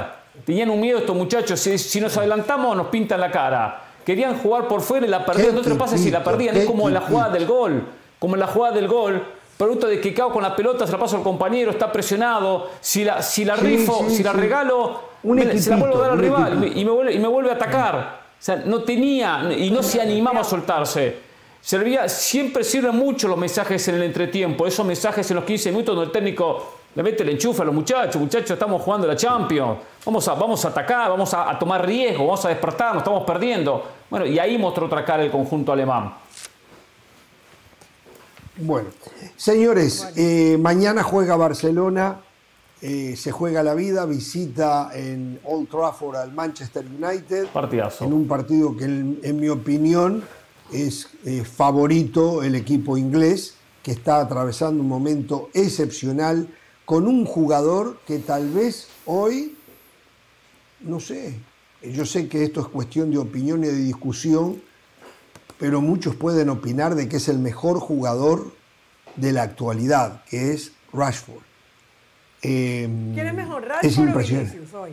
Tenían 0.45 0.69
un 0.69 0.79
miedo 0.79 0.99
estos 0.99 1.15
muchachos, 1.17 1.59
si, 1.59 1.77
si 1.77 1.99
nos 1.99 2.15
adelantamos 2.17 2.77
nos 2.77 2.87
pintan 2.87 3.19
la 3.19 3.29
cara. 3.29 3.81
Querían 4.05 4.37
jugar 4.39 4.67
por 4.67 4.81
fuera 4.81 5.05
y 5.05 5.09
la 5.09 5.25
perdían. 5.25 5.55
No 5.55 5.61
te 5.61 5.75
pasa 5.75 5.97
si 5.97 6.09
la 6.11 6.23
perdían, 6.23 6.57
es 6.57 6.65
como 6.65 6.87
en 6.87 6.93
la 6.93 7.01
jugada 7.01 7.29
del 7.29 7.45
gol. 7.45 7.83
Como 8.19 8.35
en 8.35 8.39
la 8.39 8.47
jugada 8.47 8.75
del 8.75 8.87
gol. 8.87 9.23
Producto 9.57 9.87
de 9.87 10.01
que 10.01 10.13
cago 10.13 10.31
con 10.31 10.41
la 10.41 10.55
pelota, 10.55 10.85
se 10.87 10.91
la 10.91 10.97
paso 10.97 11.17
al 11.17 11.23
compañero, 11.23 11.71
está 11.71 11.91
presionado. 11.91 12.69
Si 12.81 13.03
la, 13.03 13.21
si 13.21 13.45
la 13.45 13.55
Sí, 13.57 13.61
rifo, 13.63 14.05
sí, 14.09 14.17
si 14.17 14.23
la 14.23 14.33
regalo, 14.33 14.99
Un 15.23 15.35
me- 15.37 15.57
se 15.59 15.69
la 15.69 15.75
vuelvo 15.75 15.97
a 15.97 16.01
dar 16.01 16.11
al 16.11 16.17
rival 16.19 16.53
y 16.53 16.55
me, 16.57 16.65
equipito. 16.67 16.79
y 16.81 16.85
me 16.85 16.91
vuelve, 16.91 17.13
y 17.13 17.19
me 17.19 17.27
vuelve 17.27 17.49
a 17.51 17.53
atacar. 17.53 18.21
O 18.39 18.43
sea, 18.43 18.55
no 18.65 18.81
tenía 18.81 19.47
y 19.55 19.69
no 19.69 19.83
se 19.83 20.01
animaba 20.01 20.39
a 20.41 20.43
soltarse. 20.43 21.15
Servía, 21.61 22.09
siempre 22.09 22.63
sirven 22.63 22.95
mucho 22.95 23.27
los 23.27 23.37
mensajes 23.37 23.87
en 23.87 23.95
el 23.95 24.03
entretiempo, 24.03 24.65
esos 24.65 24.83
mensajes 24.83 25.29
en 25.29 25.35
los 25.35 25.45
15 25.45 25.71
minutos 25.71 25.95
donde 25.95 26.07
el 26.07 26.11
técnico 26.11 26.73
le 26.93 27.03
mete 27.03 27.23
el 27.23 27.29
enchufe 27.29 27.61
a 27.61 27.65
los 27.65 27.73
muchachos, 27.73 28.21
muchachos, 28.21 28.51
estamos 28.51 28.81
jugando 28.81 29.07
la 29.07 29.15
Champions, 29.15 29.79
vamos 30.05 30.27
a, 30.27 30.33
vamos 30.33 30.65
a 30.65 30.67
atacar, 30.69 31.09
vamos 31.09 31.33
a, 31.33 31.49
a 31.49 31.57
tomar 31.57 31.85
riesgo, 31.85 32.25
vamos 32.25 32.43
a 32.45 32.49
despertarnos, 32.49 33.01
estamos 33.01 33.23
perdiendo. 33.25 33.83
Bueno, 34.09 34.25
y 34.25 34.37
ahí 34.39 34.57
mostró 34.57 34.87
otra 34.87 35.05
cara 35.05 35.23
el 35.23 35.31
conjunto 35.31 35.71
alemán. 35.71 36.13
Bueno, 38.57 38.89
señores, 39.37 40.09
eh, 40.15 40.57
mañana 40.59 41.01
juega 41.01 41.35
Barcelona, 41.35 42.17
eh, 42.81 43.15
se 43.15 43.31
juega 43.31 43.63
la 43.63 43.73
vida, 43.73 44.05
visita 44.05 44.91
en 44.93 45.39
Old 45.45 45.69
Trafford 45.69 46.17
al 46.17 46.33
Manchester 46.33 46.85
United. 46.85 47.47
Partidazo. 47.47 48.05
En 48.05 48.13
un 48.13 48.27
partido 48.27 48.75
que, 48.75 48.83
en, 48.83 49.19
en 49.23 49.39
mi 49.39 49.49
opinión, 49.49 50.23
es 50.71 51.09
eh, 51.25 51.43
favorito 51.43 52.43
el 52.43 52.55
equipo 52.55 52.97
inglés, 52.97 53.55
que 53.81 53.91
está 53.91 54.19
atravesando 54.19 54.83
un 54.83 54.89
momento 54.89 55.49
excepcional 55.53 56.47
con 56.91 57.07
un 57.07 57.23
jugador 57.23 57.99
que 58.05 58.19
tal 58.19 58.49
vez 58.49 58.89
hoy, 59.05 59.55
no 60.81 60.99
sé, 60.99 61.39
yo 61.81 62.05
sé 62.05 62.27
que 62.27 62.43
esto 62.43 62.59
es 62.59 62.67
cuestión 62.67 63.11
de 63.11 63.17
opinión 63.17 63.63
y 63.63 63.67
de 63.67 63.77
discusión, 63.77 64.61
pero 65.57 65.79
muchos 65.79 66.17
pueden 66.17 66.49
opinar 66.49 66.95
de 66.95 67.07
que 67.07 67.15
es 67.15 67.29
el 67.29 67.39
mejor 67.39 67.79
jugador 67.79 68.51
de 69.15 69.31
la 69.31 69.43
actualidad, 69.43 70.25
que 70.25 70.51
es 70.51 70.73
Rashford. 70.91 71.41
Eh, 72.41 72.89
¿Quién 73.13 73.25
es 73.27 73.33
mejor, 73.35 73.63
es 73.63 73.69
Rashford 73.69 73.97
o 73.97 74.07
impresionante. 74.09 74.51
Vinicius 74.51 74.73
hoy? 74.73 74.91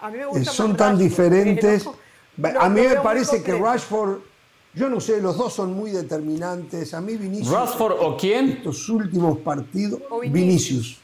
A 0.00 0.08
mí 0.08 0.16
me 0.16 0.22
Eh, 0.22 0.26
gusta 0.26 0.52
son 0.52 0.68
más 0.70 0.78
tan 0.78 0.88
Rashford, 0.92 1.02
diferentes. 1.06 1.84
no- 1.84 2.60
a 2.62 2.68
mí 2.70 2.80
me 2.80 2.96
parece 2.96 3.42
que. 3.42 3.58
Rashford, 3.58 4.20
yo 4.78 4.88
no 4.88 5.00
sé, 5.00 5.20
los 5.20 5.36
dos 5.36 5.52
son 5.52 5.74
muy 5.74 5.90
determinantes. 5.90 6.94
A 6.94 7.00
mí 7.00 7.16
Vinicius. 7.16 7.50
¿Rashford 7.50 7.96
o 8.00 8.16
quién? 8.16 8.48
Estos 8.50 8.88
últimos 8.88 9.38
partidos. 9.38 10.00
O 10.10 10.20
Vinicius. 10.20 10.34
Vinicius. 10.34 10.98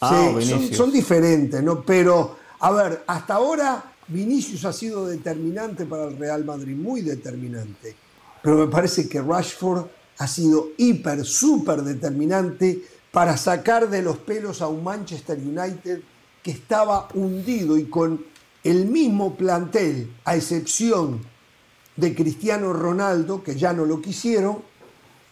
Ah, 0.00 0.08
Sí, 0.10 0.14
o 0.14 0.26
son, 0.26 0.38
Vinicius. 0.38 0.76
son 0.76 0.92
diferentes, 0.92 1.62
¿no? 1.62 1.82
Pero, 1.82 2.36
a 2.60 2.70
ver, 2.70 3.04
hasta 3.06 3.34
ahora 3.34 3.92
Vinicius 4.08 4.64
ha 4.64 4.72
sido 4.72 5.06
determinante 5.06 5.84
para 5.84 6.04
el 6.04 6.16
Real 6.16 6.44
Madrid, 6.44 6.76
muy 6.76 7.02
determinante. 7.02 7.94
Pero 8.42 8.56
me 8.56 8.66
parece 8.68 9.08
que 9.08 9.20
Rashford 9.20 9.86
ha 10.18 10.26
sido 10.26 10.70
hiper, 10.76 11.24
súper 11.24 11.82
determinante 11.82 12.82
para 13.12 13.36
sacar 13.36 13.88
de 13.90 14.02
los 14.02 14.18
pelos 14.18 14.62
a 14.62 14.68
un 14.68 14.82
Manchester 14.82 15.38
United 15.38 16.00
que 16.42 16.50
estaba 16.50 17.08
hundido 17.14 17.76
y 17.76 17.84
con 17.84 18.24
el 18.64 18.86
mismo 18.86 19.34
plantel, 19.34 20.12
a 20.24 20.36
excepción 20.36 21.20
de 21.98 22.14
Cristiano 22.14 22.72
Ronaldo, 22.72 23.42
que 23.42 23.56
ya 23.56 23.72
no 23.72 23.84
lo 23.84 24.00
quisieron, 24.00 24.62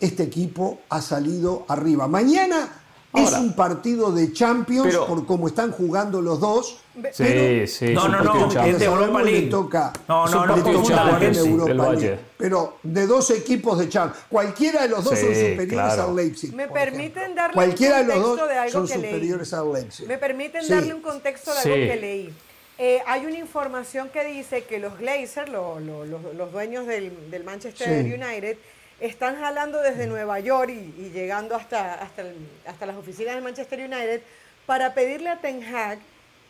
este 0.01 0.25
equipo 0.25 0.81
ha 0.89 1.01
salido 1.01 1.65
arriba. 1.69 2.09
Mañana 2.09 2.69
es 3.15 3.33
un 3.33 3.55
partido 3.55 4.11
de 4.11 4.33
Champions 4.33 4.97
por 4.97 5.25
cómo 5.27 5.47
están 5.47 5.71
jugando 5.71 6.21
los 6.21 6.41
dos. 6.41 6.81
Sí, 7.13 7.25
pero, 7.25 7.67
sí, 7.67 7.95
no, 7.95 8.09
no, 8.09 8.23
no, 8.23 8.65
es 8.65 8.79
de 8.79 8.85
Europa 8.85 9.23
League. 9.23 9.49
Toca, 9.49 9.93
no, 10.09 10.27
no, 10.27 10.47
no, 10.47 10.57
no, 10.57 10.71
Europa 10.71 11.93
League. 11.93 12.19
Pero 12.37 12.79
de 12.83 13.07
dos 13.07 13.31
equipos 13.31 13.79
de 13.79 13.89
Champions. 13.89 14.25
Cualquiera 14.29 14.83
de 14.83 14.89
los 14.89 15.05
dos 15.05 15.19
son 15.19 15.29
superiores 15.29 15.69
claro. 15.69 16.09
al 16.09 16.17
Leipzig. 16.17 16.53
Me 16.53 16.67
permiten 16.67 17.35
darle 17.35 17.55
Cualquiera 17.55 18.01
un 18.01 18.07
contexto 18.07 18.25
de, 18.25 18.29
los 18.29 18.39
dos 18.39 18.49
de 18.49 18.59
algo 18.59 18.73
son 18.73 18.89
que 18.89 18.95
superiores 18.95 19.53
leí. 19.53 19.61
al 19.61 19.73
Leipzig. 19.73 20.09
Me 20.09 20.19
permiten 20.19 20.63
sí. 20.63 20.69
darle 20.71 20.95
un 20.95 21.03
contexto 21.03 21.55
de 21.55 21.59
algo 21.59 21.75
que 21.75 21.97
leí. 22.01 22.35
Eh, 22.79 23.03
hay 23.07 23.25
una 23.25 23.39
información 23.39 24.11
que 24.11 24.25
dice 24.25 24.65
que 24.65 24.79
los 24.79 24.99
Glazers, 24.99 25.51
lo, 25.51 25.81
lo, 25.81 26.05
lo, 26.05 26.33
los 26.35 26.53
dueños 26.53 26.87
del, 26.87 27.31
del 27.31 27.43
Manchester 27.43 28.03
sí. 28.03 28.13
United, 28.13 28.59
están 29.01 29.39
jalando 29.39 29.81
desde 29.81 30.07
Nueva 30.07 30.41
York 30.41 30.71
y, 30.71 31.03
y 31.03 31.11
llegando 31.11 31.55
hasta, 31.55 31.95
hasta, 31.95 32.23
el, 32.23 32.35
hasta, 32.67 32.87
las 32.87 32.97
oficinas 32.97 33.35
del 33.35 33.45
Manchester 33.45 33.81
United 33.81 34.21
para 34.67 34.95
pedirle 34.95 35.31
a 35.31 35.41
Ten 35.41 35.63
Hag 35.65 35.99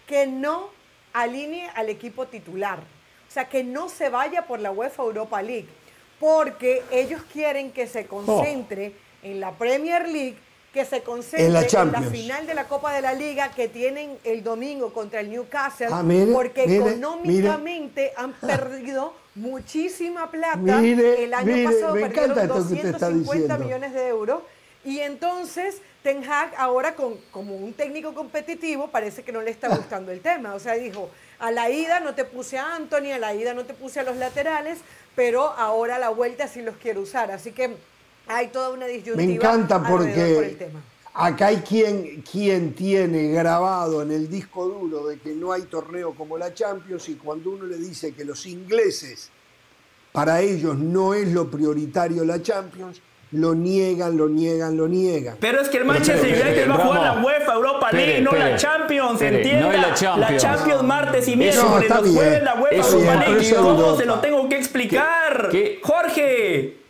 que 0.06 0.26
no 0.26 0.70
alinee 1.12 1.68
al 1.74 1.88
equipo 1.88 2.26
titular. 2.26 2.78
O 3.28 3.32
sea, 3.32 3.48
que 3.48 3.64
no 3.64 3.88
se 3.88 4.08
vaya 4.08 4.46
por 4.46 4.60
la 4.60 4.70
UEFA 4.70 5.02
Europa 5.02 5.42
League, 5.42 5.68
porque 6.18 6.82
ellos 6.90 7.22
quieren 7.32 7.70
que 7.72 7.86
se 7.86 8.06
concentre 8.06 8.92
oh. 8.94 9.26
en 9.26 9.40
la 9.40 9.52
Premier 9.52 10.08
League, 10.08 10.36
que 10.76 10.84
se 10.84 11.00
concentre 11.00 11.46
en 11.46 11.54
la, 11.54 11.62
en 11.62 11.90
la, 11.90 12.02
final 12.02 12.46
de 12.46 12.52
la 12.52 12.68
Copa 12.68 12.92
de 12.92 13.00
la 13.00 13.14
Liga 13.14 13.50
que 13.50 13.66
tienen 13.66 14.18
el 14.24 14.44
domingo 14.44 14.92
contra 14.92 15.20
el 15.20 15.30
Newcastle, 15.30 15.88
ah, 15.90 16.02
mire, 16.02 16.30
porque 16.30 16.66
mire, 16.66 16.90
económicamente 16.90 18.02
mire. 18.02 18.12
han 18.14 18.32
perdido 18.46 19.14
muchísima 19.36 20.30
plata. 20.30 20.58
El 20.82 21.32
año 21.32 21.70
pasado 21.70 21.94
perdieron 21.94 22.30
encanta 22.30 22.42
esto 22.42 22.54
que 22.54 22.74
usted 22.74 22.88
está 22.90 23.08
250 23.08 23.14
diciendo. 23.14 23.64
millones 23.64 23.94
de 23.94 24.08
euros. 24.08 24.42
Y 24.84 25.00
entonces 25.00 25.80
Ten 26.02 26.22
Hag 26.30 26.52
ahora 26.58 26.94
con, 26.94 27.16
como 27.30 27.56
un 27.56 27.72
técnico 27.72 28.12
competitivo 28.12 28.88
parece 28.88 29.22
que 29.22 29.32
no 29.32 29.40
le 29.40 29.52
está 29.52 29.74
gustando 29.74 30.12
el 30.12 30.20
tema. 30.20 30.54
O 30.54 30.60
sea, 30.60 30.74
dijo, 30.74 31.08
a 31.38 31.50
la 31.52 31.70
ida 31.70 32.00
no 32.00 32.14
te 32.14 32.26
puse 32.26 32.58
a 32.58 32.74
Anthony, 32.74 33.12
a 33.14 33.18
la 33.18 33.34
ida 33.34 33.54
no 33.54 33.64
te 33.64 33.72
puse 33.72 34.00
a 34.00 34.02
los 34.02 34.16
laterales, 34.16 34.80
pero 35.14 35.48
ahora 35.56 35.96
a 35.96 35.98
la 35.98 36.10
vuelta 36.10 36.48
sí 36.48 36.60
los 36.60 36.76
quiero 36.76 37.00
usar. 37.00 37.30
Así 37.30 37.52
que 37.52 37.76
hay 38.28 38.48
toda 38.48 38.70
una 38.70 38.86
disyuntiva. 38.86 39.16
Me 39.16 39.34
encanta 39.34 39.82
por 39.82 40.02
el 40.02 40.08
porque 40.08 40.56
tema. 40.58 40.82
acá 41.14 41.46
hay 41.48 41.58
quien, 41.58 42.22
quien 42.22 42.74
tiene 42.74 43.28
grabado 43.28 44.02
en 44.02 44.12
el 44.12 44.28
disco 44.28 44.66
duro 44.66 45.06
de 45.06 45.18
que 45.18 45.34
no 45.34 45.52
hay 45.52 45.62
torneo 45.62 46.14
como 46.14 46.36
la 46.36 46.52
Champions 46.52 47.08
y 47.08 47.14
cuando 47.14 47.50
uno 47.50 47.66
le 47.66 47.76
dice 47.76 48.12
que 48.12 48.24
los 48.24 48.46
ingleses, 48.46 49.30
para 50.12 50.40
ellos 50.40 50.76
no 50.76 51.14
es 51.14 51.28
lo 51.28 51.50
prioritario 51.50 52.24
la 52.24 52.42
Champions, 52.42 53.00
lo 53.32 53.54
niegan, 53.54 54.16
lo 54.16 54.28
niegan, 54.28 54.76
lo 54.76 54.86
niegan. 54.88 55.36
Pero 55.40 55.60
es 55.60 55.68
que 55.68 55.78
el 55.78 55.84
Manchester 55.84 56.32
United 56.32 56.70
va 56.70 56.74
a 56.74 56.78
jugar 56.78 57.02
la 57.02 57.22
UEFA 57.24 57.54
Europa 57.54 57.92
League, 57.92 58.20
no 58.22 58.32
la 58.32 58.56
Champions, 58.56 59.20
entienda. 59.20 59.66
No 59.66 59.72
es 59.72 59.80
la 59.80 59.94
Champions. 59.94 60.30
La 60.30 60.36
Champions 60.38 60.82
martes 60.84 61.28
y 61.28 61.36
miércoles, 61.36 61.90
no, 61.90 62.00
los 62.00 62.14
jueves 62.14 62.42
la 62.42 62.54
UEFA 62.54 62.76
Europa 62.88 63.26
League. 63.26 63.48
pero 63.50 63.62
¿Cómo 63.62 63.96
se 63.96 64.04
lo 64.06 64.20
tengo 64.20 64.48
que 64.48 64.56
explicar? 64.56 65.48
¿Qué? 65.50 65.80
Jorge. 65.82 66.85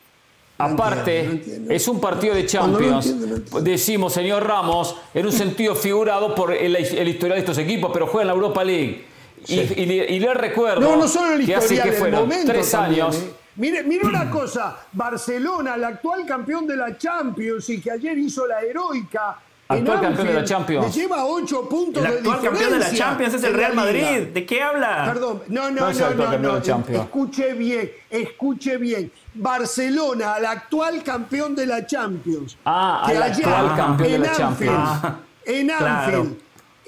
Aparte, 0.59 1.21
entiendo, 1.21 1.35
no 1.35 1.39
entiendo. 1.43 1.75
es 1.75 1.89
un 1.89 2.01
partido 2.01 2.35
de 2.35 2.47
Champions. 2.47 3.07
entiendo, 3.07 3.27
no 3.27 3.37
entiendo. 3.37 3.61
Decimos, 3.63 4.13
señor 4.13 4.47
Ramos, 4.47 4.97
en 5.13 5.27
un 5.27 5.33
sentido 5.33 5.75
figurado 5.75 6.35
por 6.35 6.53
el, 6.53 6.75
el 6.77 7.09
historial 7.09 7.37
de 7.37 7.41
estos 7.41 7.59
equipos, 7.59 7.91
pero 7.93 8.07
juega 8.07 8.23
en 8.23 8.29
la 8.29 8.35
Europa 8.35 8.65
League. 8.65 9.05
Y, 9.49 9.55
y, 9.61 9.87
le- 9.87 10.13
y 10.15 10.19
le 10.19 10.35
recuerdo 10.35 10.81
No, 10.81 10.97
no 10.97 11.07
solo 11.07 11.35
el 11.35 11.47
que 11.47 11.55
hace 11.55 11.81
que 11.81 11.93
fueron 11.93 12.29
tres 12.47 12.71
también, 12.71 13.03
años. 13.05 13.17
¿eh? 13.17 13.33
Mire, 13.57 13.83
mire 13.85 14.07
una 14.07 14.31
cosa, 14.31 14.77
Barcelona, 14.93 15.77
el 15.77 15.85
actual 15.85 16.27
campeón 16.27 16.67
de 16.67 16.77
la 16.77 16.99
Champions 16.99 17.69
y 17.71 17.81
que 17.81 17.91
ayer 17.91 18.17
hizo 18.19 18.47
la 18.47 18.61
heroica. 18.63 19.39
Actual 19.69 20.01
campeón 20.01 20.27
de 20.29 20.35
la 20.35 20.45
Champions. 20.45 20.87
Le 20.97 21.03
lleva 21.03 21.25
ocho 21.27 21.69
puntos 21.69 22.05
El 22.05 22.11
de 22.11 22.17
actual 22.19 22.41
campeón 22.41 22.71
de 22.73 22.79
la 22.79 22.95
Champions 22.95 23.35
es 23.35 23.43
el 23.43 23.53
Real 23.55 23.75
Madrid. 23.75 24.29
¿De 24.33 24.47
qué 24.47 24.63
habla? 24.63 25.05
Perdón, 25.13 25.43
no, 25.49 25.71
No 25.71 25.81
no, 25.81 25.91
es 25.91 25.99
no, 25.99 26.07
actual 26.07 26.17
no, 26.17 26.23
campeón 26.23 26.43
de 26.43 26.49
no, 26.49 26.55
la 26.55 26.63
Champions. 26.63 27.03
escuche 27.05 27.53
bien, 27.55 27.91
escuche 28.09 28.77
bien. 28.77 29.13
Barcelona, 29.35 30.37
el 30.39 30.47
actual 30.47 31.03
campeón 31.03 31.57
de 31.57 31.67
la 31.67 31.85
Champions. 31.85 32.57
Ah, 32.65 33.05
que 33.09 33.17
al 33.17 33.23
ayer 33.25 33.45
actual 33.49 33.77
campeón 33.77 34.09
de 34.09 34.15
en 34.15 34.23
la 34.23 34.29
Anfield, 34.29 34.39
Champions. 34.39 34.77
Ah, 34.79 35.19
en 35.45 35.67
claro. 35.67 35.87
Anfield 36.21 36.39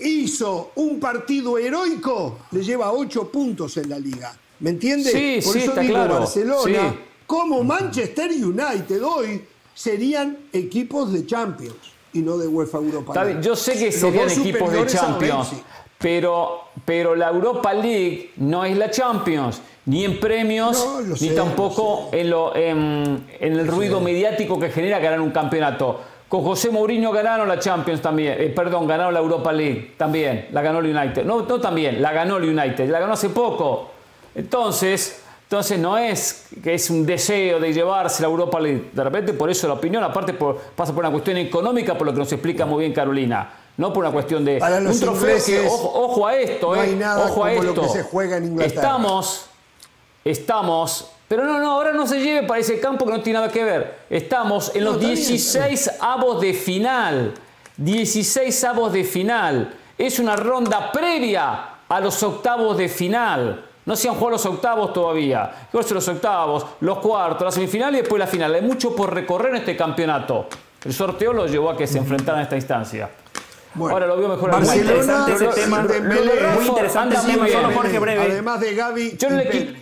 hizo 0.00 0.70
un 0.76 1.00
partido 1.00 1.59
heroico, 1.59 2.38
le 2.52 2.62
lleva 2.62 2.92
ocho 2.92 3.28
puntos 3.30 3.76
en 3.76 3.88
la 3.88 3.98
liga. 3.98 4.32
¿Me 4.60 4.70
entiende? 4.70 5.10
Sí, 5.10 5.40
Por 5.44 5.52
sí, 5.52 5.59
eso 5.60 5.70
está 5.70 5.80
digo, 5.80 5.94
claro. 5.94 6.14
Barcelona, 6.20 6.62
Sí. 6.92 6.98
como 7.26 7.64
Manchester 7.64 8.30
United 8.30 9.02
hoy, 9.05 9.44
serían 9.74 10.38
equipos 10.52 11.12
de 11.12 11.26
Champions 11.26 11.76
y 12.19 12.23
no 12.23 12.36
de 12.36 12.47
UEFA 12.49 12.78
Europa 12.78 13.12
Está 13.12 13.24
League. 13.24 13.35
bien, 13.40 13.43
Yo 13.43 13.57
sé 13.57 13.78
que 13.78 13.93
serían 13.93 14.31
equipos 14.31 14.73
de 14.73 14.86
Champions, 14.86 15.51
pero, 15.99 16.61
pero 16.85 17.15
la 17.15 17.28
Europa 17.28 17.73
League 17.73 18.32
no 18.36 18.65
es 18.65 18.77
la 18.77 18.90
Champions, 18.90 19.61
ni 19.86 20.05
en 20.05 20.20
premios, 20.20 20.85
No, 21.07 21.16
ni 21.20 21.31
tampoco 21.31 22.11
en, 22.12 22.31
lo, 22.31 22.55
en, 22.55 23.27
en 23.40 23.53
el 23.59 23.66
ruido 23.66 24.01
mediático 24.01 24.59
que 24.61 24.70
genera 24.70 24.99
ganar 24.99 25.20
un 25.20 25.31
campeonato. 25.31 26.01
Con 26.28 26.43
José 26.45 26.70
Mourinho 26.70 27.11
ganaron 27.11 27.49
la 27.49 27.59
Champions 27.59 28.03
también, 28.03 28.36
eh, 28.39 28.53
perdón, 28.55 28.86
ganaron 28.86 29.15
la 29.15 29.20
Europa 29.20 29.51
League 29.51 29.95
también, 29.97 30.49
la 30.53 30.61
ganó 30.61 30.81
el 30.81 30.95
United. 30.95 31.24
No, 31.24 31.40
no 31.43 31.59
también, 31.61 32.03
la 32.03 32.12
ganó 32.12 32.36
el 32.36 32.45
United, 32.51 32.89
la 32.90 33.01
ganó 33.01 33.15
hace 33.15 33.31
poco. 33.31 33.89
Entonces, 34.35 35.23
entonces 35.49 35.79
no 35.79 35.97
es 35.97 36.45
que 36.62 36.75
es 36.75 36.91
un 36.91 37.07
deseo 37.07 37.59
de 37.59 37.73
llevarse 37.73 38.20
la 38.23 38.29
Europa 38.29 38.61
League. 38.61 38.91
De 38.93 39.03
repente 39.03 39.33
por 39.33 39.49
eso 39.49 39.66
la 39.66 39.75
opinión, 39.75 40.05
aparte 40.05 40.35
por- 40.35 40.57
pasa 40.77 40.93
por 40.93 41.03
una 41.03 41.11
cuestión 41.11 41.39
económica, 41.39 41.97
por 41.97 42.07
lo 42.07 42.12
que 42.12 42.19
nos 42.19 42.31
explica 42.33 42.66
muy 42.66 42.81
bien 42.81 42.93
Carolina. 42.93 43.51
No 43.79 43.93
por 43.93 44.05
una 44.05 44.12
cuestión 44.12 44.45
de 44.45 44.59
Para 44.59 44.79
los 44.81 44.95
un 44.97 45.01
trofeo 45.01 45.39
que, 45.47 45.66
ojo, 45.66 45.93
ojo 46.05 46.27
a 46.27 46.35
esto, 46.37 46.75
no 46.75 46.81
hay 46.81 46.91
eh, 46.91 46.97
nada 46.97 47.25
ojo 47.27 47.45
a 47.45 47.53
lo 47.55 47.62
esto. 47.62 47.83
que 47.83 47.89
se 47.89 48.03
juega 48.03 48.37
en 48.37 48.45
Inglaterra. 48.47 48.75
Estamos, 48.83 49.47
estamos, 50.25 51.11
pero 51.29 51.45
no, 51.45 51.59
no, 51.59 51.73
ahora 51.73 51.93
no 51.93 52.07
se 52.07 52.20
lleve 52.20 52.47
para 52.47 52.61
ese 52.61 52.81
campo 52.81 53.05
que 53.07 53.12
no 53.12 53.23
tiene 53.23 53.39
nada 53.39 53.53
que 53.53 53.62
ver. 53.65 53.99
Estamos 54.11 54.75
en 54.75 54.85
No, 54.85 54.93
los 54.93 54.97
está 54.97 55.07
bien, 55.15 55.27
16 55.29 55.91
avos 56.01 56.41
de 56.41 56.53
final. 56.55 57.35
16 57.77 58.65
avos 58.65 58.93
de 58.93 59.05
final. 59.05 59.75
Es 59.97 60.19
una 60.19 60.37
ronda 60.37 60.91
previa 60.93 61.69
a 61.89 62.01
los 62.01 62.23
octavos 62.23 62.77
de 62.77 62.89
final. 62.89 63.65
No 63.89 63.97
se 63.97 64.06
han 64.06 64.16
jugado 64.16 64.32
los 64.32 64.44
octavos 64.44 64.93
todavía. 64.93 65.51
Los 65.73 66.09
octavos, 66.09 66.66
los 66.81 66.98
cuartos, 66.98 67.43
la 67.43 67.51
semifinal 67.51 67.94
y 67.94 68.02
después 68.02 68.20
la 68.20 68.27
final. 68.27 68.55
Hay 68.55 68.60
mucho 68.60 68.94
por 68.94 69.15
recorrer 69.15 69.55
en 69.55 69.56
este 69.60 69.74
campeonato. 69.78 70.47
El 70.85 70.93
sorteo 70.93 71.32
lo 71.32 71.47
llevó 71.47 71.70
a 71.70 71.77
que 71.77 71.86
se 71.86 71.97
enfrentaran 71.97 72.40
a 72.40 72.43
esta 72.43 72.56
instancia. 72.56 73.09
Bueno, 73.73 73.94
Ahora 73.94 74.06
lo 74.06 74.19
veo 74.19 74.28
mejor 74.28 74.51
Barcelona, 74.51 74.90
interesante 74.90 75.32
ese 75.32 75.60
tema. 75.62 75.86
Muy 76.55 76.66
interesante 76.66 77.16
ese 77.16 77.32
tema, 77.32 77.48
solo. 77.48 77.70
Jorge 77.73 77.98
Breve. 77.98 78.32
Además 78.32 78.60
de 78.60 78.74
Gaby 78.74 79.16
Yo 79.16 79.31
no 79.31 79.36
le 79.36 79.48
quito. 79.48 79.73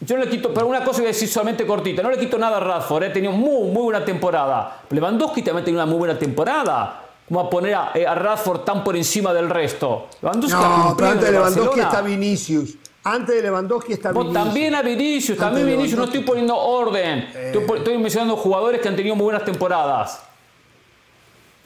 Yo 0.00 0.16
no 0.16 0.24
le 0.24 0.30
quito, 0.30 0.52
pero 0.52 0.66
una 0.66 0.82
cosa 0.82 0.98
voy 0.98 1.06
a 1.06 1.12
decir 1.12 1.28
solamente 1.28 1.64
cortita. 1.64 2.02
No 2.02 2.10
le 2.10 2.18
quito 2.18 2.36
nada 2.36 2.56
a 2.56 2.60
Radford, 2.60 3.04
ha 3.04 3.12
tenido 3.12 3.32
muy, 3.32 3.70
muy 3.70 3.84
buena 3.84 4.04
temporada. 4.04 4.80
Lewandowski 4.90 5.42
también 5.42 5.62
ha 5.62 5.64
tenido 5.64 5.84
una 5.84 5.88
muy 5.88 6.00
buena 6.00 6.18
temporada. 6.18 7.00
Como 7.28 7.40
a 7.40 7.48
poner 7.50 7.74
a, 7.74 7.90
eh, 7.94 8.06
a 8.06 8.14
Radford 8.14 8.60
tan 8.60 8.82
por 8.84 8.96
encima 8.96 9.32
del 9.32 9.48
resto. 9.48 10.08
Lewandowski 10.20 10.58
No, 10.60 10.94
pero 10.96 11.08
antes 11.10 11.26
de 11.26 11.32
Lewandowski 11.32 11.66
Barcelona. 11.80 11.88
está 11.88 12.02
Vinicius. 12.02 12.74
Antes 13.04 13.34
de 13.36 13.42
Lewandowski 13.42 13.92
está 13.94 14.12
Vos 14.12 14.24
Vinicius. 14.26 14.44
también 14.44 14.74
a 14.74 14.82
Vinicius, 14.82 15.30
Antes 15.38 15.38
también 15.58 15.66
Vinicius. 15.66 15.98
No 15.98 16.04
estoy 16.04 16.20
poniendo 16.20 16.56
orden. 16.56 17.28
Estoy, 17.34 17.64
po- 17.64 17.76
estoy 17.76 17.98
mencionando 17.98 18.36
jugadores 18.36 18.80
que 18.80 18.88
han 18.88 18.96
tenido 18.96 19.14
muy 19.16 19.24
buenas 19.24 19.44
temporadas. 19.44 20.20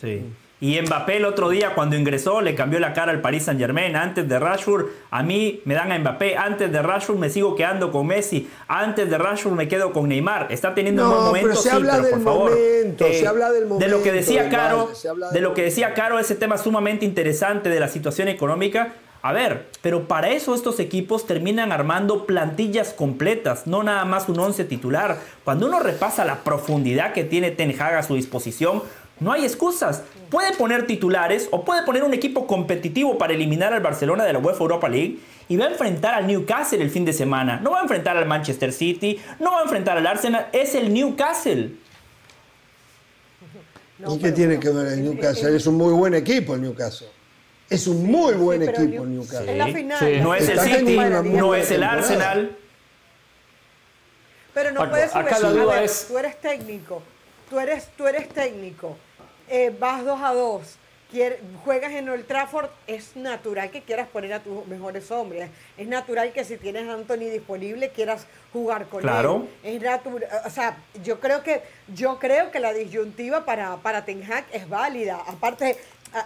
Sí. 0.00 0.22
Y 0.58 0.80
Mbappé 0.80 1.18
el 1.18 1.26
otro 1.26 1.50
día 1.50 1.74
cuando 1.74 1.96
ingresó 1.96 2.40
le 2.40 2.54
cambió 2.54 2.80
la 2.80 2.94
cara 2.94 3.12
al 3.12 3.20
Paris 3.20 3.44
Saint 3.44 3.60
Germain. 3.60 3.94
Antes 3.94 4.26
de 4.26 4.38
Rashford, 4.38 4.86
a 5.10 5.22
mí 5.22 5.60
me 5.66 5.74
dan 5.74 5.92
a 5.92 5.98
Mbappé. 5.98 6.38
Antes 6.38 6.72
de 6.72 6.80
Rashford 6.80 7.18
me 7.18 7.28
sigo 7.28 7.54
quedando 7.54 7.92
con 7.92 8.06
Messi. 8.06 8.48
Antes 8.66 9.10
de 9.10 9.18
Rashford 9.18 9.52
me 9.52 9.68
quedo 9.68 9.92
con 9.92 10.08
Neymar. 10.08 10.46
Está 10.50 10.74
teniendo 10.74 11.04
un 11.04 11.10
buen 11.10 11.24
momento, 11.24 11.48
pero 11.48 11.60
se 11.60 11.68
sí, 11.68 11.76
habla 11.76 11.98
pero 12.00 12.08
por 12.08 12.24
favor. 12.24 12.50
momento, 12.52 13.06
se 13.06 13.26
habla 13.26 13.52
del 13.52 13.64
De 13.64 13.68
lo 13.68 13.76
momento 13.76 14.02
que 14.02 14.12
decía 14.12 14.48
Caro, 14.48 14.90
de 15.02 15.26
del 15.32 15.42
lo 15.42 15.52
que 15.52 15.62
decía 15.62 15.92
Caro, 15.92 16.18
ese 16.18 16.34
tema 16.34 16.56
sumamente 16.56 17.04
interesante 17.04 17.68
de 17.68 17.78
la 17.78 17.88
situación 17.88 18.28
económica. 18.28 18.94
A 19.20 19.32
ver, 19.32 19.66
pero 19.82 20.06
para 20.06 20.30
eso 20.30 20.54
estos 20.54 20.78
equipos 20.78 21.26
terminan 21.26 21.72
armando 21.72 22.26
plantillas 22.26 22.92
completas, 22.92 23.66
no 23.66 23.82
nada 23.82 24.04
más 24.04 24.28
un 24.28 24.38
once 24.38 24.64
titular. 24.64 25.18
Cuando 25.44 25.66
uno 25.66 25.80
repasa 25.80 26.24
la 26.24 26.44
profundidad 26.44 27.12
que 27.12 27.24
tiene 27.24 27.50
Ten 27.50 27.74
Hag 27.78 27.94
a 27.96 28.02
su 28.04 28.14
disposición, 28.14 28.82
No 29.18 29.32
hay 29.32 29.44
excusas. 29.44 30.02
Puede 30.30 30.54
poner 30.56 30.86
titulares 30.86 31.48
o 31.50 31.64
puede 31.64 31.82
poner 31.84 32.04
un 32.04 32.12
equipo 32.12 32.46
competitivo 32.46 33.16
para 33.16 33.32
eliminar 33.32 33.72
al 33.72 33.80
Barcelona 33.80 34.24
de 34.24 34.32
la 34.32 34.38
UEFA 34.38 34.60
Europa 34.60 34.88
League 34.88 35.18
y 35.48 35.56
va 35.56 35.66
a 35.66 35.70
enfrentar 35.70 36.14
al 36.14 36.26
Newcastle 36.26 36.82
el 36.82 36.90
fin 36.90 37.04
de 37.04 37.12
semana. 37.12 37.58
No 37.60 37.70
va 37.70 37.78
a 37.78 37.82
enfrentar 37.82 38.16
al 38.16 38.26
Manchester 38.26 38.72
City, 38.72 39.18
no 39.38 39.52
va 39.52 39.60
a 39.60 39.62
enfrentar 39.62 39.96
al 39.96 40.06
Arsenal, 40.06 40.48
es 40.52 40.74
el 40.74 40.92
Newcastle. 40.92 41.72
¿Y 44.06 44.18
qué 44.18 44.32
tiene 44.32 44.60
que 44.60 44.68
ver 44.68 44.86
el 44.88 45.04
Newcastle? 45.04 45.56
Es 45.56 45.66
un 45.66 45.76
muy 45.76 45.94
buen 45.94 46.14
equipo 46.14 46.54
el 46.54 46.62
Newcastle. 46.62 47.08
Es 47.70 47.86
un 47.86 48.04
muy 48.06 48.34
buen 48.34 48.62
equipo 48.62 49.04
el 49.04 49.14
Newcastle. 49.14 49.50
En 49.50 49.58
la 49.58 49.66
final. 49.66 50.22
No 50.22 50.34
es 50.34 50.48
el 50.48 50.60
City, 50.60 50.96
no 50.96 51.54
es 51.54 51.70
el 51.70 51.82
Arsenal. 51.82 52.56
Pero 54.52 54.72
no 54.72 54.90
puedes 54.90 55.14
acá 55.14 55.38
la 55.38 55.50
subestimar. 55.50 55.90
Tú 56.08 56.18
eres 56.18 56.40
técnico. 56.40 57.02
Tú 57.48 57.58
eres, 57.58 57.88
tú 57.96 58.06
eres 58.06 58.28
técnico. 58.28 58.96
Eh, 59.48 59.74
vas 59.78 60.04
2 60.04 60.20
a 60.22 60.32
2. 60.34 60.78
juegas 61.64 61.92
en 61.92 62.08
Old 62.08 62.26
Trafford, 62.26 62.68
es 62.86 63.14
natural 63.16 63.70
que 63.70 63.80
quieras 63.82 64.08
poner 64.08 64.32
a 64.34 64.40
tus 64.40 64.66
mejores 64.66 65.10
hombres. 65.10 65.48
Es 65.78 65.86
natural 65.86 66.32
que 66.32 66.44
si 66.44 66.56
tienes 66.56 66.88
a 66.88 66.94
Anthony 66.94 67.30
disponible 67.30 67.90
quieras 67.90 68.26
jugar 68.52 68.86
con 68.88 69.00
Claro. 69.02 69.46
él. 69.62 69.76
Es 69.76 69.82
natural, 69.82 70.28
o 70.44 70.50
sea, 70.50 70.76
yo 71.04 71.20
creo 71.20 71.42
que 71.42 71.62
yo 71.94 72.18
creo 72.18 72.50
que 72.50 72.58
la 72.60 72.72
disyuntiva 72.72 73.44
para, 73.44 73.76
para 73.76 74.04
Ten 74.04 74.22
Hag 74.30 74.44
es 74.52 74.68
válida. 74.68 75.22
Aparte, 75.26 75.76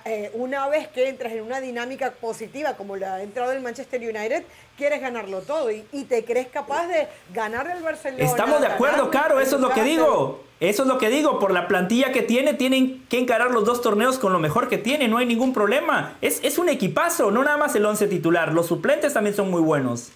eh, 0.06 0.30
una 0.34 0.66
vez 0.68 0.88
que 0.88 1.08
entras 1.08 1.32
en 1.34 1.42
una 1.42 1.60
dinámica 1.60 2.10
positiva 2.12 2.74
como 2.74 2.96
la 2.96 3.16
ha 3.16 3.22
entrado 3.22 3.52
el 3.52 3.60
Manchester 3.60 4.00
United, 4.00 4.44
quieres 4.76 5.00
ganarlo 5.00 5.42
todo 5.42 5.70
y, 5.70 5.86
y 5.92 6.04
te 6.04 6.24
crees 6.24 6.48
capaz 6.48 6.86
de 6.88 7.06
ganar 7.34 7.70
el 7.70 7.82
Barcelona. 7.82 8.24
Estamos 8.24 8.60
de 8.60 8.66
acuerdo, 8.68 9.10
Caro, 9.10 9.40
eso 9.40 9.56
es 9.56 9.62
lo 9.62 9.70
que 9.70 9.82
digo. 9.84 10.49
Eso 10.60 10.82
es 10.82 10.88
lo 10.88 10.98
que 10.98 11.08
digo, 11.08 11.38
por 11.38 11.52
la 11.52 11.66
plantilla 11.66 12.12
que 12.12 12.20
tiene, 12.22 12.52
tienen 12.54 13.02
que 13.08 13.18
encarar 13.18 13.50
los 13.50 13.64
dos 13.64 13.80
torneos 13.80 14.18
con 14.18 14.32
lo 14.32 14.38
mejor 14.38 14.68
que 14.68 14.76
tiene, 14.76 15.08
no 15.08 15.16
hay 15.16 15.24
ningún 15.26 15.54
problema. 15.54 16.18
Es, 16.20 16.40
es 16.44 16.58
un 16.58 16.68
equipazo, 16.68 17.30
no 17.30 17.42
nada 17.42 17.56
más 17.56 17.74
el 17.74 17.86
11 17.86 18.08
titular, 18.08 18.52
los 18.52 18.66
suplentes 18.66 19.14
también 19.14 19.34
son 19.34 19.50
muy 19.50 19.62
buenos. 19.62 20.10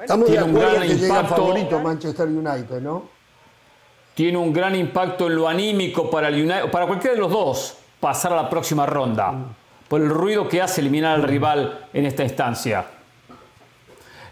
Estamos 0.00 0.26
de 0.26 0.36
Tiene 0.36 0.50
un 0.50 0.54
gran 0.58 0.80
que 0.80 0.92
impacto. 0.94 1.36
favorito 1.36 1.80
Manchester 1.80 2.26
United, 2.28 2.80
¿no? 2.80 3.18
tiene 4.18 4.36
un 4.36 4.52
gran 4.52 4.74
impacto 4.74 5.28
en 5.28 5.36
lo 5.36 5.46
anímico 5.46 6.10
para 6.10 6.26
el 6.26 6.34
United, 6.34 6.72
para 6.72 6.88
cualquiera 6.88 7.14
de 7.14 7.20
los 7.20 7.30
dos, 7.30 7.78
pasar 8.00 8.32
a 8.32 8.36
la 8.36 8.50
próxima 8.50 8.84
ronda, 8.84 9.32
por 9.86 10.00
el 10.00 10.08
ruido 10.10 10.48
que 10.48 10.60
hace 10.60 10.80
eliminar 10.80 11.14
al 11.14 11.22
rival 11.22 11.86
en 11.92 12.04
esta 12.04 12.24
instancia. 12.24 12.84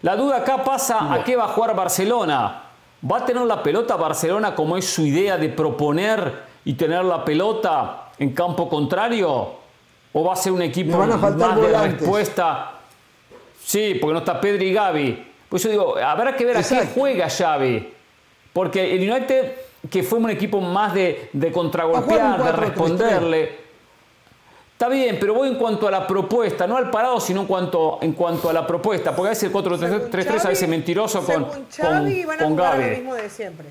La 0.02 0.16
duda 0.16 0.38
acá 0.38 0.64
pasa 0.64 1.12
a 1.12 1.22
qué 1.22 1.36
va 1.36 1.44
a 1.44 1.48
jugar 1.48 1.76
Barcelona. 1.76 2.64
¿Va 3.10 3.18
a 3.18 3.26
tener 3.26 3.42
la 3.42 3.62
pelota 3.62 3.96
Barcelona 3.96 4.54
como 4.54 4.76
es 4.76 4.86
su 4.86 5.02
idea 5.02 5.36
de 5.36 5.48
proponer 5.48 6.32
y 6.64 6.74
tener 6.74 7.04
la 7.04 7.24
pelota 7.24 8.10
en 8.18 8.32
campo 8.32 8.68
contrario? 8.68 9.54
¿O 10.12 10.24
va 10.24 10.32
a 10.32 10.36
ser 10.36 10.52
un 10.52 10.62
equipo 10.62 10.96
van 10.96 11.12
a 11.12 11.16
más 11.16 11.36
de 11.36 11.62
volantes. 11.62 12.00
respuesta? 12.00 12.72
Sí, 13.62 13.98
porque 14.00 14.12
no 14.14 14.18
está 14.20 14.40
Pedri 14.40 14.68
y 14.68 14.72
Gaby. 14.72 15.26
Pues 15.48 15.62
yo 15.62 15.70
digo, 15.70 15.96
habrá 15.98 16.34
que 16.36 16.44
ver 16.44 16.56
a 16.56 16.62
qué 16.62 16.88
juega 16.94 17.28
Xavi. 17.28 17.92
Porque 18.52 18.94
el 18.94 19.10
United, 19.10 19.52
que 19.90 20.02
fue 20.02 20.18
un 20.18 20.30
equipo 20.30 20.60
más 20.60 20.94
de, 20.94 21.28
de 21.32 21.52
contragolpear, 21.52 22.42
de 22.42 22.50
4-3-3. 22.50 22.54
responderle. 22.54 23.65
Está 24.76 24.90
bien, 24.90 25.16
pero 25.18 25.32
voy 25.32 25.48
en 25.48 25.54
cuanto 25.54 25.88
a 25.88 25.90
la 25.90 26.06
propuesta, 26.06 26.66
no 26.66 26.76
al 26.76 26.90
parado, 26.90 27.18
sino 27.18 27.40
en 27.40 27.46
cuanto, 27.46 27.98
en 28.02 28.12
cuanto 28.12 28.50
a 28.50 28.52
la 28.52 28.66
propuesta. 28.66 29.16
Porque 29.16 29.28
a 29.28 29.30
veces 29.30 29.44
el 29.44 29.52
4-3-3 29.52 30.44
a 30.44 30.48
veces 30.50 30.68
mentiroso 30.68 31.24
con, 31.24 31.50
Según 31.50 31.66
Xavi 31.74 31.96
con, 31.96 32.12
iban 32.12 32.36
a 32.36 32.42
con 32.44 32.52
jugar 32.52 32.78
lo 32.78 32.84
mismo 32.84 33.14
de 33.14 33.30
siempre. 33.30 33.68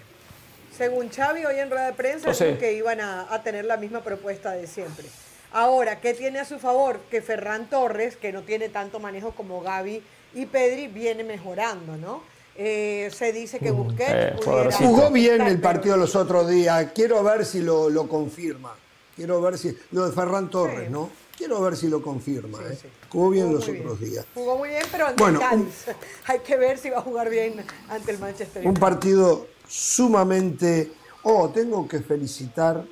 Según 0.75 1.09
Xavi 1.09 1.45
hoy 1.45 1.59
en 1.59 1.69
rueda 1.69 1.85
de 1.85 1.93
prensa 1.93 2.33
sé. 2.33 2.47
dijo 2.47 2.59
que 2.59 2.73
iban 2.73 3.01
a, 3.01 3.31
a 3.31 3.43
tener 3.43 3.65
la 3.65 3.77
misma 3.77 3.99
propuesta 4.01 4.53
de 4.53 4.65
siempre. 4.65 5.05
Ahora, 5.53 6.01
¿qué 6.01 6.15
tiene 6.15 6.39
a 6.39 6.45
su 6.45 6.57
favor? 6.57 6.99
Que 7.11 7.21
Ferran 7.21 7.69
Torres, 7.69 8.17
que 8.17 8.33
no 8.33 8.41
tiene 8.41 8.69
tanto 8.69 8.99
manejo 8.99 9.29
como 9.33 9.61
Gaby 9.61 10.01
y 10.33 10.45
Pedri, 10.47 10.87
viene 10.87 11.23
mejorando, 11.23 11.97
¿no? 11.97 12.23
Eh, 12.55 13.11
se 13.13 13.31
dice 13.31 13.59
que 13.59 13.69
Busquets 13.69 14.11
eh, 14.11 14.35
pudiera-. 14.43 14.71
Jugó 14.71 15.11
bien 15.11 15.41
el 15.43 15.61
partido 15.61 15.97
los 15.97 16.15
otros 16.15 16.49
días. 16.49 16.87
Quiero 16.95 17.23
ver 17.23 17.45
si 17.45 17.61
lo, 17.61 17.91
lo 17.91 18.07
confirma. 18.07 18.73
Quiero 19.15 19.41
ver 19.41 19.57
si. 19.57 19.75
Lo 19.91 20.05
de 20.07 20.11
Ferran 20.11 20.49
Torres, 20.49 20.89
¿no? 20.89 21.09
Quiero 21.37 21.61
ver 21.61 21.75
si 21.75 21.87
lo 21.89 22.01
confirma. 22.01 22.59
¿eh? 22.63 22.77
Jugó 23.09 23.29
bien 23.29 23.47
Jugó 23.47 23.57
los 23.59 23.67
otros 23.69 23.99
días. 23.99 24.25
Jugó 24.33 24.57
muy 24.57 24.69
bien, 24.69 24.83
pero 24.91 25.07
ante 25.07 25.21
Bueno, 25.21 25.39
el 25.41 25.49
Cádiz. 25.49 25.85
Hay 26.27 26.39
que 26.39 26.55
ver 26.57 26.77
si 26.77 26.89
va 26.89 26.97
a 26.99 27.01
jugar 27.01 27.29
bien 27.29 27.63
ante 27.89 28.11
el 28.11 28.19
Manchester 28.19 28.61
Un 28.61 28.67
United. 28.69 28.81
partido 28.81 29.47
sumamente. 29.67 30.91
Oh, 31.23 31.49
tengo 31.49 31.87
que 31.87 31.99
felicitar. 32.01 32.85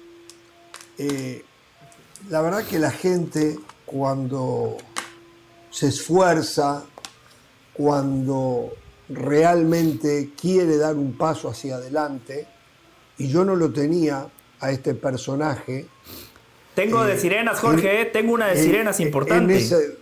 eh, 0.97 1.43
la 2.29 2.41
verdad 2.41 2.63
que 2.65 2.79
la 2.79 2.91
gente, 2.91 3.59
cuando 3.85 4.77
se 5.69 5.87
esfuerza, 5.89 6.85
cuando 7.73 8.71
realmente 9.09 10.31
quiere 10.39 10.77
dar 10.77 10.95
un 10.95 11.17
paso 11.17 11.49
hacia 11.49 11.75
adelante, 11.75 12.47
y 13.17 13.27
yo 13.27 13.43
no 13.43 13.55
lo 13.57 13.71
tenía 13.73 14.29
a 14.63 14.71
este 14.71 14.93
personaje. 14.95 15.85
Tengo 16.73 17.03
de 17.03 17.13
Eh, 17.15 17.19
sirenas, 17.19 17.59
Jorge, 17.59 18.01
en- 18.01 18.07
eh, 18.07 18.09
tengo 18.11 18.33
una 18.33 18.47
de 18.47 18.57
en- 18.57 18.63
sirenas 18.63 18.99
en 18.99 19.07
importante. 19.07 19.57
ese- 19.57 19.97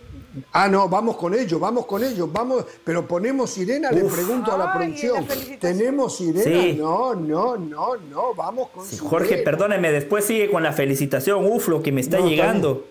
ah, 0.52 0.68
no, 0.68 0.88
vamos 0.88 1.16
con 1.16 1.34
ellos, 1.34 1.60
vamos 1.60 1.84
con 1.84 2.02
ellos, 2.02 2.32
vamos, 2.32 2.64
pero 2.84 3.06
ponemos 3.06 3.50
sirena, 3.50 3.90
le 3.90 4.04
pregunto 4.04 4.52
a 4.52 4.56
la 4.58 4.72
producción. 4.72 5.26
¿Tenemos 5.60 6.16
sirena? 6.16 6.44
Sí. 6.44 6.76
No, 6.78 7.14
no, 7.14 7.56
no, 7.58 7.96
no, 7.96 8.34
vamos 8.34 8.68
con. 8.70 8.86
Jorge, 8.98 9.38
perdóneme, 9.38 9.90
después 9.92 10.24
sigue 10.24 10.50
con 10.50 10.62
la 10.62 10.72
felicitación. 10.72 11.44
Uf, 11.44 11.68
lo 11.68 11.82
que 11.82 11.92
me 11.92 12.00
está 12.00 12.18
No, 12.20 12.28
llegando. 12.28 12.86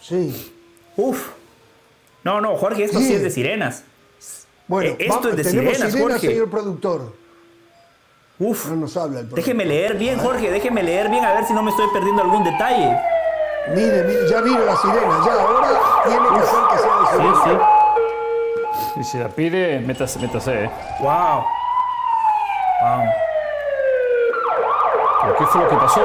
Sí. 0.00 0.52
Uf. 0.96 1.30
No, 2.22 2.40
no, 2.40 2.56
Jorge, 2.56 2.84
esto 2.84 2.98
sí, 2.98 3.06
Sí. 3.06 3.14
es 3.14 3.22
de 3.22 3.30
sirenas. 3.30 3.84
Bueno, 4.68 4.90
Eh, 4.90 4.96
esto 5.00 5.14
vamos, 5.14 5.30
es 5.30 5.36
de 5.38 5.42
tenemos 5.44 5.72
sirenas, 5.74 5.92
sirena, 5.92 6.10
Jorge. 6.12 6.28
señor 6.28 6.50
productor. 6.50 7.12
Uf. 8.40 8.68
No 8.70 8.76
nos 8.76 8.96
habla 8.96 9.20
el 9.20 9.26
productor. 9.26 9.36
Déjeme 9.36 9.64
leer 9.66 9.94
bien, 9.96 10.18
Jorge, 10.18 10.50
déjeme 10.50 10.82
leer 10.82 11.08
bien 11.10 11.24
a 11.24 11.32
ver 11.34 11.44
si 11.44 11.52
no 11.52 11.62
me 11.62 11.70
estoy 11.70 11.86
perdiendo 11.92 12.22
algún 12.22 12.42
detalle. 12.42 12.96
Mire, 13.74 14.02
mire, 14.04 14.26
ya 14.28 14.40
vino 14.40 14.58
la 14.64 14.74
sirena, 14.76 15.20
ya, 15.26 15.32
ahora 15.42 15.68
tiene 16.06 16.28
que 16.28 16.46
ser 16.46 16.60
que 16.70 16.78
sea 16.78 16.96
de 16.96 17.06
Sí, 17.06 17.40
sirena. 17.44 17.44
sí. 17.44 18.94
Si 18.94 19.04
se 19.04 19.18
la 19.18 19.28
pide, 19.28 19.78
métase, 19.80 20.18
métase. 20.18 20.64
¿eh? 20.64 20.70
Wow. 21.00 21.44
Wow. 22.80 23.04
¿Pero 25.22 25.36
qué 25.36 25.44
fue 25.46 25.62
lo 25.62 25.68
que 25.68 25.76
pasó? 25.76 26.00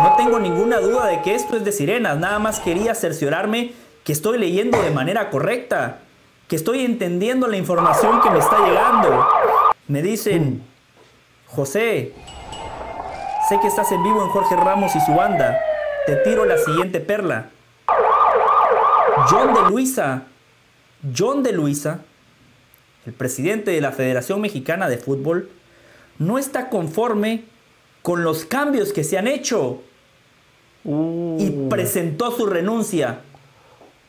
No 0.00 0.14
tengo 0.16 0.38
ninguna 0.40 0.78
duda 0.80 1.06
de 1.06 1.22
que 1.22 1.34
esto 1.36 1.56
es 1.56 1.64
de 1.64 1.70
sirenas, 1.72 2.18
nada 2.18 2.38
más 2.40 2.58
quería 2.60 2.94
cerciorarme 2.96 3.72
que 4.02 4.12
estoy 4.12 4.38
leyendo 4.38 4.82
de 4.82 4.90
manera 4.90 5.30
correcta, 5.30 5.98
que 6.48 6.56
estoy 6.56 6.84
entendiendo 6.84 7.46
la 7.46 7.56
información 7.56 8.20
que 8.20 8.28
me 8.30 8.38
está 8.40 8.58
llegando. 8.66 9.26
Me 9.86 10.00
dicen, 10.00 10.62
José, 11.46 12.14
sé 13.48 13.60
que 13.60 13.66
estás 13.66 13.92
en 13.92 14.02
vivo 14.02 14.22
en 14.22 14.30
Jorge 14.30 14.56
Ramos 14.56 14.96
y 14.96 15.00
su 15.00 15.14
banda, 15.14 15.60
te 16.06 16.16
tiro 16.16 16.46
la 16.46 16.56
siguiente 16.56 17.00
perla. 17.00 17.50
John 19.28 19.52
de 19.52 19.62
Luisa, 19.70 20.22
John 21.16 21.42
de 21.42 21.52
Luisa, 21.52 22.00
el 23.04 23.12
presidente 23.12 23.72
de 23.72 23.80
la 23.82 23.92
Federación 23.92 24.40
Mexicana 24.40 24.88
de 24.88 24.96
Fútbol, 24.96 25.50
no 26.18 26.38
está 26.38 26.70
conforme 26.70 27.44
con 28.00 28.24
los 28.24 28.46
cambios 28.46 28.92
que 28.92 29.04
se 29.04 29.18
han 29.18 29.26
hecho. 29.26 29.82
Y 30.84 31.68
presentó 31.68 32.30
su 32.30 32.46
renuncia. 32.46 33.20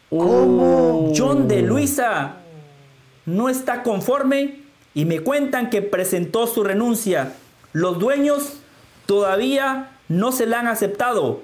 John 0.10 1.48
de 1.48 1.62
Luisa 1.62 2.38
no 3.26 3.50
está 3.50 3.84
conforme 3.84 4.65
y 4.96 5.06
me 5.06 5.20
cuentan 5.20 5.70
que 5.70 5.84
presentó 5.84 6.48
su 6.48 6.64
renuncia. 6.64 7.34
Los 7.74 8.00
dueños 8.00 8.54
todavía 9.06 9.92
no 10.08 10.32
se 10.32 10.48
la 10.48 10.60
han 10.62 10.68
aceptado, 10.68 11.42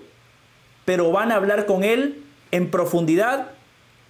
pero 0.85 1.11
van 1.11 1.31
a 1.31 1.35
hablar 1.35 1.65
con 1.67 1.83
él 1.83 2.23
en 2.51 2.71
profundidad 2.71 3.51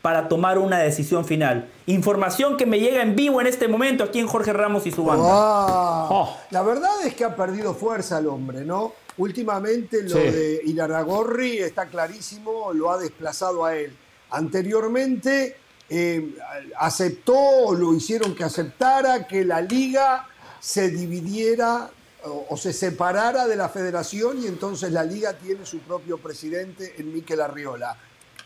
para 0.01 0.27
tomar 0.29 0.57
una 0.57 0.79
decisión 0.79 1.25
final. 1.25 1.69
Información 1.85 2.57
que 2.57 2.65
me 2.65 2.79
llega 2.79 3.01
en 3.03 3.15
vivo 3.15 3.39
en 3.41 3.45
este 3.47 3.67
momento 3.67 4.03
aquí 4.03 4.19
en 4.19 4.27
Jorge 4.27 4.51
Ramos 4.53 4.87
y 4.87 4.91
su 4.91 5.03
banda. 5.03 5.23
Ah, 5.27 6.07
Oh. 6.09 6.37
La 6.49 6.63
verdad 6.63 6.89
es 7.05 7.13
que 7.13 7.23
ha 7.23 7.35
perdido 7.35 7.73
fuerza 7.75 8.17
el 8.19 8.27
hombre, 8.27 8.65
¿no? 8.65 8.93
Últimamente 9.17 10.01
lo 10.03 10.09
Sí. 10.09 10.19
de 10.19 10.61
Iraragorri 10.65 11.59
está 11.59 11.85
clarísimo, 11.85 12.71
lo 12.73 12.89
ha 12.91 12.97
desplazado 12.97 13.63
a 13.65 13.75
él. 13.75 13.95
Anteriormente 14.31 15.55
eh, 15.93 16.35
aceptó, 16.79 17.35
o 17.35 17.75
lo 17.75 17.93
hicieron 17.93 18.33
que 18.33 18.45
aceptara, 18.45 19.27
que 19.27 19.43
la 19.43 19.61
liga 19.61 20.25
se 20.61 20.89
dividiera 20.89 21.89
o, 22.23 22.45
o 22.49 22.55
se 22.55 22.71
separara 22.71 23.45
de 23.45 23.57
la 23.57 23.67
federación 23.67 24.41
y 24.41 24.47
entonces 24.47 24.91
la 24.93 25.03
liga 25.03 25.33
tiene 25.33 25.65
su 25.65 25.79
propio 25.79 26.17
presidente 26.17 26.95
en 26.97 27.13
Miquel 27.13 27.41
Arriola. 27.41 27.97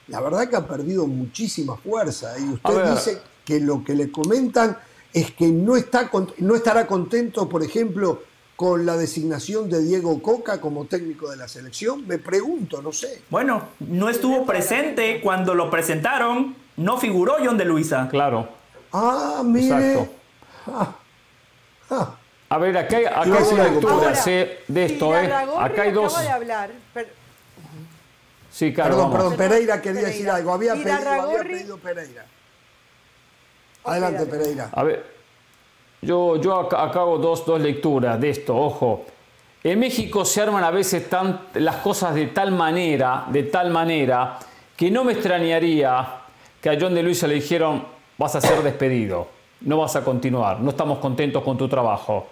La 0.07 0.21
verdad 0.21 0.49
que 0.49 0.55
ha 0.55 0.67
perdido 0.67 1.05
muchísima 1.05 1.77
fuerza 1.77 2.35
y 2.39 2.47
A 2.47 2.53
usted 2.53 2.91
dice 2.91 3.21
que 3.45 3.59
lo 3.59 3.83
que 3.83 3.93
le 3.93 4.11
comentan 4.11 4.79
es 5.13 5.31
que 5.31 5.47
no, 5.47 5.75
está, 5.75 6.09
no 6.39 6.55
estará 6.55 6.87
contento, 6.87 7.47
por 7.47 7.63
ejemplo, 7.63 8.23
con 8.55 8.87
la 8.87 8.97
designación 8.97 9.69
de 9.69 9.83
Diego 9.83 10.21
Coca 10.21 10.59
como 10.59 10.85
técnico 10.85 11.29
de 11.29 11.37
la 11.37 11.47
selección? 11.47 12.07
Me 12.07 12.17
pregunto, 12.17 12.81
no 12.81 12.91
sé. 12.91 13.21
Bueno, 13.29 13.69
no 13.81 14.09
estuvo 14.09 14.45
presente 14.45 15.21
cuando 15.21 15.53
lo 15.53 15.69
presentaron, 15.69 16.55
no 16.77 16.97
figuró 16.97 17.35
John 17.43 17.57
de 17.57 17.65
Luisa. 17.65 18.07
Claro. 18.09 18.47
Ah, 18.91 19.41
mire. 19.43 19.65
Exacto. 19.93 20.13
Ah, 20.67 20.95
ah. 21.91 22.15
A 22.49 22.57
ver, 22.57 22.77
acá 22.77 22.97
hay, 22.97 23.05
acá 23.05 23.21
hay 23.21 23.29
Yo 23.29 23.49
una 23.49 23.63
algo, 23.63 23.73
lectura 23.73 23.93
Ahora, 23.95 24.15
sé, 24.15 24.59
de 24.67 24.85
esto, 24.85 25.15
¿eh? 25.17 25.31
Acá 25.59 25.81
hay 25.81 25.91
dos. 25.91 26.13
acaba 26.13 26.23
de 26.23 26.29
hablar, 26.33 26.71
pero- 26.93 27.09
Sí, 28.51 28.73
claro. 28.73 28.91
Perdón, 28.91 29.11
vamos. 29.11 29.33
perdón, 29.33 29.37
Pereira 29.37 29.81
quería 29.81 30.01
decir 30.03 30.29
algo. 30.29 30.53
Había 30.53 30.73
pedido, 30.75 31.09
había 31.11 31.41
pedido 31.43 31.77
Pereira. 31.77 32.25
Adelante, 33.83 34.25
Pereira. 34.27 34.69
A 34.71 34.83
ver, 34.83 35.05
yo, 36.01 36.37
yo 36.37 36.55
hago 36.71 37.17
dos, 37.17 37.45
dos 37.45 37.59
lecturas 37.59 38.19
de 38.21 38.29
esto, 38.29 38.55
ojo. 38.55 39.05
En 39.63 39.79
México 39.79 40.23
se 40.23 40.41
arman 40.41 40.63
a 40.63 40.71
veces 40.71 41.09
tan, 41.09 41.47
las 41.55 41.77
cosas 41.77 42.13
de 42.15 42.27
tal 42.27 42.51
manera, 42.51 43.25
de 43.27 43.43
tal 43.43 43.71
manera, 43.71 44.37
que 44.77 44.89
no 44.91 45.03
me 45.03 45.13
extrañaría 45.13 46.21
que 46.65 46.71
a 46.71 46.77
John 46.81 46.95
de 46.95 47.03
Luisa 47.03 47.27
le 47.27 47.35
dijeron, 47.35 47.83
vas 48.17 48.35
a 48.35 48.41
ser 48.41 48.63
despedido, 48.63 49.27
no 49.61 49.77
vas 49.77 49.95
a 49.97 50.03
continuar, 50.03 50.59
no 50.61 50.71
estamos 50.71 50.97
contentos 50.97 51.43
con 51.43 51.55
tu 51.55 51.67
trabajo. 51.67 52.25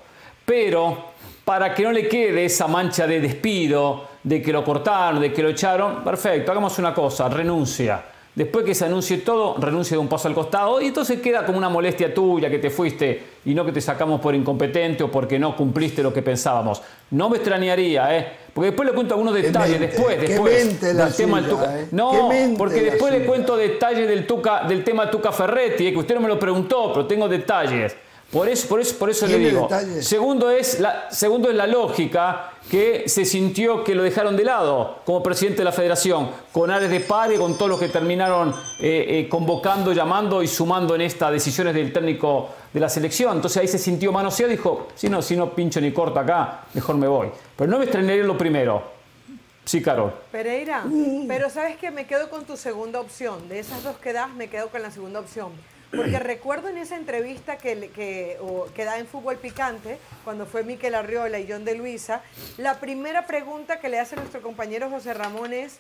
Pero 0.44 0.98
para 1.46 1.72
que 1.72 1.84
no 1.84 1.92
le 1.92 2.08
quede 2.08 2.46
esa 2.46 2.66
mancha 2.66 3.06
de 3.06 3.22
despido, 3.22 4.08
de 4.24 4.42
que 4.42 4.52
lo 4.52 4.64
cortaron, 4.64 5.22
de 5.22 5.32
que 5.32 5.44
lo 5.44 5.50
echaron, 5.50 6.04
perfecto, 6.04 6.52
hagamos 6.52 6.80
una 6.80 6.96
cosa, 6.96 7.30
renuncia. 7.30 8.04
Después 8.34 8.66
que 8.66 8.74
se 8.74 8.86
anuncie 8.86 9.20
todo, 9.20 9.56
renuncia 9.60 9.98
de 9.98 10.02
un 10.02 10.08
paso 10.08 10.28
al 10.28 10.34
costado 10.34 10.82
y 10.82 10.88
entonces 10.88 11.22
queda 11.22 11.46
como 11.46 11.60
una 11.60 11.70
molestia 11.70 12.12
tuya 12.12 12.50
que 12.50 12.58
te 12.58 12.72
fuiste 12.72 13.33
y 13.46 13.54
no 13.54 13.66
que 13.66 13.72
te 13.72 13.82
sacamos 13.82 14.22
por 14.22 14.36
incompetente 14.36 15.04
o 15.04 15.12
porque 15.12 15.38
no 15.38 15.56
cumpliste 15.56 16.02
lo 16.02 16.14
que 16.14 16.22
pensábamos. 16.22 16.82
No 17.12 17.30
me 17.30 17.38
extrañaría, 17.38 18.18
¿eh? 18.18 18.28
Porque 18.54 18.68
después 18.68 18.88
le 18.88 18.96
cuento 18.96 19.14
algunos 19.14 19.34
detalles, 19.34 19.80
mente, 19.80 19.96
después, 19.96 20.22
después, 20.22 20.66
mente 20.66 20.94
la 20.94 21.06
del 21.06 21.16
tema 21.16 21.42
del 21.42 21.50
Tuca. 21.50 21.80
¿eh? 21.80 21.88
No, 21.92 22.30
porque 22.58 22.82
después 22.82 23.12
le 23.12 23.26
cuento 23.26 23.58
detalles 23.58 24.08
del, 24.08 24.26
Tuca, 24.26 24.64
del 24.68 24.84
tema 24.84 25.10
Tuca 25.12 25.32
Ferretti, 25.32 25.88
¿eh? 25.88 25.92
que 25.92 26.00
usted 26.00 26.16
no 26.16 26.22
me 26.22 26.28
lo 26.28 26.40
preguntó, 26.40 26.92
pero 26.94 27.06
tengo 27.06 27.28
detalles. 27.28 27.96
Por 28.32 28.48
eso, 28.48 28.68
por 28.68 28.80
eso, 28.80 28.98
por 28.98 29.10
eso 29.10 29.28
le 29.28 29.36
¿Tiene 29.36 29.50
digo. 29.50 29.64
detalles? 29.64 30.08
Segundo 30.08 30.50
es, 30.50 30.80
la, 30.80 31.08
segundo 31.12 31.50
es 31.50 31.56
la 31.56 31.68
lógica 31.68 32.53
que 32.70 33.08
se 33.08 33.26
sintió 33.26 33.84
que 33.84 33.96
lo 33.96 34.04
dejaron 34.04 34.36
de 34.36 34.44
lado 34.44 35.00
como 35.06 35.22
presidente 35.22 35.60
de 35.60 35.66
la 35.66 35.72
federación, 35.72 36.30
con 36.52 36.72
Ares 36.72 36.90
de 36.90 37.00
Pare, 37.02 37.38
con 37.38 37.56
todos 37.58 37.70
los 37.70 37.80
que 37.80 37.90
terminaron 37.90 38.50
eh, 38.80 39.06
eh, 39.08 39.30
convocando, 39.30 39.94
llamando 39.94 40.42
y 40.42 40.48
sumando 40.48 40.96
en 40.96 41.02
estas 41.02 41.32
decisiones 41.32 41.74
del 41.76 41.92
técnico 41.94 42.50
de 42.74 42.80
la 42.80 42.90
selección. 42.90 43.36
Entonces 43.36 43.62
ahí 43.62 43.68
se 43.68 43.78
sintió 43.78 44.12
manoseado 44.12 44.52
y 44.52 44.56
dijo, 44.56 44.88
si 44.96 45.10
no, 45.10 45.22
si 45.22 45.36
no 45.36 45.52
pincho 45.52 45.80
ni 45.82 45.92
corto 45.92 46.20
acá, 46.20 46.62
mejor 46.74 46.96
me 46.96 47.08
voy. 47.08 47.30
Pero 47.56 47.70
no 47.70 47.78
me 47.78 47.86
extrañaría 47.86 48.24
lo 48.24 48.38
primero. 48.38 48.94
Sí, 49.66 49.82
Carol. 49.82 50.12
Pereira, 50.32 50.84
pero 51.28 51.50
sabes 51.50 51.78
que 51.78 51.90
me 51.90 52.06
quedo 52.06 52.30
con 52.30 52.44
tu 52.44 52.58
segunda 52.58 53.00
opción. 53.00 53.48
De 53.48 53.60
esas 53.60 53.82
dos 53.84 53.98
que 53.98 54.12
das, 54.12 54.30
me 54.34 54.50
quedo 54.50 54.68
con 54.70 54.82
la 54.82 54.92
segunda 54.92 55.22
opción. 55.22 55.52
Porque 55.96 56.18
recuerdo 56.18 56.70
en 56.70 56.78
esa 56.78 56.96
entrevista 56.96 57.58
que, 57.58 57.90
que, 57.92 58.84
da 58.84 58.98
en 58.98 59.06
Fútbol 59.06 59.38
Picante, 59.38 60.00
cuando 60.24 60.48
fue 60.48 60.64
Miquel 60.64 60.96
Arriola 60.96 61.40
y 61.40 61.48
John 61.48 61.66
de 61.66 61.76
Luisa, 61.76 62.24
la 62.58 62.80
primera 62.80 63.28
pregunta 63.28 63.80
que 63.80 63.90
le 63.90 64.00
hace 64.00 64.16
nuestro 64.16 64.42
compañero 64.42 64.90
José 64.90 65.14
Ramón 65.14 65.54
es, 65.54 65.78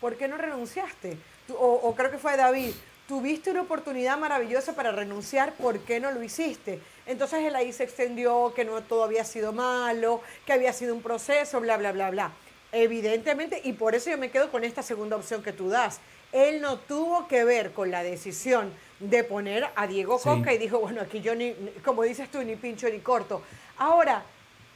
¿por 0.00 0.16
qué 0.16 0.28
no 0.28 0.38
renunciaste? 0.38 1.18
O, 1.50 1.74
o 1.82 1.94
creo 1.94 2.10
que 2.10 2.16
fue 2.16 2.38
David, 2.38 2.72
tuviste 3.06 3.50
una 3.50 3.62
oportunidad 3.62 4.16
maravillosa 4.16 4.74
para 4.74 4.92
renunciar, 4.92 5.52
¿por 5.54 5.80
qué 5.80 6.00
no 6.00 6.10
lo 6.10 6.22
hiciste? 6.22 6.80
Entonces 7.04 7.40
él 7.44 7.54
ahí 7.54 7.72
se 7.72 7.84
extendió, 7.84 8.54
que 8.54 8.64
no 8.64 8.80
todo 8.82 9.04
había 9.04 9.24
sido 9.24 9.52
malo, 9.52 10.22
que 10.46 10.54
había 10.54 10.72
sido 10.72 10.94
un 10.94 11.02
proceso, 11.02 11.60
bla, 11.60 11.76
bla, 11.76 11.92
bla, 11.92 12.10
bla. 12.10 12.32
Evidentemente, 12.72 13.60
y 13.64 13.74
por 13.74 13.94
eso 13.94 14.10
yo 14.10 14.16
me 14.16 14.30
quedo 14.30 14.50
con 14.50 14.64
esta 14.64 14.82
segunda 14.82 15.16
opción 15.16 15.42
que 15.42 15.52
tú 15.52 15.68
das. 15.68 16.00
Él 16.32 16.60
no 16.60 16.78
tuvo 16.78 17.26
que 17.26 17.42
ver 17.42 17.72
con 17.72 17.90
la 17.90 18.04
decisión 18.04 18.72
de 19.00 19.24
poner 19.24 19.68
a 19.74 19.86
Diego 19.86 20.18
Sí. 20.18 20.24
Coca 20.28 20.52
y 20.52 20.58
dijo, 20.58 20.78
bueno, 20.78 21.00
aquí 21.00 21.20
yo 21.20 21.34
ni, 21.34 21.52
como 21.84 22.02
dices 22.02 22.30
tú, 22.30 22.42
ni 22.42 22.54
pincho 22.56 22.88
ni 22.88 23.00
corto. 23.00 23.42
Ahora, 23.78 24.22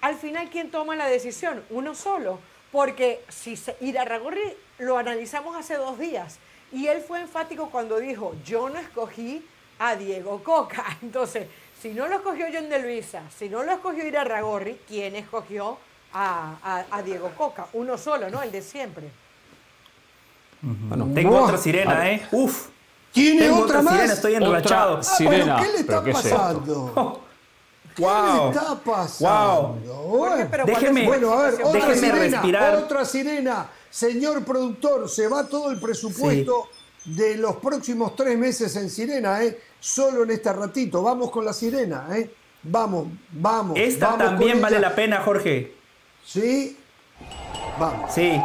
al 0.01 0.17
final, 0.17 0.49
¿quién 0.51 0.71
toma 0.71 0.97
la 0.97 1.07
decisión? 1.07 1.63
Uno 1.71 1.95
solo. 1.95 2.39
Porque 2.73 3.23
si 3.29 3.57
se, 3.57 3.77
Irarragorri 3.81 4.43
lo 4.79 4.99
analizamos 4.99 5.55
hace 5.57 5.75
dos 5.77 5.97
días 5.99 6.39
y 6.73 6.89
él 6.89 7.01
fue 7.07 7.21
enfático 7.21 7.71
cuando 7.71 8.01
dijo, 8.01 8.35
yo 8.45 8.69
no 8.69 8.79
escogí 8.81 9.47
a 9.79 9.95
Diego 9.95 10.43
Coca. 10.43 10.85
Entonces, 11.03 11.47
si 11.81 11.91
no 11.91 12.09
lo 12.09 12.17
escogió 12.17 12.47
John 12.53 12.69
de 12.69 12.81
Luisa, 12.81 13.23
si 13.39 13.49
no 13.49 13.63
lo 13.63 13.71
escogió 13.73 14.05
Irarragorri, 14.07 14.81
¿quién 14.89 15.15
escogió 15.17 15.79
a, 16.13 16.57
a- 16.63 16.85
a 16.91 17.03
Diego 17.03 17.31
Coca? 17.37 17.67
Uno 17.75 17.97
solo, 17.99 18.29
¿no? 18.31 18.43
El 18.43 18.51
de 18.51 18.63
siempre. 18.63 19.09
Tengo 21.15 21.31
Buah. 21.31 21.43
otra 21.45 21.59
sirena, 21.59 22.11
¿eh. 22.11 22.27
Uf. 22.33 22.69
¿Tiene 23.15 23.43
Tengo 23.43 23.55
otra 23.63 23.79
otra 23.79 23.83
más? 23.83 23.95
sirena, 23.95 24.13
estoy 24.13 24.35
enrachado. 24.35 24.91
Otra 24.99 25.03
sirena. 25.05 25.57
¿Qué 25.57 25.69
le 25.69 25.79
está 25.79 25.87
¿Pero 25.87 26.03
qué 26.05 26.11
es 26.11 26.25
esto? 26.25 26.37
pasando? 26.37 27.21
¿Qué 27.95 28.03
Wow. 28.03 28.37
le 28.43 28.49
está 28.51 28.75
pasando? 28.85 29.79
Jorge, 30.11 30.47
pero 30.51 30.65
¿cuál 30.65 30.77
Déjeme- 30.77 31.07
Bueno, 31.07 31.33
a 31.33 31.43
ver, 31.45 31.55
otra 31.63 31.73
déjeme 31.73 31.95
sirena, 31.95 32.19
respirar. 32.19 32.75
otra 32.77 33.05
sirena. 33.05 33.67
Señor 33.89 34.45
productor, 34.45 35.09
se 35.09 35.29
va 35.29 35.47
todo 35.47 35.71
el 35.71 35.79
presupuesto 35.79 36.67
de 37.05 37.37
los 37.37 37.55
próximos 37.57 38.17
tres 38.17 38.37
meses 38.37 38.75
en 38.75 38.91
sirena, 38.91 39.45
¿eh? 39.45 39.61
Solo 39.79 40.25
en 40.25 40.33
este 40.33 40.53
ratito. 40.53 41.01
Vamos 41.03 41.31
con 41.31 41.45
la 41.45 41.53
sirena, 41.53 42.07
¿eh? 42.17 42.35
Vamos, 42.65 43.07
vamos. 43.31 43.79
Esta 43.79 44.07
vamos 44.07 44.25
también 44.27 44.61
vale 44.61 44.81
la 44.81 44.93
pena, 44.93 45.21
Jorge. 45.25 45.77
¿Sí? 46.25 46.77
Vamos. 47.79 48.13
Sí. 48.13 48.41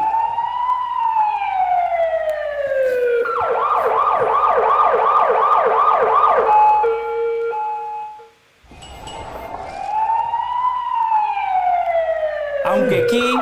Aunque 12.65 13.03
aquí, 13.03 13.33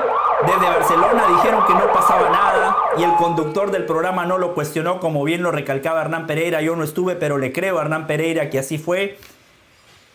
desde 0.45 0.69
Barcelona, 0.69 1.23
dijeron 1.35 1.65
que 1.65 1.73
no 1.73 1.91
pasaba 1.91 2.29
nada 2.29 2.75
y 2.97 3.03
el 3.03 3.11
conductor 3.27 3.71
del 3.71 3.83
programa 3.83 4.25
no 4.25 4.37
lo 4.37 4.53
cuestionó, 4.53 5.01
como 5.01 5.25
bien 5.25 5.43
lo 5.43 5.51
recalcaba 5.51 6.01
Hernán 6.01 6.27
Pereira. 6.27 6.61
Yo 6.61 6.77
no 6.77 6.85
estuve, 6.85 7.15
pero 7.15 7.37
le 7.37 7.51
creo 7.51 7.77
a 7.77 7.81
Hernán 7.81 8.07
Pereira 8.07 8.49
que 8.49 8.57
así 8.57 8.77
fue. 8.77 9.17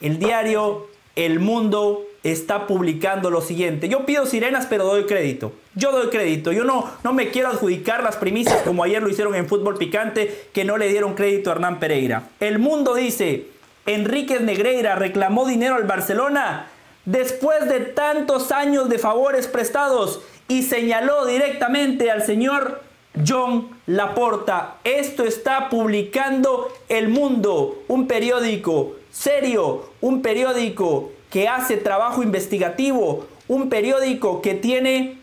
El 0.00 0.18
diario 0.18 0.88
El 1.14 1.38
Mundo 1.38 2.04
está 2.22 2.66
publicando 2.66 3.28
lo 3.28 3.42
siguiente. 3.42 3.90
Yo 3.90 4.06
pido 4.06 4.24
sirenas, 4.24 4.64
pero 4.64 4.84
doy 4.84 5.04
crédito. 5.04 5.52
Yo 5.74 5.92
doy 5.92 6.08
crédito. 6.08 6.52
Yo 6.52 6.64
no, 6.64 6.90
no 7.04 7.12
me 7.12 7.28
quiero 7.28 7.48
adjudicar 7.48 8.02
las 8.02 8.16
primicias 8.16 8.62
como 8.62 8.82
ayer 8.82 9.02
lo 9.02 9.10
hicieron 9.10 9.34
en 9.34 9.46
Fútbol 9.46 9.76
Picante, 9.76 10.46
que 10.54 10.64
no 10.64 10.78
le 10.78 10.88
dieron 10.88 11.12
crédito 11.12 11.50
a 11.50 11.54
Hernán 11.54 11.80
Pereira. 11.80 12.30
El 12.40 12.60
Mundo 12.60 12.94
dice, 12.94 13.48
Enríquez 13.84 14.40
Negreira 14.40 14.94
reclamó 14.94 15.46
dinero 15.46 15.74
al 15.74 15.84
Barcelona 15.84 16.68
después 17.04 17.68
de 17.68 17.80
tantos 17.80 18.52
años 18.52 18.88
de 18.88 18.98
favores 18.98 19.48
prestados 19.48 20.22
y 20.48 20.62
señaló 20.62 21.26
directamente 21.26 22.10
al 22.10 22.24
señor 22.24 22.80
John 23.26 23.68
Laporta. 23.86 24.76
Esto 24.84 25.24
está 25.24 25.68
publicando 25.68 26.72
El 26.88 27.08
Mundo, 27.08 27.82
un 27.88 28.06
periódico 28.06 28.96
serio, 29.10 29.90
un 30.00 30.22
periódico 30.22 31.12
que 31.30 31.48
hace 31.48 31.76
trabajo 31.76 32.22
investigativo, 32.22 33.26
un 33.48 33.68
periódico 33.68 34.40
que 34.42 34.54
tiene 34.54 35.18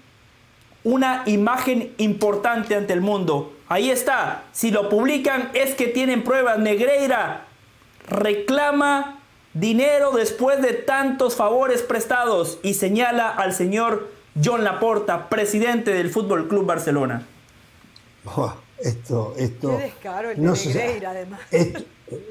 una 0.84 1.24
imagen 1.26 1.94
importante 1.98 2.76
ante 2.76 2.94
el 2.94 3.02
mundo. 3.02 3.54
Ahí 3.68 3.92
está, 3.92 4.44
si 4.52 4.72
lo 4.72 4.90
publican 4.90 5.50
es 5.54 5.76
que 5.76 5.88
tienen 5.88 6.24
pruebas. 6.24 6.58
Negreira 6.60 7.46
reclama 8.08 9.20
dinero 9.54 10.12
después 10.12 10.62
de 10.62 10.74
tantos 10.74 11.36
favores 11.36 11.82
prestados 11.82 12.60
y 12.64 12.76
señala 12.76 13.30
al 13.30 13.54
señor 13.54 14.10
John 14.44 14.64
Laporta, 14.64 15.30
presidente 15.30 15.92
del 15.92 16.10
Fútbol 16.10 16.48
Club 16.48 16.66
Barcelona. 16.66 17.28
Buah, 18.24 18.54
Esto, 18.80 19.34
esto. 19.38 19.78
Qué 19.78 19.84
descaro 19.84 20.30
el 20.32 20.38
de 20.38 20.42
no 20.42 20.56
sé, 20.56 20.74
Negreira, 20.74 21.10
además. 21.12 21.40
esto- 21.52 21.80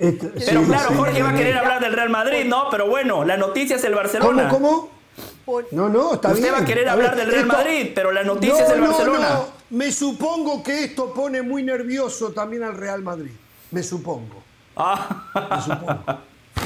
esto- 0.00 0.28
Pero 0.34 0.60
sí, 0.62 0.66
claro, 0.66 0.88
sí, 0.88 0.94
Jorge 0.96 1.22
va 1.22 1.28
a 1.30 1.34
querer 1.34 1.52
sí. 1.52 1.58
hablar 1.58 1.80
del 1.80 1.92
Real 1.92 2.10
Madrid, 2.10 2.44
¿no? 2.46 2.70
Pero 2.70 2.88
bueno, 2.88 3.24
la 3.24 3.36
noticia 3.36 3.76
es 3.76 3.84
el 3.84 3.94
Barcelona. 3.94 4.48
¿Cómo, 4.48 4.88
cómo? 5.44 5.66
No, 5.72 5.88
no, 5.88 6.14
está 6.14 6.28
Usted 6.28 6.42
bien. 6.42 6.54
va 6.54 6.58
a 6.58 6.64
querer 6.64 6.88
hablar 6.88 7.16
del 7.16 7.26
Real 7.30 7.42
Esto- 7.44 7.52
Madrid, 7.56 7.90
pero 7.94 8.12
la 8.12 8.22
noticia 8.22 8.54
No, 8.60 8.64
es 8.64 8.70
el 8.70 8.80
no, 8.80 8.86
Barcelona. 8.88 9.28
no. 9.34 9.46
Me 9.70 9.92
supongo 9.92 10.62
que 10.62 10.84
esto 10.84 11.12
pone 11.12 11.42
muy 11.42 11.62
nervioso 11.62 12.30
también 12.32 12.62
al 12.62 12.76
Real 12.76 13.02
Madrid. 13.02 13.32
Me 13.70 13.82
supongo. 13.82 14.42
Ah. 14.76 15.24
Me 15.50 15.60
supongo. 15.62 16.04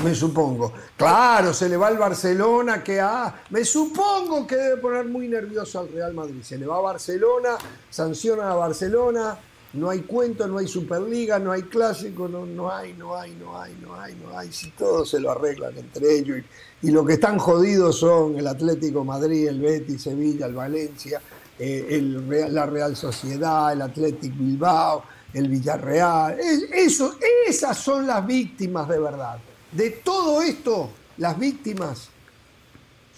Me 0.04 0.14
supongo. 0.16 0.72
Claro, 0.96 1.54
se 1.54 1.68
le 1.68 1.76
va 1.76 1.86
al 1.86 1.96
Barcelona, 1.96 2.82
que 2.82 3.00
ah, 3.00 3.42
me 3.50 3.64
supongo 3.64 4.44
que 4.46 4.56
debe 4.56 4.76
poner 4.78 5.04
muy 5.06 5.28
nervioso 5.28 5.78
al 5.78 5.88
Real 5.92 6.12
Madrid. 6.12 6.42
Se 6.42 6.58
le 6.58 6.66
va 6.66 6.76
a 6.78 6.80
Barcelona, 6.80 7.50
sanciona 7.88 8.50
a 8.50 8.54
Barcelona. 8.56 9.38
No 9.74 9.88
hay 9.88 10.00
cuento, 10.00 10.46
no 10.48 10.58
hay 10.58 10.66
Superliga, 10.68 11.38
no 11.38 11.52
hay 11.52 11.62
clásico, 11.62 12.28
no, 12.28 12.44
no 12.44 12.70
hay, 12.70 12.92
no 12.94 13.16
hay, 13.16 13.34
no 13.36 13.58
hay, 13.58 13.74
no 13.80 13.94
hay, 13.98 14.14
no 14.16 14.36
hay. 14.36 14.52
Si 14.52 14.70
todos 14.72 15.08
se 15.08 15.20
lo 15.20 15.30
arreglan 15.30 15.78
entre 15.78 16.18
ellos. 16.18 16.38
Y, 16.82 16.90
lo 16.90 17.06
que 17.06 17.14
están 17.14 17.38
jodidos 17.38 17.98
son 18.00 18.36
el 18.38 18.46
Atlético 18.48 19.04
Madrid, 19.04 19.46
el 19.48 19.60
Betis, 19.60 20.02
Sevilla, 20.02 20.46
el 20.46 20.54
Valencia, 20.54 21.22
eh, 21.58 21.86
el 21.90 22.28
Real- 22.28 22.52
la 22.54 22.66
Real 22.66 22.96
Sociedad, 22.96 23.72
el 23.72 23.80
Atlético 23.82 24.34
Bilbao, 24.38 25.04
el 25.32 25.48
Villarreal. 25.48 26.38
Esas 26.40 27.78
son 27.78 28.06
las 28.06 28.26
víctimas 28.26 28.88
de 28.88 28.98
verdad. 28.98 29.38
De 29.72 29.90
todo 29.90 30.42
esto, 30.42 30.90
las 31.18 31.38
víctimas 31.38 32.08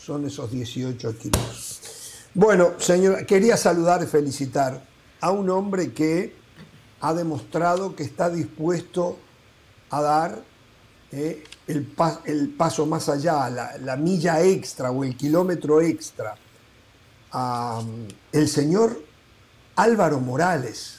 son 0.00 0.26
esos 0.26 0.50
18 0.50 1.10
equipos. 1.10 2.12
Bueno, 2.34 2.74
señor, 2.78 3.26
quería 3.26 3.56
saludar 3.56 4.02
y 4.02 4.06
felicitar 4.06 4.84
a 5.20 5.30
un 5.30 5.48
hombre 5.50 5.92
que 5.92 6.34
ha 7.00 7.14
demostrado 7.14 7.94
que 7.96 8.02
está 8.02 8.30
dispuesto 8.30 9.18
a 9.90 10.00
dar 10.02 10.42
eh, 11.12 11.44
el, 11.66 11.84
pa- 11.86 12.20
el 12.24 12.50
paso 12.50 12.86
más 12.86 13.08
allá, 13.08 13.48
la, 13.50 13.78
la 13.78 13.96
milla 13.96 14.42
extra 14.42 14.90
o 14.90 15.04
el 15.04 15.16
kilómetro 15.16 15.80
extra. 15.80 16.34
a, 17.32 17.80
um, 17.82 18.06
el 18.32 18.48
señor 18.48 19.00
Álvaro 19.76 20.20
Morales, 20.20 20.96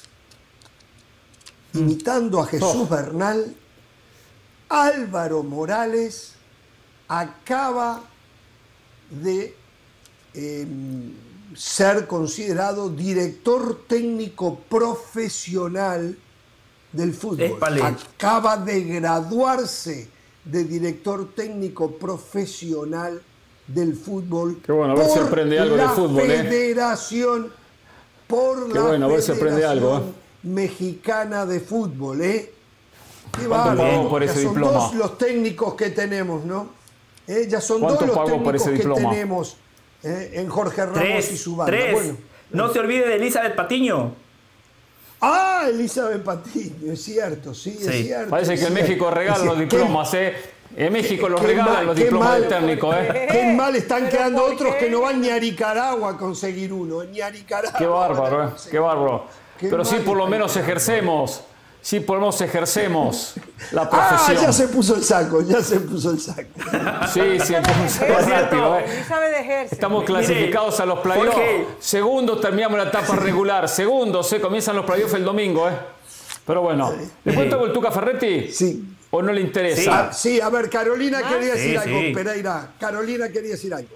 imitando 1.73 2.41
a 2.41 2.45
Jesús 2.47 2.89
Bernal, 2.89 3.55
Álvaro 4.69 5.43
Morales 5.43 6.33
acaba 7.07 8.01
de 9.09 9.55
eh, 10.33 10.67
ser 11.55 12.07
considerado 12.07 12.89
director 12.89 13.85
técnico 13.87 14.59
profesional 14.69 16.17
del 16.91 17.13
fútbol. 17.13 17.57
Acaba 17.81 18.57
de 18.57 18.81
graduarse 18.81 20.09
de 20.43 20.63
director 20.63 21.33
técnico 21.33 21.91
profesional 21.91 23.21
del 23.67 23.95
fútbol. 23.95 24.61
Qué 24.63 24.71
bueno, 24.71 24.93
a 24.93 24.95
ver 24.95 25.09
si 25.09 25.19
aprende 25.19 25.59
algo 25.59 25.75
de 25.75 25.83
la 25.83 25.89
fútbol, 25.89 26.31
¿eh? 26.31 26.43
Federación, 26.43 27.51
por 28.27 28.67
Qué 28.67 28.73
la 28.73 28.81
bueno, 28.81 29.05
a 29.05 29.09
ver 29.09 29.21
si 29.21 29.31
aprende 29.31 29.65
algo, 29.65 29.87
¿eh? 29.87 29.91
Federación 29.91 30.25
Mexicana 30.45 31.45
de 31.45 31.59
Fútbol, 31.59 32.21
¿eh? 32.21 32.53
Qué 33.39 33.45
¿Cuánto 33.47 33.67
bárbaro. 33.69 33.89
pagó 33.97 34.09
por 34.09 34.23
Ya 34.25 34.31
ese 34.31 34.43
son 34.43 34.53
diploma? 34.53 34.71
dos 34.79 34.93
los 34.95 35.17
técnicos 35.17 35.73
que 35.75 35.89
tenemos, 35.89 36.43
¿no? 36.45 36.69
Eh, 37.27 37.47
ya 37.49 37.59
son 37.61 37.79
¿Cuánto 37.81 38.05
dos 38.05 38.15
los 38.15 38.25
técnicos 38.25 38.63
que 38.63 39.01
tenemos 39.01 39.57
eh, 40.03 40.31
en 40.35 40.49
Jorge 40.49 40.85
Ramos 40.85 40.99
y 40.99 41.01
Tres, 41.03 41.41
su 41.41 41.55
banda. 41.55 41.71
tres. 41.71 41.93
Bueno. 41.93 42.17
No 42.51 42.71
se 42.71 42.79
olvide 42.79 43.07
de 43.07 43.15
Elizabeth 43.15 43.55
Patiño. 43.55 44.13
Ah, 45.21 45.63
Elizabeth 45.67 46.23
Patiño, 46.23 46.91
es 46.91 47.01
cierto, 47.01 47.53
sí, 47.53 47.77
es 47.81 48.03
cierto. 48.05 48.29
Parece 48.29 48.53
es 48.53 48.59
que 48.59 48.67
en. 48.67 48.73
México 48.73 49.09
regalan 49.09 49.45
los 49.47 49.57
diplomas, 49.57 50.13
¿eh? 50.13 50.33
En 50.77 50.91
México 50.93 51.29
los 51.29 51.41
regalan 51.41 51.73
mal, 51.73 51.85
los 51.87 51.95
diplomas 51.95 52.29
mal. 52.29 52.41
del 52.41 52.49
técnico, 52.49 52.93
¿eh? 52.93 53.27
Qué 53.31 53.53
mal 53.53 53.75
están 53.75 54.03
¿Pero 54.03 54.11
quedando 54.17 54.43
otros 54.45 54.75
qué? 54.75 54.85
que 54.85 54.91
no 54.91 55.01
van 55.01 55.21
ni 55.21 55.29
a 55.29 55.39
Nicaragua 55.39 56.11
a 56.11 56.17
conseguir 56.17 56.71
uno, 56.73 57.03
ni 57.05 57.21
a 57.21 57.29
Nicaragua. 57.31 57.77
Qué 57.79 57.85
bárbaro, 57.87 58.47
¿eh? 58.47 58.51
Qué 58.69 58.77
bárbaro. 58.79 59.25
Qué 59.59 59.69
Pero 59.69 59.85
sí, 59.85 59.95
por 60.05 60.17
lo 60.17 60.27
menos 60.27 60.55
ejercemos. 60.57 61.41
Sí, 61.85 61.99
por 61.99 62.15
lo 62.15 62.21
menos 62.21 62.41
ejercemos 62.41 63.35
la 63.71 63.83
Ah, 63.83 63.89
profesión. 63.91 64.43
ya 64.43 64.51
se 64.51 64.67
puso 64.69 64.95
el 64.95 65.03
saco, 65.03 65.43
ya 65.43 65.61
se 65.61 65.79
puso 65.81 66.09
el 66.09 66.19
saco. 66.19 66.49
Sí, 67.13 67.21
sí, 67.39 67.45
cierto. 67.45 67.69
rápido, 68.27 68.79
¿eh? 68.79 69.67
Estamos 69.69 70.03
clasificados 70.03 70.79
a 70.79 70.85
los 70.87 70.97
playoffs. 71.01 71.35
Jorge. 71.35 71.67
Segundos 71.79 72.41
terminamos 72.41 72.79
la 72.79 72.85
etapa 72.85 73.15
regular. 73.17 73.69
Segundos, 73.69 74.33
¿eh? 74.33 74.41
Comienzan 74.41 74.75
los 74.77 74.83
playoffs 74.83 75.13
el 75.13 75.23
domingo, 75.23 75.69
¿eh? 75.69 75.73
Pero 76.47 76.61
bueno, 76.63 76.91
¿le 77.23 77.33
cuento 77.35 77.59
con 77.59 77.71
Tuca 77.71 77.91
Ferretti? 77.91 78.51
Sí. 78.51 78.83
¿O 79.11 79.21
no 79.21 79.31
le 79.31 79.41
interesa? 79.41 80.07
Ah, 80.09 80.11
sí, 80.11 80.41
a 80.41 80.49
ver, 80.49 80.71
Carolina 80.71 81.21
quería 81.21 81.53
decir 81.53 81.77
algo, 81.77 81.99
sí. 81.99 82.11
Pereira. 82.15 82.67
Carolina 82.79 83.29
quería 83.29 83.51
decir 83.51 83.71
algo. 83.75 83.89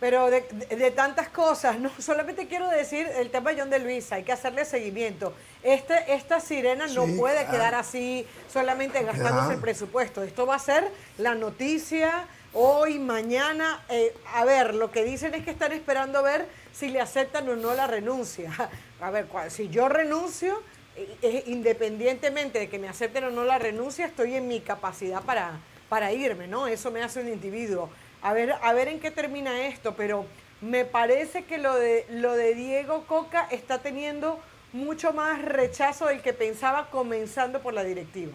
Pero 0.00 0.30
de, 0.30 0.40
de- 0.50 0.76
de 0.76 0.90
tantas 0.90 1.28
cosas, 1.28 1.78
no 1.78 1.90
solamente 1.98 2.46
quiero 2.48 2.68
decir 2.70 3.06
el 3.18 3.30
tema 3.30 3.52
de 3.52 3.60
John 3.60 3.70
de 3.70 3.78
Luisa, 3.78 4.14
hay 4.14 4.22
que 4.24 4.32
hacerle 4.32 4.64
seguimiento. 4.64 5.34
Este, 5.62 6.14
esta 6.14 6.40
sirena 6.40 6.86
no 6.86 7.04
Sí, 7.04 7.12
puede 7.18 7.36
claro. 7.44 7.50
quedar 7.50 7.74
así 7.74 8.26
solamente 8.50 9.02
gastándose 9.02 9.54
el 9.54 9.60
presupuesto. 9.60 10.22
Esto 10.22 10.46
va 10.46 10.54
a 10.54 10.58
ser 10.58 10.88
la 11.18 11.34
noticia 11.34 12.26
hoy, 12.54 12.98
mañana. 12.98 13.84
Eh, 13.90 14.14
a 14.34 14.46
ver, 14.46 14.74
lo 14.74 14.90
que 14.90 15.04
dicen 15.04 15.34
es 15.34 15.44
que 15.44 15.50
están 15.50 15.72
esperando 15.72 16.22
ver 16.22 16.46
si 16.72 16.88
le 16.88 17.00
aceptan 17.02 17.46
o 17.50 17.56
no 17.56 17.74
la 17.74 17.86
renuncia. 17.86 18.50
A 19.02 19.10
ver, 19.10 19.26
si 19.48 19.68
yo 19.70 19.88
renuncio, 19.88 20.62
eh, 20.96 21.16
eh, 21.22 21.42
independientemente 21.46 22.58
de 22.58 22.68
que 22.68 22.78
me 22.78 22.88
acepten 22.88 23.24
o 23.24 23.30
no 23.30 23.44
la 23.44 23.58
renuncia, 23.58 24.06
estoy 24.06 24.34
en 24.34 24.46
mi 24.48 24.60
capacidad 24.60 25.22
para, 25.22 25.58
para 25.88 26.12
irme, 26.12 26.46
¿no? 26.46 26.66
Eso 26.66 26.90
me 26.90 27.02
hace 27.02 27.20
un 27.20 27.28
individuo. 27.28 27.90
A 28.22 28.32
ver, 28.32 28.54
a 28.62 28.72
ver 28.72 28.88
en 28.88 29.00
qué 29.00 29.10
termina 29.10 29.66
esto, 29.66 29.94
pero 29.96 30.26
me 30.60 30.84
parece 30.84 31.44
que 31.44 31.58
lo 31.58 31.74
de, 31.74 32.04
lo 32.10 32.34
de 32.34 32.54
Diego 32.54 33.04
Coca 33.06 33.46
está 33.50 33.78
teniendo 33.78 34.38
mucho 34.72 35.12
más 35.12 35.42
rechazo 35.42 36.06
del 36.06 36.20
que 36.20 36.32
pensaba 36.32 36.90
comenzando 36.90 37.60
por 37.60 37.74
la 37.74 37.82
directiva. 37.82 38.32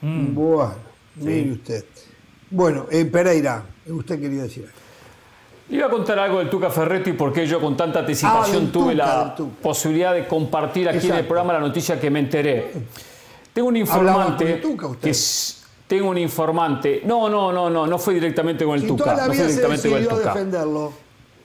Bueno, 0.00 0.74
mire 1.16 1.52
usted. 1.52 1.84
Bueno, 2.50 2.86
eh, 2.90 3.04
Pereira, 3.04 3.62
usted 3.86 4.20
quería 4.20 4.42
decir 4.44 4.64
algo. 4.64 4.76
Iba 5.68 5.86
a 5.86 5.90
contar 5.90 6.18
algo 6.18 6.38
del 6.38 6.48
Tuca 6.48 6.70
Ferretti 6.70 7.12
porque 7.12 7.44
yo 7.46 7.60
con 7.60 7.76
tanta 7.76 8.00
anticipación 8.00 8.56
Ah, 8.56 8.60
del 8.60 8.72
tuve 8.72 8.92
Tuca, 8.92 9.06
la 9.06 9.34
posibilidad 9.60 10.14
de 10.14 10.26
compartir 10.28 10.88
aquí 10.88 11.08
en 11.08 11.16
el 11.16 11.26
programa 11.26 11.54
la 11.54 11.60
noticia 11.60 11.98
que 12.00 12.08
me 12.08 12.20
enteré. 12.20 12.72
Tengo 13.56 13.68
un 13.70 13.76
informante 13.78 14.44
con 14.44 14.52
el 14.52 14.60
Tuca 14.60 14.86
usted. 14.86 15.00
que 15.02 15.10
es- 15.10 15.64
tengo 15.86 16.10
un 16.10 16.18
informante. 16.18 17.00
No, 17.06 17.30
no, 17.30 17.50
no, 17.50 17.70
no, 17.70 17.86
no 17.86 17.98
fue 17.98 18.12
directamente 18.12 18.66
con 18.66 18.74
el 18.74 18.82
Si 18.82 18.86
Tuca. 18.86 19.04
toda 19.04 19.16
la 19.16 19.22
no 19.22 19.26
fue 19.28 19.34
vida 19.36 19.44
se 19.44 19.50
directamente 19.52 19.88
con 19.88 19.96
el 19.98 20.04
decidió 20.04 20.18
Tuca. 20.22 20.34
defenderlo, 20.34 20.92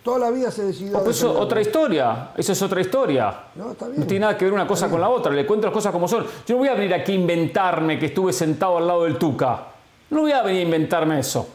toda 0.04 0.20
la 0.20 0.30
vida 0.32 0.52
se 0.52 0.64
decidió 0.66 0.98
Oh, 0.98 1.04
pues 1.06 1.16
eso, 1.16 1.28
defenderlo. 1.28 1.46
otra 1.46 1.62
historia, 1.62 2.30
eso 2.36 2.52
es 2.52 2.62
otra 2.62 2.82
historia. 2.82 3.34
No, 3.56 3.72
está 3.72 3.88
bien. 3.88 4.02
No 4.02 4.06
tiene 4.08 4.20
nada 4.26 4.38
que 4.38 4.44
ver 4.44 4.54
una 4.54 4.68
cosa 4.68 4.90
con 4.90 5.00
la 5.00 5.08
otra, 5.08 5.32
le 5.32 5.46
cuento 5.46 5.68
las 5.68 5.74
cosas 5.74 5.94
como 5.94 6.06
son. 6.10 6.26
Yo 6.46 6.56
no 6.56 6.58
voy 6.58 6.68
a 6.68 6.74
venir 6.74 6.94
aquí 6.94 7.14
a 7.14 7.16
inventarme 7.16 7.98
que 7.98 8.08
estuve 8.08 8.34
sentado 8.34 8.78
al 8.78 8.86
lado 8.88 9.06
del 9.06 9.18
Tuca. 9.18 9.68
No 10.10 10.20
voy 10.22 10.34
a 10.34 10.42
venir 10.42 10.64
a 10.64 10.66
inventarme 10.66 11.18
eso. 11.18 11.48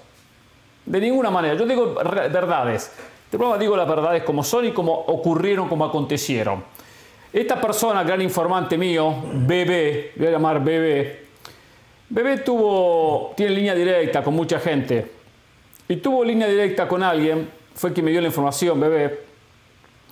De 0.86 0.98
ninguna 1.00 1.30
manera. 1.30 1.54
Yo 1.54 1.66
digo 1.66 1.92
verdades. 1.96 2.92
De 3.30 3.36
prueba 3.36 3.58
digo 3.58 3.76
las 3.76 3.86
verdades 3.86 4.22
como 4.22 4.42
son 4.42 4.64
y 4.64 4.72
como 4.72 4.94
ocurrieron, 4.94 5.68
como 5.68 5.84
acontecieron. 5.84 6.64
Esta 7.32 7.60
persona, 7.60 8.02
gran 8.02 8.22
informante 8.22 8.78
mío, 8.78 9.14
Bebé, 9.32 10.12
voy 10.16 10.26
a 10.28 10.30
llamar 10.30 10.62
Bebé. 10.62 11.26
Bebé 12.08 12.38
tuvo, 12.38 13.34
tiene 13.36 13.52
línea 13.52 13.74
directa 13.74 14.22
con 14.22 14.34
mucha 14.34 14.60
gente. 14.60 15.10
Y 15.88 15.96
tuvo 15.96 16.24
línea 16.24 16.48
directa 16.48 16.88
con 16.88 17.02
alguien, 17.02 17.48
fue 17.74 17.92
quien 17.92 18.04
me 18.06 18.10
dio 18.10 18.20
la 18.20 18.28
información, 18.28 18.80
Bebé. 18.80 19.20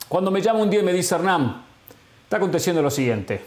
Cuando 0.09 0.31
me 0.31 0.41
llama 0.41 0.61
un 0.61 0.71
día 0.71 0.81
y 0.81 0.83
me 0.83 0.93
dice, 0.93 1.15
Hernán, 1.15 1.65
está 2.25 2.37
aconteciendo 2.37 2.83
lo 2.83 2.91
siguiente. 2.91 3.41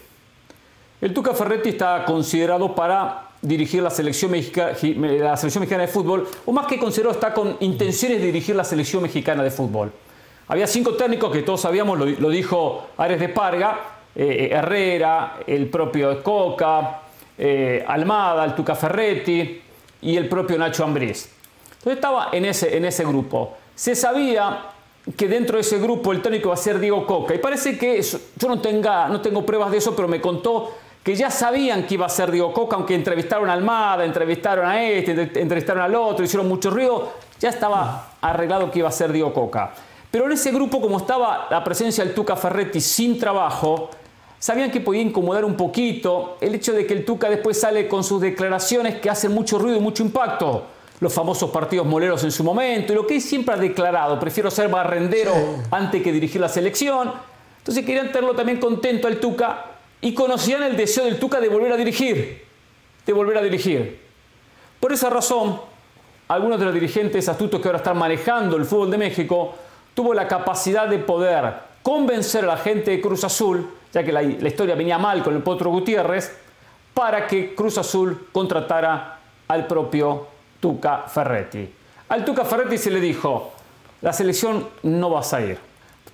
El 1.00 1.14
Tuca 1.14 1.32
Ferretti 1.32 1.70
está 1.70 2.04
considerado 2.04 2.74
para 2.74 3.28
dirigir 3.40 3.82
la 3.82 3.90
selección, 3.90 4.32
mexicana 4.32 4.72
de 4.72 5.88
fútbol, 5.88 6.26
o 6.44 6.52
más 6.52 6.66
que 6.66 6.78
considerado, 6.78 7.14
está 7.14 7.32
con 7.32 7.56
intenciones 7.60 8.18
de 8.18 8.26
dirigir 8.26 8.56
la 8.56 8.64
selección 8.64 9.02
mexicana 9.02 9.42
de 9.42 9.50
fútbol. 9.50 9.92
Había 10.48 10.66
cinco 10.66 10.94
técnicos 10.94 11.30
que 11.30 11.42
todos 11.42 11.60
sabíamos, 11.60 11.98
lo, 11.98 12.30
dijo 12.30 12.86
Ares 12.96 13.20
de 13.20 13.28
Parga, 13.28 13.80
eh, 14.14 14.48
Herrera, 14.52 15.40
el 15.46 15.68
propio 15.68 16.22
Coca, 16.22 17.02
eh, 17.36 17.84
Almada, 17.86 18.44
el 18.44 18.54
Tuca 18.54 18.74
Ferretti 18.74 19.60
y 20.02 20.16
el 20.16 20.28
propio 20.28 20.58
Nacho 20.58 20.84
Ambriz. 20.84 21.30
Entonces 21.70 21.94
estaba 21.94 22.28
en 22.32 22.44
ese, 22.46 22.76
en 22.76 22.84
ese 22.86 23.04
grupo. 23.04 23.56
Se 23.74 23.94
sabía 23.94 24.64
que 25.16 25.28
dentro 25.28 25.56
de 25.56 25.60
ese 25.60 25.78
grupo 25.78 26.12
el 26.12 26.20
técnico 26.20 26.48
va 26.48 26.54
a 26.54 26.58
ser 26.58 26.78
Diego 26.80 27.06
Coca. 27.06 27.34
Y 27.34 27.38
parece 27.38 27.78
que 27.78 28.02
yo 28.02 28.48
no, 28.48 28.60
tenga, 28.60 29.08
no 29.08 29.20
tengo 29.20 29.44
pruebas 29.46 29.70
de 29.70 29.78
eso, 29.78 29.94
pero 29.94 30.08
me 30.08 30.20
contó 30.20 30.74
que 31.04 31.14
ya 31.14 31.30
sabían 31.30 31.86
que 31.86 31.94
iba 31.94 32.06
a 32.06 32.08
ser 32.10 32.30
Diego 32.30 32.52
Coca, 32.52 32.76
aunque 32.76 32.94
entrevistaron 32.94 33.48
a 33.48 33.52
Almada, 33.52 34.04
entrevistaron 34.04 34.66
a 34.66 34.82
este, 34.82 35.12
entre- 35.12 35.40
entrevistaron 35.40 35.82
al 35.82 35.94
otro, 35.94 36.24
hicieron 36.24 36.48
mucho 36.48 36.70
ruido, 36.70 37.12
ya 37.38 37.48
estaba 37.50 38.10
arreglado 38.20 38.70
que 38.70 38.80
iba 38.80 38.88
a 38.88 38.92
ser 38.92 39.12
Diego 39.12 39.32
Coca. 39.32 39.72
Pero 40.10 40.26
en 40.26 40.32
ese 40.32 40.50
grupo, 40.50 40.80
como 40.80 40.96
estaba 40.98 41.48
la 41.50 41.62
presencia 41.62 42.04
del 42.04 42.14
Tuca 42.14 42.34
Ferretti 42.34 42.80
sin 42.80 43.18
trabajo, 43.18 43.90
sabían 44.38 44.70
que 44.70 44.80
podía 44.80 45.02
incomodar 45.02 45.44
un 45.44 45.56
poquito 45.56 46.38
el 46.40 46.54
hecho 46.54 46.72
de 46.72 46.86
que 46.86 46.94
el 46.94 47.04
Tuca 47.04 47.28
después 47.28 47.60
sale 47.60 47.88
con 47.88 48.02
sus 48.02 48.20
declaraciones 48.20 49.00
que 49.00 49.10
hacen 49.10 49.32
mucho 49.32 49.58
ruido 49.58 49.76
y 49.76 49.80
mucho 49.80 50.02
impacto. 50.02 50.64
Los 51.00 51.12
famosos 51.12 51.50
partidos 51.50 51.86
moleros 51.86 52.24
en 52.24 52.32
su 52.32 52.42
momento 52.42 52.92
y 52.92 52.96
lo 52.96 53.06
que 53.06 53.16
él 53.16 53.20
siempre 53.20 53.54
ha 53.54 53.58
declarado, 53.58 54.18
prefiero 54.18 54.50
ser 54.50 54.68
barrendero 54.68 55.32
antes 55.70 56.02
que 56.02 56.10
dirigir 56.10 56.40
la 56.40 56.48
selección. 56.48 57.12
Entonces 57.58 57.84
querían 57.84 58.06
tenerlo 58.08 58.34
también 58.34 58.58
contento 58.58 59.06
al 59.06 59.20
Tuca 59.20 59.66
y 60.00 60.14
conocían 60.14 60.62
el 60.62 60.76
deseo 60.76 61.04
del 61.04 61.18
Tuca 61.18 61.38
de 61.38 61.48
volver 61.48 61.72
a 61.72 61.76
dirigir, 61.76 62.44
de 63.04 63.12
volver 63.12 63.38
a 63.38 63.42
dirigir. 63.42 64.00
Por 64.80 64.92
esa 64.92 65.10
razón, 65.10 65.60
algunos 66.28 66.58
de 66.58 66.64
los 66.64 66.74
dirigentes 66.74 67.28
astutos 67.28 67.60
que 67.60 67.68
ahora 67.68 67.78
están 67.78 67.98
manejando 67.98 68.56
el 68.56 68.64
fútbol 68.64 68.90
de 68.90 68.98
México 68.98 69.54
tuvo 69.98 70.14
la 70.14 70.28
capacidad 70.28 70.86
de 70.86 71.00
poder 71.00 71.54
convencer 71.82 72.44
a 72.44 72.46
la 72.46 72.56
gente 72.56 72.92
de 72.92 73.00
Cruz 73.00 73.24
Azul, 73.24 73.68
ya 73.92 74.04
que 74.04 74.12
la, 74.12 74.22
la 74.22 74.46
historia 74.46 74.76
venía 74.76 74.96
mal 74.96 75.24
con 75.24 75.34
el 75.34 75.42
Potro 75.42 75.70
Gutiérrez, 75.70 76.36
para 76.94 77.26
que 77.26 77.52
Cruz 77.52 77.78
Azul 77.78 78.28
contratara 78.30 79.18
al 79.48 79.66
propio 79.66 80.28
Tuca 80.60 80.98
Ferretti. 81.08 81.68
Al 82.10 82.24
Tuca 82.24 82.44
Ferretti 82.44 82.78
se 82.78 82.92
le 82.92 83.00
dijo, 83.00 83.50
la 84.00 84.12
selección 84.12 84.68
no 84.84 85.10
vas 85.10 85.34
a 85.34 85.40
ir. 85.40 85.58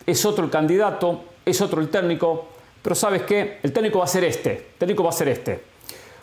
Es 0.06 0.24
otro 0.24 0.46
el 0.46 0.50
candidato, 0.50 1.22
es 1.44 1.60
otro 1.60 1.82
el 1.82 1.90
técnico, 1.90 2.48
pero 2.80 2.94
¿sabes 2.94 3.24
qué? 3.24 3.58
El 3.62 3.74
técnico 3.74 3.98
va 3.98 4.06
a 4.06 4.08
ser 4.08 4.24
este. 4.24 4.50
El 4.50 4.78
técnico 4.78 5.04
va 5.04 5.10
a 5.10 5.12
ser 5.12 5.28
este. 5.28 5.62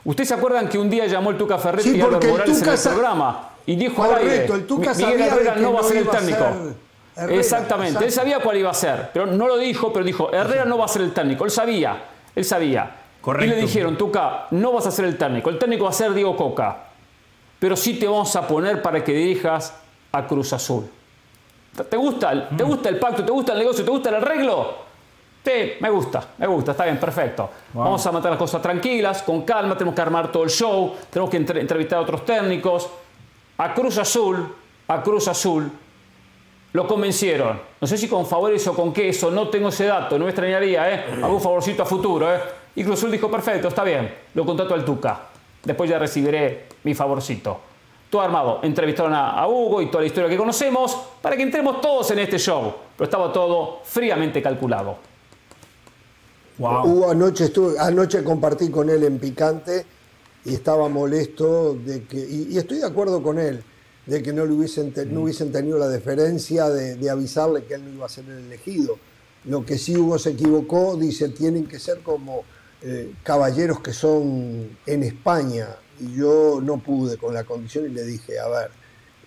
¿Ustedes 0.03 0.29
se 0.29 0.33
acuerdan 0.33 0.67
que 0.67 0.79
un 0.79 0.89
día 0.89 1.05
llamó 1.05 1.29
el 1.29 1.37
Tuca 1.37 1.59
Ferretti 1.59 1.91
sí, 1.91 2.01
a 2.01 2.05
Albert 2.05 2.25
Morales 2.25 2.59
en 2.59 2.69
el 2.69 2.79
programa? 2.79 3.49
Y 3.67 3.75
dijo 3.75 3.97
Correcto, 3.97 4.15
al 4.17 4.31
aire, 4.31 4.53
el 4.55 4.65
Tuca 4.65 4.95
Miguel 4.95 5.21
Herrera 5.21 5.55
no 5.57 5.73
va 5.73 5.81
a 5.81 5.83
ser 5.83 5.97
el 5.97 6.07
técnico. 6.07 6.39
ser 6.39 6.90
Herrera, 7.23 7.39
Exactamente, 7.39 7.87
exacto. 7.89 8.05
él 8.07 8.11
sabía 8.11 8.39
cuál 8.39 8.57
iba 8.57 8.69
a 8.69 8.73
ser, 8.73 9.09
pero 9.13 9.25
no 9.25 9.47
lo 9.47 9.57
dijo, 9.57 9.91
pero 9.93 10.03
dijo, 10.05 10.31
Herrera 10.33 10.65
no 10.65 10.77
va 10.77 10.85
a 10.85 10.87
ser 10.87 11.01
el 11.03 11.13
técnico. 11.13 11.45
Él 11.45 11.51
sabía, 11.51 12.03
él 12.35 12.45
sabía. 12.45 12.95
Correcto. 13.21 13.45
Y 13.53 13.55
le 13.55 13.61
dijeron, 13.61 13.97
Tuca, 13.97 14.47
no 14.51 14.71
vas 14.73 14.87
a 14.87 14.91
ser 14.91 15.05
el 15.05 15.17
técnico, 15.17 15.49
el 15.49 15.59
técnico 15.59 15.83
va 15.83 15.91
a 15.91 15.93
ser 15.93 16.13
Diego 16.13 16.35
Coca. 16.35 16.77
Pero 17.59 17.75
sí 17.75 17.99
te 17.99 18.07
vamos 18.07 18.35
a 18.35 18.47
poner 18.47 18.81
para 18.81 19.03
que 19.03 19.13
dirijas 19.13 19.73
a 20.11 20.25
Cruz 20.25 20.51
Azul. 20.53 20.89
¿Te 21.89 21.95
gusta, 21.97 22.31
el- 22.31 22.47
¿Te 22.57 22.63
gusta 22.63 22.89
el 22.89 22.97
pacto? 22.99 23.23
¿Te 23.23 23.31
gusta 23.31 23.53
el 23.53 23.59
negocio? 23.59 23.85
¿Te 23.85 23.91
gusta 23.91 24.09
el 24.09 24.15
arreglo? 24.15 24.89
Sí, 25.45 25.73
me 25.79 25.89
gusta, 25.89 26.23
me 26.37 26.45
gusta, 26.47 26.71
está 26.71 26.83
bien, 26.85 26.99
perfecto. 26.99 27.49
Vamos 27.73 28.05
a 28.05 28.11
mantener 28.11 28.31
las 28.33 28.39
cosas 28.39 28.61
tranquilas, 28.61 29.23
con 29.23 29.41
calma, 29.43 29.75
tenemos 29.75 29.95
que 29.95 30.01
armar 30.01 30.31
todo 30.31 30.43
el 30.43 30.49
show, 30.49 30.95
tenemos 31.09 31.29
que 31.31 31.37
entre- 31.37 31.61
entrevistar 31.61 31.99
a 31.99 32.01
otros 32.01 32.25
técnicos. 32.25 32.87
A 33.57 33.73
Cruz 33.73 33.97
Azul, 33.99 34.53
a 34.87 35.01
Cruz 35.01 35.27
Azul, 35.27 35.71
lo 36.73 36.87
convencieron. 36.87 37.59
No 37.79 37.87
sé 37.87 37.97
si 37.97 38.07
con 38.07 38.25
favores 38.25 38.65
o 38.67 38.73
con 38.73 38.93
queso, 38.93 39.31
no 39.31 39.49
tengo 39.49 39.69
ese 39.69 39.85
dato, 39.85 40.17
no 40.17 40.25
me 40.25 40.31
extrañaría, 40.31 40.93
¿eh? 40.93 41.05
Algún 41.21 41.41
favorcito 41.41 41.83
a 41.83 41.85
futuro, 41.85 42.33
¿eh? 42.33 42.39
Y 42.75 42.83
Cruz 42.83 42.99
Azul 42.99 43.11
dijo, 43.11 43.29
perfecto, 43.29 43.67
está 43.67 43.83
bien, 43.83 44.13
lo 44.33 44.45
contrato 44.45 44.73
al 44.73 44.85
Tuca. 44.85 45.27
Después 45.63 45.89
ya 45.89 45.99
recibiré 45.99 46.67
mi 46.83 46.93
favorcito. 46.93 47.59
Todo 48.09 48.21
armado. 48.21 48.59
Entrevistaron 48.63 49.13
a, 49.13 49.47
Hugo 49.47 49.81
y 49.81 49.87
toda 49.87 50.01
la 50.01 50.07
historia 50.07 50.29
que 50.29 50.37
conocemos 50.37 50.97
para 51.21 51.37
que 51.37 51.43
entremos 51.43 51.79
todos 51.81 52.09
en 52.11 52.19
este 52.19 52.37
show. 52.37 52.73
Pero 52.97 53.05
estaba 53.05 53.31
todo 53.31 53.81
fríamente 53.83 54.41
calculado. 54.41 54.97
Hugo 56.57 57.09
anoche, 57.09 57.45
estuve, 57.45 57.79
anoche 57.79 58.23
compartí 58.23 58.69
con 58.69 58.89
él 58.89 59.03
en 59.03 59.19
Picante 59.19 59.85
y 60.45 60.53
estaba 60.53 60.89
molesto 60.89 61.73
de 61.73 62.03
que, 62.03 62.17
y, 62.17 62.47
y 62.51 62.57
estoy 62.57 62.79
de 62.79 62.85
acuerdo 62.85 63.21
con 63.21 63.39
él, 63.39 63.63
de 64.05 64.21
que 64.23 64.33
no, 64.33 64.45
le 64.45 64.53
hubiesen, 64.53 64.91
te- 64.93 65.05
no 65.05 65.21
hubiesen 65.21 65.51
tenido 65.51 65.77
la 65.77 65.87
deferencia 65.87 66.69
de, 66.69 66.95
de 66.95 67.09
avisarle 67.09 67.63
que 67.65 67.75
él 67.75 67.83
no 67.85 67.91
iba 67.93 68.05
a 68.05 68.09
ser 68.09 68.25
el 68.25 68.45
elegido. 68.45 68.97
Lo 69.45 69.65
que 69.65 69.77
sí 69.77 69.95
Hugo 69.97 70.19
se 70.19 70.31
equivocó, 70.31 70.95
dice, 70.97 71.29
tienen 71.29 71.65
que 71.67 71.79
ser 71.79 71.99
como 72.01 72.43
eh, 72.81 73.11
caballeros 73.23 73.79
que 73.81 73.93
son 73.93 74.69
en 74.85 75.03
España. 75.03 75.67
Y 75.99 76.15
yo 76.15 76.59
no 76.63 76.77
pude 76.79 77.17
con 77.17 77.33
la 77.33 77.43
condición 77.43 77.85
y 77.85 77.89
le 77.89 78.03
dije, 78.03 78.39
a 78.39 78.47
ver, 78.47 78.71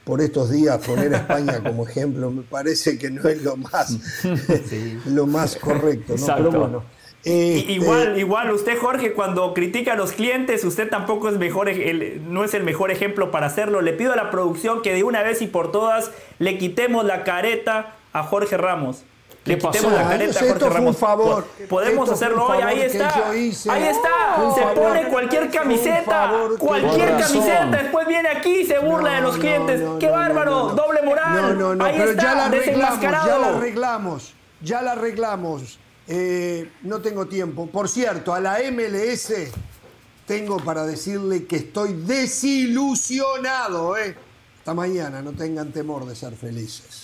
por 0.04 0.20
estos 0.20 0.50
días 0.50 0.84
poner 0.86 1.14
a 1.14 1.18
España 1.18 1.62
como 1.62 1.86
ejemplo 1.86 2.30
me 2.30 2.42
parece 2.42 2.98
que 2.98 3.10
no 3.10 3.26
es 3.28 3.42
lo 3.42 3.56
más, 3.56 3.96
lo 5.06 5.26
más 5.26 5.56
correcto. 5.56 6.14
¿no? 6.14 6.26
Pero 6.36 6.50
bueno, 6.60 6.84
I- 6.84 7.03
este, 7.24 7.72
Igual, 7.72 8.18
igual, 8.18 8.50
usted 8.52 8.78
Jorge, 8.78 9.12
cuando 9.12 9.54
critica 9.54 9.92
a 9.92 9.96
los 9.96 10.12
clientes, 10.12 10.64
usted 10.64 10.88
tampoco 10.90 11.28
es 11.28 11.36
mejor, 11.38 11.68
el- 11.68 12.22
no 12.32 12.44
es 12.44 12.54
el 12.54 12.62
mejor 12.64 12.90
ejemplo 12.90 13.30
para 13.30 13.46
hacerlo. 13.46 13.80
Le 13.80 13.92
pido 13.92 14.12
a 14.12 14.16
la 14.16 14.30
producción 14.30 14.82
que 14.82 14.92
de 14.94 15.04
una 15.04 15.22
vez 15.22 15.40
y 15.42 15.46
por 15.46 15.72
todas 15.72 16.10
le 16.38 16.58
quitemos 16.58 17.04
la 17.04 17.24
careta 17.24 17.94
a 18.12 18.22
Jorge 18.22 18.56
Ramos. 18.56 19.04
Le 19.46 19.58
¿Qué 19.58 19.66
quitemos 19.66 19.92
pasó? 19.92 20.02
la 20.02 20.08
careta 20.08 20.38
a 20.38 20.42
Jorge 20.42 20.58
fue 20.58 20.68
un 20.68 20.74
Ramos. 20.74 20.96
favor. 20.96 21.44
Po- 21.44 21.66
Podemos 21.68 22.04
Esto 22.04 22.14
hacerlo 22.14 22.46
un 22.46 22.52
hoy, 22.52 22.62
ahí 22.62 22.80
está. 22.80 23.36
hice. 23.36 23.70
Ahí 23.70 23.82
está. 23.84 24.08
Se 24.54 24.60
favor. 24.62 24.74
pone 24.74 25.02
cualquier 25.08 25.50
camiseta. 25.50 26.02
favor 26.30 26.58
Cualquier 26.58 27.10
camiseta. 27.18 27.66
Después 27.66 28.06
viene 28.06 28.28
aquí 28.30 28.60
y 28.60 28.64
se 28.64 28.78
burla 28.78 29.12
de 29.16 29.20
los 29.20 29.36
clientes. 29.36 29.82
¡Qué 30.00 30.08
bárbaro! 30.08 30.68
Doble 30.70 31.02
moral. 31.02 31.34
No, 31.36 31.54
no, 31.54 31.74
no, 31.74 31.84
ahí 31.84 31.94
pero 31.98 32.10
está, 32.12 32.22
ya 32.22 32.34
la 32.34 32.46
arreglamos, 32.46 33.00
ya 33.02 33.10
la 33.38 33.48
arreglamos, 33.48 34.34
ya 34.62 34.82
la 34.82 34.92
arreglamos. 34.92 35.78
Eh, 36.06 36.70
no 36.82 37.00
tengo 37.00 37.26
tiempo. 37.26 37.66
Por 37.66 37.88
cierto, 37.88 38.34
a 38.34 38.40
la 38.40 38.58
MLS 38.70 39.32
tengo 40.26 40.58
para 40.58 40.86
decirle 40.86 41.46
que 41.46 41.56
estoy 41.56 41.94
desilusionado. 41.94 43.96
¿eh? 43.96 44.14
Hasta 44.58 44.74
mañana, 44.74 45.22
no 45.22 45.32
tengan 45.32 45.72
temor 45.72 46.06
de 46.06 46.14
ser 46.14 46.36
felices. 46.36 47.03